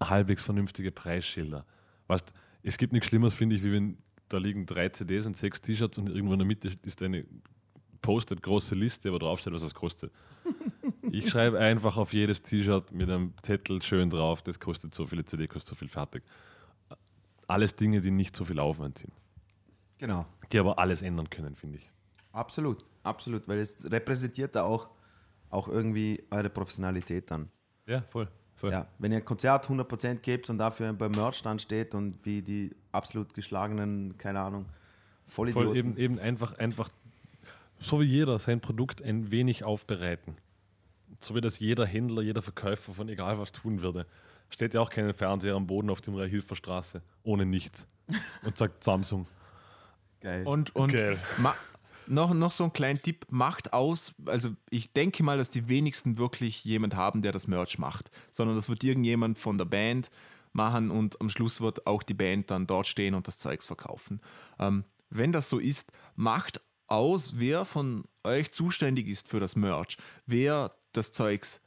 Halbwegs 0.00 0.42
vernünftige 0.42 0.90
Preisschilder. 0.90 1.64
Weißt, 2.08 2.32
es 2.62 2.78
gibt 2.78 2.92
nichts 2.92 3.08
Schlimmeres, 3.08 3.34
finde 3.34 3.56
ich, 3.56 3.62
wie 3.62 3.72
wenn 3.72 3.98
da 4.28 4.38
liegen 4.38 4.66
drei 4.66 4.88
CDs 4.88 5.26
und 5.26 5.36
sechs 5.36 5.60
T-Shirts 5.60 5.98
und 5.98 6.08
irgendwo 6.08 6.32
in 6.32 6.38
der 6.38 6.46
Mitte 6.46 6.70
ist 6.84 7.02
eine 7.02 7.24
postet 8.00 8.42
große 8.42 8.74
Liste, 8.74 9.12
wo 9.12 9.18
draufsteht, 9.18 9.52
was 9.52 9.62
das 9.62 9.74
kostet. 9.74 10.12
Ich 11.10 11.28
schreibe 11.28 11.58
einfach 11.58 11.98
auf 11.98 12.14
jedes 12.14 12.42
T-Shirt 12.42 12.90
mit 12.92 13.10
einem 13.10 13.34
Zettel 13.42 13.82
schön 13.82 14.08
drauf, 14.08 14.40
das 14.40 14.58
kostet 14.58 14.94
so 14.94 15.06
viele 15.06 15.24
CD, 15.24 15.46
kostet 15.46 15.70
so 15.70 15.74
viel 15.74 15.88
fertig. 15.88 16.22
Alles 17.46 17.74
Dinge, 17.76 18.00
die 18.00 18.10
nicht 18.10 18.34
so 18.34 18.46
viel 18.46 18.58
Aufwand 18.58 18.98
sind, 18.98 19.12
Genau. 20.02 20.26
die 20.50 20.58
aber 20.58 20.80
alles 20.80 21.00
ändern 21.00 21.30
können, 21.30 21.54
finde 21.54 21.78
ich. 21.78 21.88
Absolut, 22.32 22.84
absolut, 23.04 23.46
weil 23.46 23.60
es 23.60 23.88
repräsentiert 23.88 24.56
da 24.56 24.64
auch, 24.64 24.90
auch 25.48 25.68
irgendwie 25.68 26.24
eure 26.32 26.50
Professionalität 26.50 27.30
dann. 27.30 27.48
Ja, 27.86 28.02
voll. 28.08 28.26
voll. 28.56 28.72
Ja, 28.72 28.88
wenn 28.98 29.12
ihr 29.12 29.18
ein 29.18 29.24
Konzert 29.24 29.68
100% 29.68 30.16
gebt 30.16 30.50
und 30.50 30.58
dafür 30.58 30.92
beim 30.92 31.12
Merchstand 31.12 31.62
steht 31.62 31.94
und 31.94 32.18
wie 32.26 32.42
die 32.42 32.74
absolut 32.90 33.32
geschlagenen, 33.32 34.18
keine 34.18 34.40
Ahnung, 34.40 34.66
Vollidioten. 35.28 35.68
Voll 35.68 35.76
eben, 35.76 35.96
eben 35.96 36.18
einfach, 36.18 36.58
einfach, 36.58 36.88
so 37.78 38.00
wie 38.00 38.06
jeder 38.06 38.40
sein 38.40 38.60
Produkt 38.60 39.02
ein 39.02 39.30
wenig 39.30 39.62
aufbereiten. 39.62 40.36
So 41.20 41.36
wie 41.36 41.40
das 41.40 41.60
jeder 41.60 41.86
Händler, 41.86 42.22
jeder 42.22 42.42
Verkäufer 42.42 42.92
von 42.92 43.08
egal 43.08 43.38
was 43.38 43.52
tun 43.52 43.82
würde. 43.82 44.06
Steht 44.50 44.74
ja 44.74 44.80
auch 44.80 44.90
kein 44.90 45.14
Fernseher 45.14 45.54
am 45.54 45.68
Boden 45.68 45.90
auf 45.90 46.00
dem 46.00 46.18
Hilferstraße 46.18 47.02
ohne 47.22 47.46
nichts 47.46 47.86
und 48.44 48.58
sagt 48.58 48.82
Samsung. 48.82 49.28
Geil. 50.22 50.46
Und, 50.46 50.74
und 50.76 50.92
Geil. 50.92 51.18
noch, 52.06 52.32
noch 52.32 52.52
so 52.52 52.64
ein 52.64 52.72
kleiner 52.72 53.00
Tipp, 53.00 53.26
macht 53.30 53.72
aus, 53.72 54.14
also 54.26 54.50
ich 54.70 54.92
denke 54.92 55.22
mal, 55.22 55.36
dass 55.36 55.50
die 55.50 55.68
wenigsten 55.68 56.16
wirklich 56.16 56.64
jemand 56.64 56.94
haben, 56.94 57.22
der 57.22 57.32
das 57.32 57.46
Merch 57.46 57.78
macht, 57.78 58.10
sondern 58.30 58.56
das 58.56 58.68
wird 58.68 58.84
irgendjemand 58.84 59.38
von 59.38 59.58
der 59.58 59.64
Band 59.64 60.10
machen 60.52 60.90
und 60.90 61.20
am 61.20 61.28
Schluss 61.28 61.60
wird 61.60 61.86
auch 61.86 62.02
die 62.02 62.14
Band 62.14 62.50
dann 62.50 62.66
dort 62.66 62.86
stehen 62.86 63.14
und 63.14 63.26
das 63.26 63.38
Zeugs 63.38 63.66
verkaufen. 63.66 64.20
Ähm, 64.58 64.84
wenn 65.10 65.32
das 65.32 65.50
so 65.50 65.58
ist, 65.58 65.92
macht 66.14 66.60
aus, 66.86 67.34
wer 67.36 67.64
von 67.64 68.04
euch 68.22 68.50
zuständig 68.50 69.08
ist 69.08 69.28
für 69.28 69.40
das 69.40 69.56
Merch, 69.56 69.96
wer 70.26 70.70
das 70.92 71.10
Zeugs 71.10 71.60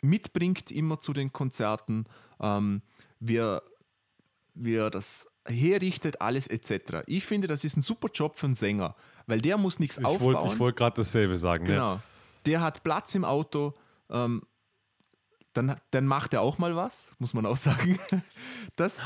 mitbringt 0.00 0.70
immer 0.72 0.98
zu 0.98 1.12
den 1.12 1.32
Konzerten, 1.32 2.06
ähm, 2.40 2.82
wer, 3.20 3.62
wer 4.54 4.90
das 4.90 5.28
herrichtet, 5.46 6.20
alles 6.20 6.46
etc. 6.46 7.02
Ich 7.06 7.24
finde, 7.24 7.48
das 7.48 7.64
ist 7.64 7.76
ein 7.76 7.82
super 7.82 8.08
Job 8.12 8.36
für 8.36 8.46
einen 8.46 8.54
Sänger, 8.54 8.94
weil 9.26 9.40
der 9.40 9.58
muss 9.58 9.78
nichts 9.78 9.98
Ich 9.98 10.04
aufbauen. 10.04 10.34
wollte 10.34 10.58
wollt 10.58 10.76
gerade 10.76 10.96
dasselbe 10.96 11.36
sagen. 11.36 11.64
Ne? 11.64 11.72
Genau. 11.72 12.00
Der 12.46 12.60
hat 12.60 12.82
Platz 12.82 13.14
im 13.14 13.24
Auto. 13.24 13.74
Ähm, 14.10 14.42
dann, 15.52 15.76
dann 15.90 16.06
macht 16.06 16.32
er 16.32 16.40
auch 16.40 16.58
mal 16.58 16.74
was, 16.76 17.06
muss 17.18 17.34
man 17.34 17.46
auch 17.46 17.56
sagen. 17.56 17.98
Das, 18.76 19.00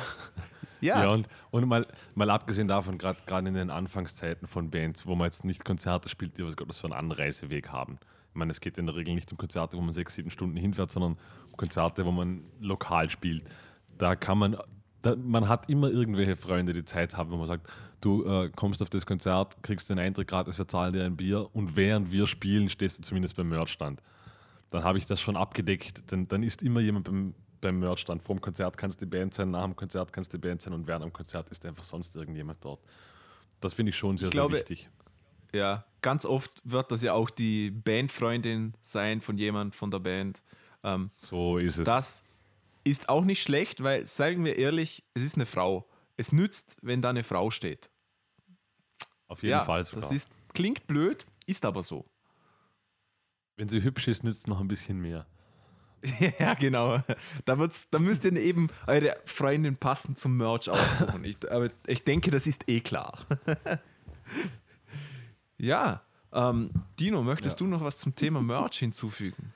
ja, 0.80 1.02
Ja, 1.04 1.10
und, 1.10 1.28
und 1.50 1.66
mal, 1.66 1.86
mal 2.14 2.30
abgesehen 2.30 2.68
davon, 2.68 2.98
gerade 2.98 3.48
in 3.48 3.54
den 3.54 3.70
Anfangszeiten 3.70 4.46
von 4.46 4.70
Bands, 4.70 5.06
wo 5.06 5.16
man 5.16 5.26
jetzt 5.26 5.44
nicht 5.44 5.64
Konzerte 5.64 6.08
spielt, 6.08 6.38
die 6.38 6.44
was 6.44 6.56
Gottes 6.56 6.78
für 6.78 6.86
einen 6.86 6.92
Anreiseweg 6.92 7.70
haben. 7.70 7.98
Ich 8.30 8.36
meine, 8.36 8.52
es 8.52 8.60
geht 8.60 8.78
in 8.78 8.86
der 8.86 8.94
Regel 8.94 9.14
nicht 9.14 9.30
um 9.32 9.38
Konzerte, 9.38 9.76
wo 9.76 9.80
man 9.80 9.92
sechs, 9.92 10.14
sieben 10.14 10.30
Stunden 10.30 10.56
hinfährt, 10.56 10.90
sondern 10.90 11.16
um 11.50 11.56
Konzerte, 11.56 12.04
wo 12.04 12.12
man 12.12 12.44
lokal 12.60 13.10
spielt. 13.10 13.44
Da 13.98 14.14
kann 14.14 14.38
man, 14.38 14.56
da, 15.06 15.16
man 15.16 15.48
hat 15.48 15.68
immer 15.68 15.90
irgendwelche 15.90 16.36
Freunde, 16.36 16.72
die 16.72 16.84
Zeit 16.84 17.16
haben, 17.16 17.30
wo 17.30 17.36
man 17.36 17.46
sagt, 17.46 17.68
du 18.00 18.24
äh, 18.24 18.50
kommst 18.54 18.82
auf 18.82 18.90
das 18.90 19.06
Konzert, 19.06 19.62
kriegst 19.62 19.88
den 19.90 19.98
Eintritt 19.98 20.28
gratis, 20.28 20.58
wir 20.58 20.68
zahlen 20.68 20.92
dir 20.92 21.04
ein 21.04 21.16
Bier 21.16 21.48
und 21.54 21.76
während 21.76 22.12
wir 22.12 22.26
spielen, 22.26 22.68
stehst 22.68 22.98
du 22.98 23.02
zumindest 23.02 23.36
beim 23.36 23.48
Merchstand. 23.48 24.02
Dann 24.70 24.84
habe 24.84 24.98
ich 24.98 25.06
das 25.06 25.20
schon 25.20 25.36
abgedeckt, 25.36 26.10
denn 26.10 26.26
dann 26.28 26.42
ist 26.42 26.62
immer 26.62 26.80
jemand 26.80 27.04
beim, 27.06 27.34
beim 27.60 27.78
Merchstand. 27.78 28.22
Vor 28.22 28.34
dem 28.36 28.40
Konzert 28.40 28.76
kannst 28.76 29.00
du 29.00 29.06
die 29.06 29.10
Band 29.10 29.32
sein, 29.32 29.50
nach 29.50 29.64
dem 29.64 29.76
Konzert 29.76 30.12
kannst 30.12 30.32
du 30.32 30.38
die 30.38 30.46
Band 30.46 30.60
sein 30.60 30.72
und 30.74 30.86
während 30.86 31.04
dem 31.04 31.12
Konzert 31.12 31.50
ist 31.50 31.64
einfach 31.64 31.84
sonst 31.84 32.14
irgendjemand 32.16 32.64
dort. 32.64 32.80
Das 33.60 33.72
finde 33.72 33.90
ich 33.90 33.96
schon 33.96 34.18
sehr, 34.18 34.26
Ich 34.28 34.32
glaube, 34.32 34.54
sehr 34.54 34.60
wichtig. 34.62 34.88
ja, 35.54 35.84
ganz 36.02 36.24
oft 36.26 36.50
wird 36.64 36.90
das 36.90 37.02
ja 37.02 37.12
auch 37.14 37.30
die 37.30 37.70
Bandfreundin 37.70 38.74
sein 38.82 39.20
von 39.20 39.38
jemand 39.38 39.74
von 39.74 39.90
der 39.90 40.00
Band. 40.00 40.42
Ähm, 40.84 41.10
So 41.22 41.58
ist 41.58 41.78
es. 41.78 41.84
das 41.86 42.22
ist 42.86 43.08
auch 43.08 43.24
nicht 43.24 43.42
schlecht, 43.42 43.82
weil, 43.82 44.06
sagen 44.06 44.44
wir 44.44 44.56
ehrlich, 44.56 45.04
es 45.14 45.22
ist 45.22 45.34
eine 45.34 45.46
Frau. 45.46 45.88
Es 46.16 46.32
nützt, 46.32 46.76
wenn 46.82 47.02
da 47.02 47.10
eine 47.10 47.24
Frau 47.24 47.50
steht. 47.50 47.90
Auf 49.26 49.42
jeden 49.42 49.52
ja, 49.52 49.62
Fall 49.62 49.84
sogar. 49.84 50.02
das 50.02 50.12
ist, 50.12 50.28
klingt 50.54 50.86
blöd, 50.86 51.26
ist 51.46 51.64
aber 51.64 51.82
so. 51.82 52.06
Wenn 53.56 53.68
sie 53.68 53.82
hübsch 53.82 54.06
ist, 54.06 54.22
nützt 54.22 54.40
es 54.42 54.46
noch 54.46 54.60
ein 54.60 54.68
bisschen 54.68 55.00
mehr. 55.00 55.26
Ja, 56.38 56.54
genau. 56.54 57.02
Da, 57.44 57.58
wird's, 57.58 57.88
da 57.90 57.98
müsst 57.98 58.24
ihr 58.24 58.32
eben 58.34 58.68
eure 58.86 59.16
Freundin 59.24 59.76
passend 59.76 60.18
zum 60.18 60.36
Merch 60.36 60.68
aussuchen. 60.68 61.24
Ich, 61.24 61.50
aber 61.50 61.70
ich 61.86 62.04
denke, 62.04 62.30
das 62.30 62.46
ist 62.46 62.68
eh 62.68 62.80
klar. 62.80 63.26
ja, 65.58 66.02
ähm, 66.32 66.70
Dino, 67.00 67.22
möchtest 67.22 67.60
du 67.60 67.66
noch 67.66 67.82
was 67.82 67.98
zum 67.98 68.14
Thema 68.14 68.40
Merch 68.40 68.78
hinzufügen? 68.78 69.52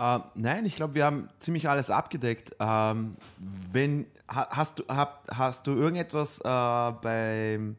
Äh, 0.00 0.18
nein, 0.34 0.64
ich 0.64 0.76
glaube, 0.76 0.94
wir 0.94 1.04
haben 1.04 1.28
ziemlich 1.40 1.68
alles 1.68 1.90
abgedeckt. 1.90 2.56
Ähm, 2.58 3.16
wenn, 3.38 4.06
ha, 4.28 4.48
hast, 4.50 4.78
du, 4.78 4.84
hab, 4.88 5.28
hast 5.30 5.66
du 5.66 5.72
irgendetwas 5.72 6.38
äh, 6.38 6.42
beim, 7.02 7.76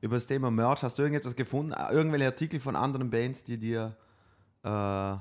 über 0.00 0.16
das 0.16 0.26
Thema 0.26 0.50
Merch, 0.50 0.82
hast 0.82 0.98
du 0.98 1.02
irgendetwas 1.02 1.36
gefunden? 1.36 1.72
Äh, 1.72 1.92
Irgendwelche 1.92 2.26
Artikel 2.26 2.58
von 2.58 2.74
anderen 2.74 3.10
Bands, 3.10 3.44
die 3.44 3.58
dir 3.58 3.96
äh, 4.64 5.14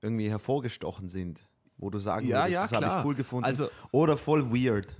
irgendwie 0.00 0.30
hervorgestochen 0.30 1.08
sind? 1.08 1.40
Wo 1.78 1.90
du 1.90 1.98
sagen 1.98 2.28
Ja, 2.28 2.42
würdest, 2.44 2.52
ja, 2.54 2.66
das 2.66 2.72
habe 2.90 3.00
ich 3.00 3.04
cool 3.06 3.14
gefunden. 3.16 3.44
Also- 3.46 3.70
Oder 3.90 4.16
voll 4.16 4.52
weird. 4.52 4.94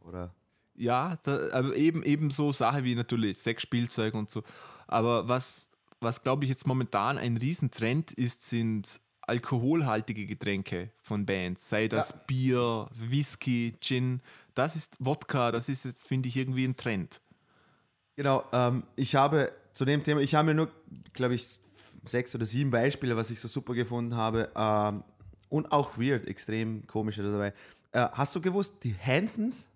Oder? 0.00 0.32
Ja, 0.74 1.18
da, 1.24 1.50
aber 1.52 1.76
eben, 1.76 2.02
eben 2.04 2.30
so 2.30 2.52
Sachen 2.52 2.84
wie 2.84 2.94
natürlich 2.94 3.36
Sexspielzeug 3.36 4.14
und 4.14 4.30
so. 4.30 4.44
Aber 4.86 5.28
was, 5.28 5.68
was 6.00 6.22
glaube 6.22 6.44
ich 6.44 6.50
jetzt 6.50 6.66
momentan 6.66 7.18
ein 7.18 7.36
Riesentrend 7.36 8.12
ist, 8.12 8.48
sind 8.48 9.00
alkoholhaltige 9.22 10.26
Getränke 10.26 10.90
von 11.02 11.26
Bands. 11.26 11.68
Sei 11.68 11.88
das 11.88 12.10
Ja. 12.10 12.16
Bier, 12.26 12.88
Whisky, 12.94 13.74
Gin. 13.80 14.20
Das 14.54 14.74
ist 14.74 14.96
Wodka, 14.98 15.52
das 15.52 15.68
ist 15.68 15.84
jetzt, 15.84 16.08
finde 16.08 16.28
ich, 16.28 16.36
irgendwie 16.36 16.64
ein 16.64 16.76
Trend. 16.76 17.20
Genau, 18.16 18.44
ähm, 18.52 18.84
ich 18.96 19.14
habe 19.14 19.52
zu 19.72 19.84
dem 19.84 20.02
Thema, 20.02 20.20
ich 20.20 20.34
habe 20.34 20.46
mir 20.46 20.54
nur, 20.54 20.70
glaube 21.12 21.34
ich, 21.34 21.46
sechs 22.04 22.34
oder 22.34 22.44
sieben 22.44 22.70
Beispiele, 22.70 23.16
was 23.16 23.30
ich 23.30 23.38
so 23.40 23.48
super 23.48 23.74
gefunden 23.74 24.16
habe. 24.16 24.50
Ähm, 24.56 25.04
und 25.50 25.70
auch 25.72 25.96
weird, 25.98 26.26
extrem 26.26 26.86
komische 26.86 27.22
dabei. 27.22 27.52
Äh, 27.92 28.08
hast 28.12 28.34
du 28.34 28.40
gewusst, 28.40 28.74
die 28.82 28.94
Hansons 28.94 29.68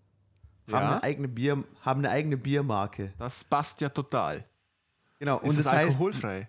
haben, 0.66 0.72
Ja. 0.72 0.90
eine 0.92 1.02
eigene 1.02 1.28
Bier, 1.28 1.62
haben 1.82 2.00
eine 2.00 2.10
eigene 2.10 2.36
Biermarke. 2.36 3.12
Das 3.18 3.44
passt 3.44 3.80
ja 3.80 3.88
total. 3.88 4.44
Genau, 5.22 5.38
Ist 5.38 5.50
und 5.52 5.60
es 5.60 5.66
heißt, 5.70 5.92
alkoholfrei? 5.92 6.48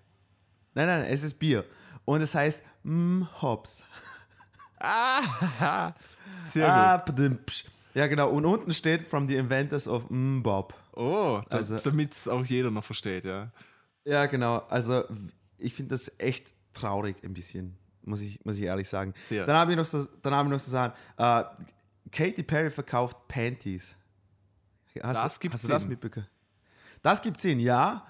nein, 0.73 0.87
nein, 0.87 1.03
es 1.03 1.21
ist 1.21 1.37
Bier. 1.37 1.63
Und 2.05 2.21
es 2.23 2.33
heißt 2.33 2.63
mm, 2.81 3.21
Hops. 3.39 3.83
Ah, 4.79 5.93
sehr 6.51 7.03
psch. 7.45 7.65
ja, 7.93 8.07
genau. 8.07 8.29
Und 8.31 8.45
unten 8.45 8.73
steht 8.73 9.03
from 9.03 9.27
the 9.27 9.35
inventors 9.35 9.87
of 9.87 10.09
mm, 10.09 10.41
Bob. 10.41 10.73
gut. 10.91 11.03
Oh, 11.03 11.41
Also- 11.51 11.77
damit 11.77 12.13
es 12.13 12.27
auch 12.27 12.43
jeder 12.45 12.71
noch 12.71 12.83
versteht, 12.83 13.25
ja. 13.25 13.51
Ja, 14.05 14.25
genau. 14.25 14.57
Also 14.69 15.03
ich 15.59 15.75
finde 15.75 15.91
das 15.91 16.11
echt 16.17 16.51
traurig 16.73 17.23
ein 17.23 17.33
bisschen, 17.35 17.77
muss 18.01 18.21
ich, 18.21 18.43
muss 18.43 18.57
ich 18.57 18.63
ehrlich 18.63 18.89
sagen. 18.89 19.13
Sehr. 19.29 19.45
Dann 19.45 19.55
habe 19.55 19.69
ich 19.71 19.77
noch 19.77 19.85
so, 19.85 20.03
dann 20.23 20.33
habe 20.33 20.47
ich 20.49 20.51
noch 20.51 20.59
so 20.59 20.71
sagen, 20.71 20.93
äh, 21.17 21.43
Katy 22.11 22.41
Perry 22.41 22.71
verkauft 22.71 23.15
Panties. 23.27 23.95
Hast, 25.01 25.23
Das 25.23 25.33
du- 25.35 25.39
gibt 25.41 25.53
hast 25.53 25.63
du 25.63 25.67
das 25.67 25.85
mitbekommen? 25.85 26.27
Das 27.03 27.21
gibt 27.21 27.39
Sinn, 27.39 27.59
ja, 27.59 28.03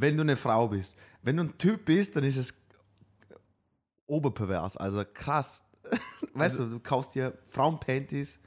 wenn 0.00 0.16
du 0.16 0.22
eine 0.22 0.36
Frau 0.36 0.68
bist. 0.68 0.96
Wenn 1.22 1.36
du 1.36 1.44
ein 1.44 1.58
Typ 1.58 1.84
bist, 1.84 2.16
dann 2.16 2.24
ist 2.24 2.36
es 2.36 2.52
oberpervers, 4.06 4.76
also 4.76 5.02
krass. 5.12 5.64
Weißt 6.34 6.58
du, 6.58 6.66
du 6.66 6.80
kaufst 6.80 7.14
dir 7.14 7.36
Frauenpanties 7.48 8.38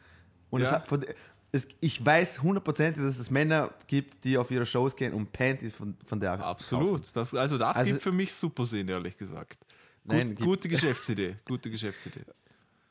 und 0.50 0.62
Ja. 0.62 0.80
von, 0.82 1.06
es, 1.52 1.68
ich 1.80 2.04
weiß 2.06 2.42
hundertprozentig, 2.42 3.02
dass 3.04 3.18
es 3.20 3.30
Männer 3.30 3.72
gibt, 3.88 4.24
die 4.24 4.38
auf 4.38 4.52
ihre 4.52 4.66
Shows 4.66 4.96
gehen 4.96 5.14
und 5.14 5.32
Panties 5.32 5.74
von, 5.74 5.96
von 6.06 6.20
der 6.20 6.32
kaufen. 6.32 6.44
Absolut. 6.44 7.16
Das, 7.16 7.34
also 7.34 7.58
das 7.58 7.78
Also- 7.78 7.92
gibt 7.92 8.04
für 8.04 8.12
mich 8.12 8.34
super 8.34 8.66
Sinn, 8.66 8.88
ehrlich 8.90 9.18
gesagt. 9.18 9.58
Nein, 10.04 10.28
Gut, 10.30 10.38
gibt's- 10.38 10.44
gute 10.46 10.70
Geschäftsidee. 10.70 11.32
Gute 11.46 11.70
Geschäftsidee. 11.72 12.22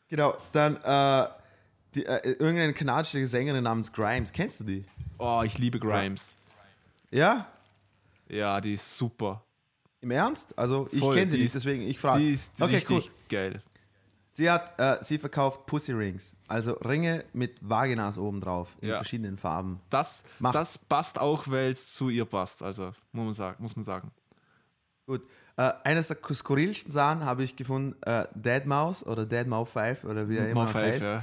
Genau, 0.09 0.37
dann 0.53 0.77
äh, 0.77 1.29
die, 1.95 2.07
äh, 2.07 2.31
irgendeine 2.39 2.73
kanadische 2.73 3.27
Sängerin 3.27 3.65
namens 3.65 3.93
Grimes. 3.93 4.33
Kennst 4.33 4.61
du 4.61 4.65
die? 4.65 4.85
Oh, 5.19 5.43
ich 5.45 5.59
liebe 5.59 5.79
Grimes. 5.81 6.35
Ja? 7.11 7.47
Ja, 8.29 8.61
die 8.61 8.75
ist 8.75 8.97
super. 8.97 9.43
Im 10.01 10.11
Ernst? 10.11 10.57
Also 10.59 10.89
ich 10.93 11.01
kenne 11.01 11.29
sie 11.29 11.39
nicht, 11.39 11.55
deswegen 11.55 11.83
ich 11.83 11.99
frage. 11.99 12.21
Die 12.21 12.33
ist 12.33 12.53
Okay, 12.61 12.77
richtig 12.77 12.91
cool. 13.07 13.11
geil. 13.29 13.63
Sie 14.35 14.51
hat, 14.51 14.79
äh, 14.79 15.03
sie 15.03 15.19
verkauft 15.19 15.65
Pussy 15.65 15.93
Rings, 15.93 16.37
also 16.47 16.73
Ringe 16.75 17.25
mit 17.33 17.57
Vaginas 17.63 18.19
oben 18.19 18.43
drauf 18.43 18.77
in 18.83 18.91
Ja. 18.91 18.97
verschiedenen 18.97 19.39
Farben. 19.39 19.81
Das, 19.89 20.23
Macht. 20.39 20.55
das 20.55 20.77
passt 20.77 21.19
auch, 21.19 21.49
weil 21.49 21.73
es 21.73 21.95
zu 21.95 22.11
ihr 22.11 22.27
passt. 22.27 22.63
Also 22.63 22.93
muss 23.13 23.25
man 23.25 23.33
sagen. 23.35 23.63
Muss 23.63 23.75
man 23.77 23.85
sagen. 23.87 24.11
Gut. 25.07 25.23
Äh, 25.57 25.73
eines 25.85 26.09
der 26.09 26.19
skurrilsten 26.35 26.93
Sachen 26.93 27.25
habe 27.25 27.45
ich 27.45 27.57
gefunden, 27.57 27.97
äh, 28.03 28.27
Deadmau5 28.39 29.05
oder 29.07 29.23
Deadmau5 29.23 30.05
oder 30.05 30.29
wie 30.29 30.37
er 30.37 30.51
immer 30.51 30.69
five, 30.69 30.83
heißt. 30.85 31.03
ja. 31.03 31.23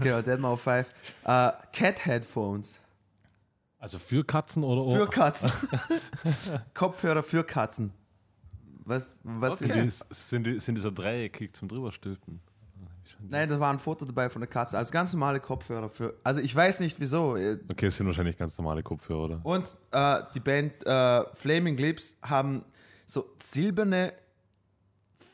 Genau, 0.00 0.18
Deadmau5. 0.18 0.86
Äh, 1.24 1.52
Cat 1.72 2.06
Headphones 2.06 2.78
Also 3.78 3.98
für 3.98 4.24
Katzen 4.24 4.64
oder 4.64 4.82
Oh. 4.82 4.94
für 4.94 5.00
Ohr? 5.02 5.10
Katzen. 5.10 5.50
Kopfhörer 6.74 7.22
für 7.22 7.44
Katzen. 7.44 7.92
Was, 8.84 9.02
was 9.22 9.62
Okay. 9.62 9.86
ist 9.86 9.98
Sind, 9.98 10.14
sind, 10.14 10.46
die- 10.46 10.60
sind 10.60 10.74
dieser 10.76 10.90
Dreieckig 10.90 11.54
zum 11.54 11.68
drüberstülpen? 11.68 12.40
Nein, 13.20 13.48
da 13.48 13.58
war 13.58 13.72
ein 13.72 13.78
Foto 13.80 14.04
dabei 14.04 14.28
von 14.30 14.40
der 14.40 14.48
Katze. 14.48 14.78
Also 14.78 14.92
ganz 14.92 15.12
normale 15.12 15.40
Kopfhörer 15.40 15.88
für. 15.90 16.14
Also 16.22 16.40
ich 16.40 16.54
weiß 16.54 16.78
nicht 16.80 17.00
wieso. 17.00 17.32
Okay, 17.68 17.86
es 17.86 17.96
sind 17.96 18.06
wahrscheinlich 18.06 18.36
ganz 18.36 18.56
normale 18.58 18.82
Kopfhörer, 18.82 19.24
oder? 19.24 19.40
Und 19.44 19.76
äh, 19.90 20.22
die 20.34 20.40
Band 20.40 20.86
äh, 20.86 21.24
Flaming 21.34 21.76
Lips 21.76 22.16
haben 22.22 22.64
so 23.06 23.28
silberne 23.42 24.12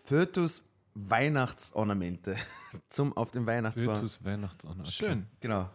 Fötus 0.04 0.62
Weihnachtsornamente 0.94 2.36
zum 2.88 3.14
auf 3.16 3.30
dem 3.32 3.46
Weihnachtsbaum. 3.46 3.94
Fötus 3.96 4.24
Weihnachten. 4.24 4.66
Okay. 4.68 4.90
Schön. 4.90 5.26
Genau. 5.40 5.68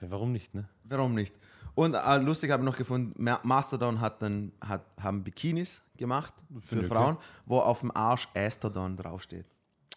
Ja, 0.00 0.10
warum 0.10 0.32
nicht, 0.32 0.54
ne? 0.54 0.68
Warum 0.84 1.14
nicht? 1.14 1.34
Und 1.74 1.94
äh, 1.94 2.16
lustig 2.18 2.50
habe 2.52 2.62
ich 2.62 2.66
noch 2.70 2.76
gefunden, 2.76 3.12
Ma- 3.22 3.40
Mastodon 3.42 4.00
hat 4.00 4.22
dann 4.22 4.52
hat, 4.60 4.84
haben 5.00 5.24
Bikinis 5.24 5.82
gemacht 5.96 6.32
für 6.60 6.68
Finde 6.76 6.86
Frauen, 6.88 7.16
wo 7.46 7.58
auf 7.60 7.80
dem 7.80 7.90
Arsch 7.96 8.28
Astrodon 8.34 8.96
draufsteht. 8.96 9.46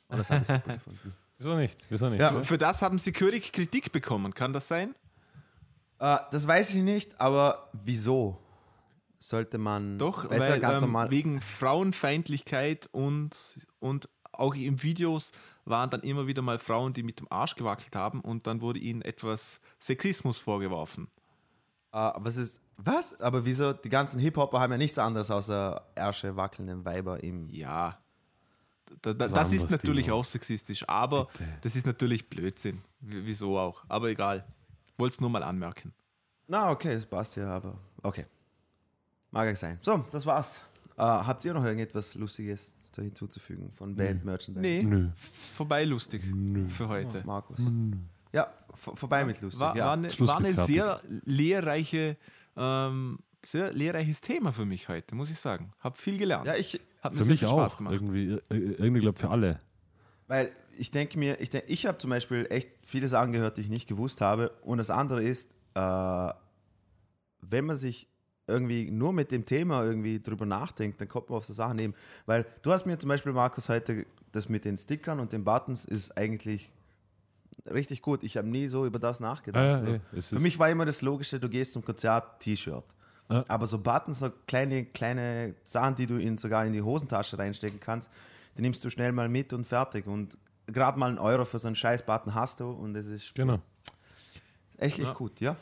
Und 0.08 0.18
das 0.18 0.32
habe 0.32 0.42
ich 0.42 0.48
super 0.48 0.74
gefunden. 0.74 1.14
Wieso 1.38 1.56
nicht? 1.56 1.86
Wieso 1.90 2.10
nicht? 2.10 2.20
Ja. 2.20 2.30
Für, 2.30 2.44
für 2.44 2.58
das 2.58 2.82
haben 2.82 2.98
sie 2.98 3.12
gehörig 3.12 3.52
Kritik 3.52 3.92
bekommen. 3.92 4.34
Kann 4.34 4.54
das 4.54 4.68
sein? 4.68 4.96
Äh, 6.00 6.18
das 6.32 6.48
weiß 6.48 6.72
ich 6.72 6.82
nicht, 6.82 7.20
aber 7.22 7.70
wieso 7.74 8.40
sollte 9.20 9.58
man. 9.60 10.00
Doch, 10.00 10.28
Weil 10.30 10.42
es 10.42 10.48
ja 10.50 10.58
ganz 10.58 10.78
ähm, 10.80 10.86
normal. 10.86 11.12
wegen 11.12 11.42
Frauenfeindlichkeit 11.42 12.88
und, 12.92 13.32
und 13.80 14.10
auch 14.32 14.56
in 14.56 14.82
Videos 14.82 15.32
waren 15.66 15.90
dann 15.90 16.02
immer 16.02 16.28
wieder 16.28 16.42
mal 16.42 16.60
Frauen, 16.60 16.94
die 16.94 17.04
mit 17.04 17.20
dem 17.20 17.28
Arsch 17.32 17.56
gewackelt 17.56 17.96
haben 17.96 18.22
und 18.22 18.48
dann 18.48 18.62
wurde 18.62 18.80
ihnen 18.80 19.02
etwas 19.02 19.60
Sexismus 19.80 20.40
vorgeworfen. 20.40 21.08
Äh, 21.92 22.12
was 22.16 22.38
ist. 22.38 22.62
Was? 22.78 23.20
Aber 23.20 23.46
wieso? 23.46 23.74
Die 23.74 23.90
ganzen 23.90 24.20
Hip-Hopper 24.20 24.60
haben 24.60 24.72
ja 24.72 24.78
nichts 24.78 25.00
anderes 25.00 25.32
außer 25.32 25.88
Ärsche 25.96 26.36
wackelnden 26.36 26.86
Weiber 26.86 27.24
im. 27.24 27.50
Ja, 27.50 27.98
da, 29.02 29.14
da, 29.14 29.28
das 29.28 29.52
ist 29.52 29.70
natürlich 29.70 30.12
auch 30.12 30.26
sexistisch, 30.26 30.88
aber 30.88 31.26
Bitte. 31.26 31.46
das 31.62 31.76
ist 31.76 31.86
natürlich 31.86 32.30
Blödsinn. 32.30 32.82
W 33.02 33.22
wieso 33.24 33.58
auch? 33.58 33.84
Aber 33.88 34.10
egal. 34.10 34.46
Wollte 34.98 35.16
es 35.16 35.22
nur 35.22 35.30
mal 35.30 35.44
anmerken. 35.44 35.94
Na, 36.48 36.72
okay, 36.72 36.94
das 36.96 37.06
passt 37.06 37.36
ja, 37.36 37.50
aber. 37.50 37.78
Okay. 38.02 38.26
Mag 39.32 39.48
ja 39.48 39.56
sein. 39.56 39.80
So, 39.82 40.06
das 40.12 40.26
war's. 40.26 40.62
Äh, 40.98 41.02
habt 41.04 41.44
ihr 41.46 41.54
noch 41.54 41.64
irgendetwas 41.64 42.16
Lustiges 42.16 42.76
da 42.94 43.02
hinzuzufügen 43.02 43.72
von 43.72 43.96
Band 43.96 44.26
Merchandise? 44.26 44.62
Nee, 44.62 44.84
Nö. 44.84 45.10
vorbei 45.54 45.84
lustig 45.84 46.24
für 46.70 46.88
heute. 46.88 47.22
Markus. 47.26 47.60
Ja, 48.34 48.52
vorbei 48.74 49.26
mit 49.26 49.42
lustig. 49.42 49.62
War, 49.62 49.76
ja. 49.76 49.86
war 49.86 49.94
eine, 49.94 50.12
Schluss 50.12 50.30
war 50.30 50.38
eine 50.38 50.54
sehr 50.54 51.00
lehrreiche, 51.06 52.18
ähm, 52.56 53.20
sehr 53.44 53.72
lehrreiches 53.72 54.22
Thema 54.22 54.52
für 54.52 54.66
mich 54.66 54.90
heute, 54.90 55.16
muss 55.16 55.30
ich 55.30 55.40
sagen. 55.40 55.72
Hab 55.80 55.98
viel 55.98 56.18
gelernt. 56.18 56.46
ja, 56.46 56.56
ich, 56.56 56.80
Hat 57.02 57.14
mir 57.14 57.18
Für 57.20 57.24
sehr 57.24 57.32
mich 57.32 57.40
viel 57.40 57.48
Spaß 57.48 57.74
auch. 57.74 57.78
gemacht. 57.78 57.94
Irgendwie, 57.94 58.34
äh, 58.34 58.40
irgendwie 58.50 59.02
glaube 59.02 59.20
für 59.20 59.30
alle. 59.30 59.60
Weil 60.28 60.52
ich 60.78 60.92
denke 60.92 61.18
mir, 61.18 61.40
ich, 61.40 61.50
denk, 61.50 61.66
ich 61.68 61.86
habe 61.86 61.98
zum 61.98 62.10
Beispiel 62.10 62.46
echt 62.50 62.70
viele 62.84 63.08
Sachen 63.08 63.32
gehört, 63.32 63.58
die 63.58 63.62
ich 63.62 63.70
nicht 63.70 63.88
gewusst 63.88 64.22
habe. 64.22 64.50
Und 64.62 64.78
das 64.78 64.90
andere 64.90 65.24
ist, 65.24 65.50
äh, 65.74 66.34
wenn 67.42 67.66
man 67.66 67.76
sich 67.78 68.10
irgendwie 68.48 68.90
nur 68.92 69.14
mit 69.14 69.32
dem 69.32 69.46
Thema 69.46 69.84
irgendwie 69.84 70.22
drüber 70.22 70.46
nachdenkt, 70.46 71.02
dann 71.02 71.08
kommt 71.08 71.30
man 71.30 71.38
auf 71.38 71.46
so 71.46 71.54
Sachen 71.54 71.80
eben. 71.80 71.94
Weil 72.26 72.46
du 72.62 72.72
hast 72.72 72.86
mir 72.86 72.98
zum 72.98 73.10
Beispiel, 73.10 73.34
Markus, 73.34 73.70
heute 73.70 74.06
das 74.32 74.50
mit 74.50 74.66
den 74.66 74.78
Stickern 74.78 75.20
und 75.20 75.32
den 75.32 75.44
Buttons 75.44 75.86
ist 75.86 76.18
eigentlich 76.18 76.74
richtig 77.66 78.02
gut. 78.02 78.24
Ich 78.24 78.38
habe 78.38 78.48
nie 78.48 78.68
so 78.68 78.86
über 78.86 79.00
das 79.00 79.20
nachgedacht. 79.20 79.64
Ja, 79.64 79.72
ja, 79.72 79.78
Also, 79.78 79.92
eh, 79.94 80.00
es 80.18 80.30
für 80.30 80.40
mich 80.40 80.58
war 80.60 80.70
immer 80.70 80.86
das 80.86 81.02
Logische, 81.02 81.40
du 81.40 81.50
gehst 81.50 81.74
zum 81.74 81.84
Konzert, 81.84 82.40
T-Shirt. 82.42 82.84
Ja. 83.30 83.44
Aber 83.50 83.66
so 83.68 83.78
Buttons, 83.78 84.20
so 84.20 84.32
kleine, 84.48 84.86
kleine 84.86 85.56
Sachen, 85.64 85.96
die 85.96 86.08
du 86.08 86.16
in, 86.18 86.38
sogar 86.38 86.66
in 86.66 86.72
die 86.74 86.82
Hosentasche 86.82 87.38
reinstecken 87.38 87.80
kannst, 87.80 88.10
die 88.58 88.62
nimmst 88.62 88.84
du 88.86 88.90
schnell 88.90 89.12
mal 89.12 89.28
mit 89.28 89.52
und 89.54 89.66
fertig. 89.68 90.08
Und 90.08 90.38
gerade 90.68 90.98
mal 90.98 91.10
einen 91.10 91.20
Euro 91.20 91.44
für 91.46 91.60
so 91.60 91.68
einen 91.68 91.76
scheiß 91.76 92.06
Button 92.06 92.34
hast 92.34 92.60
du 92.62 92.70
und 92.72 92.96
es 92.96 93.08
ist 93.08 93.36
Genau. 93.36 93.60
echt, 94.78 94.98
echt 95.00 95.08
Ja. 95.10 95.14
gut, 95.14 95.42
ja. 95.42 95.56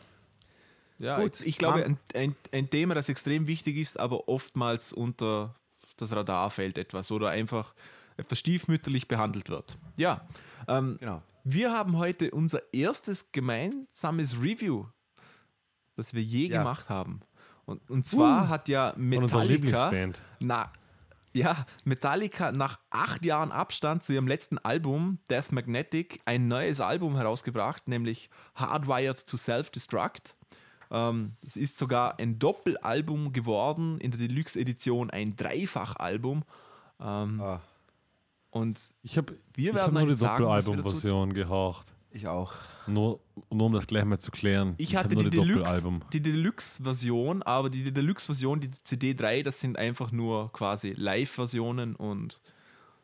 Ja, 0.97 1.19
Gut, 1.19 1.41
ich 1.41 1.57
glaube, 1.57 1.79
Mann. 1.81 1.97
ein, 2.13 2.21
ein, 2.21 2.35
ein 2.53 2.69
Thema, 2.69 2.93
das 2.95 3.09
extrem 3.09 3.47
wichtig 3.47 3.75
ist, 3.75 3.99
aber 3.99 4.29
oftmals 4.29 4.93
unter 4.93 5.53
das 5.97 6.15
Radar 6.15 6.49
fällt 6.51 6.77
etwas 6.77 7.11
oder 7.11 7.29
einfach 7.29 7.73
etwas 8.15 8.39
stiefmütterlich 8.39 9.07
behandelt 9.09 9.49
wird. 9.49 9.77
Ja, 9.97 10.25
ähm, 10.69 10.95
Genau. 10.99 11.21
Wir 11.45 11.71
haben 11.71 11.97
heute 11.97 12.31
unser 12.31 12.61
erstes 12.73 13.31
gemeinsames 13.31 14.35
Review, 14.41 14.87
das 15.95 16.13
wir 16.13 16.21
je 16.23 16.47
Ja. 16.47 16.57
gemacht 16.59 16.89
haben. 16.89 17.21
Und, 17.65 17.89
und 17.89 18.03
zwar 18.05 18.49
hat 18.49 18.67
ja 18.67 18.93
Metallica, 18.97 19.91
na, 20.39 20.71
ja, 21.33 21.65
Metallica 21.83 22.51
nach 22.51 22.79
acht 22.89 23.23
Jahren 23.25 23.51
Abstand 23.51 24.03
zu 24.03 24.13
ihrem 24.13 24.27
letzten 24.27 24.57
Album, 24.59 25.19
Death 25.29 25.51
Magnetic, 25.51 26.21
ein 26.25 26.47
neues 26.47 26.79
Album 26.79 27.15
herausgebracht, 27.15 27.87
nämlich 27.87 28.29
Hardwired 28.55 29.25
to 29.27 29.37
Self-Destruct. 29.37 30.35
Ähm, 30.91 31.35
es 31.43 31.57
ist 31.57 31.77
sogar 31.77 32.19
ein 32.19 32.37
Doppelalbum 32.39 33.33
geworden, 33.33 33.99
in 33.99 34.11
der 34.11 34.19
Deluxe-Edition 34.27 35.09
ein 35.09 35.35
Dreifachalbum. 35.35 36.43
Ähm, 36.99 37.41
Ah, 37.41 37.61
und 38.55 38.89
Ich 39.03 39.17
habe 39.17 39.33
Wir 39.53 39.69
ich 39.71 39.75
werden 39.75 39.97
hab 39.97 40.05
nur 40.05 40.13
die 40.15 40.19
Doppelalbum-Version 40.19 41.33
gehorcht. 41.33 41.93
ich 42.09 42.27
auch. 42.27 42.53
Nur, 42.87 43.19
nur 43.51 43.65
um 43.67 43.73
das 43.73 43.87
gleich 43.87 44.05
mal 44.05 44.19
zu 44.19 44.31
klären. 44.31 44.75
ich, 44.77 44.95
hab 44.95 45.05
hatte 45.05 45.15
nur 45.15 45.23
die, 45.25 45.29
die 45.31 45.37
Deluxe, 45.37 45.57
Doppelalbum. 45.59 46.01
die 46.13 46.21
Deluxe-Version, 46.21 47.43
aber 47.43 47.69
die 47.69 47.91
Deluxe-Version, 47.91 48.59
die 48.61 48.69
CD3, 48.69 49.43
das 49.43 49.59
sind 49.59 49.77
einfach 49.77 50.11
nur 50.11 50.51
quasi 50.53 50.91
Live-Versionen 50.95 51.95
und 51.95 52.39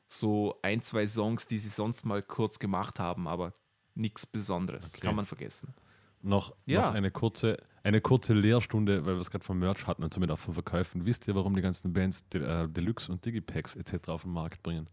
so 0.08 0.58
ein, 0.62 0.82
zwei 0.82 1.06
Songs, 1.08 1.48
die 1.48 1.58
sie 1.60 1.70
sonst 1.70 2.06
mal 2.06 2.22
kurz 2.22 2.60
gemacht 2.60 3.00
haben, 3.00 3.28
aber 3.28 3.54
nichts 3.96 4.26
Besonderes. 4.26 4.90
Okay. 4.90 5.02
Kann 5.02 5.16
man 5.16 5.26
vergessen. 5.26 5.74
Noch, 6.22 6.54
Ja. 6.66 6.82
noch 6.88 6.94
eine, 6.94 7.10
kurze, 7.12 7.58
eine 7.84 8.00
kurze 8.00 8.34
Lehrstunde, 8.34 9.06
weil 9.06 9.16
wir 9.16 9.22
es 9.22 9.32
gerade 9.32 9.44
vom 9.44 9.58
Merch 9.60 9.88
hatten 9.88 10.04
und 10.04 10.14
somit 10.14 10.30
auch 10.32 10.38
von 10.38 10.54
Verkäufen. 10.54 11.06
Wisst 11.06 11.28
ihr, 11.28 11.34
warum 11.36 11.56
die 11.56 11.62
ganzen 11.64 11.92
Bands 11.92 12.24
äh, 12.36 12.68
Deluxe 12.70 13.12
und 13.12 13.26
Digipacks 13.26 13.76
etc. 13.76 14.10
auf 14.10 14.22
den 14.24 14.32
Markt 14.32 14.62
bringen? 14.64 14.88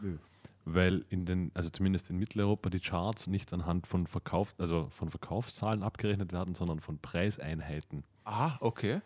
Nö. 0.00 0.16
Weil 0.64 1.04
in 1.08 1.24
den, 1.24 1.50
also 1.54 1.70
zumindest 1.70 2.10
in 2.10 2.18
Mitteleuropa, 2.18 2.70
die 2.70 2.80
Charts 2.80 3.26
nicht 3.26 3.52
anhand 3.52 3.86
von 3.86 4.06
Verkauf, 4.06 4.54
also 4.58 4.88
von 4.90 5.08
Verkaufszahlen 5.08 5.82
abgerechnet 5.82 6.32
werden, 6.32 6.54
sondern 6.54 6.80
von 6.80 6.98
Preiseinheiten. 6.98 8.04
Ah, 8.24 8.56
okay. 8.60 9.00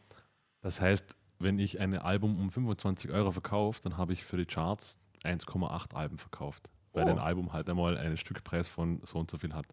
Das 0.62 0.81
heißt, 0.81 1.05
wenn 1.39 1.59
ich 1.59 1.81
ein 1.81 1.95
Album 1.97 2.39
um 2.41 2.51
25 2.51 3.11
Euro 3.11 3.31
verkaufe, 3.31 3.81
dann 3.83 3.97
habe 3.97 4.12
ich 4.12 4.25
für 4.25 4.37
die 4.37 4.47
Charts 4.47 4.99
1,8 5.25 5.95
Alben 5.95 6.19
verkauft. 6.19 6.69
Weil 6.93 7.07
Oh. 7.07 7.11
ein 7.11 7.19
Album 7.19 7.53
halt 7.53 7.69
einmal 7.71 7.97
einen 7.97 8.16
Stückpreis 8.16 8.69
von 8.69 9.01
so 9.05 9.19
und 9.19 9.31
so 9.31 9.39
viel 9.39 9.53
hat. 9.55 9.66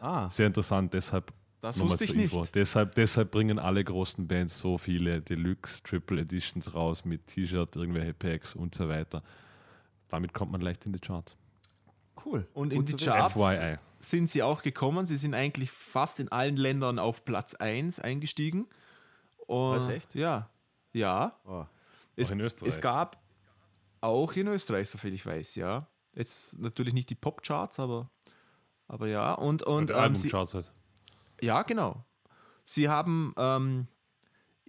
Ah, 0.00 0.28
Sehr 0.30 0.46
interessant, 0.46 0.92
deshalb 0.94 1.32
Das 1.60 1.78
wusste 1.80 2.04
ich 2.04 2.14
Info. 2.14 2.40
nicht. 2.40 2.54
Deshalb, 2.54 2.94
deshalb 2.94 3.30
bringen 3.30 3.58
alle 3.58 3.84
großen 3.84 4.26
Bands 4.26 4.58
so 4.58 4.78
viele 4.78 5.20
Deluxe, 5.20 5.82
Triple 5.82 6.22
Editions 6.22 6.74
raus 6.74 7.04
mit 7.04 7.26
T-Shirt, 7.26 7.76
irgendwelche 7.76 8.14
Packs 8.14 8.54
und 8.54 8.74
so 8.74 8.88
weiter. 8.88 9.22
Damit 10.10 10.34
kommt 10.34 10.52
man 10.52 10.60
leicht 10.60 10.84
in 10.86 10.92
die 10.92 10.98
Charts. 10.98 11.36
cool. 12.26 12.46
Und 12.52 12.72
in 12.72 12.80
Gut 12.84 13.00
die. 13.00 13.04
Charts 13.04 13.34
FYI. 13.34 13.76
sind 13.98 14.28
sie 14.28 14.42
auch 14.42 14.62
gekommen. 14.62 15.06
Sie 15.06 15.16
sind 15.16 15.34
eigentlich 15.34 15.70
fast 15.70 16.20
in 16.20 16.30
allen 16.30 16.56
Ländern 16.56 16.98
auf 16.98 17.24
Platz 17.24 17.54
1 17.54 17.98
eingestiegen. 18.00 18.66
Und, 19.46 19.76
Was, 19.76 19.88
echt? 19.88 20.14
Ja. 20.14 20.50
Ja. 20.92 21.38
Oh. 21.44 21.64
Es, 22.16 22.28
Auch 22.28 22.32
in 22.32 22.40
Österreich. 22.40 22.68
Es 22.74 22.80
gab 22.80 23.18
auch 24.00 24.32
in 24.34 24.46
Österreich, 24.48 24.88
soviel 24.88 25.14
ich 25.14 25.24
weiß, 25.24 25.54
ja. 25.56 25.86
Jetzt 26.14 26.58
natürlich 26.58 26.92
nicht 26.94 27.08
die 27.10 27.14
Popcharts, 27.14 27.78
aber, 27.78 28.10
aber 28.88 29.06
ja. 29.06 29.32
Und, 29.34 29.62
und 29.62 29.74
Und 29.74 29.90
ähm, 29.90 29.96
Albumcharts 29.96 30.54
halt. 30.54 30.72
ja, 31.40 31.62
genau. 31.62 32.04
Sie 32.64 32.88
haben 32.88 33.32
ähm, 33.36 33.86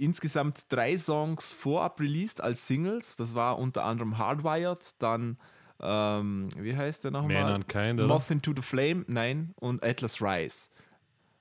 insgesamt 0.03 0.65
drei 0.69 0.97
Songs 0.97 1.53
vorab 1.53 1.99
released 1.99 2.41
als 2.41 2.67
Singles. 2.67 3.15
Das 3.15 3.35
war 3.35 3.59
unter 3.59 3.83
anderem 3.85 4.17
Hardwired, 4.17 4.91
dann, 4.99 5.37
ähm, 5.79 6.49
wie 6.57 6.75
heißt 6.75 7.03
der 7.05 7.11
nochmal? 7.11 7.43
Man 7.43 7.53
Unkind, 7.61 7.99
oder? 7.99 8.07
Moth 8.07 8.29
into 8.31 8.53
the 8.55 8.61
Flame, 8.61 9.05
nein, 9.07 9.53
und 9.59 9.83
Atlas 9.85 10.21
Rise. 10.21 10.69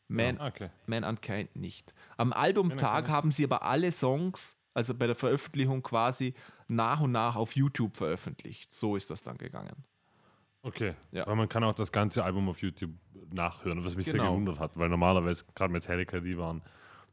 Man, 0.08 0.38
Ah, 0.38 0.48
Okay. 0.48 0.70
Man 0.86 1.04
Unkind 1.04 1.54
nicht. 1.56 1.94
Am 2.16 2.32
Albumtag 2.32 3.08
haben 3.08 3.30
sie 3.30 3.44
aber 3.44 3.62
alle 3.62 3.92
Songs, 3.92 4.56
also 4.74 4.94
bei 4.94 5.06
der 5.06 5.16
Veröffentlichung 5.16 5.82
quasi 5.82 6.34
nach 6.68 7.00
und 7.00 7.12
nach 7.12 7.36
auf 7.36 7.56
YouTube 7.56 7.96
veröffentlicht. 7.96 8.72
So 8.72 8.96
ist 8.96 9.10
das 9.10 9.22
dann 9.22 9.38
gegangen. 9.38 9.84
Okay. 10.62 10.94
Ja. 11.12 11.22
Aber 11.22 11.36
man 11.36 11.48
kann 11.48 11.64
auch 11.64 11.72
das 11.74 11.90
ganze 11.92 12.22
Album 12.24 12.48
auf 12.48 12.60
YouTube 12.60 12.90
nachhören, 13.32 13.84
was 13.84 13.96
mich 13.96 14.06
sehr 14.06 14.14
Genau. 14.14 14.32
gewundert 14.32 14.58
hat, 14.58 14.72
weil 14.76 14.88
normalerweise 14.88 15.44
gerade 15.54 15.72
Metallica 15.72 16.20
die 16.20 16.36
waren, 16.36 16.62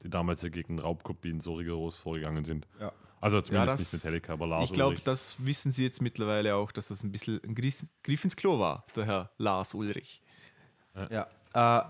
die 0.04 0.10
damals 0.10 0.42
ja 0.42 0.50
gegen 0.50 0.80
Raubkopien 0.80 1.40
so 1.40 1.56
rigoros 1.56 1.98
vorgegangen 1.98 2.46
sind. 2.46 2.68
Ja. 2.80 2.92
Also 3.20 3.42
zumindest 3.42 3.74
das- 3.74 3.80
nicht 3.80 3.94
Metallica, 4.04 4.34
aber 4.34 4.46
Lars 4.48 4.66
ich 4.66 4.74
glaube, 4.74 4.98
das 5.04 5.36
wissen 5.40 5.72
sie 5.72 5.84
jetzt 5.84 6.02
mittlerweile 6.02 6.56
auch, 6.56 6.72
dass 6.72 6.90
das 6.90 7.04
ein 7.04 7.12
bisschen 7.12 7.42
ein 7.44 7.56
Griff 7.56 8.24
ins 8.24 8.36
Klo 8.36 8.60
war, 8.60 8.86
der 8.96 9.06
Herr 9.06 9.32
Lars 9.38 9.74
Ulrich. 9.74 10.22
Ja. 11.10 11.28
Äh, 11.54 11.84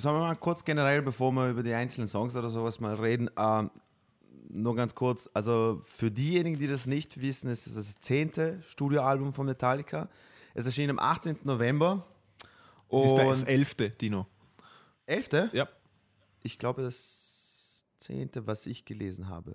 sollen 0.00 0.16
wir 0.16 0.20
mal 0.20 0.36
kurz 0.36 0.64
generell, 0.64 1.02
bevor 1.02 1.32
wir 1.32 1.50
über 1.50 1.62
die 1.62 1.74
einzelnen 1.74 2.08
Songs 2.08 2.34
oder 2.36 2.48
sowas 2.50 2.80
mal 2.80 2.94
reden, 2.94 3.28
ähm, 3.36 3.70
nur 4.48 4.74
ganz 4.74 4.94
kurz, 4.94 5.28
also 5.34 5.80
für 5.84 6.10
diejenigen, 6.10 6.58
die 6.58 6.66
das 6.66 6.86
nicht 6.86 7.20
wissen, 7.20 7.50
ist 7.50 7.66
es 7.66 7.74
das 7.74 7.94
zehnte 8.00 8.62
Studioalbum 8.66 9.32
von 9.32 9.46
Metallica. 9.46 10.08
Es 10.54 10.66
erschien 10.66 10.90
am 10.90 10.98
18. 10.98 11.38
November. 11.44 12.06
Das 12.90 13.04
ist 13.04 13.14
das 13.16 13.42
elfte, 13.44 13.90
Dino. 13.90 14.26
11. 15.06 15.50
Ja. 15.52 15.68
Ich 16.42 16.58
glaube, 16.58 16.82
das 16.82 17.29
zehnte, 18.00 18.46
was 18.46 18.66
ich 18.66 18.84
gelesen 18.84 19.28
habe. 19.28 19.54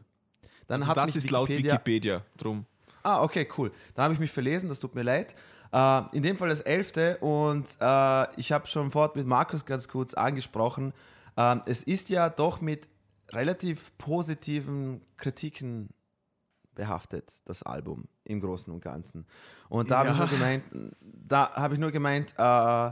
Dann 0.67 0.81
Also 0.81 0.89
hat 0.91 0.97
das 0.97 1.07
mich 1.07 1.17
ist 1.17 1.29
laut 1.31 1.49
Wikipedia 1.49 2.23
drum. 2.37 2.65
Ah, 3.03 3.21
okay, 3.21 3.47
cool. 3.57 3.71
Dann 3.93 4.05
habe 4.05 4.13
ich 4.15 4.19
mich 4.19 4.31
verlesen, 4.31 4.69
das 4.69 4.79
tut 4.79 4.95
mir 4.95 5.03
leid. 5.03 5.35
Äh, 5.71 6.01
in 6.15 6.23
dem 6.23 6.37
Fall 6.37 6.49
das 6.49 6.61
elfte 6.61 7.17
und 7.17 7.65
äh, 7.79 8.39
ich 8.39 8.51
habe 8.51 8.65
schon 8.67 8.89
vorhin 8.91 9.11
mit 9.15 9.27
Markus 9.27 9.65
ganz 9.65 9.87
kurz 9.87 10.13
angesprochen. 10.13 10.93
Ähm, 11.37 11.61
es 11.65 11.83
ist 11.83 12.09
ja 12.09 12.29
doch 12.29 12.61
mit 12.61 12.87
relativ 13.31 13.95
positiven 13.97 15.01
Kritiken 15.17 15.89
behaftet, 16.73 17.41
das 17.45 17.63
Album 17.63 18.05
im 18.23 18.39
Großen 18.41 18.71
und 18.73 18.81
Ganzen. 18.81 19.25
Und 19.69 19.91
da 19.91 19.99
habe 19.99 20.09
ich 20.09 20.15
Ja. 20.15 20.19
nur 20.21 20.29
gemeint, 20.29 20.63
da 21.01 21.51
habe 21.53 21.73
ich 21.75 21.79
nur 21.79 21.91
gemeint, 21.91 22.33
äh, 22.37 22.91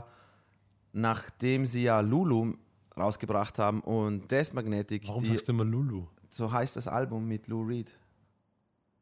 nachdem 0.92 1.66
sie 1.66 1.82
ja 1.84 2.00
Lulu 2.00 2.54
rausgebracht 2.96 3.58
haben 3.58 3.80
und 3.80 4.30
Death 4.30 4.54
Magnetic, 4.54 5.06
Warum 5.08 5.22
die, 5.24 5.30
sagst 5.30 5.48
du 5.48 5.52
immer 5.52 5.64
Lulu? 5.64 6.06
so 6.30 6.50
heißt 6.52 6.76
das 6.76 6.88
Album 6.88 7.26
mit 7.26 7.48
Lou 7.48 7.62
Reed. 7.62 7.96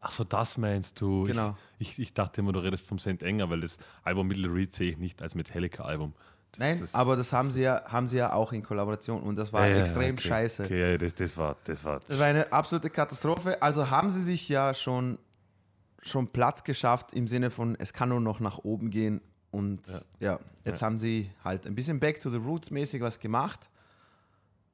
Ach 0.01 0.11
so, 0.11 0.25
das 0.25 0.57
meinst 0.59 1.01
du. 1.01 1.25
Genau. 1.25 1.55
Ich, 1.79 1.91
ich, 1.93 1.99
ich 2.01 2.15
dachte 2.15 2.41
immer, 2.41 2.53
du 2.53 2.59
redest 2.61 2.89
vom 2.89 2.99
St. 2.99 3.23
Enger, 3.23 3.49
weil 3.51 3.61
das 3.61 3.79
Album 4.03 4.27
Middle 4.29 4.53
Reed 4.53 4.75
sehe 4.75 4.91
ich 4.91 4.99
nicht 4.99 5.23
als 5.23 5.35
Metallica-Album. 5.35 6.13
Nein, 6.59 6.81
ist- 6.83 6.95
aber 6.95 7.17
das 7.17 7.33
haben 7.33 7.51
sie 7.51 7.63
ja, 7.63 7.83
haben 7.87 8.09
sie 8.09 8.17
ja 8.19 8.33
auch 8.33 8.53
in 8.53 8.63
Kollaboration 8.63 9.23
und 9.23 9.37
das 9.37 9.53
war 9.53 9.67
Ja, 9.69 9.77
ja, 9.77 9.81
extrem 9.83 10.15
okay. 10.17 10.29
scheiße. 10.29 10.65
Okay, 10.65 10.93
ja, 10.93 10.99
das, 10.99 11.15
das 11.15 11.37
war, 11.37 11.57
das 11.65 11.83
war. 11.85 12.01
Das 12.09 12.19
war 12.19 12.27
eine 12.27 12.53
absolute 12.53 12.91
Katastrophe. 12.91 13.63
Also 13.63 13.89
haben 13.91 14.11
sie 14.11 14.23
sich 14.23 14.49
ja 14.49 14.75
schon, 14.75 15.19
schon 16.03 16.27
Platz 16.29 16.65
geschafft 16.65 17.13
im 17.13 17.27
Sinne 17.29 17.51
von, 17.51 17.77
es 17.79 17.93
kann 17.93 18.09
nur 18.09 18.21
noch 18.21 18.41
nach 18.41 18.59
oben 18.59 18.91
gehen. 18.91 19.21
Und 19.53 19.83
ja, 20.19 20.41
jetzt 20.65 20.83
haben 20.83 20.99
sie 20.99 21.31
halt 21.45 21.67
ein 21.67 21.75
bisschen 21.75 22.01
Back 22.01 22.21
to 22.21 22.29
the 22.31 22.39
Roots 22.39 22.71
mäßig 22.71 23.01
was 23.03 23.21
gemacht. 23.21 23.71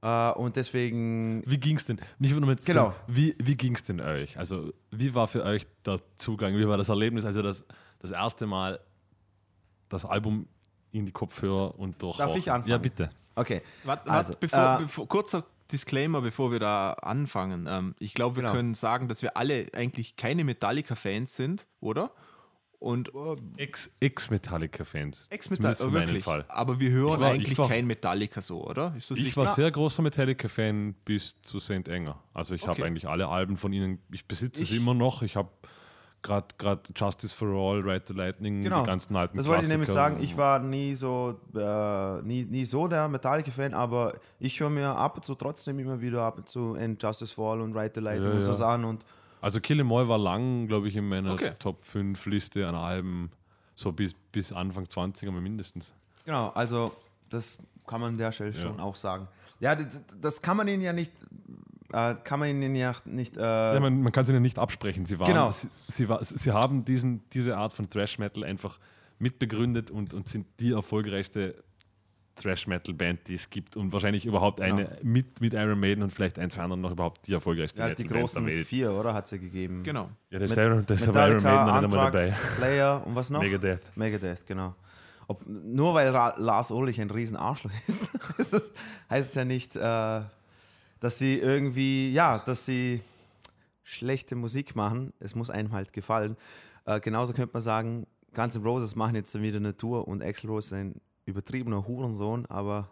Äh, 0.03 0.31
und 0.33 0.57
deswegen, 0.57 1.43
Wie 1.47 1.59
ging 1.59 1.77
es 1.77 1.85
denn? 1.87 2.01
Mich 2.19 2.33
würde 2.33 2.47
mal 2.47 2.53
jetzt 2.53 2.67
Genau. 2.67 2.91
so, 2.91 2.95
wie, 3.17 3.35
wie 3.43 3.57
ging 3.57 3.75
es 3.75 3.83
denn 3.83 4.01
euch? 4.01 4.39
Also, 4.39 4.73
wie 4.91 5.15
war 5.15 5.27
für 5.29 5.43
euch 5.45 5.67
der 5.85 6.01
Zugang? 6.17 6.57
Wie 6.57 6.69
war 6.69 6.77
das 6.77 6.89
Erlebnis, 6.89 7.25
also 7.25 7.43
das, 7.43 7.65
das 7.99 8.11
erste 8.13 8.47
Mal 8.47 8.79
das 9.89 10.05
Album 10.05 10.47
in 10.93 11.05
die 11.07 11.13
Kopfhörer 11.13 11.79
und 11.79 12.01
durch? 12.03 12.17
Darf 12.19 12.37
ich 12.37 12.51
anfangen? 12.51 12.71
Ja, 12.71 12.79
bitte. 12.79 13.11
okay. 13.35 13.63
Warte, 13.85 14.09
Also, 14.11 14.35
bevor, 14.39 14.77
äh, 14.79 14.83
bevor, 14.83 15.09
kurzer 15.09 15.45
Disclaimer, 15.73 16.21
bevor 16.23 16.51
wir 16.53 16.61
da 16.61 16.93
anfangen. 16.95 17.67
Ähm, 17.69 17.95
ich 17.99 18.15
glaube, 18.15 18.37
wir 18.37 18.43
Genau. 18.43 18.55
können 18.55 18.75
sagen, 18.75 19.09
dass 19.09 19.21
wir 19.23 19.37
alle 19.37 19.67
eigentlich 19.75 20.17
keine 20.17 20.45
Metallica-Fans 20.45 21.37
sind, 21.37 21.67
oder? 21.81 22.11
Und 22.81 23.11
Ex- 23.57 23.91
Ex-Metallica-Fans. 23.99 25.27
Ex-Metallica, 25.31 25.79
Zumindest 25.79 25.83
für 25.83 25.89
meinen 25.91 26.07
wirklich. 26.07 26.25
Fall. 26.25 26.45
Aber 26.49 26.79
wir 26.79 26.91
hören 26.91 27.21
war- 27.21 27.31
eigentlich 27.33 27.53
ich 27.53 27.59
war- 27.59 27.69
kein 27.69 27.87
Metallica 27.87 28.41
so, 28.41 28.65
oder? 28.65 28.95
Ist 28.97 29.11
das 29.11 29.19
Ich 29.19 29.37
war 29.37 29.49
sehr 29.49 29.71
großer 29.71 30.01
Metallica-Fan 30.03 30.95
bis 31.05 31.41
zu 31.43 31.59
St. 31.59 31.89
Enger. 31.89 32.23
Also 32.35 32.55
ich 32.55 32.63
habe 32.63 32.73
Okay. 32.73 32.85
eigentlich 32.85 33.09
alle 33.09 33.29
Alben 33.29 33.57
von 33.57 33.73
ihnen, 33.73 33.99
ich 34.13 34.27
besitze 34.27 34.63
Ich- 34.63 34.71
es 34.71 34.77
immer 34.77 34.95
noch. 34.95 35.23
Ich 35.23 35.35
habe 35.37 35.49
gerade 36.23 36.81
Justice 36.97 37.35
for 37.35 37.49
All, 37.49 37.81
Ride 37.81 38.05
the 38.09 38.13
Lightning, 38.15 38.63
Genau. 38.65 38.81
die 38.81 38.87
ganzen 38.87 39.15
alten 39.17 39.37
Das 39.37 39.47
wollte 39.47 39.63
ich 39.65 39.69
nämlich 39.69 39.89
sagen. 39.89 40.21
Ich 40.23 40.37
war 40.37 40.59
nie 40.61 40.95
so, 40.95 41.41
äh, 41.57 42.23
nie, 42.23 42.45
nie 42.45 42.65
so 42.65 42.87
der 42.89 43.09
Metallica-Fan, 43.09 43.75
aber 43.75 44.15
ich 44.39 44.59
höre 44.61 44.71
mir 44.71 44.89
ab 44.91 45.17
und 45.17 45.25
zu 45.25 45.35
trotzdem 45.37 45.79
immer 45.81 46.01
wieder 46.01 46.23
ab 46.23 46.39
und 46.39 46.49
zu 46.49 46.75
And 46.75 47.03
Justice 47.03 47.35
for 47.35 47.53
All 47.53 47.61
und 47.61 47.77
Ride 47.77 47.93
the 47.97 48.01
Lightning 48.01 48.31
Ja, 48.31 48.37
und 48.37 48.43
so 48.43 48.51
ja. 48.51 48.55
Sachen. 48.55 48.85
Und 48.85 49.05
Also 49.41 49.61
Kill 49.61 49.81
'Em 49.81 49.93
All 49.93 50.09
war 50.09 50.19
lang, 50.19 50.67
glaube 50.69 50.89
ich, 50.89 50.97
in 50.97 51.09
meiner 51.09 51.33
Okay. 51.35 51.53
Top 51.59 51.85
5 51.85 52.25
Liste 52.27 52.67
an 52.67 52.75
Alben. 52.75 53.31
So 53.75 53.93
bis, 53.93 54.13
bis 54.33 54.53
Anfang 54.53 54.89
20 54.89 55.29
aber 55.29 55.41
mindestens. 55.41 55.95
Genau, 56.25 56.49
also 56.49 56.93
das 57.31 57.59
kann 57.87 58.01
man 58.01 58.11
an 58.15 58.19
der 58.19 58.33
Stelle 58.33 58.51
Ja. 58.51 58.61
schon 58.61 58.81
auch 58.81 58.97
sagen. 58.97 59.29
Ja, 59.61 59.75
das, 59.77 60.03
das 60.21 60.43
kann 60.43 60.57
man 60.57 60.67
ihnen 60.69 60.83
ja 60.83 60.93
nicht, 60.93 61.13
äh, 61.93 62.15
kann 62.25 62.41
man 62.41 62.49
ihnen 62.49 62.75
ja 62.75 62.95
nicht. 63.05 63.37
Äh, 63.37 63.41
Ja, 63.75 63.81
man, 63.81 64.03
man 64.03 64.13
kann 64.13 64.27
sie 64.27 64.33
ja 64.33 64.41
nicht 64.41 64.59
absprechen. 64.59 65.07
Sie, 65.07 65.19
waren, 65.19 65.29
Genau. 65.29 65.51
sie, 65.53 65.69
sie, 65.87 66.09
war, 66.09 66.23
sie 66.25 66.51
haben 66.53 66.85
diesen, 66.85 67.23
diese 67.31 67.57
Art 67.57 67.73
von 67.73 67.89
Thrash 67.89 68.19
Metal 68.19 68.43
einfach 68.45 68.79
mitbegründet 69.21 69.91
und, 69.91 70.13
und 70.15 70.29
sind 70.29 70.47
die 70.61 70.73
erfolgreichste 70.73 71.55
Thrash 72.39 72.67
Metal 72.67 72.95
Band, 72.95 73.29
die 73.29 73.35
es 73.35 73.51
gibt 73.51 73.77
und 73.77 73.93
wahrscheinlich 73.93 74.25
überhaupt 74.27 74.61
eine 74.61 74.99
mit, 75.03 75.41
mit 75.41 75.55
Iron 75.55 75.79
Maiden 75.81 76.03
und 76.03 76.11
vielleicht 76.13 76.39
ein, 76.39 76.51
zwei 76.51 76.63
anderen 76.63 76.81
noch 76.81 76.91
überhaupt 76.93 77.27
die 77.27 77.33
erfolgreichste 77.35 77.81
ja, 77.81 77.95
die 77.95 78.05
großen 78.05 78.45
der 78.45 78.57
Welt. 78.57 78.67
vier, 78.67 78.93
oder? 78.93 79.15
Hat 79.15 79.29
sie 79.29 79.39
gegeben. 79.39 79.83
Genau. 79.83 80.11
Ja, 80.31 80.39
das 80.39 80.51
ist 80.51 80.57
Met- 80.57 80.67
Iron, 80.67 80.87
das 80.87 81.01
ist 81.03 81.09
aber 81.09 81.29
Iron 81.29 81.43
Maiden 81.43 81.65
Metallica, 81.65 81.81
noch 81.81 82.13
nicht 82.13 82.15
dabei. 82.15 82.31
Slayer 82.57 83.07
und 83.07 83.15
was 83.15 83.31
noch? 83.31 83.41
Megadeth. 83.43 83.97
Megadeth, 83.97 84.47
genau. 84.47 84.75
Ob, 85.27 85.45
nur 85.47 85.93
weil 85.95 86.09
Ra 86.09 86.35
Lars 86.39 86.71
Ulrich 86.71 87.01
ein 87.01 87.11
riesen 87.11 87.37
Arschloch 87.37 87.71
ist, 87.87 88.03
ist 88.39 88.53
das, 88.53 88.73
heißt 89.11 89.29
es 89.29 89.35
ja 89.35 89.45
nicht, 89.45 89.77
äh, 89.77 90.21
dass 91.01 91.19
sie 91.19 91.39
irgendwie, 91.39 92.13
ja, 92.13 92.39
dass 92.39 92.65
sie 92.65 93.03
schlechte 93.83 94.37
Musik 94.37 94.75
machen. 94.77 95.13
Es 95.21 95.35
muss 95.35 95.51
einem 95.51 95.73
halt 95.73 95.93
gefallen. 95.93 96.37
Äh, 96.87 97.01
genauso 97.01 97.33
könnte 97.33 97.51
man 97.53 97.63
sagen, 97.63 98.07
Guns 98.35 98.55
N' 98.55 98.63
Roses 98.63 98.95
machen 98.97 99.15
jetzt 99.17 99.39
wieder 99.41 99.57
eine 99.57 99.77
Tour 99.77 100.07
und 100.09 100.23
Axl 100.23 100.47
Rose 100.49 100.69
ist 100.69 100.73
ein 100.73 101.01
übertriebener 101.29 101.87
Hurensohn, 101.87 102.47
aber 102.47 102.89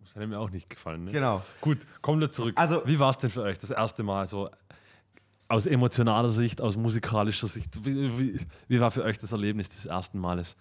Das 0.00 0.14
hat 0.16 0.28
mir 0.28 0.38
auch 0.38 0.50
nicht 0.50 0.70
gefallen. 0.70 1.04
Ne? 1.04 1.10
genau. 1.12 1.42
Gut, 1.60 1.78
kommen 2.00 2.20
wir 2.20 2.30
zurück. 2.30 2.54
Also- 2.56 2.82
Wie 2.86 2.98
war 2.98 3.10
es 3.10 3.18
denn 3.18 3.30
für 3.30 3.42
euch 3.42 3.58
das 3.58 3.70
erste 3.70 4.02
Mal 4.02 4.26
so 4.26 4.48
aus 5.48 5.66
emotionaler 5.66 6.28
Sicht, 6.28 6.60
aus 6.60 6.76
musikalischer 6.76 7.46
Sicht? 7.46 7.84
Wie, 7.84 8.18
wie, 8.18 8.40
wie 8.68 8.80
war 8.80 8.90
für 8.90 9.02
euch 9.04 9.18
das 9.18 9.32
Erlebnis 9.32 9.68
des 9.68 9.86
ersten 9.86 10.18
Males? 10.18 10.56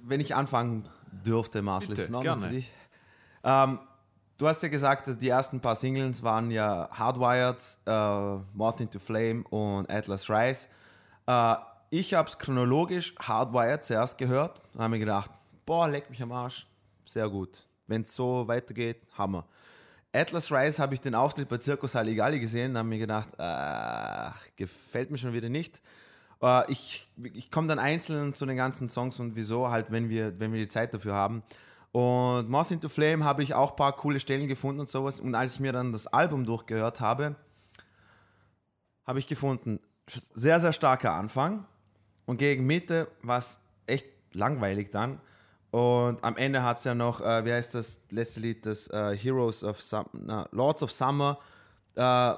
Wenn 0.00 0.20
ich 0.20 0.34
anfangen 0.34 0.88
dürfte, 1.24 1.62
Marcel, 1.62 1.96
gerne. 1.96 2.48
für 2.48 2.54
dich? 2.54 2.72
Ähm, 3.42 3.78
du 4.36 4.46
hast 4.46 4.62
ja 4.62 4.68
gesagt, 4.68 5.08
dass 5.08 5.18
die 5.18 5.28
ersten 5.28 5.60
paar 5.60 5.74
Singles 5.74 6.22
waren 6.22 6.50
ja 6.50 6.88
Hardwired, 6.92 7.56
äh, 7.86 8.36
Moth 8.54 8.80
into 8.80 8.98
Flame 9.00 9.42
und 9.50 9.90
Atlas 9.90 10.28
Rise. 10.30 10.68
Äh, 11.26 11.54
ich 11.90 12.14
habe 12.14 12.28
es 12.28 12.38
chronologisch 12.38 13.14
Hardwired 13.18 13.84
zuerst 13.84 14.18
gehört 14.18 14.62
und 14.74 14.80
habe 14.80 14.90
mir 14.90 14.98
gedacht, 15.00 15.30
boah, 15.68 15.86
leck 15.86 16.08
mich 16.08 16.22
am 16.22 16.32
Arsch, 16.32 16.66
sehr 17.04 17.28
gut. 17.28 17.66
Wenn 17.86 18.00
es 18.00 18.16
so 18.16 18.48
weitergeht, 18.48 19.06
Hammer. 19.18 19.44
Atlas 20.14 20.50
Rise 20.50 20.80
habe 20.80 20.94
ich 20.94 21.00
den 21.02 21.14
Auftritt 21.14 21.46
bei 21.50 21.60
Circus 21.60 21.94
Halligalli 21.94 22.40
gesehen 22.40 22.70
und 22.70 22.78
habe 22.78 22.88
mir 22.88 22.98
gedacht, 22.98 23.28
äh, 23.36 24.30
gefällt 24.56 25.10
mir 25.10 25.18
schon 25.18 25.34
wieder 25.34 25.50
nicht. 25.50 25.82
Äh, 26.42 26.72
ich 26.72 27.06
ich 27.34 27.50
komme 27.50 27.68
dann 27.68 27.78
einzeln 27.78 28.32
zu 28.32 28.46
den 28.46 28.56
ganzen 28.56 28.88
Songs 28.88 29.20
und 29.20 29.36
wieso, 29.36 29.68
halt, 29.68 29.90
wenn 29.90 30.08
wir, 30.08 30.40
wenn 30.40 30.54
wir 30.54 30.60
die 30.60 30.68
Zeit 30.68 30.94
dafür 30.94 31.14
haben. 31.14 31.42
Und 31.92 32.48
Moth 32.48 32.70
into 32.70 32.88
Flame 32.88 33.22
habe 33.22 33.42
ich 33.42 33.52
auch 33.52 33.72
ein 33.72 33.76
paar 33.76 33.94
coole 33.94 34.20
Stellen 34.20 34.48
gefunden 34.48 34.80
und 34.80 34.88
sowas. 34.88 35.20
Und 35.20 35.34
als 35.34 35.54
ich 35.54 35.60
mir 35.60 35.72
dann 35.72 35.92
das 35.92 36.06
Album 36.06 36.46
durchgehört 36.46 37.00
habe, 37.00 37.36
habe 39.06 39.18
ich 39.18 39.26
gefunden, 39.26 39.80
sehr, 40.06 40.60
sehr 40.60 40.72
starker 40.72 41.12
Anfang. 41.12 41.66
Und 42.24 42.38
gegen 42.38 42.66
Mitte 42.66 43.08
war 43.20 43.38
es 43.38 43.60
echt 43.86 44.06
langweilig 44.32 44.90
dann. 44.90 45.20
Und 45.70 46.22
am 46.24 46.36
Ende 46.36 46.62
hat 46.62 46.78
es 46.78 46.84
ja 46.84 46.94
noch, 46.94 47.20
äh, 47.20 47.44
wie 47.44 47.52
heißt 47.52 47.74
das 47.74 48.00
letzte 48.10 48.40
Lied, 48.40 48.64
das 48.64 48.88
äh, 48.88 49.16
Heroes 49.16 49.62
of 49.64 49.80
Summer, 49.82 50.08
na, 50.12 50.48
Lords 50.52 50.82
of 50.82 50.90
Summer. 50.90 51.38
Äh, 51.94 52.34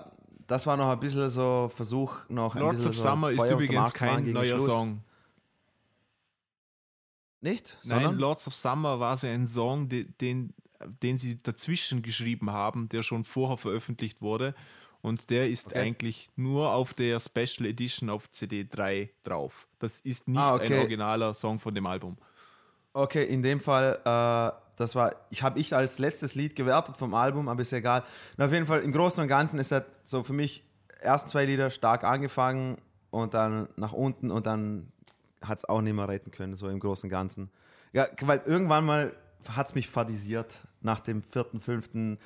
das 0.48 0.66
war 0.66 0.76
noch 0.76 0.88
ein 0.88 0.98
bisschen 0.98 1.30
so 1.30 1.70
Versuch, 1.72 2.28
noch 2.28 2.56
ein 2.56 2.60
Lords 2.62 2.84
of 2.86 2.96
so 2.96 3.02
Summer 3.02 3.30
ist 3.30 3.36
Feuer 3.36 3.44
unterm 3.52 3.60
übrigens 3.62 3.92
kein 3.94 4.32
neuer 4.32 4.46
Schluss. 4.56 4.64
Song. 4.66 5.00
Nicht? 7.40 7.78
Nein, 7.84 8.00
Sondern? 8.02 8.18
Lords 8.18 8.46
of 8.48 8.54
Summer 8.54 9.00
war 9.00 9.16
so 9.16 9.26
ein 9.26 9.46
Song, 9.46 9.88
den, 9.88 10.12
den, 10.20 10.52
den 11.02 11.16
sie 11.16 11.42
dazwischen 11.42 12.02
geschrieben 12.02 12.50
haben, 12.50 12.88
der 12.88 13.02
schon 13.02 13.24
vorher 13.24 13.56
veröffentlicht 13.56 14.20
wurde. 14.22 14.54
Und 15.02 15.30
der 15.30 15.48
ist 15.48 15.68
Okay. 15.68 15.78
eigentlich 15.78 16.28
nur 16.36 16.72
auf 16.74 16.92
der 16.92 17.20
Special 17.20 17.64
Edition 17.66 18.10
auf 18.10 18.30
CD 18.30 18.66
3 18.68 19.08
drauf. 19.22 19.66
Das 19.78 20.00
ist 20.00 20.28
nicht 20.28 20.36
Ah, 20.38 20.56
ein 20.56 20.60
okay. 20.60 20.78
originaler 20.80 21.32
Song 21.32 21.58
von 21.58 21.74
dem 21.74 21.86
Album. 21.86 22.18
Okay, 22.92 23.24
in 23.24 23.42
dem 23.42 23.60
Fall, 23.60 23.98
äh, 24.04 24.60
das 24.76 24.94
war, 24.94 25.14
ich 25.30 25.42
habe 25.42 25.58
ich 25.58 25.74
als 25.74 25.98
letztes 25.98 26.34
Lied 26.34 26.56
gewertet 26.56 26.96
vom 26.96 27.14
Album, 27.14 27.48
aber 27.48 27.60
ist 27.62 27.72
egal. 27.72 28.02
Und 28.36 28.44
auf 28.44 28.52
jeden 28.52 28.66
Fall, 28.66 28.80
im 28.80 28.92
Großen 28.92 29.22
und 29.22 29.28
Ganzen 29.28 29.58
ist 29.60 29.70
halt 29.72 29.84
so 30.02 30.22
für 30.22 30.32
mich 30.32 30.64
erst 31.02 31.28
zwei 31.28 31.44
Lieder 31.44 31.70
stark 31.70 32.02
angefangen 32.04 32.78
und 33.10 33.34
dann 33.34 33.68
nach 33.76 33.92
unten 33.92 34.30
und 34.30 34.46
dann 34.46 34.90
hat 35.42 35.58
es 35.58 35.64
auch 35.64 35.80
nicht 35.80 35.94
mehr 35.94 36.08
retten 36.08 36.30
können, 36.30 36.54
so 36.56 36.68
im 36.68 36.80
Großen 36.80 37.04
und 37.08 37.10
Ganzen. 37.10 37.50
Ja, 37.92 38.06
weil 38.22 38.42
irgendwann 38.44 38.84
mal 38.84 39.12
hat 39.56 39.68
es 39.68 39.74
mich 39.74 39.88
fadisiert 39.88 40.58
nach 40.82 41.00
dem 41.00 41.22
vierten, 41.22 41.60
fünften 41.60 42.18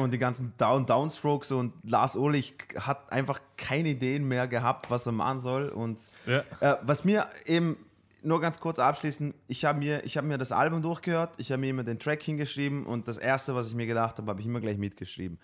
und 0.00 0.10
die 0.12 0.18
ganzen 0.18 0.52
Down 0.58 0.86
Downstrokes 0.86 1.52
und 1.52 1.72
Lars 1.82 2.16
Ulrich 2.16 2.54
hat 2.78 3.10
einfach 3.12 3.40
keine 3.56 3.90
Ideen 3.90 4.28
mehr 4.28 4.48
gehabt, 4.48 4.90
was 4.90 5.06
er 5.06 5.12
machen 5.12 5.38
soll 5.38 5.68
und 5.68 6.00
Ja. 6.26 6.42
äh, 6.60 6.76
was 6.82 7.04
mir 7.04 7.28
eben 7.46 7.76
nur 8.24 8.40
ganz 8.40 8.60
kurz 8.60 8.78
abschließen, 8.78 9.34
ich 9.48 9.64
habe 9.64 9.78
mir, 9.78 10.04
ich 10.04 10.16
hab 10.16 10.24
mir 10.24 10.38
das 10.38 10.52
Album 10.52 10.82
durchgehört, 10.82 11.34
ich 11.38 11.50
habe 11.52 11.60
mir 11.60 11.70
immer 11.70 11.84
den 11.84 11.98
Track 11.98 12.22
hingeschrieben 12.22 12.86
und 12.86 13.08
das 13.08 13.18
erste, 13.18 13.54
was 13.54 13.68
ich 13.68 13.74
mir 13.74 13.86
gedacht 13.86 14.18
habe, 14.18 14.28
habe 14.30 14.40
ich 14.40 14.46
immer 14.46 14.60
gleich 14.60 14.78
mitgeschrieben. 14.78 15.38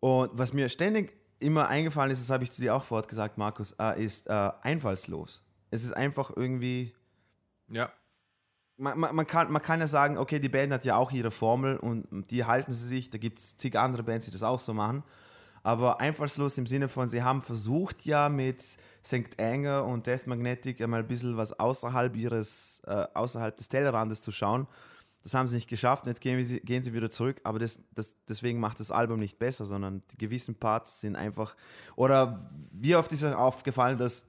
Und 0.00 0.30
was 0.34 0.52
mir 0.52 0.68
ständig 0.68 1.16
immer 1.38 1.68
eingefallen 1.68 2.10
ist, 2.10 2.20
das 2.22 2.30
habe 2.30 2.44
ich 2.44 2.50
zu 2.52 2.60
dir 2.60 2.74
auch 2.74 2.84
vorher 2.84 3.06
gesagt, 3.06 3.38
Markus, 3.38 3.72
äh, 3.80 4.02
ist 4.02 4.26
äh, 4.28 4.50
einfallslos. 4.62 5.42
Es 5.70 5.84
ist 5.84 5.92
einfach 5.92 6.30
irgendwie, 6.34 6.94
Ja. 7.68 7.90
man, 8.76 8.98
man, 8.98 9.14
man, 9.14 9.26
kann, 9.26 9.50
man 9.50 9.62
kann 9.62 9.80
ja 9.80 9.86
sagen, 9.86 10.16
okay, 10.18 10.38
die 10.38 10.48
Band 10.48 10.72
hat 10.72 10.84
ja 10.84 10.96
auch 10.96 11.12
ihre 11.12 11.30
Formel 11.30 11.76
und 11.76 12.30
die 12.30 12.44
halten 12.44 12.72
sie 12.72 12.86
sich, 12.86 13.10
da 13.10 13.18
gibt 13.18 13.38
es 13.38 13.56
zig 13.56 13.76
andere 13.78 14.02
Bands, 14.02 14.26
die 14.26 14.30
das 14.30 14.42
auch 14.42 14.60
so 14.60 14.72
machen. 14.74 15.02
Aber 15.62 16.00
einfallslos 16.00 16.56
im 16.58 16.66
Sinne 16.66 16.88
von, 16.88 17.08
sie 17.08 17.24
haben 17.24 17.42
versucht 17.42 18.04
ja 18.06 18.28
mit 18.28 18.62
St. 19.06 19.40
Anger 19.40 19.84
und 19.84 20.06
Death 20.06 20.26
Magnetic 20.26 20.80
einmal 20.80 21.00
ein 21.00 21.08
bisschen 21.08 21.36
was 21.36 21.58
außerhalb 21.58 22.16
ihres, 22.16 22.82
äh, 22.86 23.06
außerhalb 23.14 23.56
des 23.56 23.68
Tellerrandes 23.68 24.22
zu 24.22 24.32
schauen. 24.32 24.66
Das 25.22 25.34
haben 25.34 25.48
sie 25.48 25.56
nicht 25.56 25.68
geschafft 25.68 26.04
und 26.04 26.10
jetzt 26.10 26.20
gehen, 26.20 26.42
sie, 26.42 26.60
gehen 26.60 26.82
sie 26.82 26.92
wieder 26.92 27.10
zurück. 27.10 27.40
Aber 27.44 27.58
das, 27.58 27.80
das, 27.94 28.16
deswegen 28.28 28.60
macht 28.60 28.80
das 28.80 28.90
Album 28.90 29.18
nicht 29.20 29.38
besser, 29.38 29.64
sondern 29.64 30.02
die 30.12 30.18
gewissen 30.18 30.54
Parts 30.54 31.00
sind 31.00 31.16
einfach. 31.16 31.56
Oder 31.96 32.48
wie 32.72 32.94
oft 32.94 33.10
ist 33.12 33.24
euch 33.24 33.34
aufgefallen, 33.34 33.98
dass 33.98 34.24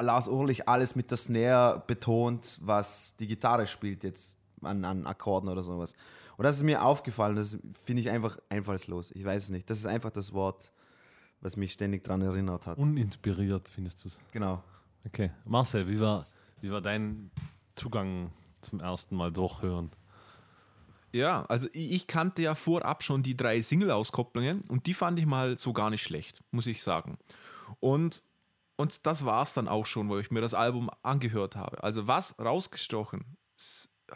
Lars 0.00 0.28
Ulrich 0.28 0.68
alles 0.68 0.94
mit 0.94 1.10
der 1.10 1.18
Snare 1.18 1.82
betont, 1.86 2.58
was 2.62 3.14
die 3.16 3.26
Gitarre 3.26 3.66
spielt 3.66 4.04
jetzt 4.04 4.38
an, 4.62 4.84
an 4.84 5.06
Akkorden 5.06 5.48
oder 5.48 5.62
sowas. 5.62 5.94
Und 6.36 6.44
das 6.44 6.56
ist 6.56 6.62
mir 6.62 6.82
aufgefallen, 6.82 7.36
das 7.36 7.58
finde 7.84 8.02
ich 8.02 8.10
einfach 8.10 8.38
einfallslos. 8.48 9.10
Ich 9.12 9.24
weiß 9.24 9.44
es 9.44 9.50
nicht. 9.50 9.68
Das 9.68 9.78
ist 9.78 9.86
einfach 9.86 10.10
das 10.10 10.32
Wort, 10.32 10.72
was 11.42 11.56
mich 11.56 11.72
ständig 11.72 12.04
daran 12.04 12.22
erinnert 12.22 12.66
hat. 12.66 12.78
Uninspiriert 12.78 13.68
findest 13.68 14.02
du 14.04 14.08
es. 14.08 14.20
Genau. 14.32 14.62
Okay. 15.04 15.30
Marcel, 15.44 15.88
wie 15.88 16.00
war, 16.00 16.24
wie 16.60 16.70
war 16.70 16.80
dein 16.80 17.30
Zugang 17.74 18.30
zum 18.60 18.80
ersten 18.80 19.16
Mal 19.16 19.32
durchhören? 19.32 19.90
Ja, 21.10 21.44
also 21.46 21.68
ich, 21.72 22.06
kannte 22.06 22.42
ja 22.42 22.54
vorab 22.54 23.02
schon 23.02 23.22
die 23.22 23.36
drei 23.36 23.60
Single-Auskopplungen 23.60 24.62
und 24.70 24.86
die 24.86 24.94
fand 24.94 25.18
ich 25.18 25.26
mal 25.26 25.58
so 25.58 25.74
gar 25.74 25.90
nicht 25.90 26.02
schlecht, 26.02 26.42
muss 26.52 26.66
ich 26.66 26.82
sagen. 26.82 27.18
Und, 27.80 28.22
und 28.76 29.04
das 29.04 29.26
war 29.26 29.42
es 29.42 29.52
dann 29.52 29.68
auch 29.68 29.84
schon, 29.84 30.08
wo 30.08 30.18
ich 30.18 30.30
mir 30.30 30.40
das 30.40 30.54
Album 30.54 30.88
angehört 31.02 31.56
habe. 31.56 31.82
Also 31.82 32.06
was 32.06 32.38
rausgestochen 32.38 33.36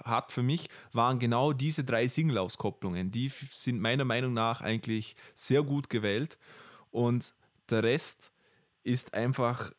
hat 0.05 0.33
für 0.33 0.43
mich, 0.43 0.69
waren 0.93 1.19
genau 1.19 1.53
diese 1.53 1.85
drei 1.85 2.09
Single-Auskopplungen. 2.09 3.11
Die 3.11 3.31
sind 3.51 3.81
meiner 3.81 4.05
Meinung 4.05 4.33
nach 4.33 4.61
eigentlich 4.61 5.17
sehr 5.35 5.63
gut 5.63 5.91
gewählt 5.91 6.39
und 6.97 7.35
der 7.69 7.83
Rest 7.83 8.33
ist 8.83 9.15
einfach 9.15 9.73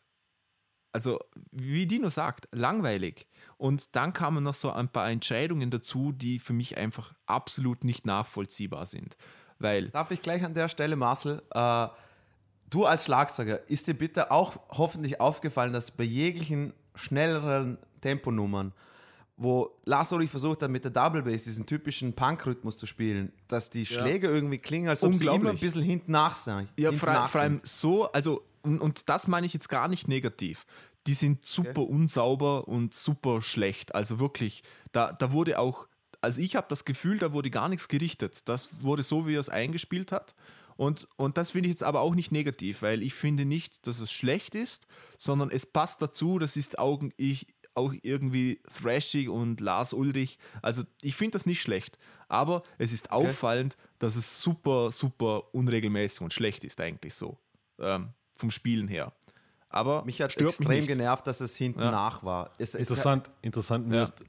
also 0.93 1.19
wie 1.51 1.85
Dino 1.85 2.09
sagt, 2.09 2.47
langweilig. 2.51 3.27
Und 3.57 3.95
dann 3.95 4.13
kamen 4.13 4.43
noch 4.43 4.55
so 4.55 4.71
ein 4.71 4.89
paar 4.89 5.07
Entscheidungen 5.09 5.69
dazu, 5.69 6.11
die 6.11 6.39
für 6.39 6.53
mich 6.53 6.75
einfach 6.77 7.13
absolut 7.27 7.83
nicht 7.83 8.07
nachvollziehbar 8.07 8.87
sind. 8.87 9.15
Weil, 9.59 9.89
Darf 9.89 10.09
ich 10.09 10.23
gleich 10.23 10.43
an 10.43 10.55
der 10.55 10.69
Stelle, 10.69 10.95
Marcel, 10.95 11.43
äh, 11.51 11.87
du 12.71 12.85
als 12.85 13.05
Schlagzeuger, 13.05 13.69
ist 13.69 13.87
dir 13.87 13.93
bitte 13.93 14.31
auch 14.31 14.57
hoffentlich 14.69 15.21
aufgefallen, 15.21 15.71
dass 15.71 15.91
bei 15.91 16.03
jeglichen 16.03 16.73
schnelleren 16.95 17.77
Temponummern, 18.01 18.73
wo 19.37 19.79
Lars 19.85 20.11
Ulrich 20.11 20.31
versucht 20.31 20.63
hat, 20.63 20.71
mit 20.71 20.83
der 20.83 20.91
Double 20.91 21.21
Bass 21.21 21.43
diesen 21.43 21.65
typischen 21.65 22.13
Punk-Rhythmus 22.13 22.75
zu 22.75 22.87
spielen, 22.87 23.31
dass 23.47 23.69
die 23.69 23.85
Schläge 23.85 24.27
irgendwie 24.27 24.57
klingen, 24.57 24.89
als 24.89 25.03
ob 25.03 25.13
sie 25.13 25.27
immer 25.27 25.51
ein 25.51 25.57
bisschen 25.57 25.83
hinten 25.83 26.11
nach 26.11 26.35
sind. 26.35 26.67
ja, 26.77 26.91
vor, 26.91 27.09
allem 27.35 27.61
so, 27.63 28.11
also, 28.11 28.43
und, 28.63 28.81
und 28.81 29.07
das 29.09 29.27
meine 29.27 29.45
ich 29.45 29.53
jetzt 29.53 29.69
gar 29.69 29.87
nicht 29.87 30.07
negativ. 30.07 30.65
Die 31.05 31.13
sind 31.13 31.45
super 31.45 31.83
unsauber 31.87 32.67
und 32.67 32.93
super 32.93 33.41
schlecht. 33.41 33.95
Also 33.95 34.19
wirklich, 34.19 34.63
da, 34.91 35.13
da 35.13 35.31
wurde 35.31 35.59
auch, 35.59 35.87
also 36.19 36.41
ich 36.41 36.55
habe 36.55 36.65
das 36.69 36.83
Gefühl, 36.83 37.19
da 37.19 37.31
wurde 37.31 37.51
gar 37.51 37.69
nichts 37.69 37.87
gerichtet. 37.87 38.49
Das 38.49 38.69
wurde 38.81 39.03
so, 39.03 39.27
wie 39.27 39.35
er 39.35 39.39
es 39.39 39.49
eingespielt 39.49 40.11
hat. 40.11 40.35
Und, 40.77 41.07
und 41.15 41.37
das 41.37 41.51
finde 41.51 41.69
ich 41.69 41.73
jetzt 41.73 41.83
aber 41.83 42.01
auch 42.01 42.13
nicht 42.13 42.31
negativ, 42.31 42.83
weil 42.83 43.01
ich 43.01 43.15
finde 43.15 43.45
nicht, 43.45 43.87
dass 43.87 43.99
es 43.99 44.11
schlecht 44.11 44.53
ist, 44.53 44.85
sondern 45.17 45.49
es 45.49 45.65
passt 45.65 46.01
dazu, 46.01 46.37
das 46.37 46.55
ist 46.55 46.77
auch, 46.77 47.01
ich, 47.17 47.47
auch 47.77 47.93
irgendwie 48.01 48.59
thrashig 48.67 49.29
und 49.29 49.61
Lars 49.61 49.93
Ulrich. 49.93 50.37
Also 50.61 50.83
ich 51.01 51.15
finde 51.15 51.33
das 51.33 51.45
nicht 51.45 51.61
schlecht, 51.61 51.97
aber 52.27 52.63
es 52.77 52.91
ist 52.91 53.11
auffallend, 53.11 53.77
dass 53.99 54.15
es 54.15 54.41
super, 54.41 54.91
super 54.91 55.53
unregelmäßig 55.53 56.21
und 56.21 56.33
schlecht 56.33 56.65
ist 56.65 56.81
eigentlich 56.81 57.13
so, 57.13 57.37
ähm, 57.79 58.09
vom 58.33 58.51
Spielen 58.51 58.87
her. 58.87 59.13
Aber 59.69 60.03
Mich 60.05 60.21
hat 60.21 60.31
stört 60.31 60.51
extrem 60.51 60.79
mich 60.79 60.87
genervt, 60.87 61.27
dass 61.27 61.41
es 61.41 61.55
hinten 61.55 61.81
Ja. 61.81 61.91
nach 61.91 62.23
war. 62.23 62.51
Es, 62.57 62.69
es, 62.73 62.89
Interessant, 62.89 63.29
interessant. 63.41 63.87
Mir, 63.87 63.97
Ja. 63.97 64.03
ist, 64.03 64.23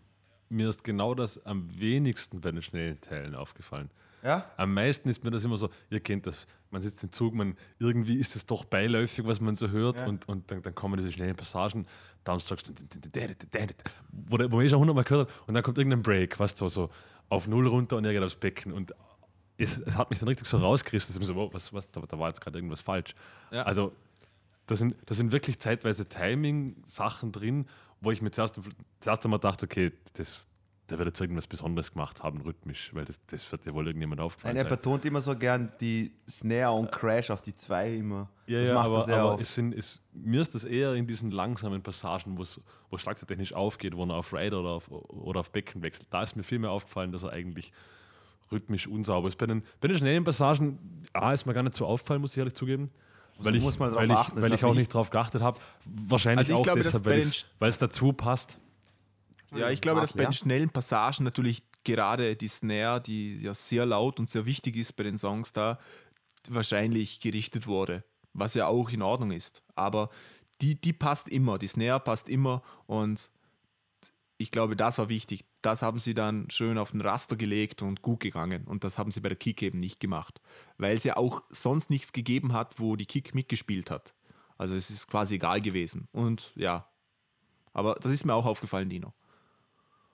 mir 0.49 0.69
ist 0.69 0.83
genau 0.85 1.15
das 1.15 1.45
am 1.47 1.67
wenigsten 1.79 2.41
bei 2.41 2.51
den 2.51 2.63
schnellen 2.63 3.01
Teilen 3.01 3.35
aufgefallen. 3.35 3.91
Ja? 4.25 4.51
Am 4.57 4.75
meisten 4.75 5.09
ist 5.09 5.23
mir 5.23 5.31
das 5.31 5.45
immer 5.45 5.57
so, 5.57 5.71
ihr 5.91 6.01
kennt 6.01 6.27
das, 6.27 6.47
man 6.71 6.83
sitzt 6.83 7.05
im 7.05 7.13
Zug, 7.13 7.35
man, 7.35 7.57
irgendwie 7.79 8.17
ist 8.17 8.35
es 8.35 8.45
doch 8.47 8.65
beiläufig, 8.65 9.25
was 9.25 9.41
man 9.41 9.55
so 9.55 9.69
hört 9.69 10.01
Ja. 10.01 10.07
und, 10.09 10.29
und 10.29 10.51
dann, 10.51 10.61
dann 10.61 10.75
kommen 10.75 10.97
diese 10.99 11.13
schnellen 11.13 11.37
Passagen, 11.37 11.87
dann 12.25 12.41
sagst 12.41 12.73
wo, 14.11 14.39
wo 14.51 14.61
eh 14.61 14.69
schon 14.69 14.79
hundertmal 14.79 15.05
gehört 15.05 15.29
hat 15.29 15.49
und 15.49 15.55
dann 15.55 15.63
kommt 15.63 15.79
irgendein 15.79 16.03
Break, 16.03 16.39
weißt 16.39 16.61
du, 16.61 16.69
so, 16.69 16.91
auf 17.29 17.47
Null 17.47 17.67
runter 17.67 17.97
und 17.97 18.05
er 18.05 18.13
geht 18.13 18.23
aufs 18.23 18.37
Becken 18.37 18.73
und 18.73 18.95
es, 19.59 19.79
es 19.79 19.97
hat 19.97 20.11
mich 20.11 20.19
dann 20.19 20.29
richtig 20.29 20.47
so 20.47 20.59
rausgerissen, 20.59 21.09
dass 21.09 21.17
ich 21.17 21.21
mir 21.21 21.27
so, 21.27 21.35
wow, 21.35 21.53
was, 21.53 21.73
was, 21.73 21.91
da, 21.91 22.01
da 22.01 22.19
war 22.19 22.29
jetzt 22.29 22.41
gerade 22.41 22.59
irgendwas 22.59 22.81
falsch. 22.81 23.15
Ja. 23.51 23.63
Also 23.63 23.93
da 24.67 24.77
sind, 24.77 24.95
da 25.07 25.15
sind 25.15 25.33
wirklich 25.33 25.59
zeitweise 25.59 26.09
Timing-Sachen 26.09 27.33
drin, 27.33 27.67
wo 28.01 28.11
ich 28.11 28.23
mir 28.23 28.31
zuerst, 28.31 28.61
zuerst 29.01 29.25
einmal 29.25 29.41
dachte, 29.41 29.67
okay, 29.67 29.93
das, 30.15 30.45
der 30.91 30.99
wird 30.99 31.09
jetzt 31.09 31.21
irgendwas 31.21 31.47
Besonderes 31.47 31.93
gemacht 31.93 32.23
haben, 32.23 32.41
rhythmisch, 32.41 32.91
weil 32.95 33.05
das, 33.05 33.21
das 33.27 33.51
wird 33.53 33.67
ja 33.67 33.75
wohl 33.75 33.87
irgendjemand 33.87 34.21
aufgefallen 34.21 34.57
Nein, 34.57 34.65
er 34.65 34.71
betont 34.71 35.05
immer 35.05 35.21
so 35.21 35.37
gern 35.37 35.73
die 35.81 36.13
Snare 36.29 36.73
und 36.73 36.91
Crash 36.91 37.31
auf 37.31 37.43
die 37.43 37.55
zwei 37.55 37.95
immer. 37.95 38.29
Ja, 38.47 38.61
das 38.61 38.69
ja, 38.69 38.75
macht 38.75 38.87
aber, 38.87 38.99
er 38.99 39.05
sehr 39.05 39.17
aber 39.17 39.41
es 39.41 39.55
sind, 39.55 39.75
es, 39.75 40.01
mir 40.13 40.41
ist 40.41 40.55
das 40.55 40.65
eher 40.65 40.95
in 40.95 41.07
diesen 41.07 41.31
langsamen 41.31 41.83
Passagen, 41.83 42.39
wo 42.39 42.43
es 42.43 42.61
schlagzeugtechnisch 42.97 43.53
aufgeht, 43.53 43.97
wo 43.97 44.05
er 44.05 44.15
auf 44.15 44.33
Rider 44.33 44.61
oder 44.61 44.71
auf, 44.71 44.91
oder 44.91 45.41
auf 45.41 45.51
Becken 45.51 45.83
wechselt. 45.83 46.09
Da 46.11 46.23
ist 46.23 46.37
mir 46.37 46.43
viel 46.43 46.59
mehr 46.59 46.71
aufgefallen, 46.71 47.13
dass 47.13 47.23
er 47.23 47.33
eigentlich 47.33 47.73
rhythmisch 48.51 48.87
unsauber 48.87 49.29
ist. 49.29 49.37
Bei 49.37 49.47
den, 49.47 49.63
bei 49.81 49.89
den 49.89 49.99
schnellen 49.99 50.25
Passagen, 50.25 50.79
A, 51.13 51.33
ist 51.33 51.45
mir 51.45 51.53
gar 51.53 51.63
nicht 51.63 51.75
so 51.75 51.87
aufgefallen, 51.87 52.23
muss 52.23 52.33
ich 52.33 52.39
ehrlich 52.39 52.55
zugeben. 52.55 52.91
Weil 53.41 53.55
ich, 53.55 53.63
muss 53.63 53.79
man 53.79 53.91
drauf 53.93 54.01
weil 54.01 54.11
ich, 54.11 54.17
achten, 54.17 54.43
weil 54.43 54.53
ich 54.53 54.65
auch 54.65 54.75
nicht 54.75 54.93
drauf 54.93 55.11
geachtet 55.11 55.43
habe. 55.43 55.61
Wahrscheinlich 55.85 56.49
Also 56.49 56.55
ich 56.55 56.59
auch 56.59 56.63
glaube, 56.65 56.81
deshalb, 56.81 57.05
weil 57.05 57.25
weil 57.59 57.69
es 57.69 57.79
dazu 57.79 58.13
passt. 58.13 58.59
Ja, 59.55 59.71
ich 59.71 59.81
glaube, 59.81 60.01
dass 60.01 60.13
bei 60.13 60.25
den 60.25 60.33
schnellen 60.33 60.71
Passagen 60.71 61.25
natürlich 61.25 61.63
gerade 61.85 62.37
die 62.37 62.49
Snare, 62.49 63.01
die 63.01 63.41
ja 63.41 63.55
sehr 63.55 63.87
laut 63.87 64.21
und 64.21 64.29
sehr 64.29 64.45
wichtig 64.45 64.77
ist 64.77 64.95
bei 64.95 65.05
den 65.05 65.17
Songs 65.17 65.53
da, 65.53 65.79
wahrscheinlich 66.49 67.21
gerichtet 67.21 67.67
wurde, 67.67 68.05
was 68.33 68.55
ja 68.55 68.67
auch 68.67 68.91
in 68.91 69.03
Ordnung 69.03 69.31
ist. 69.31 69.63
Aber 69.75 70.11
die, 70.61 70.81
die 70.81 70.93
passt 70.93 71.29
immer, 71.29 71.59
die 71.59 71.69
Snare 71.69 72.01
passt 72.01 72.29
immer 72.29 72.63
und 72.87 73.31
ich 74.39 74.53
glaube, 74.53 74.77
das 74.77 74.99
war 74.99 75.09
wichtig. 75.09 75.45
Das 75.63 75.83
haben 75.83 75.99
sie 75.99 76.15
dann 76.15 76.49
schön 76.49 76.79
auf 76.79 76.93
den 76.93 77.01
Raster 77.01 77.35
gelegt 77.35 77.83
und 77.83 78.03
gut 78.03 78.21
gegangen. 78.21 78.65
Und 78.67 78.85
das 78.85 78.97
haben 78.97 79.11
sie 79.11 79.21
bei 79.21 79.29
der 79.29 79.37
Kick 79.37 79.63
eben 79.63 79.81
nicht 79.81 79.99
gemacht, 79.99 80.41
weil 80.79 80.97
es 80.97 81.03
ja 81.03 81.17
auch 81.17 81.43
sonst 81.51 81.91
nichts 81.91 82.13
gegeben 82.13 82.53
hat, 82.53 82.79
wo 82.79 82.95
die 82.95 83.07
Kick 83.07 83.35
mitgespielt 83.35 83.91
hat. 83.91 84.15
Also 84.57 84.77
es 84.77 84.91
ist 84.91 85.09
quasi 85.09 85.37
egal 85.37 85.61
gewesen. 85.61 86.09
Und 86.13 86.53
ja, 86.55 86.89
aber 87.73 87.97
das 87.97 88.13
ist 88.13 88.25
mir 88.25 88.35
auch 88.35 88.47
aufgefallen, 88.47 88.89
Dino. 88.89 89.13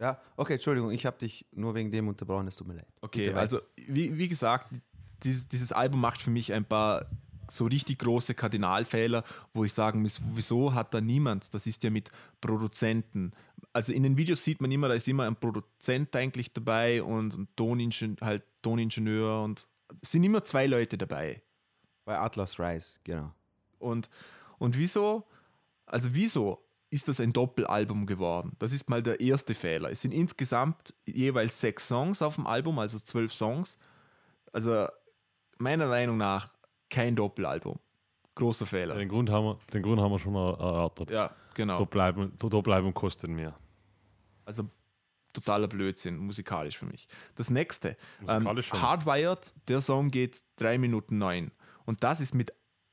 Ja, 0.01 0.21
okay, 0.37 0.55
Entschuldigung, 0.55 0.91
ich 0.91 1.07
habe 1.07 1.19
dich 1.19 1.47
nur 1.53 1.75
wegen 1.75 1.91
dem 1.91 2.09
unterbrochen, 2.09 2.49
es 2.49 2.57
tut 2.57 2.66
mir 2.66 2.75
leid. 2.75 2.93
Okay, 3.01 3.33
also 3.33 3.61
wie, 3.87 4.16
wie 4.19 4.29
gesagt, 4.29 4.75
dieses, 5.23 5.49
dieses 5.49 5.73
Album 5.73 6.01
macht 6.01 6.21
für 6.21 6.31
mich 6.31 6.53
ein 6.53 6.65
paar 6.65 7.07
so 7.51 7.66
richtig 7.66 7.99
große 7.99 8.35
Kardinalfehler, 8.35 9.23
wo 9.53 9.65
ich 9.65 9.73
sagen 9.73 10.03
muss, 10.03 10.21
wieso 10.35 10.75
hat 10.75 10.95
da 10.95 11.01
niemand, 11.01 11.53
das 11.55 11.66
ist 11.66 11.83
ja 11.83 11.91
mit 11.91 12.11
Produzenten. 12.41 13.33
Also 13.73 13.93
in 13.93 14.03
den 14.03 14.16
Videos 14.16 14.43
sieht 14.45 14.61
man 14.61 14.73
immer, 14.73 14.89
da 14.89 14.95
ist 14.95 15.09
immer 15.09 15.27
ein 15.27 15.37
Produzent 15.37 16.15
eigentlich 16.16 16.53
dabei 16.53 17.03
und 17.03 17.35
ein 17.35 17.49
Toningenieur, 17.57 18.16
halt 18.21 18.45
Toningenieur 18.62 19.43
und 19.43 19.66
es 20.01 20.12
sind 20.12 20.25
immer 20.25 20.43
zwei 20.45 20.66
Leute 20.66 20.97
dabei. 20.99 21.43
Bei 22.05 22.19
Atlas 22.19 22.59
Rise, 22.59 22.99
genau. 23.05 23.33
Und, 23.79 24.09
und 24.59 24.79
wieso, 24.79 25.25
also 25.87 26.09
wieso 26.12 26.64
ist 26.95 27.09
das 27.09 27.19
ein 27.19 27.33
Doppelalbum 27.33 28.07
geworden? 28.07 28.53
Das 28.61 28.73
ist 28.73 28.89
mal 28.89 29.03
der 29.03 29.21
erste 29.21 29.55
Fehler. 29.55 29.91
Es 29.91 30.01
sind 30.03 30.15
insgesamt 30.15 30.95
jeweils 31.07 31.61
sechs 31.61 31.89
Songs 31.89 32.23
auf 32.23 32.37
dem 32.37 32.47
Album, 32.47 32.79
also 32.79 32.99
zwölf 33.01 33.35
Songs. 33.35 33.77
Also 34.53 34.87
meiner 35.59 35.89
Meinung 35.89 36.16
nach 36.16 36.55
kein 36.89 37.16
Doppelalbum. 37.16 37.81
Großer 38.37 38.66
Fehler. 38.66 38.95
Den 38.95 39.09
Grund 39.09 39.29
haben 39.29 39.45
wir, 39.45 39.59
den 39.73 39.83
Grund 39.83 40.01
haben 40.01 40.12
wir 40.12 40.19
schon 40.21 40.37
er- 40.37 40.57
erörtert. 40.61 41.11
Ja, 41.11 41.31
genau. 41.55 41.77
Doppelalbum, 41.77 42.33
Doppelalbum 42.39 42.95
kostet 42.95 43.29
mehr. 43.31 43.55
Also 44.45 44.69
totaler 45.33 45.66
Blödsinn, 45.66 46.16
musikalisch 46.16 46.79
für 46.79 46.87
mich. 46.87 47.09
Das 47.35 47.51
nächste, 47.51 47.97
ähm. 48.29 48.47
Hardwired, 48.47 49.53
der 49.66 49.81
Song 49.81 50.11
geht 50.11 50.43
3 50.57 50.79
Minuten 50.79 51.19
9. 51.19 51.51
Und 51.87 52.05
das 52.05 52.21
ist 52.21 52.35
mit 52.35 52.53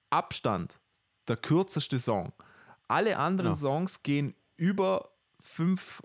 Abstand 0.10 0.80
der 1.28 1.38
kürzeste 1.38 2.00
Song. 2.00 2.34
Alle 2.92 3.18
anderen 3.18 3.52
Ja. 3.52 3.58
Songs 3.58 4.04
gehen 4.04 4.36
über 4.58 5.10
5, 5.40 6.04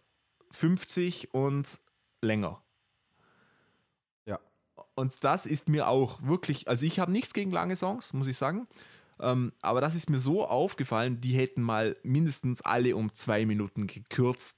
50 0.52 1.34
und 1.34 1.78
länger. 2.22 2.62
Ja. 4.24 4.38
Und 4.94 5.22
das 5.24 5.46
ist 5.46 5.68
mir 5.68 5.88
auch 5.88 6.22
wirklich, 6.22 6.68
also 6.68 6.86
ich 6.86 6.98
habe 6.98 7.12
nichts 7.12 7.32
gegen 7.34 7.50
lange 7.50 7.76
Songs, 7.76 8.12
muss 8.12 8.26
ich 8.26 8.36
sagen. 8.36 8.66
Ähm, 9.18 9.52
aber 9.62 9.80
das 9.80 9.94
ist 9.94 10.10
mir 10.10 10.18
so 10.20 10.46
aufgefallen, 10.46 11.20
die 11.20 11.34
hätten 11.36 11.62
mal 11.62 11.96
mindestens 12.02 12.60
alle 12.62 12.94
um 12.96 13.12
zwei 13.12 13.46
Minuten 13.46 13.86
gekürzt 13.86 14.56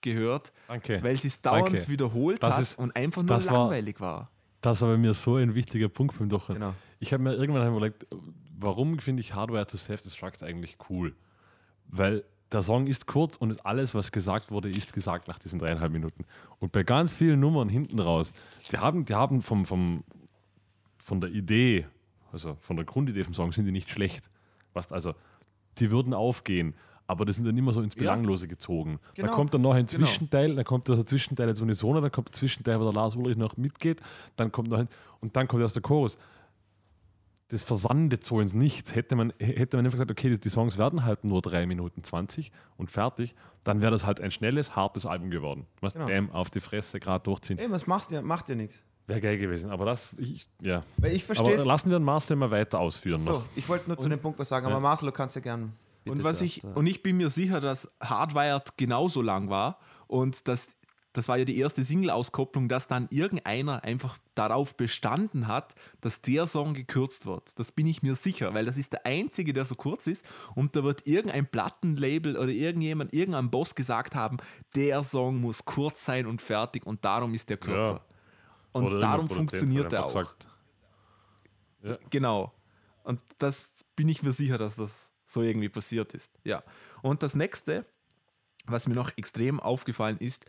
gehört, 0.00 0.52
Danke. 0.68 1.02
weil 1.02 1.16
sie 1.18 1.28
es 1.28 1.40
dauernd 1.42 1.72
Danke. 1.74 1.88
wiederholt 1.88 2.42
Das 2.42 2.54
hat 2.56 2.62
ist- 2.62 2.78
und 2.78 2.94
einfach 2.94 3.22
nur 3.22 3.28
das 3.34 3.46
war- 3.46 3.54
langweilig 3.64 4.00
war. 4.00 4.30
Das 4.60 4.80
war 4.80 4.90
bei 4.90 4.96
mir 4.96 5.14
so 5.14 5.36
ein 5.36 5.54
wichtiger 5.54 5.88
Punkt 5.88 6.18
beim 6.18 6.28
Dochen. 6.28 6.54
Genau. 6.56 6.74
Ich 7.00 7.12
habe 7.12 7.22
mir 7.22 7.34
irgendwann 7.34 7.66
überlegt, 7.68 8.06
warum 8.58 8.98
finde 8.98 9.20
ich 9.20 9.34
Hardware 9.34 9.66
to 9.66 9.76
Self-Destruct 9.76 10.42
eigentlich 10.42 10.76
cool? 10.90 11.14
Weil 11.88 12.24
der 12.52 12.62
Song 12.62 12.86
ist 12.86 13.06
kurz 13.06 13.36
und 13.36 13.64
alles, 13.66 13.94
was 13.94 14.10
gesagt 14.12 14.50
wurde, 14.50 14.70
ist 14.70 14.92
gesagt 14.92 15.28
nach 15.28 15.38
diesen 15.38 15.58
dreieinhalb 15.58 15.92
Minuten. 15.92 16.24
Und 16.60 16.72
bei 16.72 16.82
ganz 16.82 17.12
vielen 17.12 17.40
Nummern 17.40 17.68
hinten 17.68 17.98
raus, 17.98 18.32
die 18.72 18.78
haben, 18.78 19.04
die 19.04 19.14
haben 19.14 19.42
vom, 19.42 19.64
vom, 19.66 20.04
von 20.98 21.20
der 21.20 21.30
Idee, 21.30 21.86
also 22.32 22.56
von 22.60 22.76
der 22.76 22.84
Grundidee 22.86 23.24
vom 23.24 23.34
Song, 23.34 23.52
sind 23.52 23.66
die 23.66 23.72
nicht 23.72 23.90
schlecht. 23.90 24.28
Was, 24.72 24.92
also, 24.92 25.14
die 25.78 25.90
würden 25.90 26.14
aufgehen. 26.14 26.74
aber 27.06 27.24
das 27.24 27.36
sind 27.36 27.46
dann 27.46 27.56
immer 27.56 27.72
so 27.72 27.80
ins 27.80 27.94
Ja. 27.94 28.00
Belanglose 28.00 28.48
gezogen. 28.48 28.98
Genau. 29.14 29.28
Da 29.28 29.34
kommt 29.34 29.54
dann 29.54 29.62
noch 29.62 29.72
ein 29.74 29.86
Genau. 29.86 30.04
Zwischenteil, 30.04 30.54
dann 30.54 30.64
kommt 30.64 30.88
das 30.90 31.04
Zwischenteil 31.06 31.48
jetzt 31.48 31.60
Unisono, 31.62 32.00
dann 32.02 32.12
kommt 32.12 32.28
der 32.28 32.32
Zwischenteil, 32.34 32.78
wo 32.78 32.84
der 32.84 32.92
Lars 32.92 33.16
Ulrich 33.16 33.36
noch 33.38 33.56
mitgeht, 33.56 34.02
dann 34.36 34.52
kommt 34.52 34.68
noch 34.68 34.78
ein, 34.78 34.88
und 35.20 35.34
dann 35.34 35.48
kommt 35.48 35.62
erst 35.62 35.74
der 35.76 35.82
Chorus. 35.82 36.18
Das 37.50 37.62
versandet 37.62 38.24
so 38.24 38.40
ins 38.40 38.52
Nichts. 38.52 38.94
Hätte 38.94 39.16
man, 39.16 39.32
hätte 39.38 39.78
man 39.78 39.86
einfach 39.86 39.96
gesagt, 39.96 40.10
okay, 40.10 40.36
die, 40.36 40.48
Songs 40.50 40.76
werden 40.76 41.04
halt 41.04 41.24
nur 41.24 41.40
3 41.40 41.66
Minuten 41.66 42.04
20 42.04 42.52
und 42.76 42.90
fertig, 42.90 43.34
dann 43.64 43.80
wäre 43.80 43.90
das 43.90 44.04
halt 44.04 44.20
ein 44.20 44.30
schnelles, 44.30 44.76
hartes 44.76 45.06
Album 45.06 45.30
geworden. 45.30 45.66
Was 45.80 45.94
Genau. 45.94 46.06
Bam, 46.06 46.30
auf 46.30 46.50
die 46.50 46.60
Fresse 46.60 47.00
gerade 47.00 47.22
durchziehen. 47.24 47.58
Ey, 47.58 47.70
was 47.70 47.86
machst 47.86 48.10
du? 48.10 48.20
Macht 48.20 48.48
dir 48.48 48.56
nichts. 48.56 48.82
Wäre 49.06 49.22
geil 49.22 49.38
gewesen. 49.38 49.70
Aber 49.70 49.86
das, 49.86 50.10
ich, 50.18 50.46
ja. 50.60 50.82
Weil 50.98 51.12
ich 51.12 51.24
Aber 51.24 51.34
verstehe 51.34 51.64
lassen 51.64 51.90
wir 51.90 51.98
den 51.98 52.04
Marcel 52.04 52.36
mal 52.36 52.50
weiter 52.50 52.78
ausführen 52.78 53.20
So, 53.20 53.42
ich 53.56 53.66
wollte 53.66 53.88
nur 53.88 53.98
zu 53.98 54.10
dem 54.10 54.20
Punkt 54.20 54.38
was 54.38 54.50
sagen, 54.50 54.66
aber 54.66 54.74
Ja. 54.76 54.80
Marcel, 54.80 55.06
du 55.06 55.12
kannst 55.12 55.34
ja 55.34 55.40
gern. 55.40 55.72
Und, 56.06 56.22
was 56.24 56.42
ich, 56.42 56.62
und 56.62 56.86
ich 56.86 57.02
bin 57.02 57.16
mir 57.16 57.30
sicher, 57.30 57.60
dass 57.60 57.90
Hardwired 58.00 58.76
genauso 58.76 59.22
lang 59.22 59.48
war 59.48 59.78
und 60.06 60.46
dass 60.48 60.68
das 61.18 61.28
war 61.28 61.36
ja 61.36 61.44
die 61.44 61.58
erste 61.58 61.82
Single-Auskopplung, 61.82 62.68
dass 62.68 62.86
dann 62.86 63.08
irgendeiner 63.10 63.82
einfach 63.82 64.18
darauf 64.36 64.76
bestanden 64.76 65.48
hat, 65.48 65.74
dass 66.00 66.22
der 66.22 66.46
Song 66.46 66.74
gekürzt 66.74 67.26
wird. 67.26 67.58
Das 67.58 67.72
bin 67.72 67.86
ich 67.86 68.02
mir 68.02 68.14
sicher, 68.14 68.54
weil 68.54 68.64
das 68.64 68.76
ist 68.76 68.92
der 68.92 69.04
einzige, 69.04 69.52
der 69.52 69.64
so 69.64 69.74
kurz 69.74 70.06
ist 70.06 70.24
und 70.54 70.76
da 70.76 70.84
wird 70.84 71.06
irgendein 71.08 71.46
Plattenlabel 71.46 72.36
oder 72.36 72.48
irgendjemand, 72.48 73.12
irgendein 73.12 73.50
Boss 73.50 73.74
gesagt 73.74 74.14
haben, 74.14 74.36
der 74.76 75.02
Song 75.02 75.40
muss 75.40 75.64
kurz 75.64 76.04
sein 76.04 76.26
und 76.26 76.40
fertig 76.40 76.86
und 76.86 77.04
darum 77.04 77.34
ist 77.34 77.50
der 77.50 77.56
kürzer. 77.56 77.94
Ja. 77.94 78.04
Und 78.72 78.84
Oder 78.84 79.00
darum 79.00 79.28
funktioniert 79.28 79.92
er 79.92 80.04
auch. 80.04 80.08
gesagt, 80.08 80.46
Genau. 82.10 82.52
Und 83.02 83.20
das 83.38 83.70
bin 83.96 84.08
ich 84.08 84.22
mir 84.22 84.32
sicher, 84.32 84.56
dass 84.58 84.76
das 84.76 85.10
so 85.24 85.42
irgendwie 85.42 85.68
passiert 85.68 86.14
ist. 86.14 86.38
Ja. 86.44 86.62
Und 87.02 87.22
das 87.22 87.34
nächste, 87.34 87.86
was 88.66 88.86
mir 88.86 88.94
noch 88.94 89.10
extrem 89.16 89.58
aufgefallen 89.58 90.18
ist, 90.18 90.44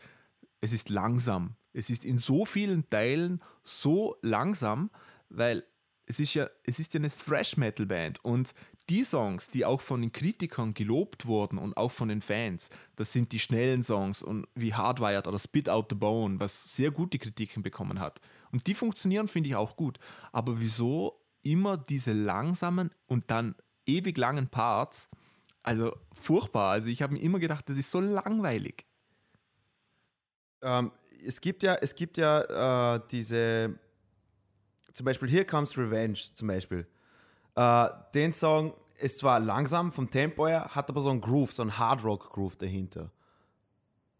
es 0.62 0.74
ist 0.74 0.90
langsam. 0.90 1.56
Es 1.74 1.90
ist 1.90 2.06
in 2.06 2.18
so 2.18 2.46
vielen 2.46 2.90
Teilen 2.90 3.42
so 3.64 4.18
langsam, 4.22 4.90
weil 5.30 5.64
es 6.06 6.20
ist 6.20 6.34
ja, 6.34 6.50
es 6.64 6.80
ist 6.80 6.94
ja 6.94 7.00
eine 7.00 7.12
Thrash 7.12 7.56
Metal 7.56 7.86
Band 7.86 8.24
und 8.26 8.54
die 8.90 9.04
Songs, 9.04 9.52
die 9.52 9.66
auch 9.66 9.80
von 9.80 10.02
den 10.02 10.12
Kritikern 10.12 10.74
gelobt 10.74 11.28
wurden 11.28 11.60
und 11.60 11.78
auch 11.78 11.92
von 11.92 12.10
den 12.10 12.22
Fans, 12.22 12.70
das 12.96 13.14
sind 13.14 13.32
die 13.32 13.40
schnellen 13.40 13.84
Songs 13.84 14.24
und 14.24 14.48
wie 14.56 14.74
Hardwired 14.74 15.28
oder 15.28 15.38
Spit 15.38 15.70
Out 15.70 15.88
the 15.92 15.96
Bone, 15.96 16.40
was 16.40 16.76
sehr 16.76 16.90
gute 16.90 17.20
Kritiken 17.20 17.62
bekommen 17.62 18.00
hat. 18.00 18.20
Und 18.52 18.66
die 18.66 18.74
funktionieren, 18.74 19.28
finde 19.28 19.50
ich 19.50 19.56
auch 19.56 19.76
gut. 19.76 20.00
Aber 20.32 20.60
wieso 20.60 21.22
immer 21.44 21.78
diese 21.78 22.14
langsamen 22.14 22.90
und 23.06 23.30
dann 23.30 23.54
ewig 23.86 24.18
langen 24.18 24.48
Parts? 24.48 25.08
Also 25.62 25.96
furchtbar. 26.20 26.72
Also 26.72 26.88
ich 26.88 27.04
habe 27.04 27.14
mir 27.14 27.22
immer 27.22 27.38
gedacht, 27.38 27.70
das 27.70 27.78
ist 27.78 27.92
so 27.92 28.00
langweilig. 28.00 28.89
Ähm, 30.62 30.92
es 31.26 31.40
gibt 31.42 31.64
ja, 31.64 31.76
es 31.76 31.96
gibt 31.96 32.18
ja 32.18 32.96
äh, 32.96 33.02
diese, 33.12 33.78
zum 34.94 35.06
Beispiel 35.06 35.30
Here 35.30 35.46
Comes 35.46 35.78
Revenge 35.78 36.20
zum 36.34 36.48
Beispiel. 36.48 36.88
Äh, 37.56 37.88
den 38.14 38.32
Song 38.34 38.74
ist 38.98 39.20
zwar 39.20 39.40
langsam 39.40 39.92
vom 39.92 40.10
Tempo 40.10 40.48
her, 40.48 40.70
hat 40.76 40.90
aber 40.90 41.02
so 41.02 41.10
einen 41.10 41.22
Groove, 41.22 41.52
so 41.52 41.62
einen 41.62 41.78
Hard 41.78 42.04
Rock 42.04 42.30
Groove 42.32 42.58
dahinter. 42.58 43.12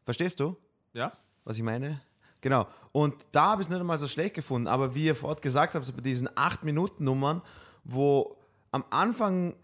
Verstehst 0.06 0.40
du, 0.40 0.56
Ja? 0.94 1.14
was 1.44 1.58
ich 1.58 1.64
meine? 1.64 2.02
Genau. 2.42 2.68
Und 2.92 3.28
da 3.32 3.52
habe 3.52 3.62
ich 3.62 3.66
es 3.68 3.70
nicht 3.70 3.80
einmal 3.80 3.98
so 3.98 4.08
schlecht 4.08 4.36
gefunden, 4.36 4.68
aber 4.68 4.96
wie 4.96 5.06
ihr 5.06 5.16
vorhin 5.16 5.42
gesagt 5.42 5.76
habt, 5.76 5.86
so 5.86 5.92
bei 5.94 6.02
diesen 6.02 6.30
8-Minuten-Nummern, 6.30 7.42
wo 7.84 8.38
am 8.72 8.86
Anfang 8.90 9.56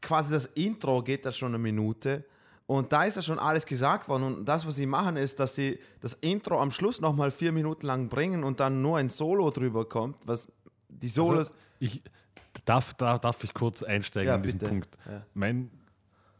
quasi 0.00 0.32
das 0.32 0.46
Intro 0.46 1.02
geht 1.02 1.26
das 1.26 1.36
schon 1.36 1.48
eine 1.48 1.58
Minute 1.58 2.24
und 2.76 2.92
da 2.92 3.04
ist 3.04 3.16
ja 3.16 3.22
schon 3.22 3.38
alles 3.38 3.66
gesagt 3.66 4.08
worden 4.08 4.22
und 4.24 4.44
das, 4.44 4.66
was 4.66 4.76
sie 4.76 4.86
machen, 4.86 5.16
ist, 5.16 5.40
dass 5.40 5.54
sie 5.54 5.78
das 6.00 6.14
Intro 6.20 6.60
am 6.60 6.70
Schluss 6.70 7.00
nochmal 7.00 7.30
vier 7.30 7.52
Minuten 7.52 7.86
lang 7.86 8.08
bringen 8.08 8.44
und 8.44 8.60
dann 8.60 8.82
nur 8.82 8.98
ein 8.98 9.08
Solo 9.08 9.50
drüber 9.50 9.84
kommt, 9.88 10.16
was 10.24 10.48
die 10.88 11.08
Solos... 11.08 11.48
Also, 11.48 11.52
ich, 11.80 12.02
darf, 12.64 12.94
darf, 12.94 13.20
darf 13.20 13.42
ich 13.44 13.54
kurz 13.54 13.82
einsteigen 13.82 14.28
Ja, 14.28 14.36
in 14.36 14.42
diesen 14.42 14.58
bitte. 14.58 14.70
Punkt? 14.70 14.98
Ja. 15.06 15.22
Mein, 15.34 15.70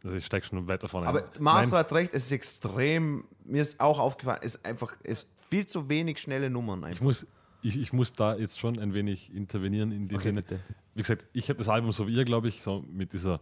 also 0.04 0.16
ich 0.16 0.26
steige 0.26 0.46
schon 0.46 0.66
weiter 0.68 0.88
vorne 0.88 1.06
aber. 1.08 1.24
Marcel 1.40 1.78
hat 1.78 1.92
recht, 1.92 2.14
es 2.14 2.24
ist 2.26 2.32
extrem, 2.32 3.24
mir 3.44 3.62
ist 3.62 3.80
auch 3.80 3.98
aufgefallen, 3.98 4.40
es 4.42 4.54
ist 4.56 4.64
einfach, 4.64 4.94
es 5.02 5.26
viel 5.48 5.66
zu 5.66 5.88
wenig 5.88 6.18
schnelle 6.18 6.50
Nummern 6.50 6.80
ich, 6.80 6.86
einfach. 6.86 7.02
muss, 7.02 7.26
ich, 7.62 7.78
ich 7.78 7.92
muss 7.92 8.12
da 8.12 8.36
jetzt 8.36 8.58
schon 8.58 8.78
ein 8.78 8.94
wenig 8.94 9.34
intervenieren 9.34 9.92
in 9.92 10.08
dem 10.08 10.16
Okay, 10.16 10.28
Sinne. 10.28 10.42
bitte. 10.42 10.60
Wie 10.94 11.02
gesagt, 11.02 11.26
ich 11.32 11.48
habe 11.48 11.58
das 11.58 11.68
Album 11.68 11.90
so 11.92 12.06
wie 12.06 12.14
ihr, 12.14 12.24
glaube 12.24 12.48
ich, 12.48 12.62
so 12.62 12.84
mit 12.90 13.12
dieser 13.12 13.40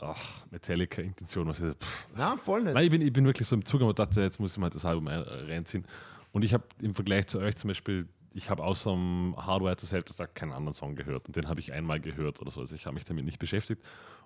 ach, 0.00 0.46
Metallica-Intention. 0.50 1.48
Was 1.48 1.60
ist, 1.60 1.74
pff. 1.82 2.06
Na, 2.16 2.36
voll 2.36 2.62
nicht. 2.62 2.74
Nein, 2.74 2.84
ich 2.84 2.90
bin, 2.90 3.00
ich 3.02 3.12
bin 3.12 3.24
wirklich 3.24 3.46
so 3.48 3.56
im 3.56 3.64
Zug, 3.64 3.82
aber 3.82 3.94
dachte, 3.94 4.20
jetzt 4.22 4.38
muss 4.40 4.52
ich 4.52 4.58
mal 4.58 4.70
das 4.70 4.84
Album 4.84 5.08
ein- 5.08 5.22
reinziehen. 5.22 5.84
Und 6.32 6.42
ich 6.42 6.52
habe 6.54 6.64
im 6.80 6.94
Vergleich 6.94 7.26
zu 7.26 7.38
euch 7.38 7.56
zum 7.56 7.68
Beispiel, 7.68 8.06
ich 8.34 8.50
habe 8.50 8.62
außer 8.62 8.90
dem 8.90 9.34
Hardware 9.38 9.76
to 9.76 9.86
Self 9.86 10.04
gesagt 10.04 10.34
keinen 10.34 10.52
anderen 10.52 10.74
Song 10.74 10.94
gehört. 10.94 11.26
Und 11.26 11.36
den 11.36 11.48
habe 11.48 11.60
ich 11.60 11.72
einmal 11.72 12.00
gehört 12.00 12.40
oder 12.40 12.50
so. 12.50 12.60
Also 12.60 12.74
ich 12.74 12.84
habe 12.86 12.94
mich 12.94 13.04
damit 13.04 13.24
nicht 13.24 13.38
beschäftigt. 13.38 13.82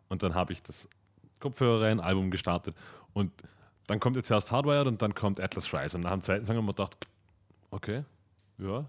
Und 0.09 0.23
dann 0.25 0.35
habe 0.35 0.53
ich 0.53 0.63
das 0.63 0.89
Kopfhörer 1.39 1.83
rein, 1.83 2.01
Album 2.01 2.31
gestartet. 2.31 2.75
Und 3.13 3.31
dann 3.87 4.01
kommt 4.01 4.17
jetzt 4.17 4.31
erst 4.31 4.51
Hardwired 4.51 4.87
und 4.89 5.01
dann 5.03 5.15
kommt 5.15 5.41
Atlas 5.41 5.73
Rise. 5.73 5.97
Und 5.97 6.03
nach 6.03 6.11
dem 6.13 6.23
zweiten 6.23 6.45
Song 6.47 6.57
haben 6.57 6.65
wir 6.67 6.73
gedacht, 6.73 6.97
okay, 7.71 8.03
ja, 8.59 8.85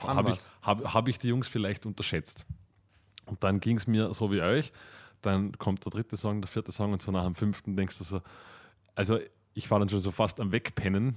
Kann 0.00 0.16
habe 0.16 0.32
ich, 0.32 0.40
hab, 0.62 0.92
hab 0.94 1.08
ich 1.08 1.18
die 1.18 1.28
Jungs 1.28 1.48
vielleicht 1.48 1.86
unterschätzt. 1.86 2.44
Und 3.26 3.42
dann 3.42 3.60
ging 3.60 3.76
es 3.78 3.86
mir 3.86 4.12
so 4.12 4.30
wie 4.30 4.40
euch. 4.42 4.72
Dann 5.22 5.52
kommt 5.58 5.84
der 5.84 5.90
dritte 5.90 6.16
Song, 6.16 6.40
der 6.40 6.48
vierte 6.48 6.72
Song 6.72 6.92
und 6.92 7.02
so 7.02 7.10
nach 7.12 7.24
dem 7.24 7.34
fünften 7.34 7.76
denkst 7.76 7.98
du 7.98 8.04
so, 8.04 8.22
also 8.94 9.18
ich 9.54 9.70
war 9.70 9.78
dann 9.78 9.88
schon 9.88 10.00
so 10.00 10.10
fast 10.10 10.40
am 10.40 10.52
Wegpennen. 10.52 11.16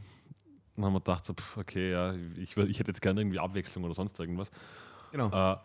Dann 0.76 0.86
haben 0.86 0.94
wir 0.94 1.00
gedacht, 1.00 1.26
so, 1.26 1.34
pff, 1.34 1.58
okay, 1.58 1.92
ja, 1.92 2.14
ich, 2.38 2.58
ich 2.58 2.80
hätte 2.80 2.90
jetzt 2.90 3.02
gerne 3.02 3.22
irgendwie 3.22 3.40
Abwechslung 3.40 3.84
oder 3.84 3.94
sonst 3.94 4.20
irgendwas. 4.20 4.50
Genau. 5.12 5.54
Äh, 5.54 5.58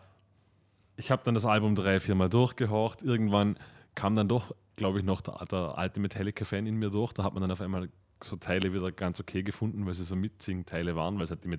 ich 0.97 1.11
habe 1.11 1.21
dann 1.23 1.33
das 1.33 1.45
Album 1.45 1.75
drei, 1.75 1.99
viermal 1.99 2.29
durchgehorcht. 2.29 3.01
Irgendwann 3.03 3.57
kam 3.95 4.15
dann 4.15 4.27
doch, 4.27 4.53
glaube 4.75 4.99
ich, 4.99 5.05
noch 5.05 5.21
der, 5.21 5.43
der 5.49 5.77
alte 5.77 5.99
Metallica-Fan 5.99 6.67
in 6.67 6.75
mir 6.75 6.89
durch. 6.89 7.13
Da 7.13 7.23
hat 7.23 7.33
man 7.33 7.41
dann 7.41 7.51
auf 7.51 7.61
einmal 7.61 7.89
so 8.23 8.35
Teile 8.35 8.73
wieder 8.73 8.91
ganz 8.91 9.19
okay 9.19 9.43
gefunden, 9.43 9.85
weil 9.85 9.93
sie 9.93 10.03
so 10.03 10.15
Mitsing-Teile 10.15 10.95
waren, 10.95 11.17
weil 11.17 11.23
es 11.23 11.29
halt 11.29 11.43
die 11.43 11.49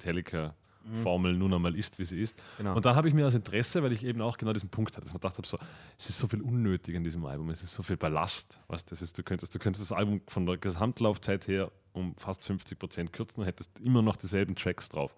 Metallica-Formel 0.89 1.35
nun 1.35 1.55
einmal 1.55 1.77
ist, 1.77 1.98
wie 1.98 2.05
sie 2.05 2.20
ist. 2.20 2.40
Genau. 2.56 2.74
Und 2.77 2.85
dann 2.85 2.97
habe 2.97 3.09
ich 3.09 3.15
mir 3.15 3.27
aus 3.27 3.35
Interesse, 3.35 3.82
weil 3.82 3.93
ich 3.93 4.05
eben 4.05 4.20
auch 4.20 4.36
genau 4.36 4.52
diesen 4.52 4.69
Punkt 4.70 4.97
hatte, 4.97 5.05
dass 5.05 5.12
man 5.12 5.20
gedacht 5.20 5.36
habe, 5.39 5.47
so, 5.47 5.59
es 5.98 6.09
ist 6.09 6.19
so 6.19 6.27
viel 6.28 6.40
unnötig 6.43 6.94
in 6.94 7.05
diesem 7.05 7.24
Album, 7.27 7.51
es 7.51 7.62
ist 7.62 7.74
so 7.74 7.82
viel 7.82 7.97
Ballast, 7.97 8.60
was 8.69 8.85
das 8.85 9.02
ist. 9.02 9.19
Du 9.19 9.23
könntest, 9.23 9.55
du 9.55 9.59
könntest 9.59 9.90
das 9.90 9.97
Album 9.97 10.20
von 10.28 10.47
der 10.47 10.56
Gesamtlaufzeit 10.59 11.47
her 11.48 11.70
um 11.93 12.15
fast 12.16 12.44
50 12.44 12.78
Prozent 12.78 13.12
kürzen 13.12 13.40
und 13.40 13.47
hättest 13.47 13.78
immer 13.81 14.02
noch 14.02 14.16
dieselben 14.16 14.55
Tracks 14.55 14.89
drauf. 14.89 15.15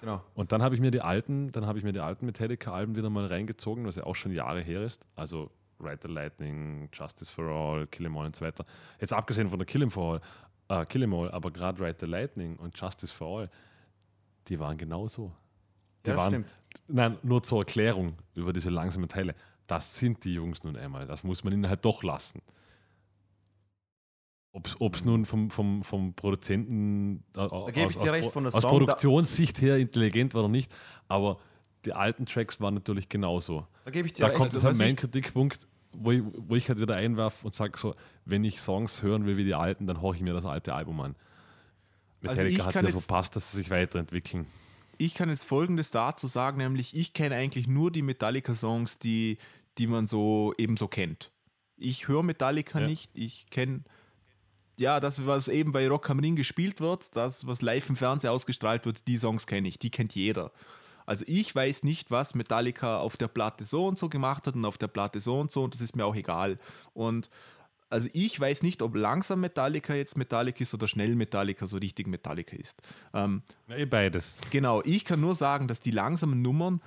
genau. 0.00 0.22
Und 0.34 0.50
dann 0.52 0.62
habe 0.62 0.74
ich 0.74 0.80
mir 0.80 0.90
die 0.90 1.00
alten, 1.02 1.52
dann 1.52 1.66
habe 1.66 1.78
ich 1.78 1.84
mir 1.84 1.92
die 1.92 2.00
alten 2.00 2.26
Metallica-Alben 2.26 2.96
wieder 2.96 3.10
mal 3.10 3.26
reingezogen, 3.26 3.86
was 3.86 3.96
ja 3.96 4.04
auch 4.04 4.16
schon 4.16 4.32
Jahre 4.32 4.60
her 4.60 4.82
ist. 4.82 5.04
Also 5.14 5.50
Ride 5.82 6.00
the 6.02 6.08
Lightning, 6.08 6.88
Justice 6.92 7.32
for 7.32 7.46
All, 7.46 7.86
Kill 7.86 8.06
'Em 8.06 8.16
All 8.16 8.26
und 8.26 8.36
so 8.36 8.44
weiter. 8.44 8.64
Jetzt 9.00 9.12
abgesehen 9.12 9.48
von 9.48 9.58
der 9.58 9.66
Kill 9.66 9.82
'Em 9.82 9.90
for 9.90 10.20
All, 10.68 10.82
äh, 10.82 10.86
Kill 10.86 11.02
'Em 11.02 11.14
All, 11.14 11.30
aber 11.30 11.50
gerade 11.50 11.80
Ride 11.82 11.96
the 12.00 12.06
Lightning 12.06 12.56
und 12.56 12.78
Justice 12.78 13.14
for 13.14 13.40
All, 13.40 13.50
die 14.50 14.58
waren 14.58 14.76
genauso. 14.76 15.32
Die 16.04 16.10
Ja, 16.10 16.16
waren, 16.16 16.28
stimmt. 16.30 16.56
Nein, 16.88 17.18
nur 17.22 17.42
zur 17.42 17.60
Erklärung 17.60 18.08
über 18.34 18.52
diese 18.52 18.68
langsamen 18.70 19.08
Teile. 19.08 19.34
Das 19.66 19.96
sind 19.96 20.24
die 20.24 20.34
Jungs 20.34 20.64
nun 20.64 20.76
einmal. 20.76 21.06
Das 21.06 21.22
muss 21.24 21.44
man 21.44 21.52
ihnen 21.52 21.68
halt 21.68 21.84
doch 21.84 22.02
lassen. 22.02 22.42
Ob 24.52 24.96
es 24.96 25.04
nun 25.04 25.24
vom, 25.26 25.48
vom, 25.50 25.84
vom 25.84 26.12
Produzenten 26.14 27.22
äh, 27.36 27.48
der 27.48 27.86
aus 28.52 28.62
Produktionssicht 28.62 29.60
her 29.62 29.78
intelligent 29.78 30.34
war 30.34 30.40
oder 30.42 30.50
nicht, 30.50 30.72
aber 31.06 31.38
die 31.84 31.92
alten 31.92 32.26
Tracks 32.26 32.60
waren 32.60 32.74
natürlich 32.74 33.08
genauso. 33.08 33.68
Da 33.84 33.92
gebe 33.92 34.06
ich 34.06 34.12
dir 34.12 34.22
Da 34.22 34.26
recht. 34.26 34.38
kommt 34.38 34.52
Also, 34.52 34.66
halt 34.66 34.76
mein 34.76 34.96
Kritikpunkt, 34.96 35.68
wo 35.92 36.10
ich, 36.10 36.22
wo 36.36 36.56
ich 36.56 36.68
halt 36.68 36.80
wieder 36.80 36.96
einwerfe 36.96 37.46
und 37.46 37.54
sage 37.54 37.78
so, 37.78 37.94
wenn 38.24 38.42
ich 38.42 38.60
Songs 38.60 39.02
hören 39.02 39.24
will 39.24 39.36
wie 39.36 39.44
die 39.44 39.54
alten, 39.54 39.86
dann 39.86 40.02
horche 40.02 40.16
ich 40.16 40.22
mir 40.24 40.32
das 40.34 40.44
alte 40.44 40.74
Album 40.74 41.00
an. 41.00 41.14
Also 42.22 42.42
Metallica 42.42 42.60
ich 42.60 42.66
hat 42.66 42.74
ja 42.84 42.88
jetzt- 42.90 43.04
verpasst, 43.06 43.36
dass 43.36 43.50
sie 43.50 43.56
sich 43.58 43.70
weiterentwickeln. 43.70 44.46
Ich 44.98 45.14
kann 45.14 45.30
jetzt 45.30 45.44
Folgendes 45.44 45.90
dazu 45.90 46.26
sagen, 46.26 46.58
nämlich 46.58 46.94
ich 46.94 47.14
kenne 47.14 47.34
eigentlich 47.36 47.66
nur 47.66 47.90
die 47.90 48.02
Metallica-Songs, 48.02 48.98
die, 48.98 49.38
die 49.78 49.86
man 49.86 50.06
so 50.06 50.52
ebenso 50.58 50.88
kennt. 50.88 51.32
Ich 51.78 52.08
höre 52.08 52.22
Metallica 52.22 52.80
Ja. 52.80 52.86
nicht, 52.86 53.10
ich 53.14 53.46
kenne 53.50 53.82
ja, 54.78 54.98
das, 55.00 55.26
was 55.26 55.48
eben 55.48 55.72
bei 55.72 55.86
Rock 55.88 56.08
am 56.10 56.18
Ring 56.20 56.36
gespielt 56.36 56.80
wird, 56.80 57.14
das, 57.14 57.46
was 57.46 57.60
live 57.62 57.88
im 57.90 57.96
Fernsehen 57.96 58.30
ausgestrahlt 58.30 58.86
wird, 58.86 59.06
die 59.06 59.16
Songs 59.18 59.46
kenne 59.46 59.68
ich, 59.68 59.78
die 59.78 59.90
kennt 59.90 60.14
jeder. 60.14 60.52
Also 61.06 61.24
ich 61.26 61.54
weiß 61.54 61.82
nicht, 61.82 62.10
was 62.10 62.34
Metallica 62.34 62.98
auf 62.98 63.16
der 63.16 63.28
Platte 63.28 63.64
so 63.64 63.86
und 63.86 63.98
so 63.98 64.08
gemacht 64.08 64.46
hat 64.46 64.54
und 64.54 64.64
auf 64.64 64.78
der 64.78 64.88
Platte 64.88 65.20
so 65.20 65.38
und 65.40 65.50
so 65.50 65.64
und 65.64 65.74
das 65.74 65.80
ist 65.80 65.96
mir 65.96 66.04
auch 66.06 66.14
egal. 66.14 66.58
Und 66.94 67.30
also 67.90 68.08
ich 68.12 68.38
weiß 68.38 68.62
nicht, 68.62 68.82
ob 68.82 68.94
langsam 68.94 69.40
Metallica 69.40 69.94
jetzt 69.94 70.16
Metallica 70.16 70.60
ist 70.60 70.72
oder 70.72 70.88
schnell 70.88 71.16
Metallica 71.16 71.66
so 71.66 71.76
richtig 71.76 72.06
Metallica 72.06 72.56
ist. 72.56 72.80
Ähm, 73.12 73.42
eh 73.68 73.84
beides. 73.84 74.36
Genau, 74.50 74.80
ich 74.84 75.04
kann 75.04 75.20
nur 75.20 75.34
sagen, 75.34 75.68
dass 75.68 75.80
die 75.80 75.90
langsamen 75.90 76.40
Nummern 76.40 76.80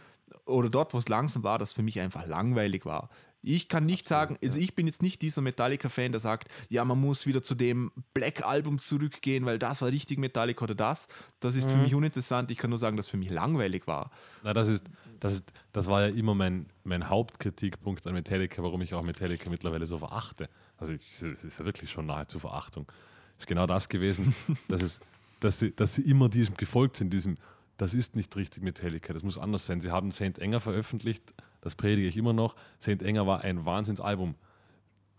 oder 0.46 0.70
dort, 0.70 0.94
wo 0.94 0.98
es 0.98 1.10
langsam 1.10 1.44
war, 1.44 1.60
das 1.60 1.74
für 1.74 1.84
mich 1.84 2.00
einfach 2.00 2.26
langweilig 2.26 2.86
war. 2.86 3.10
Ich 3.46 3.68
kann 3.68 3.86
nicht 3.86 4.08
sagen, 4.08 4.38
also 4.42 4.58
ich 4.58 4.74
bin 4.74 4.88
jetzt 4.88 5.02
nicht 5.02 5.22
dieser 5.22 5.42
Metallica-Fan, 5.42 6.14
der 6.14 6.22
sagt, 6.22 6.48
ja, 6.70 6.86
man 6.86 7.00
muss 7.00 7.28
wieder 7.28 7.44
zu 7.44 7.56
dem 7.56 7.92
Black-Album 8.14 8.80
zurückgehen, 8.80 9.46
weil 9.46 9.60
das 9.60 9.82
war 9.82 9.90
richtig 9.90 10.18
Metallica 10.18 10.64
oder 10.64 10.76
das. 10.76 11.10
Das 11.42 11.56
ist 11.56 11.70
für 11.70 11.76
mich 11.76 11.94
uninteressant. 11.94 12.50
Ich 12.52 12.58
kann 12.58 12.70
nur 12.70 12.80
sagen, 12.80 12.96
dass 12.96 13.08
für 13.08 13.18
mich 13.18 13.30
langweilig 13.30 13.86
war. 13.86 14.12
Na, 14.44 14.54
das, 14.54 14.70
ist, 14.70 14.86
das, 15.20 15.34
ist, 15.34 15.52
das 15.74 15.88
war 15.88 16.08
ja 16.08 16.16
immer 16.16 16.34
mein, 16.36 16.68
mein 16.86 17.10
Hauptkritikpunkt 17.10 18.08
an 18.08 18.14
Metallica, 18.14 18.64
warum 18.64 18.82
ich 18.82 18.94
auch 18.94 19.04
Metallica 19.04 19.50
mittlerweile 19.50 19.86
so 19.88 19.98
verachte. 19.98 20.48
Also 20.84 20.96
es 21.30 21.44
ist 21.46 21.60
ja 21.60 21.66
wirklich 21.66 21.90
schon 21.90 22.06
nahezu 22.06 22.40
Verachtung. 22.40 22.92
Ist 23.38 23.48
genau 23.48 23.66
das 23.66 23.88
gewesen, 23.88 24.36
dass, 24.68 24.82
es, 24.82 25.00
dass, 25.40 25.60
sie, 25.60 25.74
dass 25.74 25.96
sie 25.96 26.02
immer 26.02 26.28
diesem 26.28 26.58
gefolgt 26.58 26.98
sind, 26.98 27.14
diesem, 27.14 27.38
das 27.78 27.94
ist 27.94 28.18
nicht 28.18 28.36
richtig 28.36 28.64
Metallica, 28.64 29.14
das 29.14 29.24
muss 29.24 29.38
anders 29.38 29.66
sein. 29.66 29.80
Sie 29.80 29.92
haben 29.92 30.12
Saint 30.12 30.40
Enger 30.40 30.60
veröffentlicht, 30.60 31.34
das 31.62 31.76
predige 31.76 32.08
ich 32.08 32.18
immer 32.18 32.34
noch. 32.34 32.56
Saint 32.80 33.02
Enger 33.02 33.26
war 33.26 33.42
ein 33.42 33.64
Wahnsinnsalbum. 33.64 34.36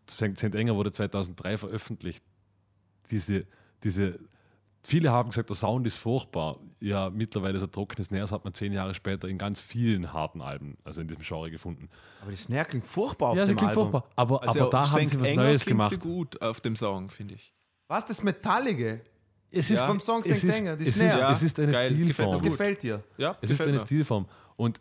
Saint 0.06 0.54
Enger 0.54 0.76
wurde 0.76 0.92
2003 0.92 1.56
veröffentlicht. 1.56 2.22
Diese, 3.10 3.46
diese, 3.84 4.18
viele 4.84 5.10
haben 5.10 5.30
gesagt, 5.30 5.48
der 5.50 5.56
Sound 5.56 5.86
ist 5.86 5.96
furchtbar. 5.96 6.58
Ja, 6.80 7.10
mittlerweile 7.10 7.58
so 7.58 7.66
trockenes 7.66 8.06
Snares 8.08 8.30
hat 8.32 8.44
man 8.44 8.54
zehn 8.54 8.72
Jahre 8.72 8.94
später 8.94 9.28
in 9.28 9.38
ganz 9.38 9.58
vielen 9.60 10.12
harten 10.12 10.40
Alben, 10.42 10.76
also 10.84 11.00
in 11.00 11.08
diesem 11.08 11.22
Genre 11.22 11.50
gefunden. 11.50 11.88
Aber 12.22 12.30
die 12.30 12.36
Snare 12.36 12.64
klingt 12.66 12.84
furchtbar 12.86 13.30
auf 13.30 13.36
ja, 13.36 13.46
sie 13.46 13.52
dem 13.54 13.58
klingt 13.58 13.70
Album. 13.70 13.90
furchtbar. 13.90 14.10
Aber, 14.16 14.42
Also 14.46 14.60
aber 14.60 14.70
da 14.70 14.90
haben 14.90 15.06
sie 15.06 15.20
was 15.20 15.28
Enger 15.28 15.42
Neues 15.42 15.62
klingt 15.64 15.78
gemacht. 15.78 15.90
sie 15.90 15.98
gut 15.98 16.40
auf 16.42 16.60
dem 16.60 16.76
Song, 16.76 17.10
finde 17.10 17.34
ich. 17.34 17.52
Was, 17.88 18.06
das 18.06 18.22
Metallige? 18.22 19.00
Es 19.50 19.68
Ja. 19.68 19.86
Vom 19.86 20.00
Song 20.00 20.22
St. 20.24 20.30
ist, 20.32 20.44
Enger, 20.44 20.76
die 20.76 20.82
es 20.82 20.88
ist, 20.90 20.94
Snare. 20.96 21.20
Ja, 21.20 21.32
es 21.32 21.42
ist 21.42 21.58
eine 21.58 21.72
geil, 21.72 21.88
gefällt 21.90 22.00
Stilform. 22.14 22.32
Das 22.32 22.42
gefällt 22.42 22.82
dir. 22.82 23.02
Ja, 23.18 23.36
Es 23.40 23.50
ist 23.50 23.60
eine 23.60 23.72
mir. 23.72 23.78
Stilform. 23.80 24.26
Und 24.56 24.80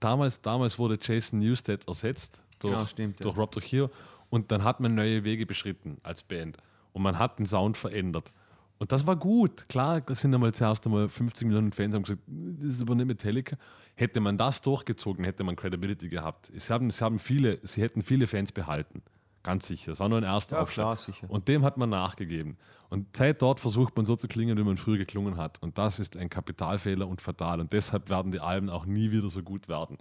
damals, 0.00 0.40
damals 0.42 0.78
wurde 0.78 0.98
Jason 1.00 1.38
Newsted 1.38 1.86
ersetzt 1.86 2.42
durch, 2.58 2.74
Genau, 2.74 2.84
stimmt, 2.86 3.20
ja. 3.20 3.22
durch 3.24 3.36
Rob 3.36 3.50
Trujillo. 3.52 3.90
Und 4.30 4.50
dann 4.50 4.64
hat 4.64 4.80
man 4.80 4.94
neue 4.94 5.24
Wege 5.24 5.46
beschritten 5.46 5.98
als 6.02 6.22
Band. 6.22 6.58
Und 6.92 7.02
man 7.02 7.18
hat 7.18 7.38
den 7.38 7.46
Sound 7.46 7.76
verändert. 7.76 8.32
Und 8.78 8.92
das 8.92 9.06
war 9.06 9.16
gut. 9.16 9.68
Klar, 9.68 10.02
es 10.08 10.20
sind 10.20 10.32
einmal 10.34 10.54
zuerst 10.54 10.86
einmal 10.86 11.08
50 11.08 11.46
Millionen 11.46 11.72
Fans 11.72 11.94
haben 11.94 12.02
gesagt, 12.04 12.22
das 12.28 12.74
ist 12.74 12.82
aber 12.82 12.94
nicht 12.94 13.06
Metallica. 13.06 13.56
Hätte 13.96 14.20
man 14.20 14.38
das 14.38 14.62
durchgezogen, 14.62 15.24
hätte 15.24 15.42
man 15.42 15.56
Credibility 15.56 16.08
gehabt. 16.08 16.50
Sie 16.54 16.72
haben, 16.72 16.88
sie 16.90 17.04
haben 17.04 17.18
viele, 17.18 17.58
sie 17.64 17.82
hätten 17.82 18.02
viele 18.02 18.26
Fans 18.28 18.52
behalten. 18.52 19.02
Ganz 19.42 19.66
sicher. 19.66 19.92
Das 19.92 20.00
war 20.00 20.08
nur 20.08 20.18
ein 20.18 20.24
erster 20.24 20.56
Ja, 20.56 20.62
Aufschlag. 20.62 20.84
klar, 20.84 20.96
sicher. 20.96 21.28
Und 21.30 21.48
dem 21.48 21.64
hat 21.64 21.76
man 21.76 21.90
nachgegeben. 21.90 22.56
Und 22.90 23.16
seit 23.16 23.42
dort 23.42 23.60
versucht 23.60 23.96
man 23.96 24.04
so 24.04 24.14
zu 24.14 24.28
klingen, 24.28 24.56
wie 24.58 24.62
man 24.62 24.76
früher 24.76 24.98
geklungen 24.98 25.36
hat. 25.36 25.60
Und 25.62 25.78
das 25.78 25.98
ist 25.98 26.16
ein 26.16 26.28
Kapitalfehler 26.28 27.06
und 27.08 27.20
fatal. 27.20 27.60
Und 27.60 27.72
deshalb 27.72 28.08
werden 28.10 28.30
die 28.30 28.40
Alben 28.40 28.68
auch 28.70 28.86
nie 28.86 29.10
wieder 29.10 29.28
so 29.28 29.42
gut 29.42 29.68
werden. 29.68 29.98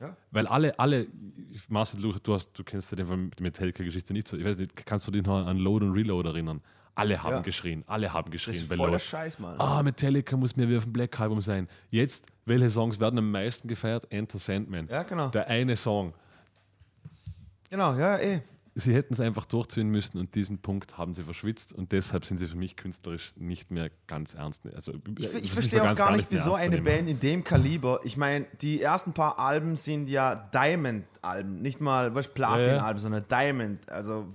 Ja. 0.00 0.16
Weil 0.30 0.46
alle, 0.46 0.78
alle, 0.78 1.08
Marcel, 1.68 2.00
du, 2.00 2.34
hast, 2.34 2.58
du 2.58 2.64
kennst 2.64 2.92
ja 2.92 2.96
die 2.96 3.30
die 3.36 3.42
Metallica-Geschichte 3.42 4.12
nicht 4.12 4.28
so. 4.28 4.36
Ich 4.36 4.44
weiß 4.44 4.56
nicht, 4.58 4.86
kannst 4.86 5.06
du 5.08 5.10
dich 5.10 5.24
noch 5.24 5.44
an 5.46 5.58
Load 5.58 5.84
und 5.84 5.92
Reload 5.92 6.28
erinnern? 6.28 6.60
Alle 6.98 7.22
haben 7.22 7.32
Ja. 7.32 7.40
geschrien, 7.40 7.84
alle 7.86 8.12
haben 8.12 8.30
Das 8.30 8.44
geschrien. 8.44 8.56
ist 8.62 8.68
bei 8.68 8.76
voller. 8.76 8.98
Scheiß, 8.98 9.38
Mann. 9.38 9.54
Ah, 9.58 9.82
Metallica 9.82 10.36
muss 10.36 10.56
mehr 10.56 10.68
wie 10.68 10.76
auf 10.76 10.84
dem 10.84 10.92
Black 10.92 11.18
Album 11.20 11.40
sein. 11.40 11.68
Jetzt, 11.90 12.26
welche 12.44 12.68
Songs 12.70 12.98
werden 13.00 13.18
am 13.18 13.30
meisten 13.30 13.68
gefeiert? 13.68 14.06
Enter 14.10 14.38
Sandman. 14.38 14.88
Ja, 14.88 15.02
genau. 15.04 15.28
Der 15.28 15.48
eine 15.48 15.76
Song. 15.76 16.12
Genau, 17.70 17.94
ja, 17.94 18.18
eh. 18.18 18.40
Sie 18.74 18.94
hätten 18.94 19.12
es 19.12 19.18
einfach 19.18 19.44
durchziehen 19.44 19.88
müssen 19.88 20.18
und 20.18 20.36
diesen 20.36 20.58
Punkt 20.58 20.96
haben 20.98 21.12
sie 21.12 21.24
verschwitzt 21.24 21.72
und 21.72 21.90
deshalb 21.90 22.24
sind 22.24 22.36
sie 22.38 22.46
für 22.46 22.56
mich 22.56 22.76
künstlerisch 22.76 23.32
nicht 23.36 23.72
mehr 23.72 23.90
ganz 24.06 24.34
ernst. 24.34 24.64
Also, 24.72 24.92
Ich, 25.18 25.34
ich 25.34 25.52
verstehe 25.52 25.82
auch 25.82 25.96
gar 25.96 26.14
nicht, 26.14 26.28
wieso 26.30 26.54
eine 26.54 26.80
Band 26.80 27.08
in 27.10 27.18
dem 27.18 27.42
Kaliber, 27.42 27.98
ich 28.04 28.16
meine, 28.16 28.46
die 28.62 28.80
ersten 28.80 29.12
paar 29.12 29.38
Alben 29.40 29.74
sind 29.74 30.08
ja 30.08 30.36
Diamond-Alben, 30.36 31.60
nicht 31.60 31.80
mal 31.80 32.14
was 32.14 32.28
Platin-Alben, 32.28 33.00
sondern 33.00 33.24
Diamond. 33.28 33.90
Also, 33.90 34.26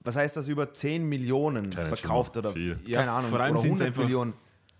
was 0.00 0.16
heißt 0.16 0.36
das, 0.36 0.48
über 0.48 0.72
10 0.72 1.08
Millionen 1.08 1.70
Keine 1.70 1.94
verkauft 1.94 2.36
Ahnung, 2.36 2.50
oder 2.52 2.54
viel. 2.58 2.76
keine 2.76 2.88
Ja, 2.88 3.16
Ahnung, 3.18 3.30
vor 3.30 3.40
allem 3.40 3.52
oder 3.52 3.60
sind's 3.62 3.80
100 3.80 3.86
einfach- 3.88 4.02
Millionen. 4.02 4.32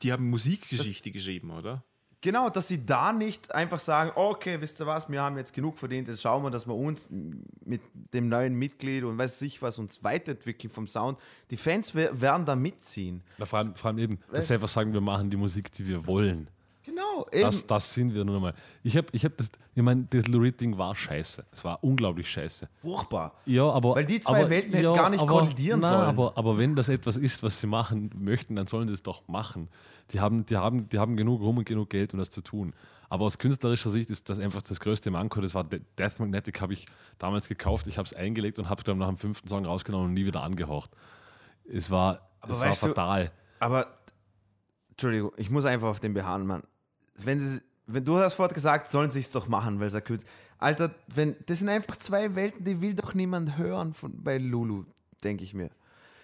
Die 0.03 0.13
haben 0.13 0.31
Musikgeschichte 0.31 1.11
geschrieben, 1.11 1.51
oder? 1.51 1.85
Genau, 2.23 2.51
dass 2.51 2.69
sie 2.69 2.85
da 2.85 3.15
nicht 3.15 3.51
einfach 3.55 3.79
sagen, 3.79 4.13
okay, 4.15 4.61
wisst 4.61 4.79
ihr 4.81 4.87
was, 4.87 5.09
wir 5.09 5.23
haben 5.23 5.39
jetzt 5.39 5.55
genug 5.55 5.79
verdient, 5.79 6.07
jetzt 6.09 6.21
schauen 6.21 6.43
wir, 6.43 6.51
dass 6.51 6.67
wir 6.67 6.75
uns 6.75 7.09
mit 7.65 7.81
dem 8.13 8.29
neuen 8.29 8.55
Mitglied 8.55 9.05
und 9.05 9.17
weiß 9.17 9.41
ich 9.43 9.63
was 9.63 9.79
uns 9.79 10.05
weiterentwickeln 10.05 10.71
vom 10.71 10.87
Sound. 10.87 11.19
Die 11.51 11.57
Fans 11.57 11.95
wer- 11.95 12.21
werden 12.21 12.45
da 12.45 12.55
mitziehen. 12.57 13.23
Na, 13.39 13.47
vor, 13.47 13.61
allem, 13.61 13.75
vor 13.75 13.89
allem 13.89 13.99
eben, 13.99 14.19
dass 14.33 14.49
sie 14.49 14.55
einfach 14.55 14.69
sagen, 14.69 14.93
wir 14.93 15.01
machen 15.01 15.31
die 15.31 15.39
Musik, 15.39 15.73
die 15.73 15.87
wir 15.87 16.07
wollen. 16.07 16.49
Genau, 16.91 17.27
eben. 17.33 17.43
Das, 17.43 17.67
das 17.67 17.95
sind 17.95 18.15
wir 18.15 18.25
nur 18.25 18.41
mal. 18.41 18.55
Ich 18.83 18.97
habe 18.97 19.07
ich 19.13 19.25
hab 19.25 19.37
das, 19.37 19.51
ich 19.75 19.83
meine, 19.83 20.07
das 20.11 20.27
Lurid-Ding 20.27 20.77
war 20.77 20.95
scheiße. 20.95 21.45
Es 21.53 21.65
war 21.65 21.83
unglaublich 21.85 22.29
scheiße. 22.31 22.69
furchtbar. 22.83 23.35
Ja, 23.47 23.69
aber. 23.71 23.95
Weil 23.95 24.07
die 24.07 24.21
zwei 24.21 24.41
aber, 24.41 24.51
Welten 24.51 24.73
hätten 24.75 24.95
gar 24.95 25.11
nicht 25.11 25.27
kollidieren 25.27 25.81
nein, 25.81 25.91
sollen. 25.91 26.09
Aber, 26.09 26.37
aber 26.37 26.59
wenn 26.59 26.75
das 26.75 26.89
etwas 26.89 27.17
ist, 27.17 27.43
was 27.43 27.61
sie 27.61 27.67
machen 27.67 28.11
möchten, 28.19 28.57
dann 28.57 28.67
sollen 28.67 28.89
sie 28.89 28.95
es 28.95 29.03
doch 29.03 29.27
machen. 29.29 29.69
Die 30.11 30.19
haben, 30.21 30.45
die, 30.47 30.57
haben, 30.57 30.89
die 30.89 30.99
haben 30.99 31.17
genug 31.17 31.41
Rum 31.41 31.59
und 31.59 31.65
genug 31.67 31.91
Geld, 31.91 32.13
um 32.13 32.19
das 32.19 32.31
zu 32.31 32.41
tun. 32.41 32.75
Aber 33.09 33.25
aus 33.25 33.39
künstlerischer 33.39 33.91
Sicht 33.91 34.11
ist 34.11 34.29
das 34.29 34.39
einfach 34.39 34.63
das 34.63 34.79
größte 34.81 35.11
Manko. 35.11 35.41
Das 35.41 35.55
war 35.55 35.65
De- 35.65 35.81
Death 35.99 36.19
Magnetic, 36.21 36.61
habe 36.61 36.73
ich 36.73 36.87
damals 37.19 37.49
gekauft. 37.49 37.87
Ich 37.87 37.99
habe 37.99 38.07
es 38.07 38.15
eingelegt 38.15 38.59
und 38.59 38.69
habe 38.69 38.83
es, 38.85 38.97
nach 38.97 39.09
dem 39.09 39.17
fünften 39.19 39.49
Song 39.49 39.65
rausgenommen 39.67 40.09
und 40.09 40.15
nie 40.15 40.27
wieder 40.27 40.43
angehaucht. 40.43 40.91
Es 41.69 41.91
war, 41.91 42.29
Aber 42.41 42.53
es 42.55 42.61
war 42.61 42.69
weißt 42.69 42.83
du- 42.83 42.87
fatal. 42.89 43.33
Aber, 43.61 43.87
Entschuldigung, 44.91 45.33
ich 45.37 45.51
muss 45.51 45.65
einfach 45.65 45.89
auf 45.89 46.01
den 46.01 46.15
beharren, 46.15 46.47
Mann. 46.47 46.63
Wenn, 47.17 47.41
sie, 47.41 47.61
wenn 47.87 48.05
du 48.05 48.19
hast 48.19 48.35
vorhin 48.35 48.55
gesagt, 48.55 48.89
sollen 48.89 49.11
sie 49.11 49.21
es 49.21 49.31
doch 49.31 49.49
machen, 49.49 49.81
weil 49.81 49.89
es 49.89 49.95
akut. 49.95 50.21
Alter, 50.59 50.95
wenn, 51.09 51.37
das 51.47 51.59
sind 51.61 51.69
einfach 51.69 51.97
zwei 51.97 52.35
Welten, 52.35 52.65
die 52.65 52.81
will 52.81 52.95
doch 52.95 53.15
niemand 53.15 53.57
hören 53.57 53.95
von, 53.95 54.23
bei 54.23 54.39
Lulu, 54.39 54.85
denke 55.23 55.45
ich 55.45 55.55
mir. 55.55 55.71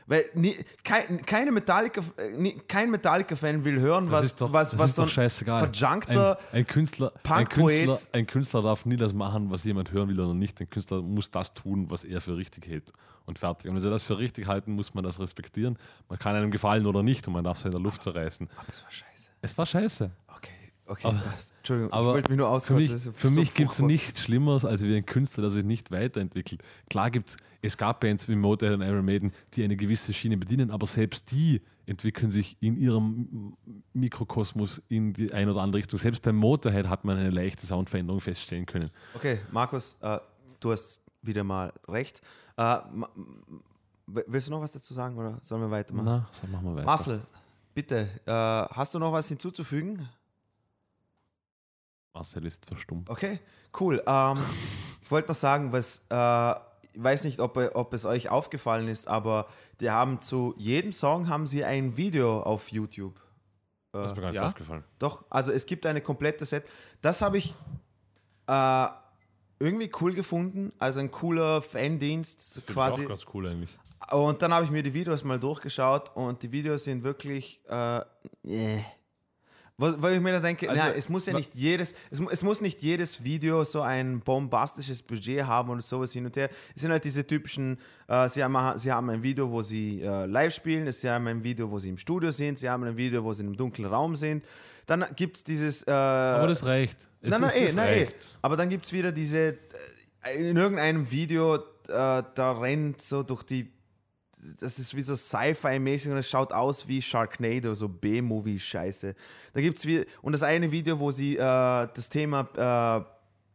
Weil 0.08 0.24
nie, 0.34 0.54
kein, 0.84 1.22
keine 1.26 1.50
Metallica, 1.50 2.00
äh, 2.16 2.30
nie, 2.30 2.56
kein 2.68 2.90
Metallica-Fan 2.90 3.64
will 3.64 3.80
hören, 3.80 4.08
Das 4.08 4.24
was, 4.24 4.36
doch, 4.36 4.52
was, 4.52 4.70
das 4.70 4.78
was 4.78 4.94
so 4.94 5.02
ein 5.02 5.08
verjunkter 5.08 6.38
ein, 6.52 6.58
ein, 6.58 6.66
Künstler, 6.66 7.12
ein, 7.28 7.48
Künstler, 7.48 7.98
ein 8.12 8.26
Künstler 8.26 8.62
darf 8.62 8.86
nie 8.86 8.96
das 8.96 9.12
machen, 9.12 9.50
was 9.50 9.64
jemand 9.64 9.90
hören 9.90 10.08
will 10.08 10.20
oder 10.20 10.34
nicht. 10.34 10.60
Ein 10.60 10.70
Künstler 10.70 11.02
muss 11.02 11.30
das 11.32 11.54
tun, 11.54 11.90
was 11.90 12.04
er 12.04 12.20
für 12.20 12.36
richtig 12.36 12.68
hält. 12.68 12.92
Und 13.24 13.40
fertig. 13.40 13.68
Und 13.68 13.74
wenn 13.74 13.82
sie 13.82 13.90
das 13.90 14.04
für 14.04 14.16
richtig 14.18 14.46
halten, 14.46 14.70
muss 14.70 14.94
man 14.94 15.02
das 15.02 15.18
respektieren. 15.18 15.76
Man 16.08 16.20
kann 16.20 16.36
einem 16.36 16.52
gefallen 16.52 16.86
oder 16.86 17.02
nicht 17.02 17.26
und 17.26 17.32
man 17.32 17.42
darf 17.42 17.58
es 17.58 17.64
in 17.64 17.72
der 17.72 17.80
Luft 17.80 18.04
zerreißen. 18.04 18.48
Aber 18.56 18.68
es 18.70 18.84
war 18.84 18.92
scheiße. 18.92 19.30
Es 19.42 19.58
war 19.58 19.66
scheiße. 19.66 20.10
Okay, 20.28 20.52
okay, 20.86 21.14
passt. 21.24 21.52
Entschuldigung, 21.58 21.90
ich 21.90 21.94
Aber 21.94 22.06
wollte 22.14 22.30
mich 22.30 22.38
nur 22.38 22.46
für 22.46 22.52
auskotzen. 22.52 22.94
mich, 22.94 23.16
für 23.18 23.28
so 23.28 23.34
mich 23.40 23.54
gibt 23.54 23.72
es 23.72 23.78
nichts 23.80 24.22
Schlimmeres 24.22 24.64
als 24.64 24.82
wie 24.82 24.96
ein 24.96 25.06
Künstler, 25.06 25.42
der 25.42 25.50
sich 25.50 25.64
nicht 25.64 25.90
weiterentwickelt. 25.90 26.62
Klar 26.88 27.10
gibt's, 27.10 27.36
es 27.62 27.76
gab 27.76 28.00
Bands 28.00 28.28
wie 28.28 28.36
Motorhead 28.36 28.76
und 28.76 28.82
Iron 28.82 29.04
Maiden, 29.04 29.32
die 29.54 29.64
eine 29.64 29.76
gewisse 29.76 30.12
Schiene 30.12 30.36
bedienen, 30.36 30.70
aber 30.70 30.86
selbst 30.86 31.30
die 31.30 31.62
entwickeln 31.86 32.30
sich 32.30 32.56
in 32.60 32.76
ihrem 32.76 33.56
Mikrokosmos 33.92 34.82
in 34.88 35.12
die 35.12 35.32
eine 35.32 35.52
oder 35.52 35.62
andere 35.62 35.78
Richtung. 35.78 35.98
Selbst 35.98 36.22
beim 36.22 36.36
Motorhead 36.36 36.88
hat 36.88 37.04
man 37.04 37.16
eine 37.16 37.30
leichte 37.30 37.66
Soundveränderung 37.66 38.20
feststellen 38.20 38.66
können. 38.66 38.90
Okay, 39.14 39.40
Markus, 39.50 39.96
äh, 40.00 40.18
du 40.60 40.72
hast 40.72 41.00
wieder 41.22 41.44
mal 41.44 41.72
recht. 41.88 42.20
Äh, 42.56 42.78
willst 44.06 44.48
du 44.48 44.52
noch 44.52 44.60
was 44.60 44.72
dazu 44.72 44.94
sagen 44.94 45.16
oder 45.16 45.38
sollen 45.42 45.62
wir 45.62 45.70
weitermachen? 45.70 46.04
Na, 46.06 46.28
so 46.32 46.46
machen 46.46 46.64
wir 46.64 46.74
weiter. 46.76 46.86
Marcel, 46.86 47.20
bitte, 47.74 48.08
äh, 48.26 48.30
hast 48.30 48.94
du 48.94 48.98
noch 48.98 49.12
was 49.12 49.28
hinzuzufügen? 49.28 50.08
Marcel 52.16 52.47
ist 52.47 52.64
verstummt. 52.64 53.10
Okay, 53.10 53.40
cool. 53.78 54.02
Ähm, 54.06 54.38
ich 55.02 55.10
wollte 55.10 55.28
noch 55.28 55.36
sagen, 55.36 55.72
was, 55.72 55.98
äh, 56.10 56.51
ich 56.94 57.02
weiß 57.02 57.24
nicht, 57.24 57.40
ob, 57.40 57.56
ob 57.74 57.93
es 57.93 58.06
euch 58.06 58.30
aufgefallen 58.30 58.88
ist, 58.88 59.06
aber 59.06 59.48
die 59.80 59.90
haben 59.90 60.20
zu 60.20 60.55
jedem 60.56 60.93
Song 60.93 61.28
haben 61.28 61.47
sie 61.47 61.62
ein 61.62 61.97
Video 61.97 62.40
auf 62.40 62.72
YouTube. 62.72 63.20
Das 63.93 64.10
ist 64.10 64.16
mir 64.16 64.22
gar 64.22 64.30
nicht 64.30 64.40
ja? 64.40 64.47
aufgefallen. 64.47 64.84
Doch, 64.98 65.24
also 65.28 65.52
es 65.52 65.66
gibt 65.66 65.84
eine 65.84 66.01
komplette 66.01 66.44
Set. 66.44 66.64
Das 67.02 67.20
habe 67.20 67.38
ich 67.38 67.55
äh, 68.47 68.86
irgendwie 69.59 69.90
cool 70.01 70.14
gefunden, 70.14 70.72
also 70.78 71.01
ein 71.01 71.10
cooler 71.10 71.60
Fandienst 71.60 72.56
Das 72.56 72.64
finde 72.64 72.70
ich 72.70 72.74
quasi. 72.74 73.05
auch 73.05 73.09
ganz 73.09 73.26
cool 73.34 73.47
eigentlich. 73.47 73.70
Und 74.12 74.40
dann 74.40 74.55
habe 74.55 74.64
ich 74.64 74.70
mir 74.70 74.82
die 74.82 74.93
Videos 74.94 75.24
mal 75.24 75.38
durchgeschaut 75.38 76.14
und 76.14 76.43
die 76.43 76.51
Videos 76.51 76.84
sind 76.84 77.02
wirklich. 77.02 77.60
Äh, 77.68 77.98
äh. 78.44 78.82
Was- 79.78 80.01
Weil 80.01 80.15
ich 80.15 80.20
mir 80.23 80.32
dann 80.32 80.43
denke, 80.43 80.70
Also, 80.70 80.82
na, 80.82 80.93
es 80.94 81.09
muss 81.11 81.27
ja 81.27 81.35
nicht 81.35 81.55
jedes, 81.55 81.94
es, 82.11 82.19
es 82.31 82.43
muss 82.43 82.62
nicht 82.62 82.81
jedes 82.82 83.23
Video 83.23 83.62
so 83.62 83.82
ein 83.82 84.20
bombastisches 84.20 85.03
Budget 85.03 85.44
haben 85.44 85.69
und 85.69 85.82
sowas 85.82 86.12
hin 86.12 86.24
und 86.24 86.35
her. 86.36 86.48
Es 86.74 86.81
sind 86.81 86.90
halt 86.90 87.05
diese 87.05 87.27
typischen, 87.27 87.78
äh, 88.09 88.27
sie, 88.31 88.43
haben, 88.43 88.78
sie 88.78 88.90
haben 88.90 89.11
ein 89.11 89.23
Video, 89.23 89.51
wo 89.51 89.61
sie 89.61 90.01
äh, 90.01 90.24
live 90.24 90.55
spielen, 90.55 90.90
sie 90.90 91.11
haben 91.11 91.27
ein 91.27 91.44
Video, 91.44 91.70
wo 91.70 91.78
sie 91.78 91.90
im 91.90 91.98
Studio 91.98 92.31
sind, 92.31 92.59
sie 92.59 92.70
haben 92.70 92.85
ein 92.85 92.97
Video, 92.97 93.23
wo 93.23 93.32
sie 93.35 93.43
in 93.43 93.48
einem 93.48 93.57
dunklen 93.59 93.86
Raum 93.89 94.16
sind. 94.16 94.47
Dann 94.86 95.05
gibt 95.15 95.36
es 95.36 95.44
dieses. 95.44 95.82
Äh, 95.82 95.90
Aber 95.90 96.47
das 96.47 96.65
reicht. 96.65 97.09
Es 97.20 97.31
Nein, 97.31 97.40
nein, 97.43 97.51
ist- 97.51 97.73
eh, 97.73 97.73
nein, 97.74 97.98
eh. 97.98 98.09
Aber 98.40 98.57
dann 98.57 98.70
gibt 98.70 98.86
es 98.86 98.93
wieder 98.94 99.12
diese, 99.12 99.59
äh, 100.24 100.39
in 100.48 100.57
irgendeinem 100.57 101.11
Video, 101.11 101.57
äh, 101.57 101.61
da 101.89 102.53
rennt 102.53 103.03
so 103.03 103.23
durch 103.23 103.43
die, 103.43 103.70
das 104.60 104.78
ist 104.78 104.94
wie 104.97 105.02
so 105.02 105.14
Sci-Fi-mäßig 105.14 106.10
und 106.10 106.18
es 106.18 106.28
schaut 106.28 106.52
aus 106.52 106.86
wie 106.89 107.02
Sharknado, 107.02 107.74
so 107.74 107.89
B-Movie-Scheiße. 107.89 109.14
Da 109.52 109.60
gibt 109.60 109.78
es 109.78 109.86
wie, 109.86 110.05
und 110.23 110.32
das 110.32 110.43
eine 110.43 110.70
Video, 110.70 110.98
wo 110.98 111.10
sie 111.10 111.36
äh, 111.36 111.39
das 111.39 112.09
Thema 112.09 112.44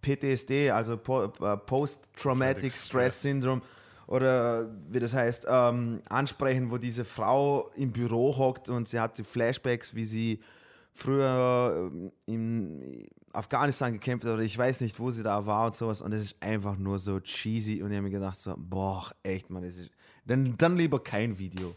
PTSD, 0.01 0.72
also 0.72 0.97
po, 0.97 1.26
äh, 1.26 1.57
Post-Traumatic 1.57 2.73
Stress 2.73 3.22
Syndrome 3.22 3.61
oder 4.07 4.69
wie 4.89 4.99
das 4.99 5.13
heißt, 5.13 5.45
ähm, 5.47 6.01
ansprechen, 6.09 6.72
wo 6.72 6.77
diese 6.77 7.05
Frau 7.05 7.69
im 7.76 7.91
Büro 7.91 8.35
hockt 8.35 8.68
und 8.69 8.88
sie 8.88 8.99
hat 8.99 9.18
die 9.18 9.23
Flashbacks, 9.23 9.95
wie 9.95 10.05
sie 10.05 10.41
früher 10.93 11.89
ähm, 11.91 12.11
in 12.26 13.07
Afghanistan 13.31 13.93
gekämpft 13.93 14.26
hat 14.26 14.34
oder 14.34 14.43
ich 14.43 14.57
weiß 14.57 14.81
nicht, 14.81 14.99
wo 14.99 15.11
sie 15.11 15.23
da 15.23 15.45
war 15.45 15.68
und 15.68 15.73
sowas. 15.73 16.01
Und 16.01 16.11
es 16.11 16.23
ist 16.23 16.35
einfach 16.41 16.77
nur 16.77 16.99
so 16.99 17.19
cheesy. 17.19 17.81
Und 17.81 17.91
ich 17.91 17.97
habe 17.97 18.07
mir 18.07 18.11
gedacht 18.11 18.38
so, 18.38 18.53
boah, 18.57 19.09
echt, 19.23 19.49
man, 19.49 19.63
das 19.63 19.77
ist, 19.77 19.91
dann, 20.31 20.55
dann 20.57 20.77
lieber 20.77 21.03
kein 21.03 21.37
Video. 21.37 21.75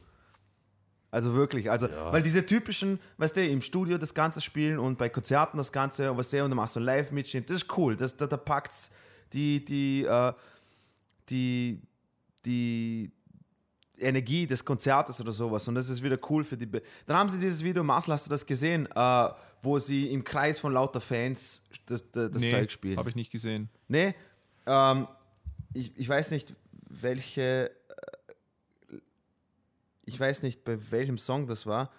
Also 1.11 1.35
wirklich, 1.35 1.71
also, 1.71 1.87
Ja. 1.87 2.13
weil 2.13 2.23
diese 2.23 2.45
typischen, 2.45 2.99
weißt 3.19 3.37
du, 3.37 3.47
im 3.47 3.61
Studio 3.61 3.99
das 3.99 4.15
Ganze 4.15 4.41
spielen 4.41 4.79
und 4.79 4.99
bei 4.99 5.09
Konzerten 5.09 5.59
das 5.59 5.71
Ganze 5.71 6.11
und 6.11 6.17
was 6.19 6.31
der 6.31 6.43
und 6.45 6.51
dann 6.51 6.57
machst 6.57 6.75
du 6.75 6.81
live 6.81 7.13
mitschnitt, 7.13 7.49
das 7.49 7.59
ist 7.59 7.77
cool, 7.79 7.97
das, 7.97 8.17
da, 8.17 8.27
da 8.27 8.37
packt's 8.37 8.91
die, 9.33 9.65
die, 9.65 10.05
äh, 10.05 10.33
die, 11.29 11.81
die 12.45 13.13
Energie 13.99 14.47
des 14.47 14.65
Konzertes 14.65 15.21
oder 15.21 15.33
sowas 15.33 15.69
und 15.69 15.77
das 15.77 15.89
ist 15.89 16.03
wieder 16.03 16.19
cool 16.31 16.43
für 16.43 16.57
die. 16.57 16.67
Be 16.67 16.83
dann 17.07 17.17
haben 17.17 17.29
sie 17.29 17.39
dieses 17.39 17.63
Video, 17.63 17.85
Marcel, 17.85 18.13
hast 18.15 18.27
du 18.27 18.31
das 18.31 18.45
gesehen, 18.45 18.89
äh, 18.95 19.29
wo 19.63 19.79
sie 19.79 20.09
im 20.13 20.25
Kreis 20.25 20.59
von 20.59 20.73
lauter 20.73 21.01
Fans 21.01 21.63
das, 21.87 22.11
das, 22.11 22.33
das 22.33 22.43
Zeug 22.43 22.73
spielen? 22.73 22.97
habe 22.97 23.09
ich 23.09 23.15
nicht 23.15 23.31
gesehen. 23.31 23.69
Nee, 23.87 24.15
ähm, 24.67 25.07
ich, 25.75 25.97
ich 25.97 26.09
weiß 26.09 26.33
nicht, 26.33 26.55
welche. 26.89 27.71
Ich 30.07 30.19
weiß 30.19 30.43
nicht, 30.43 30.65
bei 30.65 30.77
welchem 30.91 31.19
Song 31.19 31.47
das 31.47 31.67
war. 31.67 31.91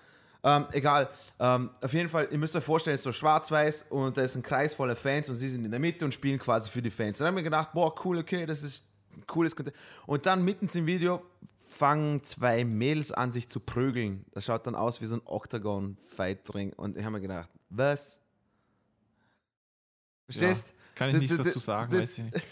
Ähm, 0.44 0.66
egal. 0.74 1.10
Ähm, 1.40 1.72
auf 1.82 1.92
jeden 1.94 2.08
Fall, 2.08 2.28
ihr 2.32 2.38
müsst 2.38 2.56
euch 2.56 2.64
vorstellen, 2.64 2.94
es 2.94 3.00
ist 3.02 3.06
so 3.06 3.12
schwarz-weiß 3.12 3.86
und 3.90 4.16
da 4.16 4.22
ist 4.22 4.36
ein 4.36 4.44
Kreis 4.44 4.76
voller 4.76 4.96
Fans 4.96 5.28
und 5.28 5.36
sie 5.36 5.50
sind 5.50 5.66
in 5.66 5.72
der 5.72 5.80
Mitte 5.80 6.06
und 6.06 6.14
spielen 6.14 6.38
quasi 6.38 6.70
für 6.70 6.82
die 6.84 6.92
Fans. 6.92 7.18
Dann 7.18 7.28
haben 7.28 7.36
wir 7.36 7.42
gedacht, 7.44 7.74
boah, 7.74 7.94
cool, 8.06 8.20
okay, 8.20 8.46
das 8.46 8.62
ist 8.62 8.84
ein 9.18 9.26
cooles 9.26 9.56
Content. 9.56 9.76
Und 10.06 10.26
dann 10.28 10.44
mitten 10.46 10.68
im 10.78 10.86
Video 10.86 11.24
fangen 11.68 12.22
zwei 12.24 12.64
Mädels 12.64 13.12
an, 13.12 13.32
sich 13.32 13.50
zu 13.50 13.60
prügeln. 13.60 14.24
Das 14.34 14.46
schaut 14.46 14.68
dann 14.68 14.76
aus 14.76 15.02
wie 15.02 15.08
so 15.08 15.16
ein 15.16 15.22
Octagon-Fight-Ring. 15.26 16.74
Und 16.74 16.96
ich 16.96 17.04
habe 17.04 17.14
mir 17.14 17.22
gedacht, 17.22 17.50
was? 17.70 18.20
Verstehst? 20.26 20.68
Kann 20.94 21.10
ich 21.10 21.14
Das- 21.16 21.22
nichts 21.22 21.38
das- 21.38 21.48
dazu 21.48 21.60
sagen, 21.60 21.92
das- 21.92 22.02
weiß 22.02 22.18
ich 22.20 22.24
nicht. 22.26 22.46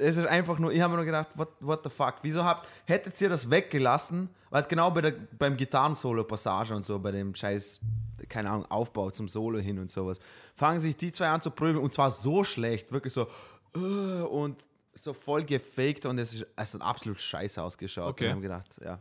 Es 0.00 0.16
ist 0.16 0.26
einfach 0.26 0.58
nur, 0.58 0.72
ich 0.72 0.80
habe 0.80 0.92
mir 0.92 0.96
nur 0.96 1.04
gedacht, 1.04 1.28
what, 1.36 1.48
what 1.60 1.80
the 1.84 1.90
fuck? 1.90 2.14
Wieso 2.22 2.44
habt, 2.44 2.66
hättet 2.86 3.20
ihr 3.20 3.28
das 3.28 3.48
weggelassen? 3.50 4.30
Weil 4.48 4.62
es 4.62 4.68
genau 4.68 4.90
bei 4.90 5.02
der, 5.02 5.14
beim 5.38 5.56
Gitarrensolo-Passage 5.56 6.74
und 6.74 6.84
so, 6.84 6.98
bei 6.98 7.12
dem 7.12 7.34
scheiß, 7.34 7.80
keine 8.28 8.50
Ahnung, 8.50 8.66
Aufbau 8.70 9.10
zum 9.10 9.28
Solo 9.28 9.58
hin 9.58 9.78
und 9.78 9.90
sowas, 9.90 10.18
fangen 10.56 10.80
sich 10.80 10.96
die 10.96 11.12
zwei 11.12 11.28
an 11.28 11.40
zu 11.40 11.50
prügeln 11.50 11.84
und 11.84 11.92
zwar 11.92 12.10
so 12.10 12.42
schlecht, 12.44 12.90
wirklich 12.92 13.12
so 13.12 13.28
äh, 13.76 14.22
und 14.22 14.66
so 14.94 15.12
voll 15.12 15.44
gefaked 15.44 16.06
und 16.06 16.18
es 16.18 16.34
ist 16.34 16.46
hat 16.56 16.82
absolut 16.82 17.20
scheiße 17.20 17.62
ausgeschaut. 17.62 18.10
Okay. 18.10 18.24
Und 18.24 18.28
ich 18.28 18.32
habe 18.32 18.42
gedacht, 18.42 18.80
ja. 18.84 19.00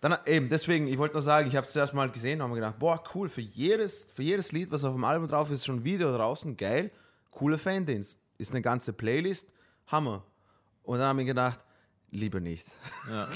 Dann 0.00 0.18
eben, 0.26 0.48
deswegen, 0.48 0.88
ich 0.88 0.98
wollte 0.98 1.14
nur 1.14 1.22
sagen, 1.22 1.48
ich 1.48 1.56
habe 1.56 1.66
es 1.66 1.72
zuerst 1.72 1.94
mal 1.94 2.10
gesehen 2.10 2.40
und 2.40 2.44
habe 2.44 2.54
mir 2.54 2.60
gedacht, 2.60 2.78
boah, 2.78 3.02
cool, 3.14 3.28
für 3.28 3.40
jedes, 3.40 4.06
für 4.14 4.22
jedes 4.22 4.52
Lied, 4.52 4.70
was 4.70 4.84
auf 4.84 4.94
dem 4.94 5.04
Album 5.04 5.26
drauf 5.26 5.50
ist, 5.50 5.60
ist 5.60 5.66
schon 5.66 5.76
ein 5.76 5.84
Video 5.84 6.14
draußen, 6.14 6.56
geil, 6.56 6.90
cooler 7.30 7.58
Fandienst. 7.58 8.20
Ist 8.38 8.50
eine 8.50 8.60
ganze 8.60 8.92
Playlist, 8.92 9.48
Hammer. 9.86 10.24
Und 10.82 10.98
dann 10.98 11.08
habe 11.08 11.22
ich 11.22 11.26
gedacht, 11.26 11.60
lieber 12.10 12.40
nicht. 12.40 12.66
Ja. 13.08 13.28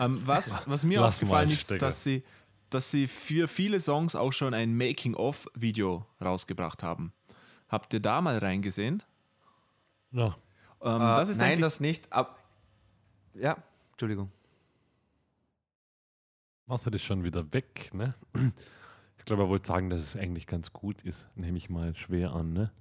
Ähm, 0.00 0.22
was, 0.26 0.60
was 0.68 0.84
mir 0.84 1.00
Lass 1.00 1.14
aufgefallen 1.16 1.50
ist, 1.50 1.70
dass 1.80 2.02
sie, 2.04 2.22
dass 2.70 2.90
sie 2.90 3.06
für 3.08 3.48
viele 3.48 3.78
Songs 3.80 4.14
auch 4.16 4.32
schon 4.32 4.54
ein 4.54 4.76
Making-of-Video 4.76 6.06
rausgebracht 6.20 6.82
haben. 6.82 7.12
Habt 7.68 7.92
ihr 7.94 8.00
da 8.00 8.20
mal 8.20 8.38
reingesehen? 8.38 9.02
Ja. 10.12 10.36
Ähm, 10.82 10.96
Äh, 10.96 10.98
das 11.16 11.28
ist 11.28 11.38
nein, 11.38 11.52
eigentlich- 11.52 11.60
das 11.60 11.80
nicht. 11.80 12.12
Ab 12.12 12.42
ja, 13.34 13.56
Entschuldigung. 13.92 14.30
Marcel 16.66 16.94
ist 16.94 17.02
schon 17.04 17.22
wieder 17.22 17.52
weg, 17.52 17.90
ne? 17.94 18.14
Ich 19.18 19.24
glaube, 19.24 19.42
er 19.44 19.48
wollte 19.48 19.66
sagen, 19.68 19.90
dass 19.90 20.00
es 20.00 20.16
eigentlich 20.16 20.46
ganz 20.46 20.72
gut 20.72 21.02
ist. 21.02 21.28
Nehme 21.36 21.58
ich 21.58 21.68
mal 21.70 21.94
schwer 21.96 22.32
an, 22.32 22.52
ne? 22.52 22.72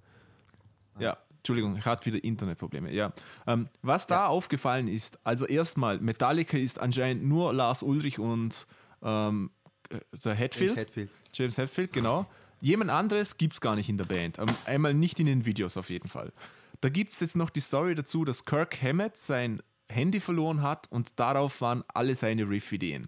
Ja, 0.97 1.18
Entschuldigung, 1.45 1.77
ich 1.77 1.85
hatte 1.85 2.07
wieder 2.07 2.23
Internetprobleme. 2.23 2.91
Ja. 2.91 3.13
Ähm, 3.45 3.69
was 3.84 4.07
da 4.07 4.26
aufgefallen 4.26 4.88
ist, 4.88 5.19
also 5.23 5.45
erstmal, 5.45 5.99
Metallica 5.99 6.57
ist 6.57 6.80
anscheinend 6.80 7.23
nur 7.23 7.53
Lars 7.53 7.84
Ulrich 7.84 8.17
und 8.17 8.65
ähm, 9.03 9.51
äh, 9.89 9.99
der 10.23 10.34
Hetfield. 10.34 10.72
James 10.72 10.81
Hetfield. 10.81 11.09
James 11.34 11.57
Hetfield, 11.59 11.93
genau. 11.93 12.26
Jemand 12.61 12.89
anderes 12.89 13.38
gibt 13.38 13.53
es 13.53 13.61
gar 13.61 13.76
nicht 13.76 13.89
in 13.89 13.99
der 13.99 14.05
Band. 14.05 14.39
Ähm, 14.39 14.47
einmal 14.65 14.95
nicht 14.95 15.19
in 15.19 15.27
den 15.27 15.45
Videos 15.45 15.77
auf 15.77 15.91
jeden 15.91 16.09
Fall. 16.09 16.34
Da 16.81 16.89
gibt 16.89 17.13
es 17.13 17.19
jetzt 17.19 17.35
noch 17.35 17.51
die 17.51 17.59
Story 17.59 17.93
dazu, 17.93 18.26
dass 18.26 18.45
Kirk 18.45 18.81
Hammett 18.81 19.15
sein 19.15 19.61
Handy 19.88 20.19
verloren 20.19 20.63
hat 20.63 20.91
und 20.91 21.19
darauf 21.19 21.61
waren 21.61 21.84
alle 21.93 22.15
seine 22.15 22.49
Riff-Ideen. 22.49 23.07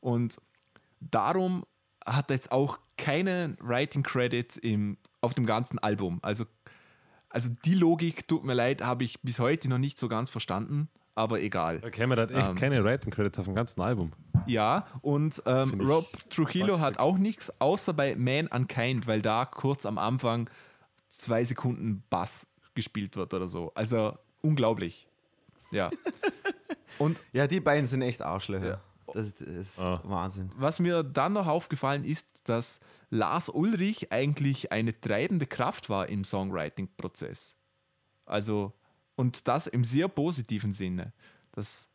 Und 0.00 0.38
darum 1.00 1.66
hat 2.06 2.30
er 2.30 2.36
jetzt 2.36 2.50
auch 2.50 2.78
keinen 2.96 3.58
Writing 3.60 4.02
Credit 4.02 4.56
im, 4.56 4.96
auf 5.20 5.34
dem 5.34 5.44
ganzen 5.44 5.78
Album. 5.78 6.18
Also, 6.22 6.46
also 7.30 7.48
die 7.64 7.74
Logik, 7.74 8.26
tut 8.28 8.44
mir 8.44 8.54
leid, 8.54 8.82
habe 8.82 9.04
ich 9.04 9.20
bis 9.22 9.38
heute 9.38 9.68
noch 9.68 9.78
nicht 9.78 9.98
so 9.98 10.08
ganz 10.08 10.30
verstanden, 10.30 10.88
aber 11.14 11.40
egal. 11.40 11.80
Der 11.80 11.90
Cameron 11.90 12.22
hat 12.22 12.30
echt 12.30 12.50
Ähm. 12.50 12.54
keine 12.56 12.84
Writing 12.84 13.12
Credits 13.12 13.38
auf 13.38 13.44
dem 13.46 13.54
ganzen 13.54 13.80
Album. 13.80 14.12
Ja, 14.46 14.86
und 15.02 15.42
ähm, 15.46 15.80
Rob 15.80 16.06
Trujillo 16.30 16.80
hat 16.80 16.98
auch 16.98 17.18
nichts, 17.18 17.52
außer 17.60 17.92
bei 17.92 18.14
Man 18.16 18.46
Unkind, 18.46 19.06
weil 19.06 19.20
da 19.20 19.44
kurz 19.44 19.84
am 19.84 19.98
Anfang 19.98 20.48
zwei 21.08 21.44
Sekunden 21.44 22.02
Bass 22.08 22.46
gespielt 22.74 23.16
wird 23.16 23.34
oder 23.34 23.48
so. 23.48 23.72
Also 23.74 24.16
unglaublich. 24.40 25.08
Ja. 25.70 25.90
und 26.98 27.20
Ja, 27.32 27.46
die 27.46 27.60
beiden 27.60 27.86
sind 27.86 28.02
echt 28.02 28.22
Arschlöcher. 28.22 28.80
Das, 29.14 29.34
das 29.34 29.46
ist 29.48 29.78
Ah. 29.80 30.00
Wahnsinn. 30.04 30.50
was 30.56 30.80
mir 30.80 31.02
dann 31.02 31.32
noch 31.34 31.46
aufgefallen 31.46 32.04
ist, 32.04 32.26
dass 32.44 32.80
Lars 33.10 33.48
Ulrich 33.48 34.12
eigentlich 34.12 34.70
eine 34.72 34.98
treibende 35.00 35.46
Kraft 35.46 35.88
war 35.90 36.08
im 36.08 36.24
Songwriting-Prozess. 36.24 37.54
Also, 38.26 38.72
und 39.16 39.48
das 39.48 39.66
im 39.66 39.84
sehr 39.84 40.08
positiven 40.08 40.72
Sinne. 40.72 41.12
Das 41.52 41.88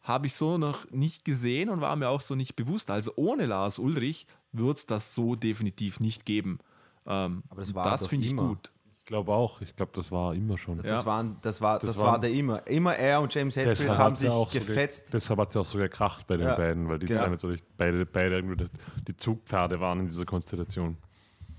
habe 0.00 0.26
ich 0.26 0.34
so 0.34 0.56
noch 0.58 0.90
nicht 0.90 1.24
gesehen 1.24 1.68
und 1.68 1.80
war 1.80 1.96
mir 1.96 2.08
auch 2.08 2.20
so 2.20 2.34
nicht 2.34 2.56
bewusst. 2.56 2.90
Also 2.90 3.12
ohne 3.16 3.46
Lars 3.46 3.78
Ulrich 3.78 4.26
wird 4.52 4.78
es 4.78 4.86
das 4.86 5.14
so 5.14 5.34
definitiv 5.34 6.00
nicht 6.00 6.24
geben. 6.24 6.58
Ähm, 7.06 7.42
Aber 7.48 7.60
das 7.60 7.74
war 7.74 7.84
das 7.84 8.06
finde 8.06 8.26
ich 8.26 8.36
gut. 8.36 8.72
Ich 9.08 9.10
glaube 9.10 9.32
auch. 9.32 9.62
Ich 9.62 9.74
glaube, 9.74 9.90
das 9.94 10.12
war 10.12 10.34
immer 10.34 10.58
schon. 10.58 10.76
Das, 10.76 10.84
Ja. 10.90 11.06
waren, 11.06 11.38
das, 11.40 11.62
war, 11.62 11.78
das, 11.78 11.92
Das 11.92 11.98
war 11.98 12.20
der 12.20 12.30
immer. 12.30 12.66
Immer 12.66 12.94
er 12.94 13.22
und 13.22 13.34
James 13.34 13.56
Hetfield 13.56 13.96
haben 13.96 14.14
sich 14.14 14.28
auch 14.28 14.50
so 14.50 14.58
ge- 14.58 14.66
gefetzt. 14.68 15.14
deshalb 15.14 15.40
hat 15.40 15.48
es 15.48 15.54
ja 15.54 15.62
auch 15.62 15.66
so 15.66 15.78
gekracht 15.78 16.26
bei 16.26 16.36
den 16.36 16.46
Ja, 16.46 16.54
beiden, 16.56 16.90
weil 16.90 16.98
die 16.98 17.06
genau. 17.06 17.22
zwei 17.22 17.30
natürlich 17.30 17.62
beide, 17.78 18.04
beide 18.04 18.34
irgendwie 18.36 18.56
das, 18.58 18.70
die 19.06 19.16
Zugpferde 19.16 19.80
waren 19.80 20.00
in 20.00 20.08
dieser 20.08 20.26
Konstellation. 20.26 20.98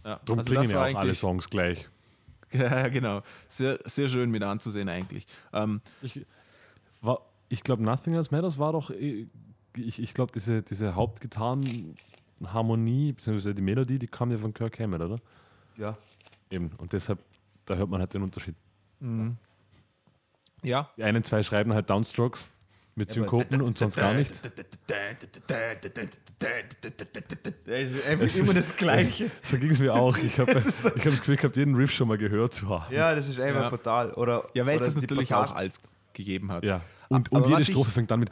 Ja. 0.06 0.20
Darum 0.26 0.38
Also 0.38 0.52
klingen 0.54 0.70
ja 0.70 0.86
auch 0.86 0.94
alle 0.96 1.16
Songs 1.16 1.50
gleich. 1.50 1.90
Ja, 2.52 2.88
genau. 2.88 3.24
Sehr, 3.48 3.80
sehr 3.86 4.10
schön 4.10 4.30
mit 4.30 4.44
anzusehen 4.44 4.88
eigentlich. 4.88 5.26
Ähm, 5.52 5.82
Ich, 6.04 6.24
war- 7.02 7.22
ich 7.48 7.64
glaube, 7.64 7.82
Nothing 7.82 8.14
Else 8.14 8.30
Matters 8.32 8.60
war 8.60 8.74
doch, 8.74 8.92
äh, 8.92 9.26
ich, 9.76 10.00
ich 10.00 10.14
glaube, 10.14 10.32
diese, 10.34 10.62
diese 10.62 10.94
Hauptgitarrenharmonie, 10.94 13.14
beziehungsweise 13.14 13.56
die 13.56 13.62
Melodie, 13.64 13.98
die 13.98 14.06
kam 14.08 14.30
ja 14.30 14.38
von 14.38 14.54
Kirk 14.54 14.80
Hammett, 14.80 15.02
oder? 15.02 15.18
Ja. 15.78 15.98
Eben. 16.52 16.72
Und 16.78 16.94
deshalb, 16.94 17.20
da 17.70 17.76
hört 17.76 17.90
man 17.90 18.00
halt 18.00 18.14
den 18.14 18.24
Unterschied. 18.24 18.56
ja, 20.64 20.90
Die 20.98 21.04
einen 21.04 21.24
zwei 21.24 21.44
schreiben 21.44 21.74
halt 21.74 21.90
Downstrokes 21.90 22.48
mit 22.96 23.10
Synkopen 23.12 23.62
und 23.62 23.78
sonst 23.78 23.96
gar 23.96 24.14
nichts. 24.14 24.42
Das 24.42 24.52
ist 27.80 28.06
einfach 28.06 28.36
immer 28.36 28.54
das 28.54 28.76
Gleiche. 28.76 29.32
So 29.42 29.58
ging 29.58 29.70
es 29.70 29.80
mir 29.80 29.94
auch. 29.94 30.18
Ich 30.18 30.40
habe 30.40 30.52
ich 30.52 30.58
hab 30.58 31.04
das 31.04 31.20
Gefühl 31.20 31.38
gehabt, 31.38 31.56
jeden 31.56 31.76
Riff 31.76 31.92
schon 31.92 32.08
mal 32.08 32.18
gehört 32.18 32.54
zu 32.56 32.68
haben. 32.68 32.94
Ja, 32.94 33.14
das 33.16 33.30
ist 33.30 33.40
einfach 33.40 33.62
Ja. 33.64 33.70
brutal. 33.70 34.12
Oder, 34.14 34.48
ja 34.54 34.66
weil 34.66 34.78
oder 34.78 34.88
es 34.88 34.96
das 34.96 35.02
die 35.02 35.08
natürlich 35.08 35.34
auch 35.34 35.54
als 35.56 35.80
gegeben 36.14 36.52
hat. 36.52 36.64
Ja. 36.64 36.82
Und, 37.08 37.32
und 37.32 37.48
jede 37.48 37.64
Strophe 37.66 37.92
fängt 37.92 38.12
dann 38.12 38.20
mit. 38.20 38.30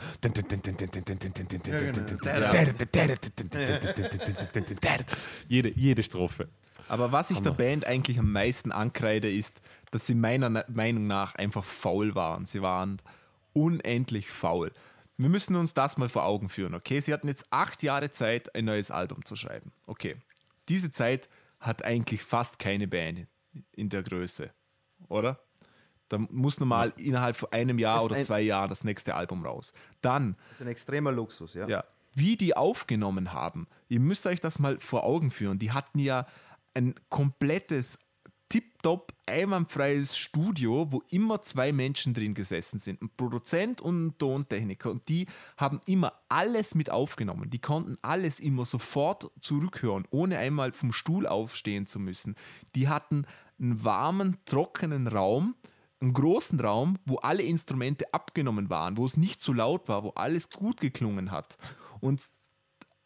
Jede, 5.47 5.69
jede 5.69 6.03
Strophe. 6.03 6.47
Aber 6.89 7.11
was 7.11 7.29
ich 7.31 7.37
der 7.39 7.47
Hammer. 7.47 7.57
Band 7.57 7.85
eigentlich 7.85 8.19
am 8.19 8.31
meisten 8.31 8.71
ankreide, 8.71 9.29
ist, 9.31 9.59
dass 9.91 10.05
sie 10.05 10.15
meiner 10.15 10.65
Meinung 10.69 11.07
nach 11.07 11.35
einfach 11.35 11.63
faul 11.63 12.15
waren. 12.15 12.45
Sie 12.45 12.61
waren 12.61 12.97
unendlich 13.53 14.29
faul. 14.29 14.71
Wir 15.17 15.29
müssen 15.29 15.55
uns 15.55 15.73
das 15.73 15.97
mal 15.97 16.09
vor 16.09 16.25
Augen 16.25 16.47
führen, 16.49 16.75
okay? 16.75 16.99
Sie 17.01 17.11
hatten 17.13 17.27
jetzt 17.27 17.45
acht 17.49 17.81
Jahre 17.83 18.11
Zeit, 18.11 18.53
ein 18.55 18.65
neues 18.65 18.91
Album 18.91 19.25
zu 19.25 19.35
schreiben. 19.35 19.71
Okay. 19.87 20.15
Diese 20.69 20.91
Zeit 20.91 21.27
hat 21.59 21.83
eigentlich 21.83 22.21
fast 22.23 22.59
keine 22.59 22.87
Band 22.87 23.27
in 23.71 23.89
der 23.89 24.03
Größe, 24.03 24.51
oder? 25.07 25.39
Da 26.09 26.19
muss 26.19 26.59
normal 26.59 26.93
innerhalb 26.97 27.35
von 27.35 27.51
einem 27.51 27.79
Jahr 27.79 28.03
oder 28.03 28.15
ein- 28.15 28.23
zwei 28.23 28.41
Jahren 28.41 28.69
das 28.69 28.83
nächste 28.83 29.15
Album 29.15 29.43
raus. 29.45 29.73
Dann 30.01 30.35
Das 30.49 30.57
ist 30.57 30.61
ein 30.61 30.67
extremer 30.69 31.11
Luxus, 31.11 31.53
ja. 31.55 31.67
ja. 31.67 31.83
Wie 32.13 32.37
die 32.37 32.55
aufgenommen 32.55 33.33
haben, 33.33 33.67
ihr 33.89 33.99
müsst 33.99 34.25
euch 34.27 34.39
das 34.39 34.59
mal 34.59 34.79
vor 34.79 35.03
Augen 35.03 35.31
führen. 35.31 35.59
Die 35.59 35.71
hatten 35.71 35.99
ja 35.99 36.25
ein 36.73 36.95
komplettes 37.09 37.97
tipptopp 38.49 39.13
einwandfreies 39.25 40.17
Studio, 40.17 40.91
wo 40.91 41.03
immer 41.09 41.41
zwei 41.41 41.73
Menschen 41.73 42.13
drin 42.13 42.33
gesessen 42.33 42.79
sind, 42.79 43.01
ein 43.01 43.09
Produzent 43.15 43.81
und 43.81 44.07
ein 44.07 44.17
Tontechniker. 44.17 44.91
Und 44.91 45.09
die 45.09 45.27
haben 45.57 45.81
immer 45.85 46.13
alles 46.29 46.75
mit 46.75 46.89
aufgenommen. 46.89 47.49
Die 47.49 47.59
konnten 47.59 47.97
alles 48.01 48.39
immer 48.39 48.65
sofort 48.65 49.29
zurückhören, 49.41 50.07
ohne 50.11 50.37
einmal 50.37 50.71
vom 50.71 50.93
Stuhl 50.93 51.27
aufstehen 51.27 51.85
zu 51.85 51.99
müssen. 51.99 52.35
Die 52.75 52.87
hatten 52.87 53.25
einen 53.59 53.83
warmen, 53.83 54.37
trockenen 54.45 55.07
Raum, 55.07 55.55
einen 55.99 56.13
großen 56.13 56.59
Raum, 56.59 56.99
wo 57.05 57.17
alle 57.17 57.43
Instrumente 57.43 58.13
abgenommen 58.13 58.69
waren, 58.69 58.97
wo 58.97 59.05
es 59.05 59.17
nicht 59.17 59.41
zu 59.41 59.51
laut 59.51 59.89
war, 59.89 60.03
wo 60.03 60.09
alles 60.11 60.49
gut 60.49 60.79
geklungen 60.79 61.31
hat. 61.31 61.57
Und, 61.99 62.21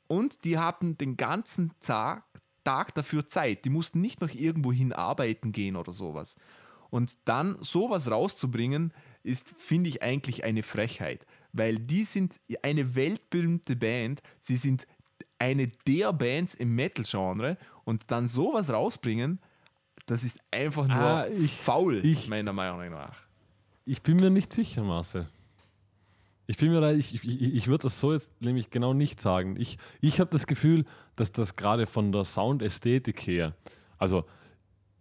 und 0.07 0.43
die 0.43 0.59
hatten 0.59 0.97
den 0.97 1.15
ganzen 1.17 1.71
Tag, 1.79 2.25
Tag 2.63 2.93
dafür 2.95 3.27
Zeit. 3.27 3.65
Die 3.65 3.69
mussten 3.69 4.01
nicht 4.01 4.21
noch 4.21 4.33
irgendwo 4.33 4.71
hin 4.71 4.93
arbeiten 4.93 5.51
gehen 5.51 5.75
oder 5.75 5.91
sowas. 5.91 6.35
Und 6.89 7.17
dann 7.25 7.57
sowas 7.61 8.09
rauszubringen, 8.11 8.93
ist, 9.23 9.47
finde 9.57 9.89
ich, 9.89 10.03
eigentlich 10.03 10.43
eine 10.43 10.63
Frechheit. 10.63 11.25
Weil 11.53 11.77
die 11.77 12.03
sind 12.03 12.39
eine 12.63 12.95
weltberühmte 12.95 13.75
Band. 13.75 14.21
Sie 14.39 14.55
sind 14.57 14.87
eine 15.39 15.67
der 15.87 16.11
Bands 16.13 16.53
im 16.55 16.75
Metal-Genre. 16.75 17.57
Und 17.85 18.03
dann 18.11 18.27
sowas 18.27 18.69
rausbringen, 18.69 19.39
das 20.05 20.23
ist 20.23 20.39
einfach 20.51 20.87
nur 20.87 20.95
Ah, 20.97 21.27
ich- 21.27 21.51
faul, 21.55 22.03
ich- 22.05 22.27
meiner 22.27 22.53
Meinung 22.53 22.89
nach. 22.89 23.17
Ich 23.85 24.01
bin 24.01 24.17
mir 24.17 24.29
nicht 24.29 24.51
sicher, 24.53 24.83
Marcel. 24.83 25.27
Ich 26.47 26.57
bin 26.57 26.71
mir 26.71 26.81
da, 26.81 26.91
ich, 26.91 27.13
ich, 27.13 27.41
ich 27.41 27.67
würde 27.67 27.83
das 27.83 27.99
so 27.99 28.11
jetzt 28.13 28.31
nämlich 28.41 28.69
genau 28.71 28.93
nicht 28.93 29.21
sagen. 29.21 29.55
Ich, 29.57 29.77
ich 30.01 30.19
habe 30.19 30.29
das 30.31 30.47
Gefühl, 30.47 30.85
dass 31.15 31.31
das 31.31 31.55
gerade 31.55 31.85
von 31.87 32.11
der 32.11 32.23
Soundästhetik 32.25 33.25
her, 33.27 33.55
also 33.97 34.25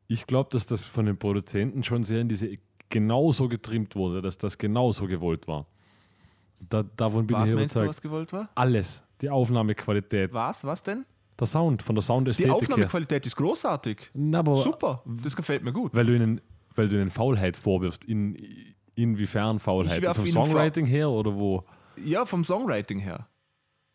ich 0.07 0.27
glaube, 0.27 0.51
dass 0.53 0.67
das 0.67 0.83
von 0.85 1.07
den 1.07 1.17
Produzenten 1.17 1.83
schon 1.83 2.03
sehr 2.05 2.21
in 2.21 2.29
diese 2.29 2.51
genauso 2.89 3.49
getrimmt 3.49 3.95
wurde, 3.97 4.21
dass 4.21 4.37
das 4.39 4.59
genauso 4.59 5.07
gewollt 5.07 5.47
war. 5.49 5.67
Da, 6.69 6.83
davon 6.83 7.27
bin 7.27 7.37
Was 7.37 7.49
ich 7.49 7.55
meinst 7.55 7.75
du, 7.75 7.79
überzeugt. 7.79 7.89
was 7.89 8.03
gewollt 8.03 8.33
war? 8.33 8.51
Alles, 8.55 9.03
die 9.21 9.31
Aufnahmequalität, 9.31 10.33
Was? 10.33 10.65
Was 10.65 10.83
denn? 10.83 11.05
der 11.39 11.47
Sound, 11.47 11.83
von 11.83 11.95
der 11.95 12.03
Die 12.03 12.07
Soundästhetik 12.07 12.49
her. 12.51 12.55
Aufnahmequalität 12.57 13.25
ist 13.25 13.35
großartig. 13.37 14.11
Na, 14.13 14.45
Super, 14.57 15.03
das 15.07 15.35
gefällt 15.35 15.65
mir 15.65 15.73
gut. 15.73 15.95
weil 15.95 16.05
du 16.05 16.15
ihnen, 16.15 16.41
weil 16.75 16.89
du 16.89 16.97
ihnen 17.01 17.09
Faulheit 17.09 17.57
vorwirfst. 17.57 18.05
In, 18.05 18.37
inwiefern 19.03 19.59
Faulheit? 19.59 20.05
Vom 20.17 20.27
Songwriting 20.27 20.87
her 20.87 21.11
oder 21.11 21.35
wo? 21.35 21.65
Ja, 21.97 22.25
vom 22.25 22.45
Songwriting 22.45 22.99
her. 23.01 23.27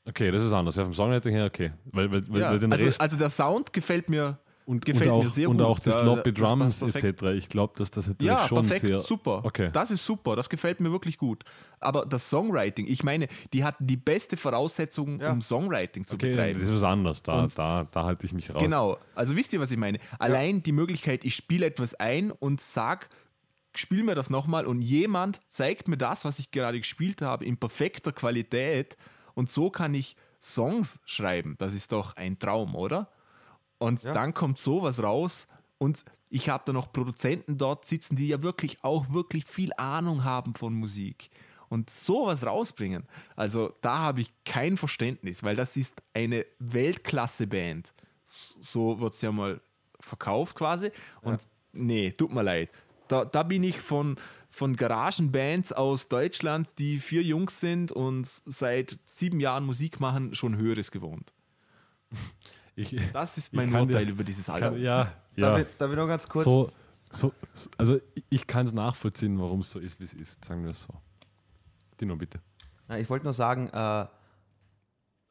Okay, 0.08 0.30
das 0.32 0.42
ist 0.44 0.54
anders. 0.54 0.76
Ja, 0.76 0.84
vom 0.84 0.94
Songwriting 0.94 1.32
her, 1.34 1.46
okay. 1.46 1.72
Weil, 1.86 2.12
weil, 2.12 2.22
Ja, 2.40 2.52
weil 2.52 2.60
den 2.60 2.72
also, 2.72 2.86
Rest 2.86 3.02
also 3.02 3.18
der 3.18 3.30
Sound 3.32 3.74
gefällt 3.74 4.08
mir 4.08 4.38
und, 4.68 4.86
gefällt 4.86 5.10
und 5.10 5.16
auch, 5.18 5.24
mir 5.24 5.30
sehr 5.30 5.50
und 5.50 5.58
gut. 5.58 5.66
auch 5.66 5.80
die 5.80 5.90
Ja, 5.90 6.00
sloppy 6.00 6.32
das 6.34 6.50
passt 6.60 6.82
Drums 6.82 6.96
etc. 7.04 7.24
Ich 7.38 7.50
glaube, 7.50 7.74
dass 7.78 7.90
das 7.90 8.08
natürlich 8.08 8.32
Ja, 8.32 8.48
schon 8.48 8.68
perfekt, 8.68 8.82
sehr. 8.86 8.98
super. 9.00 9.42
Okay. 9.44 9.70
Das 9.74 9.90
ist 9.90 10.06
super, 10.06 10.36
das 10.36 10.48
gefällt 10.50 10.80
mir 10.80 10.92
wirklich 10.92 11.18
gut. 11.18 11.44
Aber 11.80 12.06
das 12.06 12.30
Songwriting, 12.30 12.86
ich 12.88 13.04
meine, 13.04 13.28
die 13.54 13.64
hatten 13.64 13.88
die 13.88 13.98
beste 13.98 14.38
Voraussetzung, 14.38 15.20
Ja. 15.20 15.32
um 15.32 15.42
Songwriting 15.42 16.06
zu 16.06 16.16
Okay, 16.16 16.30
betreiben. 16.32 16.60
das 16.60 16.70
ist 16.70 16.76
was 16.76 16.84
anderes. 16.84 17.24
Da, 17.24 17.42
Und- 17.44 17.58
da, 17.58 17.88
da 17.92 18.04
halte 18.04 18.28
ich 18.28 18.34
mich 18.34 18.54
raus. 18.54 18.62
Genau, 18.62 18.98
also 19.16 19.36
wisst 19.36 19.54
ihr, 19.54 19.60
was 19.60 19.72
ich 19.72 19.78
meine? 19.78 19.98
Allein 20.20 20.62
die 20.62 20.72
Möglichkeit, 20.72 21.26
ich 21.26 21.34
spiele 21.36 21.66
etwas 21.66 21.96
ein 21.96 22.30
und 22.32 22.62
sag, 22.62 23.10
spiel 23.78 24.04
mir 24.04 24.16
das 24.16 24.30
nochmal 24.30 24.66
und 24.66 24.82
jemand 24.82 25.40
zeigt 25.48 25.88
mir 25.88 25.98
das, 25.98 26.26
was 26.26 26.40
ich 26.40 26.52
gerade 26.52 26.80
gespielt 26.80 27.22
habe, 27.22 27.46
in 27.46 27.58
perfekter 27.58 28.12
Qualität 28.12 28.98
und 29.34 29.50
so 29.50 29.70
kann 29.70 29.94
ich 29.94 30.16
Songs 30.42 31.00
schreiben. 31.06 31.56
Das 31.58 31.74
ist 31.74 31.92
doch 31.92 32.16
ein 32.16 32.38
Traum, 32.40 32.76
oder? 32.76 33.10
Und 33.78 34.04
Ja. 34.04 34.14
dann 34.14 34.34
kommt 34.34 34.58
sowas 34.58 35.02
raus 35.02 35.48
und 35.78 36.06
ich 36.30 36.50
habe 36.50 36.64
da 36.66 36.74
noch 36.74 36.92
Produzenten 36.92 37.58
dort 37.58 37.86
sitzen, 37.86 38.16
die 38.16 38.28
ja 38.28 38.42
wirklich 38.42 38.84
auch 38.84 39.12
wirklich 39.14 39.46
viel 39.46 39.72
Ahnung 39.78 40.24
haben 40.24 40.56
von 40.56 40.74
Musik 40.74 41.30
und 41.70 41.90
sowas 41.90 42.46
rausbringen. 42.46 43.04
Also 43.36 43.74
da 43.82 44.00
habe 44.00 44.22
ich 44.22 44.32
kein 44.44 44.78
Verständnis, 44.78 45.44
weil 45.44 45.56
das 45.56 45.78
ist 45.78 46.02
eine 46.14 46.46
Weltklasse-Band. 46.60 47.94
So 48.26 49.00
wird 49.00 49.14
es 49.14 49.22
ja 49.22 49.32
mal 49.32 49.62
verkauft 50.00 50.56
quasi. 50.56 50.92
Und 51.22 51.42
nee, 51.74 52.12
tut 52.12 52.34
mir 52.34 52.44
leid. 52.44 52.70
Da, 53.08 53.26
da 53.26 53.44
bin 53.44 53.64
ich 53.64 53.80
von, 53.80 54.18
von 54.50 54.76
Garagenbands 54.76 55.72
aus 55.74 56.08
Deutschland, 56.08 56.78
die 56.80 57.00
vier 57.00 57.22
Jungs 57.24 57.60
sind 57.60 57.92
und 57.92 58.28
seit 58.46 58.98
sieben 59.06 59.40
Jahren 59.40 59.66
Musik 59.66 60.00
machen, 60.00 60.34
schon 60.36 60.58
Höheres 60.58 60.92
gewohnt. 60.92 61.34
Ich, 62.78 62.94
Das 63.14 63.38
ist 63.38 63.54
mein 63.54 63.72
kann 63.72 63.84
Urteil 63.88 64.10
über 64.10 64.26
dieses 64.26 64.48
kann, 64.48 64.62
Album. 64.62 64.82
ja, 64.82 65.06
Darf, 65.38 65.58
ja. 65.60 65.60
ich, 65.60 65.78
darf 65.78 65.90
ich 65.92 65.96
noch 65.96 66.08
ganz 66.08 66.28
kurz? 66.28 66.44
So, 66.44 66.70
so, 67.10 67.32
so, 67.54 67.70
also 67.78 68.02
ich- 68.16 68.24
ich 68.30 68.48
kann 68.48 68.66
es 68.66 68.74
nachvollziehen, 68.74 69.40
warum 69.40 69.62
es 69.62 69.72
so 69.72 69.80
ist, 69.80 69.98
wie 70.02 70.04
es 70.04 70.14
ist. 70.14 70.44
Sagen 70.44 70.64
wir 70.66 70.72
es 70.72 70.82
so. 70.84 70.94
Dino, 72.02 72.18
bitte. 72.18 72.42
Na, 72.90 73.00
ich 73.00 73.10
wollte 73.10 73.24
nur 73.24 73.32
sagen, 73.32 73.70
äh, 73.70 74.06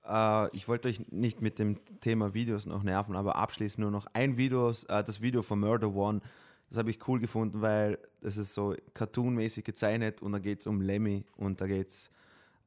äh, 0.07 0.57
ich 0.57 0.69
wollte 0.69 0.89
euch 0.89 1.01
nicht 1.11 1.43
mit 1.43 1.59
dem 1.59 1.79
Thema 2.01 2.33
Videos 2.33 2.65
noch 2.65 2.83
nerven, 2.83 3.15
aber 3.15 3.37
abschließend 3.37 3.81
nur 3.81 3.91
noch 3.91 4.07
ein 4.15 4.39
Video, 4.39 4.71
äh, 4.71 5.05
das 5.05 5.21
Video 5.21 5.43
von 5.43 5.61
Murder 5.61 5.95
One. 5.95 6.21
Das 6.69 6.78
habe 6.78 6.91
ich 6.91 7.07
cool 7.07 7.20
gefunden, 7.20 7.61
weil 7.61 7.99
das 8.20 8.36
ist 8.36 8.55
so 8.55 8.74
cartoonmäßig 8.95 9.65
gezeichnet 9.65 10.23
und 10.23 10.32
da 10.32 10.39
geht 10.39 10.61
es 10.61 10.66
um 10.66 10.81
Lemmy 10.81 11.24
und 11.36 11.61
da 11.61 11.66
geht 11.66 11.89
es 11.89 12.11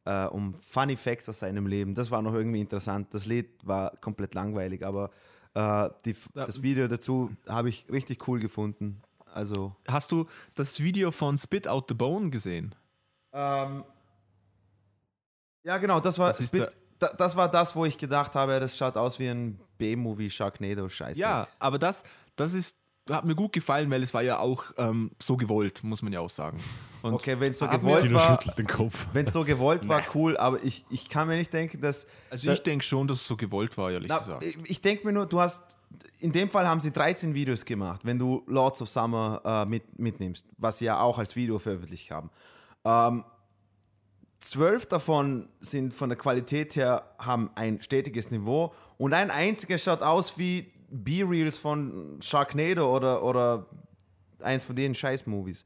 äh, 0.06 0.26
um 0.26 0.54
Funny 0.54 0.96
Facts 0.96 1.28
aus 1.30 1.40
seinem 1.40 1.68
Leben. 1.68 1.94
Das 1.94 2.10
war 2.12 2.22
noch 2.22 2.34
irgendwie 2.34 2.62
interessant. 2.62 3.14
Das 3.14 3.26
Lied 3.26 3.50
war 3.64 3.98
komplett 3.98 4.34
langweilig, 4.34 4.86
aber 4.86 5.12
äh, 5.54 5.90
die, 6.06 6.16
das 6.34 6.62
Video 6.62 6.88
dazu 6.88 7.32
habe 7.48 7.70
ich 7.70 7.86
richtig 7.92 8.28
cool 8.28 8.40
gefunden. 8.40 9.02
Also 9.34 9.76
Hast 9.88 10.12
du 10.12 10.28
das 10.56 10.80
Video 10.80 11.12
von 11.12 11.38
Spit 11.38 11.68
Out 11.68 11.86
the 11.90 11.94
Bone 11.94 12.30
gesehen? 12.30 12.74
Ähm, 13.34 13.84
ja, 15.64 15.78
genau, 15.78 16.00
das 16.00 16.18
war, 16.18 16.30
Das 16.30 16.44
Spit, 16.46 16.70
da, 17.00 17.10
das 17.10 17.36
war 17.36 17.50
das, 17.50 17.76
wo 17.76 17.86
ich 17.86 17.98
gedacht 17.98 18.36
habe, 18.36 18.60
das 18.60 18.78
schaut 18.78 18.98
aus 18.98 19.20
wie 19.20 19.28
ein 19.28 19.60
B-Movie 19.78 20.30
Sharknado 20.30 20.88
Scheiß. 20.90 21.18
Ja, 21.18 21.48
aber 21.60 21.78
das, 21.78 22.04
das 22.36 22.54
ist, 22.54 22.76
hat 23.10 23.26
mir 23.26 23.36
gut 23.36 23.54
gefallen, 23.54 23.90
weil 23.90 24.04
es 24.04 24.14
war 24.14 24.22
ja 24.22 24.40
auch 24.40 24.66
ähm, 24.78 25.12
so 25.22 25.38
gewollt, 25.38 25.84
muss 25.84 26.02
man 26.02 26.14
ja 26.14 26.20
auch 26.20 26.30
sagen. 26.30 26.60
Und 27.02 27.14
Okay, 27.14 27.40
wenn 27.40 27.52
es 27.52 27.60
so 27.60 27.68
gewollt 27.68 28.14
war, 28.14 28.40
wenn 29.14 29.28
es 29.28 29.34
so 29.34 29.44
gewollt 29.44 29.88
war, 29.88 30.04
cool, 30.14 30.38
aber 30.38 30.64
ich, 30.64 30.86
ich 30.90 31.10
kann 31.10 31.28
mir 31.28 31.36
nicht 31.36 31.54
denken, 31.54 31.80
dass. 31.82 32.08
also 32.30 32.52
ich 32.52 32.64
denke 32.64 32.84
schon, 32.84 33.08
dass 33.08 33.22
es 33.22 33.28
so 33.28 33.38
gewollt 33.38 33.78
war, 33.78 33.92
ehrlich 33.92 34.10
Na, 34.10 34.18
gesagt. 34.18 34.44
ich 34.44 34.58
ich 34.70 34.82
denke 34.82 35.06
mir 35.06 35.14
nur, 35.14 35.26
du 35.26 35.40
hast. 35.40 35.64
In 36.20 36.32
dem 36.32 36.50
Fall 36.50 36.68
haben 36.68 36.82
sie 36.82 36.92
13 36.92 37.34
Videos 37.34 37.64
gemacht, 37.64 38.02
wenn 38.04 38.20
du 38.20 38.44
Lords 38.48 38.82
of 38.82 38.90
Summer 38.90 39.42
äh, 39.46 39.66
mit, 39.66 39.98
mitnimmst, 39.98 40.48
was 40.58 40.80
sie 40.80 40.86
ja 40.86 41.00
auch 41.00 41.18
als 41.18 41.36
Video 41.36 41.60
veröffentlicht 41.60 42.12
haben. 42.12 42.30
Ähm, 42.84 43.24
zwölf 44.40 44.86
davon 44.86 45.48
sind 45.60 45.94
von 45.94 46.10
der 46.10 46.18
Qualität 46.18 46.76
her, 46.76 47.04
haben 47.20 47.52
ein 47.56 47.82
stetiges 47.82 48.32
Niveau 48.32 48.74
und 48.98 49.14
ein 49.14 49.32
einziger 49.32 49.78
schaut 49.78 50.02
aus 50.02 50.38
wie 50.38 50.70
B-Reels 50.90 51.58
von 51.58 52.20
Sharknado 52.22 52.96
oder, 52.96 53.24
oder 53.24 53.66
eins 54.40 54.64
von 54.64 54.76
den 54.76 54.96
Scheiß-Movies. 54.96 55.66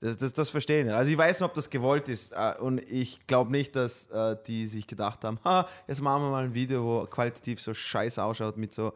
Das, 0.00 0.16
das, 0.16 0.32
das 0.32 0.48
verstehe 0.48 0.80
ich 0.80 0.86
nicht. 0.86 0.94
Also 0.94 1.10
ich 1.10 1.18
weiß 1.18 1.40
nicht, 1.40 1.48
ob 1.48 1.54
das 1.54 1.70
gewollt 1.70 2.08
ist 2.08 2.32
äh, 2.32 2.54
und 2.60 2.78
ich 2.90 3.26
glaube 3.26 3.50
nicht, 3.50 3.74
dass 3.74 4.06
äh, 4.06 4.36
die 4.46 4.66
sich 4.68 4.86
gedacht 4.86 5.24
haben, 5.24 5.40
ha, 5.44 5.68
jetzt 5.88 6.00
machen 6.00 6.22
wir 6.22 6.30
mal 6.30 6.44
ein 6.44 6.54
Video, 6.54 6.84
wo 6.84 7.06
qualitativ 7.06 7.60
so 7.60 7.74
scheiße 7.74 8.22
ausschaut 8.22 8.56
mit 8.56 8.72
so 8.72 8.92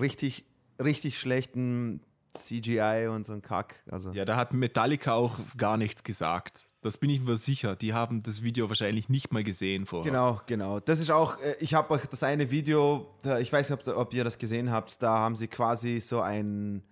richtig, 0.00 0.44
richtig 0.82 1.18
schlechten 1.18 2.00
CGI 2.32 3.08
und 3.10 3.26
so 3.26 3.34
ein 3.34 3.42
Kack. 3.42 3.82
Also 3.90 4.12
ja, 4.12 4.24
da 4.24 4.36
hat 4.36 4.54
Metallica 4.54 5.14
auch 5.14 5.38
gar 5.56 5.76
nichts 5.76 6.02
gesagt. 6.04 6.65
Das 6.82 6.98
bin 6.98 7.10
ich 7.10 7.20
mir 7.20 7.36
sicher. 7.36 7.74
Die 7.74 7.94
haben 7.94 8.22
das 8.22 8.42
Video 8.42 8.68
wahrscheinlich 8.68 9.08
nicht 9.08 9.32
mal 9.32 9.42
gesehen 9.42 9.86
vorher. 9.86 10.10
Genau, 10.10 10.40
genau. 10.46 10.80
Das 10.80 11.00
ist 11.00 11.10
auch, 11.10 11.40
äh, 11.40 11.56
ich 11.60 11.74
habe 11.74 11.92
euch 11.94 12.06
das 12.06 12.22
eine 12.22 12.50
Video, 12.50 13.14
ich 13.40 13.52
weiß 13.52 13.70
nicht, 13.70 13.88
ob, 13.88 13.96
ob 13.96 14.14
ihr 14.14 14.24
das 14.24 14.38
gesehen 14.38 14.70
habt, 14.70 15.02
da 15.02 15.18
haben 15.18 15.36
sie 15.36 15.48
quasi 15.48 16.00
so 16.00 16.20
ein, 16.20 16.82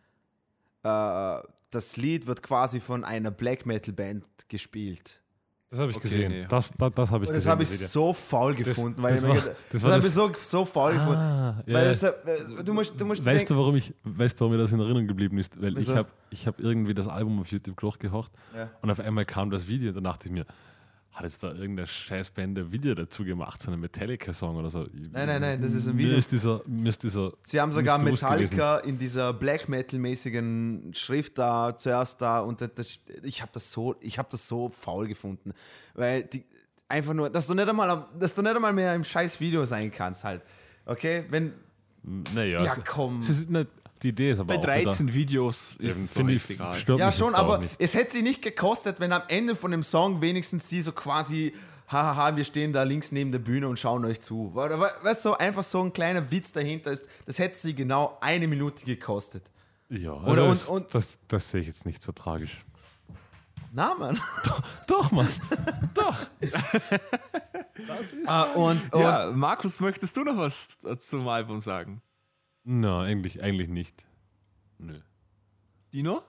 äh, 0.82 1.38
das 1.70 1.96
Lied 1.96 2.26
wird 2.26 2.42
quasi 2.42 2.80
von 2.80 3.04
einer 3.04 3.30
Black 3.30 3.66
Metal 3.66 3.92
Band 3.92 4.24
gespielt. 4.48 5.20
Das 5.70 5.80
habe 5.80 5.90
ich 5.90 5.96
Okay, 5.96 6.02
gesehen. 6.08 6.30
nee. 6.32 6.46
Das, 6.48 6.70
das, 6.78 6.92
das 6.92 7.10
habe 7.10 7.24
ich 7.24 7.28
Und 7.30 7.34
das 7.34 7.42
gesehen. 7.44 7.50
habe 7.50 7.62
ich 7.64 7.68
das 7.70 7.92
so 7.92 8.12
faul 8.12 8.54
gefunden, 8.54 9.02
weil 9.02 9.12
das 9.12 9.22
ich 9.22 9.26
mir 9.28 9.34
war- 9.34 9.40
gedacht- 9.42 9.56
das 9.70 9.72
das, 9.72 9.82
war 9.82 9.90
habe 9.92 10.02
das- 10.02 10.08
ich 10.10 10.14
so, 10.14 10.58
so 10.60 10.64
faul 10.64 10.92
gefunden. 10.92 11.14
Ah, 11.20 11.62
Weil 11.66 11.74
ja. 11.74 11.84
das, 11.84 12.02
äh, 12.04 12.12
du 12.64 12.72
musst, 12.74 13.00
du 13.00 13.04
musst 13.04 13.24
Weißt 13.24 13.50
du, 13.50 13.56
warum 13.56 13.74
ich, 13.74 13.92
weißt 14.04 14.38
du, 14.38 14.44
warum 14.44 14.52
mir 14.56 14.58
das 14.62 14.72
in 14.72 14.78
Erinnerung 14.80 15.08
geblieben 15.08 15.36
ist? 15.38 15.60
Weil 15.60 15.74
Wieso? 15.74 15.92
ich 15.92 15.98
habe 15.98 16.08
ich 16.30 16.46
hab 16.46 16.60
irgendwie 16.60 16.94
das 16.94 17.08
Album 17.08 17.40
auf 17.40 17.50
YouTube 17.50 17.80
durchgehocht 17.80 18.30
Ja. 18.56 18.70
und 18.82 18.90
auf 18.90 19.00
einmal 19.00 19.24
kam 19.24 19.50
das 19.50 19.66
Video 19.66 19.88
und 19.88 19.96
dann 19.96 20.04
dachte 20.04 20.28
ich 20.28 20.32
mir, 20.32 20.46
hat 21.14 21.22
jetzt 21.22 21.42
da 21.44 21.52
irgendeine 21.52 21.86
Scheißband 21.86 22.58
ein 22.58 22.72
Video 22.72 22.92
dazu 22.94 23.24
gemacht, 23.24 23.62
so 23.62 23.70
einen 23.70 23.80
Metallica-Song 23.80 24.56
oder 24.56 24.68
so? 24.68 24.86
Nein, 24.92 25.26
nein, 25.28 25.40
nein, 25.40 25.62
das 25.62 25.72
ist 25.72 25.86
ein 25.86 25.94
Mir 25.94 26.06
Video. 26.06 26.18
ist 26.18 26.32
dieser, 26.32 26.60
mir 26.66 26.88
ist 26.88 27.02
dieser 27.04 27.32
Sie 27.44 27.60
haben 27.60 27.70
sogar 27.72 27.98
Metallica 27.98 28.78
in 28.78 28.98
dieser 28.98 29.32
Black 29.32 29.68
Metal-mäßigen 29.68 30.92
Schrift 30.92 31.38
da 31.38 31.76
zuerst 31.76 32.20
da 32.20 32.40
und 32.40 32.60
das, 32.60 32.70
das, 32.74 32.98
ich 33.22 33.40
habe 33.42 33.52
das 33.54 33.70
so, 33.70 33.94
ich 34.00 34.18
habe 34.18 34.28
das 34.30 34.48
so 34.48 34.68
faul 34.68 35.06
gefunden, 35.06 35.52
weil 35.94 36.24
die 36.24 36.44
einfach 36.88 37.14
nur, 37.14 37.30
dass 37.30 37.46
du 37.46 37.54
nicht 37.54 37.68
einmal, 37.68 38.06
dass 38.18 38.34
du 38.34 38.42
nicht 38.42 38.56
einmal 38.56 38.72
mehr 38.72 38.94
im 38.94 39.04
scheiß 39.04 39.38
Video 39.40 39.64
sein 39.64 39.92
kannst 39.92 40.24
halt. 40.24 40.42
Okay, 40.84 41.24
wenn 41.30 41.52
Naja, 42.34 42.62
Ja, 42.62 42.76
komm. 42.86 43.20
Es 43.20 43.30
ist 43.30 43.50
nicht, 43.50 43.68
die 44.04 44.10
Idee 44.10 44.30
ist 44.30 44.38
aber 44.38 44.54
Bei 44.54 44.60
auch 44.60 44.64
13 44.64 45.12
Videos 45.14 45.74
ist 45.78 46.12
finde 46.12 46.34
ich, 46.34 46.48
egal. 46.50 46.78
stört 46.78 47.00
Ja, 47.00 47.10
schon, 47.10 47.34
aber 47.34 47.62
es 47.78 47.94
hätte 47.94 48.12
sie 48.12 48.22
nicht 48.22 48.42
gekostet, 48.42 49.00
wenn 49.00 49.12
am 49.12 49.22
Ende 49.28 49.56
von 49.56 49.70
dem 49.72 49.82
Song 49.82 50.20
wenigstens 50.20 50.68
sie 50.68 50.82
so 50.82 50.92
quasi, 50.92 51.54
hahaha, 51.88 52.36
wir 52.36 52.44
stehen 52.44 52.72
da 52.72 52.82
links 52.82 53.10
neben 53.12 53.32
der 53.32 53.38
Bühne 53.40 53.66
und 53.66 53.78
schauen 53.78 54.04
euch 54.04 54.20
zu. 54.20 54.54
Weißt 54.54 55.24
du, 55.24 55.32
einfach 55.34 55.64
so 55.64 55.82
ein 55.82 55.92
kleiner 55.92 56.30
Witz 56.30 56.52
dahinter 56.52 56.92
ist, 56.92 57.08
das 57.26 57.38
hätte 57.38 57.56
sie 57.58 57.74
genau 57.74 58.18
eine 58.20 58.46
Minute 58.46 58.84
gekostet. 58.84 59.50
Ja, 59.88 60.12
Oder 60.12 60.42
also 60.42 60.42
und- 60.42 60.50
das, 60.52 60.68
und- 60.68 60.94
das, 60.94 61.18
das 61.28 61.50
sehe 61.50 61.60
ich 61.62 61.66
jetzt 61.66 61.86
nicht 61.86 62.02
so 62.02 62.12
tragisch. 62.12 62.64
Na, 63.72 63.94
Mann. 63.94 64.20
Doch, 64.86 65.10
Mann. 65.10 65.28
Doch. 65.94 66.16
Ah, 68.26 68.42
und, 68.54 68.92
und 68.92 69.00
Ja, 69.00 69.30
Markus, 69.32 69.80
möchtest 69.80 70.16
du 70.16 70.22
noch 70.24 70.36
was 70.36 70.68
zum 71.00 71.26
Album 71.26 71.60
sagen? 71.60 72.00
Na, 72.64 73.02
eigentlich, 73.02 73.42
eigentlich 73.42 73.68
nicht. 73.68 74.04
Nö. 74.78 75.00
Dino? 75.92 76.22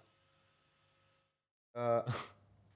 äh, 1.74 2.02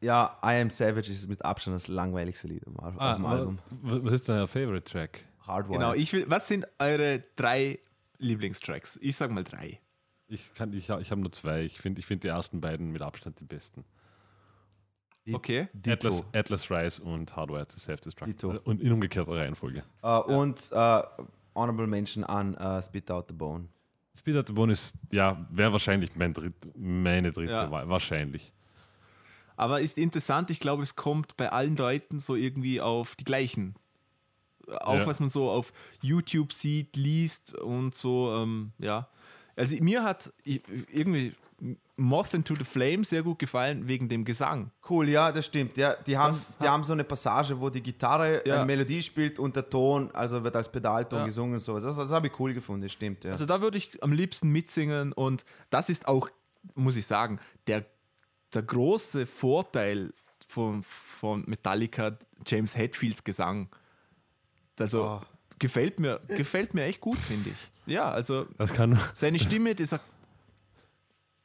ja, 0.02 0.38
I 0.44 0.62
Am 0.62 0.70
Savage 0.70 1.12
ist 1.12 1.28
mit 1.28 1.44
Abstand 1.44 1.76
das 1.76 1.88
langweiligste 1.88 2.48
Lied 2.48 2.66
auf, 2.68 2.78
auf 2.78 2.96
Ah, 3.00 3.14
dem 3.16 3.26
Album. 3.26 3.60
wa- 3.82 4.00
Was 4.04 4.14
ist 4.14 4.30
dein 4.30 4.48
Favorite 4.48 4.84
Track? 4.90 5.24
Hardwired. 5.46 5.80
Genau, 5.80 5.94
ich 5.94 6.12
will, 6.14 6.26
was 6.30 6.48
sind 6.48 6.66
eure 6.80 7.24
drei 7.36 7.80
Lieblingstracks? 8.18 8.98
Ich 9.02 9.16
sag 9.16 9.32
mal 9.32 9.44
drei. 9.44 9.80
Ich, 10.28 10.54
kann- 10.54 10.74
ich, 10.74 10.90
ich 10.90 11.12
habe 11.12 11.22
nur 11.22 11.32
zwei. 11.32 11.64
Ich 11.64 11.80
finde 11.80 12.00
ich 12.00 12.06
find 12.06 12.24
die 12.24 12.28
ersten 12.28 12.62
beiden 12.62 12.92
mit 12.92 13.02
Abstand 13.02 13.40
die 13.40 13.46
besten. 13.46 13.84
Die- 15.26 15.34
Okay. 15.34 15.68
Atlas, 15.88 16.24
Atlas 16.34 16.70
Rise 16.72 17.02
und 17.04 17.36
Hardware 17.36 17.68
to 17.68 17.78
Self-Destruct. 17.78 18.44
Und 18.44 18.82
in 18.82 18.92
umgekehrter 18.92 19.32
Reihenfolge. 19.34 19.84
Äh, 20.02 20.18
Und 20.20 20.70
äh, 20.72 21.02
Honorable 21.60 21.88
Mention 21.88 22.24
an 22.24 22.56
äh, 22.56 22.82
Spit 22.82 23.12
Out 23.12 23.26
the 23.30 23.34
Bone. 23.34 23.68
Speed 24.18 24.36
at 24.36 24.48
the 24.48 24.54
Bone 24.54 24.72
ist, 24.72 24.96
ja, 25.12 25.48
wäre 25.50 25.72
wahrscheinlich 25.72 26.16
mein 26.16 26.34
dritt, 26.34 26.56
meine 26.76 27.32
dritte 27.32 27.52
Ja. 27.54 27.72
Wahl. 27.72 27.88
Wahrscheinlich. 27.90 28.52
Aber 29.56 29.82
ist 29.82 29.98
interessant, 29.98 30.50
ich 30.52 30.60
glaube, 30.60 30.84
es 30.84 30.96
kommt 30.96 31.38
bei 31.38 31.52
allen 31.52 31.76
Leuten 31.76 32.20
so 32.20 32.36
irgendwie 32.36 32.82
auf 32.82 33.16
die 33.16 33.24
gleichen. 33.24 33.76
Auch 34.82 34.96
Ja. 35.00 35.06
was 35.06 35.20
man 35.20 35.30
so 35.30 35.50
auf 35.50 35.72
YouTube 36.02 36.54
sieht, 36.54 36.96
liest 36.96 37.54
und 37.56 37.96
so, 37.96 38.34
ähm, 38.36 38.72
ja. 38.78 39.08
Also 39.56 39.76
mir 39.84 40.04
hat 40.04 40.32
irgendwie 40.46 41.34
Moth 42.00 42.34
into 42.34 42.56
the 42.56 42.64
Flame 42.64 43.04
sehr 43.04 43.22
gut 43.24 43.40
gefallen 43.40 43.88
wegen 43.88 44.08
dem 44.10 44.24
Gesang. 44.26 44.72
Cool, 44.90 45.10
ja, 45.10 45.32
das 45.32 45.46
stimmt. 45.46 45.78
Ja, 45.78 45.96
die 45.96 46.18
haben, 46.18 46.32
Das 46.32 46.58
die 46.58 46.64
hat- 46.64 46.70
haben 46.72 46.84
so 46.84 46.94
eine 46.94 47.04
Passage, 47.04 47.60
wo 47.60 47.70
die 47.70 47.82
Gitarre 47.84 48.42
Ja. 48.48 48.56
eine 48.58 48.66
Melodie 48.66 49.02
spielt 49.02 49.38
und 49.40 49.56
der 49.56 49.70
Ton, 49.70 50.10
also 50.14 50.44
wird 50.44 50.56
als 50.56 50.72
Pedalton 50.72 51.20
Ja. 51.20 51.26
gesungen. 51.26 51.60
So. 51.60 51.80
Das, 51.80 51.96
das 51.98 52.12
habe 52.12 52.28
ich 52.28 52.40
cool 52.40 52.54
gefunden, 52.54 52.84
das 52.84 52.92
stimmt. 52.94 53.24
Ja. 53.24 53.32
Also 53.32 53.46
da 53.46 53.62
würde 53.62 53.78
ich 53.78 54.02
am 54.04 54.12
liebsten 54.14 54.50
mitsingen 54.50 55.14
und 55.14 55.44
das 55.70 55.90
ist 55.90 56.08
auch, 56.08 56.30
muss 56.76 56.96
ich 56.96 57.06
sagen, 57.06 57.40
der, 57.68 57.86
der 58.54 58.64
große 58.64 59.26
Vorteil 59.26 60.12
von, 60.48 60.84
von 60.84 61.44
Metallica, 61.48 62.18
James 62.48 62.76
Hetfields 62.76 63.24
Gesang. 63.24 63.70
Also 64.80 65.04
Oh. 65.04 65.22
gefällt, 65.60 66.00
mir, 66.00 66.20
gefällt 66.28 66.74
mir 66.74 66.84
echt 66.86 67.02
gut, 67.02 67.18
finde 67.18 67.50
ich. 67.50 67.94
Ja, 67.94 68.10
also 68.10 68.46
Das 68.58 68.72
kann. 68.74 69.00
seine 69.14 69.40
Stimme, 69.40 69.76
das, 69.76 69.92
er- 69.92 70.00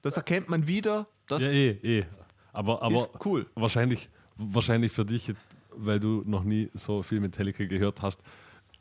das 0.05 0.17
erkennt 0.17 0.49
man 0.49 0.67
wieder. 0.69 1.07
Das 1.27 1.43
ja, 1.43 1.51
eh, 1.51 1.71
eh. 1.83 2.05
Aber, 2.53 2.81
aber 2.83 3.09
cool. 3.25 3.47
wahrscheinlich, 3.57 4.09
wahrscheinlich 4.37 4.93
für 4.93 5.05
dich 5.05 5.27
jetzt, 5.27 5.49
weil 5.75 5.99
du 5.99 6.23
noch 6.25 6.45
nie 6.45 6.71
so 6.75 7.03
viel 7.03 7.19
Metallica 7.19 7.65
gehört 7.65 8.01
hast, 8.03 8.21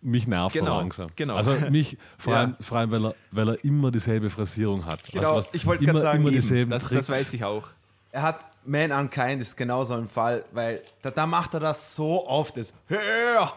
mich 0.02 0.28
nervt 0.28 0.54
Genau, 0.54 0.76
er 0.76 0.82
langsam. 0.82 1.08
genau. 1.16 1.36
Also 1.36 1.54
mich, 1.72 1.98
vor 2.18 2.34
Ja. 2.34 2.40
allem, 2.42 2.56
vor 2.60 2.78
allem 2.78 2.92
weil, 2.92 3.06
er, 3.06 3.16
weil 3.32 3.50
er 3.50 3.64
immer 3.64 3.90
dieselbe 3.90 4.30
Phrasierung 4.30 4.86
hat. 4.86 5.04
Genau, 5.06 5.36
Weißt 5.38 5.48
du 5.48 5.50
was? 5.50 5.56
ich 5.56 5.66
wollte 5.66 5.86
grad 5.86 6.02
sagen, 6.02 6.20
immer 6.22 6.32
dieselben 6.32 6.70
Das, 6.70 6.84
Tricks. 6.84 7.08
das 7.08 7.18
weiß 7.18 7.34
ich 7.34 7.44
auch. 7.44 7.68
Er 8.12 8.22
hat 8.22 8.48
Man 8.66 8.92
Unkind 8.92 9.42
ist 9.42 9.58
genau 9.58 9.84
so 9.86 9.96
ein 9.96 10.08
Fall, 10.08 10.46
weil 10.52 10.82
da, 11.02 11.10
da 11.10 11.26
macht 11.26 11.54
er 11.56 11.60
das 11.62 11.96
so 11.96 12.28
oft. 12.28 12.58
Das 12.58 12.74
Hör! 12.88 13.54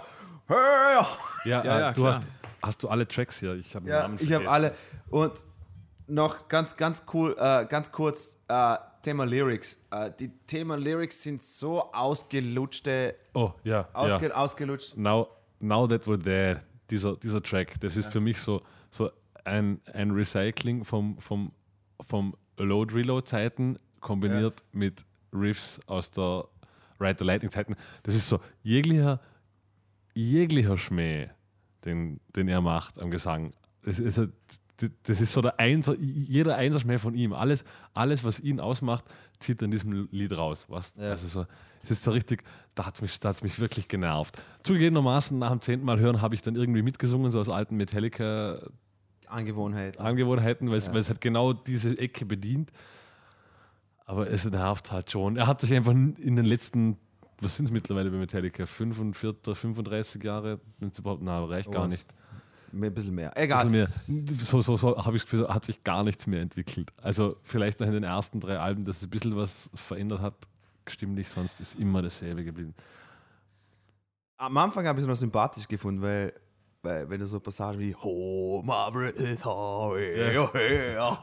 Hör! 0.47 1.07
Ja, 1.45 1.63
Ja, 1.63 1.63
äh, 1.63 1.67
ja, 1.81 1.93
du 1.93 2.01
klar. 2.03 2.15
hast, 2.15 2.23
hast 2.63 2.83
du 2.83 2.89
alle 2.89 3.07
Tracks 3.07 3.39
hier? 3.41 3.55
Ich 3.57 3.75
habe 3.75 3.87
Ja, 3.89 4.03
Namen 4.03 4.15
ich 4.21 4.33
habe 4.33 4.45
vergessen. 4.45 4.49
alle. 4.49 4.75
Und 5.11 5.33
noch 6.07 6.49
ganz, 6.49 6.77
ganz 6.77 7.03
cool, 7.13 7.35
äh, 7.39 7.67
ganz 7.67 7.91
kurz, 7.93 8.37
äh, 8.49 8.77
Thema 9.03 9.25
Lyrics. 9.25 9.79
Äh, 9.91 10.11
die 10.19 10.31
Thema 10.47 10.77
Lyrics 10.77 11.23
sind 11.23 11.41
so 11.43 11.93
ausgelutschte, 11.93 13.15
Oh, 13.35 13.53
ja. 13.65 13.89
ausge, 13.93 14.29
ja. 14.29 14.35
ausgelutscht. 14.35 14.97
Now, 14.97 15.29
now 15.61 15.87
that 15.87 16.03
we're 16.07 16.23
there, 16.23 16.63
dieser, 16.91 17.17
dieser 17.17 17.43
Track, 17.43 17.81
das 17.81 17.97
ist 17.97 18.13
für 18.13 18.21
mich 18.21 18.41
so, 18.41 18.63
so 18.91 19.11
ein, 19.45 19.81
ein 19.93 20.11
Recycling 20.11 20.85
vom, 20.85 21.19
vom, 21.19 21.53
vom 22.01 22.35
Load-Reload-Zeiten 22.59 23.77
kombiniert 24.01 24.65
mit 24.73 25.05
Riffs 25.33 25.81
aus 25.87 26.11
der 26.11 26.47
Ride 27.01 27.17
the 27.19 27.25
Lightning-Zeiten. 27.25 27.75
Das 28.03 28.15
ist 28.15 28.27
so 28.29 28.41
jeglicher, 28.63 29.21
jeglicher 30.15 30.79
Schmäh, 30.79 31.29
den, 31.85 32.21
den 32.35 32.49
er 32.49 32.61
macht 32.61 32.99
am 33.01 33.11
Gesang. 33.11 33.53
Das 33.85 33.99
ist, 33.99 34.15
so- 34.17 34.27
das 35.05 35.21
ist 35.21 35.33
so 35.33 35.41
der 35.41 35.59
Einser, 35.59 35.97
jeder 35.99 36.57
Einserschmäh 36.57 36.99
von 36.99 37.15
ihm. 37.15 37.33
Alles, 37.33 37.65
alles, 37.95 38.25
was 38.25 38.39
ihn 38.41 38.61
ausmacht, 38.61 39.07
zieht 39.39 39.63
in 39.63 39.71
diesem 39.71 40.09
Lied 40.11 40.37
raus. 40.37 40.67
Was? 40.69 40.93
Ja. 40.97 41.11
Also 41.11 41.29
so, 41.29 41.47
es 41.83 41.91
ist 41.91 42.03
so 42.03 42.11
richtig, 42.11 42.45
da 42.75 42.85
hat 42.87 42.97
es 42.97 43.03
mich, 43.03 43.19
da 43.21 43.29
hat's 43.31 43.43
mich 43.43 43.59
wirklich 43.59 43.89
genervt. 43.89 44.37
Zugegebenermaßen, 44.65 45.39
nach 45.39 45.51
dem 45.51 45.63
zehnten 45.63 45.87
Mal 45.87 45.99
hören, 45.99 46.21
habe 46.21 46.35
ich 46.35 46.43
dann 46.43 46.57
irgendwie 46.57 46.83
mitgesungen, 46.83 47.31
so 47.31 47.41
aus 47.41 47.49
alten 47.49 47.77
Metallica-Angewohnheiten, 47.77 49.99
Angewohnheit. 50.01 50.59
weil 50.61 50.77
es 50.77 50.91
weil 50.91 50.99
es 50.99 51.09
hat 51.09 51.21
genau 51.21 51.53
diese 51.53 51.97
Ecke 51.99 52.27
bedient. 52.27 52.73
Aber 54.05 54.29
es 54.31 54.45
nervt 54.45 54.93
halt 54.93 55.11
schon. 55.11 55.37
Er 55.37 55.49
hat 55.49 55.61
sich 55.61 55.75
einfach 55.75 55.93
in 55.93 56.37
den 56.37 56.45
letzten, 56.45 56.97
was 57.41 57.57
sind 57.57 57.67
es 57.67 57.73
mittlerweile 57.73 58.11
bei 58.11 58.19
Metallica? 58.19 58.67
45, 58.67 59.57
35 59.57 60.23
Jahre? 60.23 60.61
Wenn 60.79 60.91
es 60.91 60.99
überhaupt, 60.99 61.23
na, 61.23 61.43
reicht 61.45 61.73
gar 61.73 61.89
nicht. 61.89 62.07
Ein 62.73 62.93
bisschen 62.95 63.15
mehr. 63.15 63.33
Egal. 63.37 63.67
mehr, 63.71 63.89
so 64.41 64.61
so, 64.63 64.77
so 64.77 64.97
habe 65.05 65.17
ich 65.17 65.23
das 65.23 65.31
Gefühl, 65.31 65.49
hat 65.49 65.65
sich 65.65 65.83
gar 65.85 66.03
nichts 66.05 66.27
mehr 66.27 66.41
entwickelt. 66.41 66.93
Also 67.01 67.37
vielleicht 67.43 67.81
noch 67.81 67.87
in 67.87 67.95
den 67.95 68.05
ersten 68.05 68.41
drei 68.41 68.59
Alben, 68.59 68.85
dass 68.85 68.99
es 68.99 69.03
ein 69.05 69.11
bisschen 69.11 69.37
was 69.37 69.71
verändert 69.75 70.21
hat, 70.21 70.35
stimmlich, 70.89 71.29
sonst 71.29 71.61
ist 71.61 71.79
immer 71.79 72.03
dasselbe 72.03 72.45
geblieben. 72.45 72.75
Am 74.39 74.57
Anfang 74.59 74.87
habe 74.87 74.99
ich 74.99 75.05
es 75.05 75.09
noch 75.09 75.17
sympathisch 75.17 75.67
gefunden, 75.67 76.03
weil, 76.03 76.33
weil 76.83 77.09
wenn 77.09 77.21
du 77.21 77.27
so 77.27 77.41
Passagen 77.41 77.79
wie 77.79 77.97
Oh, 78.03 78.63
my 78.63 79.09
is 79.11 79.45
hard, 79.45 79.99
Ja. 79.99 80.51
yeah. 80.55 81.19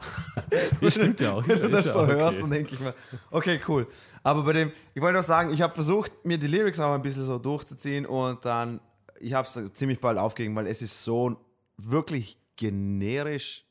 Stimmt 0.90 1.20
ja 1.20 1.34
auch. 1.34 1.46
Wenn 1.46 1.60
du 1.60 1.68
das 1.68 1.84
so 1.84 2.00
ja 2.00 2.06
hörst, 2.06 2.38
okay. 2.38 2.40
dann 2.40 2.50
denke 2.50 2.74
ich 2.74 2.80
mir, 2.80 2.94
okay, 3.30 3.60
cool. 3.68 3.86
Aber 4.24 4.42
bei 4.42 4.54
dem, 4.54 4.72
ich 4.94 5.02
wollte 5.02 5.20
auch 5.20 5.24
sagen, 5.24 5.50
ich 5.52 5.60
habe 5.62 5.74
versucht, 5.74 6.10
mir 6.24 6.38
die 6.38 6.46
Lyrics 6.46 6.80
auch 6.80 6.94
ein 6.94 7.02
bisschen 7.02 7.24
so 7.24 7.38
durchzuziehen 7.38 8.06
und 8.06 8.44
dann, 8.44 8.80
ich 9.24 9.32
habe 9.34 9.48
es 9.48 9.72
ziemlich 9.74 10.00
bald 10.00 10.18
aufgegeben, 10.18 10.54
weil 10.56 10.66
es 10.66 10.82
ist 10.82 11.02
so 11.04 11.36
wirklich 11.76 12.38
generisch 12.56 13.64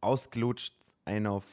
ausgelutscht, 0.00 0.74
ein 1.04 1.26
auf 1.26 1.44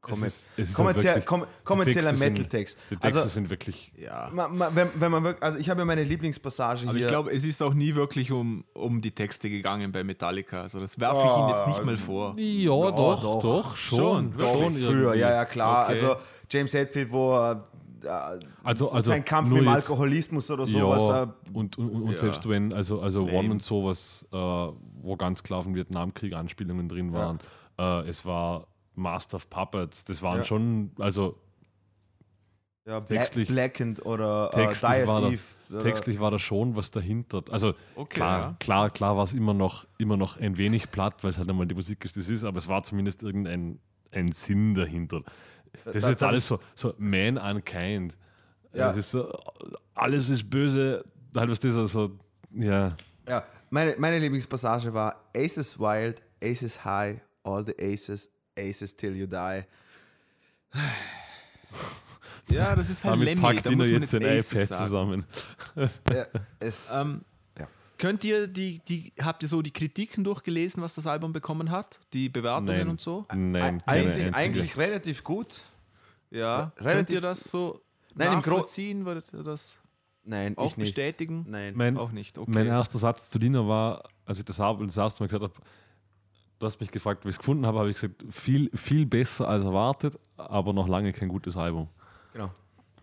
kommer 0.00 0.26
Es 0.26 0.34
ist- 0.34 0.48
es 0.56 0.68
ist 0.70 0.74
kommerziell, 0.74 1.04
wirklich- 1.14 1.26
kom 1.26 1.46
kommerzieller 1.62 2.12
Metal-Text. 2.12 2.76
Die 2.90 2.96
Texte 2.96 3.20
Also, 3.20 3.28
sind 3.34 3.48
wirklich. 3.50 3.92
Ja. 3.96 4.28
ma- 4.32 4.48
ma- 4.48 4.70
wenn, 4.74 4.88
wenn 4.96 5.12
man 5.12 5.22
wirklich, 5.22 5.40
also 5.44 5.58
ich 5.58 5.70
habe 5.70 5.82
ja 5.82 5.84
meine 5.84 6.02
Lieblingspassage 6.02 6.88
Aber 6.88 6.92
hier. 6.96 7.02
ich 7.02 7.08
glaube, 7.08 7.30
es 7.32 7.44
ist 7.44 7.62
auch 7.62 7.72
nie 7.72 7.94
wirklich 7.94 8.32
um, 8.32 8.64
um 8.74 9.00
die 9.00 9.12
Texte 9.12 9.48
gegangen 9.48 9.92
bei 9.92 10.02
Metallica. 10.02 10.62
Also 10.62 10.80
das 10.80 10.98
werfe 10.98 11.20
ich 11.24 11.36
ihm 11.36 11.48
jetzt 11.50 11.68
nicht 11.68 11.84
mal 11.84 11.96
vor. 11.96 12.34
Ja, 12.36 12.70
doch, 12.90 13.22
doch, 13.22 13.40
doch, 13.42 13.76
schon. 13.76 13.98
Schon, 13.98 14.36
Doch, 14.38 14.52
schon 14.54 14.72
früher, 14.74 14.90
irgendwie. 15.04 15.18
ja, 15.20 15.30
ja, 15.30 15.44
klar. 15.44 15.84
Okay. 15.84 15.92
Also 15.92 16.16
James 16.50 16.74
Hetfield, 16.74 17.12
wo 17.12 17.36
er 17.36 17.68
Also- 18.04 18.90
also 18.90 19.00
sein 19.10 19.24
Kampf 19.24 19.50
mit 19.50 19.62
dem 19.62 19.68
Alkoholismus 19.68 20.50
oder 20.50 20.66
sowas. 20.66 21.02
Ja, 21.08 21.22
äh, 21.24 21.26
und, 21.52 21.78
und, 21.78 21.90
und 21.90 22.10
Ja. 22.12 22.18
selbst 22.18 22.48
wenn, 22.48 22.72
also, 22.72 23.00
also 23.00 23.26
Lame. 23.26 23.38
One 23.38 23.50
und 23.52 23.62
sowas, 23.62 24.26
äh, 24.32 24.36
wo 24.36 25.16
ganz 25.16 25.42
klar 25.42 25.62
vom 25.62 25.74
Vietnamkrieg 25.74 26.34
Anspielungen 26.34 26.88
drin 26.88 27.12
waren, 27.12 27.38
äh, 27.78 28.08
es 28.08 28.24
war 28.24 28.66
Master 28.94 29.36
of 29.36 29.48
Puppets, 29.50 30.04
das 30.04 30.22
waren 30.22 30.38
Ja. 30.38 30.44
schon, 30.44 30.90
also 30.98 31.36
ja, 32.86 33.00
textlich- 33.00 33.48
Blackened 33.48 34.04
oder 34.04 34.50
äh, 34.52 34.56
textlich, 34.66 34.90
Dias 34.92 35.08
war 35.08 35.20
da, 35.20 35.28
Eve. 35.30 35.40
äh, 35.72 35.78
textlich 35.78 36.20
war 36.20 36.30
da 36.32 36.38
schon 36.38 36.74
was 36.74 36.90
dahinter. 36.90 37.42
Also 37.50 37.74
Okay, 37.94 38.16
klar, 38.16 38.40
ja. 38.40 38.56
klar, 38.58 38.90
klar 38.90 39.16
war 39.16 39.24
es 39.24 39.32
immer 39.32 39.54
noch, 39.54 39.86
immer 39.98 40.16
noch 40.16 40.36
ein 40.38 40.56
wenig 40.58 40.90
platt, 40.90 41.22
weil 41.22 41.30
es 41.30 41.38
halt 41.38 41.48
einmal 41.48 41.66
die 41.66 41.74
Musik 41.76 42.04
ist, 42.04 42.16
das 42.16 42.28
ist, 42.28 42.44
aber 42.44 42.58
es 42.58 42.66
war 42.68 42.82
zumindest 42.82 43.22
irgendein 43.22 43.78
ein 44.10 44.30
Sinn 44.32 44.74
dahinter. 44.74 45.22
Das 45.84 45.96
ist 45.96 46.08
jetzt 46.08 46.22
alles 46.22 46.46
so, 46.46 46.60
so 46.74 46.94
Man 46.98 47.38
Unkind. 47.38 48.16
Ja. 48.72 48.88
Das 48.88 48.96
ist 48.96 49.10
so, 49.10 49.30
alles 49.94 50.30
ist 50.30 50.48
böse, 50.48 51.04
halt 51.34 51.50
was 51.50 51.60
das 51.60 51.74
so, 51.74 51.84
so 51.86 52.18
ja. 52.54 52.94
Ja, 53.28 53.44
meine, 53.70 53.94
meine 53.98 54.18
Lieblingspassage 54.18 54.92
war 54.92 55.20
Aces 55.36 55.78
wild, 55.78 56.22
Aces 56.42 56.84
high, 56.84 57.20
all 57.44 57.64
the 57.64 57.74
aces, 57.78 58.30
Aces 58.58 58.96
till 58.96 59.16
you 59.16 59.26
die. 59.26 59.64
Ja, 62.48 62.74
das 62.74 62.90
ist 62.90 63.04
halt 63.04 63.14
Damit 63.14 63.28
Lemmy. 63.28 63.40
packt 63.40 63.66
Da 63.66 63.70
Dino 63.70 63.82
muss 63.82 63.90
man 63.90 64.02
jetzt 64.02 64.14
Aces 64.14 64.52
iPad 64.52 64.68
sagen. 64.68 64.84
zusammen. 64.84 65.24
Ja, 66.12 66.26
es, 66.60 66.90
Ähm. 66.92 67.22
Könnt 68.02 68.24
ihr 68.24 68.48
die, 68.48 68.80
die, 68.80 69.12
habt 69.22 69.44
ihr 69.44 69.48
so 69.48 69.62
die 69.62 69.70
Kritiken 69.70 70.24
durchgelesen, 70.24 70.82
was 70.82 70.94
das 70.94 71.06
Album 71.06 71.32
bekommen 71.32 71.70
hat? 71.70 72.00
Die 72.12 72.28
Bewertungen 72.28 72.66
Nein. 72.78 72.88
und 72.88 73.00
so? 73.00 73.26
Nein, 73.32 73.80
eigentlich, 73.86 74.34
eigentlich 74.34 74.76
relativ 74.76 75.22
gut. 75.22 75.60
Ja. 76.30 76.58
Re- 76.64 76.70
Könnt 76.74 76.86
relativ- 76.88 77.14
ihr 77.14 77.20
das 77.20 77.44
so 77.44 77.80
Nein, 78.16 78.32
nachvollziehen? 78.32 79.04
Würdet 79.04 79.32
ihr 79.32 79.44
das 79.44 79.78
Nein, 80.24 80.58
auch 80.58 80.66
ich 80.66 80.76
nicht. 80.76 80.88
bestätigen? 80.96 81.46
Nein. 81.48 81.74
Mein, 81.76 81.96
Auch 81.96 82.10
nicht, 82.10 82.38
okay. 82.38 82.50
mein 82.52 82.66
erster 82.66 82.98
Satz 82.98 83.30
zu 83.30 83.38
Dino 83.38 83.68
war, 83.68 84.02
als 84.24 84.38
ich 84.40 84.44
das 84.44 84.58
Album 84.58 84.86
das 84.88 84.96
erste 84.96 85.22
Mal 85.22 85.28
gehört 85.28 85.42
habe, 85.54 85.64
du 86.58 86.66
hast 86.66 86.80
mich 86.80 86.90
gefragt, 86.90 87.24
wie 87.24 87.28
ich 87.28 87.34
es 87.36 87.38
gefunden 87.38 87.66
habe, 87.66 87.78
habe 87.78 87.90
ich 87.90 88.00
gesagt, 88.00 88.24
viel, 88.30 88.68
viel 88.74 89.06
besser 89.06 89.46
als 89.48 89.62
erwartet, 89.62 90.18
aber 90.36 90.72
noch 90.72 90.88
lange 90.88 91.12
kein 91.12 91.28
gutes 91.28 91.56
Album. 91.56 91.88
Genau. 92.32 92.50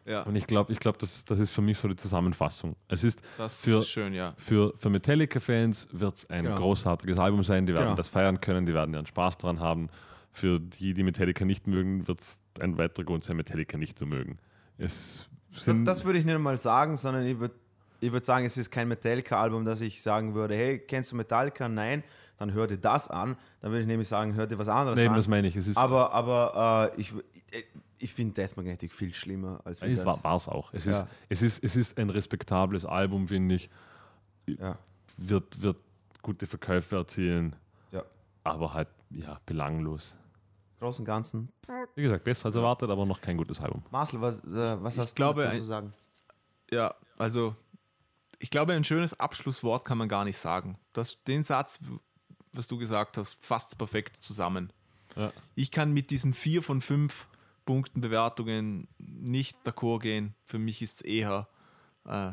Ja, 0.10 0.23
Und 0.23 0.36
ich 0.36 0.48
glaube, 0.48 0.72
ich 0.73 0.80
glaub, 0.80 0.98
das, 0.98 1.23
das 1.26 1.40
ist 1.40 1.52
für 1.52 1.61
mich 1.61 1.77
so 1.77 1.88
die 1.88 1.95
Zusammenfassung. 1.95 2.76
Es 2.88 3.03
ist 3.03 3.22
das 3.38 3.61
für- 3.61 3.80
ist 3.80 3.90
schön, 3.90 4.14
ja. 4.14 4.34
für, 4.38 4.73
für 4.77 4.90
Metallica-Fans 4.90 5.88
wird 5.91 6.18
es 6.18 6.30
ein 6.30 6.45
Genau. 6.45 6.57
großartiges 6.57 7.19
Album 7.19 7.44
sein, 7.44 7.65
die 7.65 7.73
werden 7.73 7.86
Genau. 7.86 7.95
das 7.95 8.10
feiern 8.10 8.41
können, 8.41 8.65
die 8.65 8.73
werden 8.73 8.94
ihren 8.94 9.06
Spaß 9.06 9.38
daran 9.38 9.60
haben. 9.60 9.90
Für 10.31 10.60
die, 10.60 10.94
die 10.94 11.03
Metallica 11.03 11.44
nicht 11.45 11.68
mögen, 11.68 12.07
wird 12.07 12.19
es 12.19 12.41
ein 12.60 12.77
weiterer 12.77 13.03
Grund 13.06 13.23
sein, 13.23 13.36
Metallica 13.38 13.77
nicht 13.77 13.98
zu 13.98 14.06
mögen. 14.06 14.38
Es 14.77 15.27
Das, 15.53 15.65
sind, 15.65 15.86
das 15.86 16.03
würde 16.06 16.19
ich 16.19 16.26
nicht 16.26 16.40
mal 16.40 16.57
sagen, 16.57 16.95
sondern 16.98 17.26
ich 17.26 17.40
würde 17.40 17.56
ich 18.02 18.11
würd 18.14 18.23
sagen, 18.23 18.45
es 18.45 18.56
ist 18.56 18.72
kein 18.72 18.88
Metallica-Album, 18.88 19.65
dass 19.65 19.81
ich 19.81 20.02
sagen 20.02 20.34
würde, 20.34 20.56
hey, 20.56 20.80
kennst 20.80 21.11
du 21.11 21.18
Metallica? 21.18 21.68
Nein, 21.68 22.02
dann 22.38 22.53
hör 22.53 22.65
dir 22.65 22.77
das 22.77 23.10
an. 23.10 23.36
Dann 23.60 23.72
würde 23.72 23.81
ich 23.81 23.88
nämlich 23.88 24.07
sagen, 24.07 24.36
hör 24.36 24.48
dir 24.48 24.57
was 24.57 24.69
anderes 24.69 24.98
Nein, 24.98 25.10
an. 25.10 25.15
das 25.15 25.27
meine 25.27 25.48
ich. 25.49 25.56
Es 25.57 25.68
ist, 25.68 25.76
aber 25.77 26.14
aber 26.14 26.94
äh, 26.95 27.02
ich, 27.02 27.14
ich, 27.99 28.03
ich 28.05 28.13
finde 28.13 28.34
Death 28.34 28.57
Magnetic 28.57 28.91
viel 28.93 29.13
schlimmer 29.13 29.59
als 29.65 29.81
es 29.81 30.05
war 30.05 30.35
es 30.35 30.47
auch. 30.47 30.73
Es, 30.73 30.85
Ja. 30.85 31.01
ist, 31.01 31.07
es, 31.30 31.41
ist, 31.41 31.63
es 31.63 31.76
ist 31.76 31.97
ein 31.97 32.09
respektables 32.09 32.85
Album, 32.85 33.27
finde 33.27 33.55
ich. 33.55 33.69
Ja. 34.47 34.77
Wird, 35.17 35.61
wird 35.61 35.77
gute 36.21 36.47
Verkäufe 36.47 36.95
erzielen, 36.95 37.55
ja. 37.91 38.03
aber 38.43 38.73
halt 38.73 38.88
ja, 39.11 39.39
belanglos. 39.45 40.15
Großen 40.80 41.01
und 41.01 41.05
Ganzen. 41.05 41.49
Wie 41.95 42.03
gesagt, 42.03 42.23
besser 42.23 42.47
als 42.47 42.55
erwartet, 42.55 42.89
aber 42.89 43.05
noch 43.05 43.19
kein 43.21 43.35
gutes 43.38 43.59
Album. 43.59 43.84
Marcel, 43.91 44.21
was, 44.21 44.39
äh, 44.45 44.81
was 44.81 44.95
Ich 44.95 44.99
hast 45.01 45.15
glaube, 45.15 45.41
du 45.41 45.45
dazu 45.47 45.57
ein- 45.57 45.61
zu 45.61 45.67
sagen? 45.67 45.93
Ja, 46.71 46.93
also 47.17 47.55
ich 48.39 48.49
glaube, 48.49 48.73
ein 48.73 48.84
schönes 48.85 49.19
Abschlusswort 49.19 49.84
kann 49.84 49.97
man 49.97 50.07
gar 50.07 50.23
nicht 50.23 50.38
sagen. 50.38 50.77
Das, 50.93 51.21
den 51.23 51.43
Satz, 51.43 51.80
was 52.53 52.67
du 52.67 52.77
gesagt 52.77 53.17
hast, 53.17 53.38
fasst 53.43 53.77
perfekt 53.77 54.23
zusammen. 54.23 54.71
Ja. 55.15 55.34
Ich 55.55 55.71
kann 55.71 55.91
mit 55.91 56.11
diesen 56.11 56.34
vier 56.34 56.63
von 56.63 56.81
fünf 56.81 57.27
Punkten 57.70 58.02
Bewertungen 58.02 58.88
nicht 58.98 59.56
d'accord 59.64 60.00
gehen. 60.00 60.34
Für 60.44 60.58
mich 60.58 60.82
ist 60.82 60.96
es 60.96 61.02
eher 61.02 61.48
äh, 62.04 62.32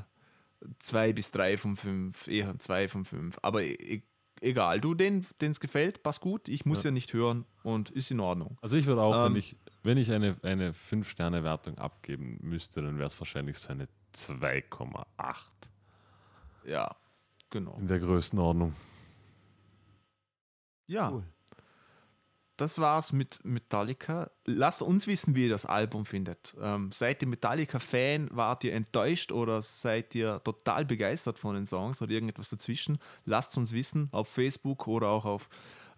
zwei 0.78 1.12
bis 1.12 1.30
drei 1.30 1.58
von 1.58 1.76
fünf, 1.76 2.26
eher 2.26 2.58
zwei 2.58 2.88
von 2.88 3.04
fünf. 3.04 3.38
Aber 3.42 3.62
e 3.62 3.74
e 3.74 4.02
egal, 4.40 4.80
du, 4.80 4.94
den 4.94 5.26
es 5.38 5.60
gefällt, 5.60 6.02
passt 6.02 6.22
gut. 6.22 6.48
Ich 6.48 6.64
muss 6.64 6.84
ja. 6.84 6.90
nicht 6.90 7.12
hören 7.12 7.44
und 7.64 7.90
ist 7.90 8.10
in 8.10 8.20
Ordnung. 8.20 8.56
Also 8.62 8.78
ich 8.78 8.86
würde 8.86 9.02
auch, 9.02 9.26
Ähm, 9.26 9.34
wenn 9.34 9.36
ich, 9.36 9.56
wenn 9.82 9.98
ich 9.98 10.10
eine, 10.10 10.38
eine 10.42 10.72
5-Sterne-Wertung 10.72 11.76
abgeben 11.76 12.38
müsste, 12.40 12.80
dann 12.80 12.96
wäre 12.96 13.08
es 13.08 13.20
wahrscheinlich 13.20 13.58
so 13.58 13.68
eine 13.68 13.88
2,8 14.14 15.04
Ja, 16.64 16.96
genau. 17.50 17.76
in 17.78 17.88
der 17.88 17.98
Größenordnung. 17.98 18.72
Ja. 20.86 21.10
Cool. 21.10 21.24
Das 22.56 22.78
war's 22.78 23.12
mit 23.12 23.44
Metallica. 23.44 24.30
Lasst 24.46 24.80
uns 24.80 25.06
wissen, 25.06 25.36
wie 25.36 25.44
ihr 25.44 25.50
das 25.50 25.66
Album 25.66 26.06
findet. 26.06 26.54
Ähm, 26.60 26.90
seid 26.90 27.20
ihr 27.22 27.28
Metallica-Fan? 27.28 28.30
Wart 28.32 28.64
ihr 28.64 28.72
enttäuscht 28.72 29.30
oder 29.30 29.60
seid 29.60 30.14
ihr 30.14 30.42
total 30.42 30.86
begeistert 30.86 31.38
von 31.38 31.54
den 31.54 31.66
Songs 31.66 32.00
oder 32.00 32.12
irgendetwas 32.12 32.48
dazwischen? 32.48 32.98
Lasst 33.26 33.56
uns 33.58 33.72
wissen 33.72 34.08
auf 34.12 34.28
Facebook 34.28 34.88
oder 34.88 35.08
auch 35.08 35.26
auf 35.26 35.48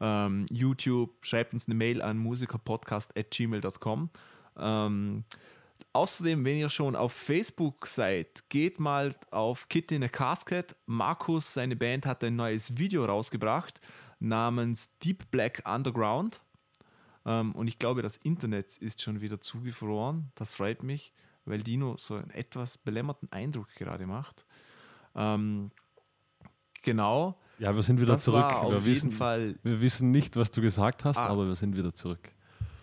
ähm, 0.01 0.47
YouTube. 0.51 1.25
Schreibt 1.25 1.55
uns 1.55 1.67
eine 1.67 1.77
Mail 1.77 2.03
an 2.03 2.19
musikerpodcast.gmail.com. 2.19 4.11
Ähm, 4.59 5.25
Außerdem, 5.93 6.45
wenn 6.45 6.59
ihr 6.59 6.71
schon 6.71 6.97
auf 6.97 7.13
Facebook 7.13 7.87
seid, 7.87 8.49
geht 8.51 8.79
mal 8.79 9.15
auf 9.31 9.69
Kid 9.69 9.91
in 9.93 10.03
a 10.03 10.09
Casket. 10.09 10.77
Markus, 10.87 11.55
seine 11.55 11.77
Band, 11.77 12.05
hat 12.05 12.23
ein 12.25 12.37
neues 12.37 12.77
Video 12.77 13.05
rausgebracht 13.05 13.81
namens 14.21 14.91
Deep 15.05 15.31
Black 15.31 15.63
Underground. 15.65 16.41
Ähm, 17.27 17.53
und 17.53 17.69
ich 17.69 17.79
glaube, 17.79 18.03
das 18.03 18.17
Internet 18.19 18.77
ist 18.79 19.03
schon 19.03 19.21
wieder 19.21 19.41
zugefroren. 19.41 20.31
Das 20.35 20.55
freut 20.55 20.83
mich, 20.83 21.13
weil 21.45 21.63
Dino 21.63 21.97
so 21.97 22.15
einen 22.17 22.31
etwas 22.31 22.79
belämmerten 22.79 23.31
Eindruck 23.33 23.69
gerade 23.77 24.07
macht. 24.07 24.47
Ähm, 25.15 25.71
genau. 26.83 27.39
Ja, 27.59 27.75
wir 27.75 27.83
sind 27.83 28.01
wieder 28.01 28.15
Das 28.15 28.25
zurück. 28.25 28.43
war 28.43 28.61
auf 28.63 28.71
wir, 28.71 28.77
jeden 28.79 28.87
wissen, 28.87 29.13
Fall 29.13 29.55
wir 29.63 29.81
wissen 29.81 30.11
nicht, 30.11 30.37
was 30.37 30.51
du 30.51 30.61
gesagt 30.61 31.05
hast, 31.05 31.19
Ah. 31.19 31.27
aber 31.27 31.47
wir 31.47 31.57
sind 31.57 31.77
wieder 31.77 31.93
zurück. 31.93 32.31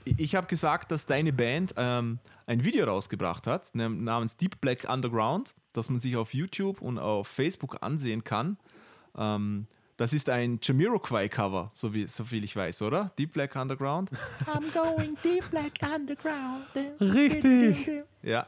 Ich 0.03 0.35
habe 0.35 0.45
gesagt, 0.47 0.91
dass 0.91 1.05
deine 1.07 1.33
Band 1.33 1.73
ähm, 1.77 2.19
ein 2.45 2.63
Video 2.63 2.85
rausgebracht 2.85 3.47
hat, 3.47 3.73
nam- 3.73 4.03
namens 4.03 4.37
Deep 4.37 4.61
Black 4.61 4.87
Underground, 4.87 5.55
das 5.73 5.89
man 5.89 5.99
sich 5.99 6.15
auf 6.15 6.33
YouTube 6.33 6.81
und 6.81 6.99
auf 6.99 7.27
Facebook 7.27 7.81
ansehen 7.81 8.23
kann. 8.23 8.57
Ähm, 9.17 9.67
das 9.97 10.13
ist 10.13 10.29
ein 10.29 10.59
Jamiroquai-Cover, 10.61 11.71
so, 11.73 11.93
wie, 11.93 12.07
so 12.07 12.25
viel 12.25 12.43
ich 12.43 12.55
weiß, 12.55 12.81
oder? 12.81 13.11
Deep 13.17 13.33
Black 13.33 13.55
Underground. 13.55 14.11
I'm 14.45 14.73
going 14.73 15.17
deep 15.23 15.51
like 15.51 15.79
underground. 15.81 16.65
Richtig. 16.99 18.03
Ja. 18.21 18.45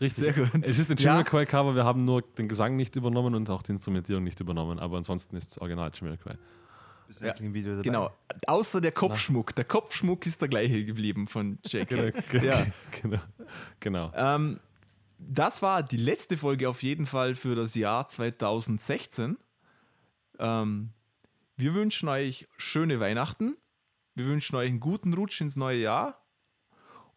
Richtig. 0.00 0.24
Sehr 0.24 0.32
gut. 0.32 0.50
Es 0.62 0.78
ist 0.78 0.90
ein 0.90 0.96
Ja. 0.98 1.12
Jamiroquai-Cover, 1.12 1.74
wir 1.74 1.84
haben 1.84 2.04
nur 2.04 2.22
den 2.22 2.48
Gesang 2.48 2.76
nicht 2.76 2.96
übernommen 2.96 3.34
und 3.34 3.48
auch 3.50 3.62
die 3.62 3.72
Instrumentierung 3.72 4.24
nicht 4.24 4.40
übernommen, 4.40 4.78
aber 4.78 4.98
ansonsten 4.98 5.36
ist 5.36 5.52
es 5.52 5.58
original 5.58 5.90
Jamiroquai. 5.94 6.36
Dabei? 7.20 7.82
Genau. 7.82 8.10
Außer 8.46 8.80
der 8.80 8.92
Kopfschmuck. 8.92 9.54
Der 9.54 9.64
Kopfschmuck 9.64 10.26
ist 10.26 10.40
der 10.40 10.48
gleiche 10.48 10.84
geblieben 10.84 11.28
von 11.28 11.58
Jackie. 11.64 12.12
Ja. 12.42 12.66
genau. 13.00 13.20
genau. 13.80 14.12
Ähm, 14.14 14.60
das 15.18 15.62
war 15.62 15.82
die 15.82 15.96
letzte 15.96 16.36
Folge 16.36 16.68
auf 16.68 16.82
jeden 16.82 17.06
Fall 17.06 17.34
für 17.34 17.54
das 17.54 17.74
Jahr 17.74 18.06
2016. 18.08 19.38
Ähm, 20.38 20.90
wir 21.56 21.74
wünschen 21.74 22.08
euch 22.08 22.46
schöne 22.58 23.00
Weihnachten. 23.00 23.56
Wir 24.14 24.26
wünschen 24.26 24.56
euch 24.56 24.68
einen 24.68 24.80
guten 24.80 25.14
Rutsch 25.14 25.40
ins 25.40 25.56
neue 25.56 25.78
Jahr. 25.80 26.22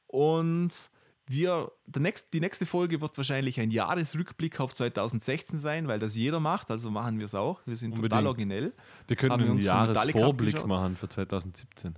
Und 0.08 0.90
wir, 1.28 1.72
nächst, 1.98 2.34
die 2.34 2.40
nächste 2.40 2.66
Folge 2.66 3.02
wird 3.02 3.16
wahrscheinlich 3.18 3.60
ein 3.60 3.70
Jahresrückblick 3.70 4.60
auf 4.60 4.74
2016 4.74 5.60
sein, 5.60 5.88
weil 5.88 6.00
das 6.00 6.16
jeder 6.16 6.40
macht. 6.40 6.72
Also 6.72 6.90
machen 6.90 7.20
wir 7.20 7.26
es 7.28 7.36
auch. 7.36 7.62
Wir 7.66 7.78
sind 7.78 7.92
total 7.92 8.04
Unbedingt. 8.26 8.28
originell. 8.28 8.74
Wir 9.08 9.16
könnten 9.16 9.34
haben 9.34 9.50
einen 9.52 9.60
Jahresvorblick 9.60 10.66
machen 10.66 10.96
für 10.96 11.08
2017. 11.08 11.96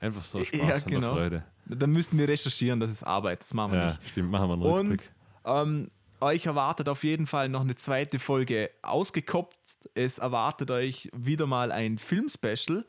Einfach 0.00 0.22
so 0.24 0.40
Spaß 0.44 0.60
Ja, 0.68 0.74
und 0.74 0.86
genau. 0.86 1.14
Freude. 1.14 1.44
Dann 1.66 1.90
müssten 1.92 2.18
wir 2.18 2.28
recherchieren, 2.28 2.78
das 2.78 2.90
ist 2.90 3.04
Arbeit. 3.04 3.40
Das 3.40 3.54
machen 3.54 3.72
wir 3.72 3.78
Ja, 3.78 3.86
nicht. 3.86 4.08
stimmt, 4.10 4.30
machen 4.30 4.48
wir 4.48 4.52
einen 4.54 4.62
Und 4.62 4.88
Rückblick. 4.90 5.10
ähm, 5.46 5.90
euch 6.24 6.46
erwartet 6.46 6.88
auf 6.88 7.04
jeden 7.04 7.26
Fall 7.26 7.48
noch 7.48 7.60
eine 7.60 7.74
zweite 7.76 8.18
Folge 8.18 8.70
ausgekopft. 8.82 9.58
Es 9.94 10.18
erwartet 10.18 10.70
euch 10.70 11.08
wieder 11.14 11.46
mal 11.46 11.70
ein 11.70 11.98
Filmspecial 11.98 12.84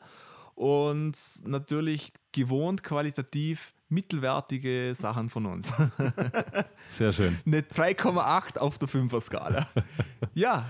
und 0.54 1.16
natürlich 1.44 2.12
gewohnt 2.32 2.82
qualitativ 2.82 3.74
mittelwertige 3.88 4.94
Sachen 4.96 5.28
von 5.30 5.46
uns. 5.46 5.72
Sehr 6.90 7.12
schön. 7.12 7.38
eine 7.46 7.60
2,8 7.60 8.58
auf 8.58 8.78
der 8.78 8.88
5er 8.88 9.20
Skala. 9.20 9.66
ja. 10.34 10.66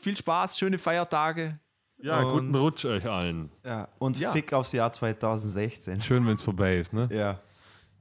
Viel 0.00 0.16
Spaß, 0.16 0.56
schöne 0.58 0.78
Feiertage. 0.78 1.58
Ja, 1.98 2.22
guten 2.22 2.54
Und- 2.54 2.56
Rutsch 2.56 2.84
euch 2.84 3.06
allen. 3.08 3.50
Ja, 3.64 3.88
und 3.98 4.18
Ja. 4.18 4.30
Fick 4.30 4.52
aufs 4.52 4.70
Jahr 4.72 4.92
2016. 4.92 6.00
Schön, 6.02 6.26
wenn 6.26 6.34
es 6.34 6.42
vorbei 6.42 6.76
ist, 6.76 6.92
ne? 6.92 7.08
Ja, 7.10 7.40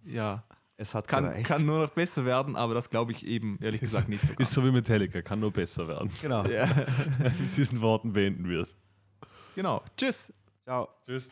Ja, 0.03 0.43
es 0.77 0.93
hat 0.93 1.07
kann, 1.07 1.23
gereicht. 1.26 1.45
kann 1.45 1.65
nur 1.65 1.80
noch 1.84 1.89
besser 1.91 2.26
werden, 2.26 2.56
aber 2.56 2.73
das 2.73 2.89
glaube 2.89 3.11
ich 3.14 3.26
eben 3.26 3.57
ehrlich 3.61 3.81
gesagt 3.81 4.10
nicht 4.10 4.22
so 4.22 4.31
Ist 4.31 4.38
ganz. 4.38 4.52
so 4.53 4.64
wie 4.64 4.72
Metallica, 4.72 5.22
kann 5.22 5.39
nur 5.39 5.52
besser 5.52 5.88
werden. 5.88 6.10
Genau. 6.22 6.43
Ja, 6.49 6.65
Mit 7.39 7.56
diesen 7.56 7.81
Worten 7.81 8.14
beenden 8.14 8.49
wir 8.49 8.61
es. 8.61 8.76
genau. 9.56 9.84
Tschüss. 9.97 10.34
Ciao. 10.64 10.89
Tschüss. 11.06 11.31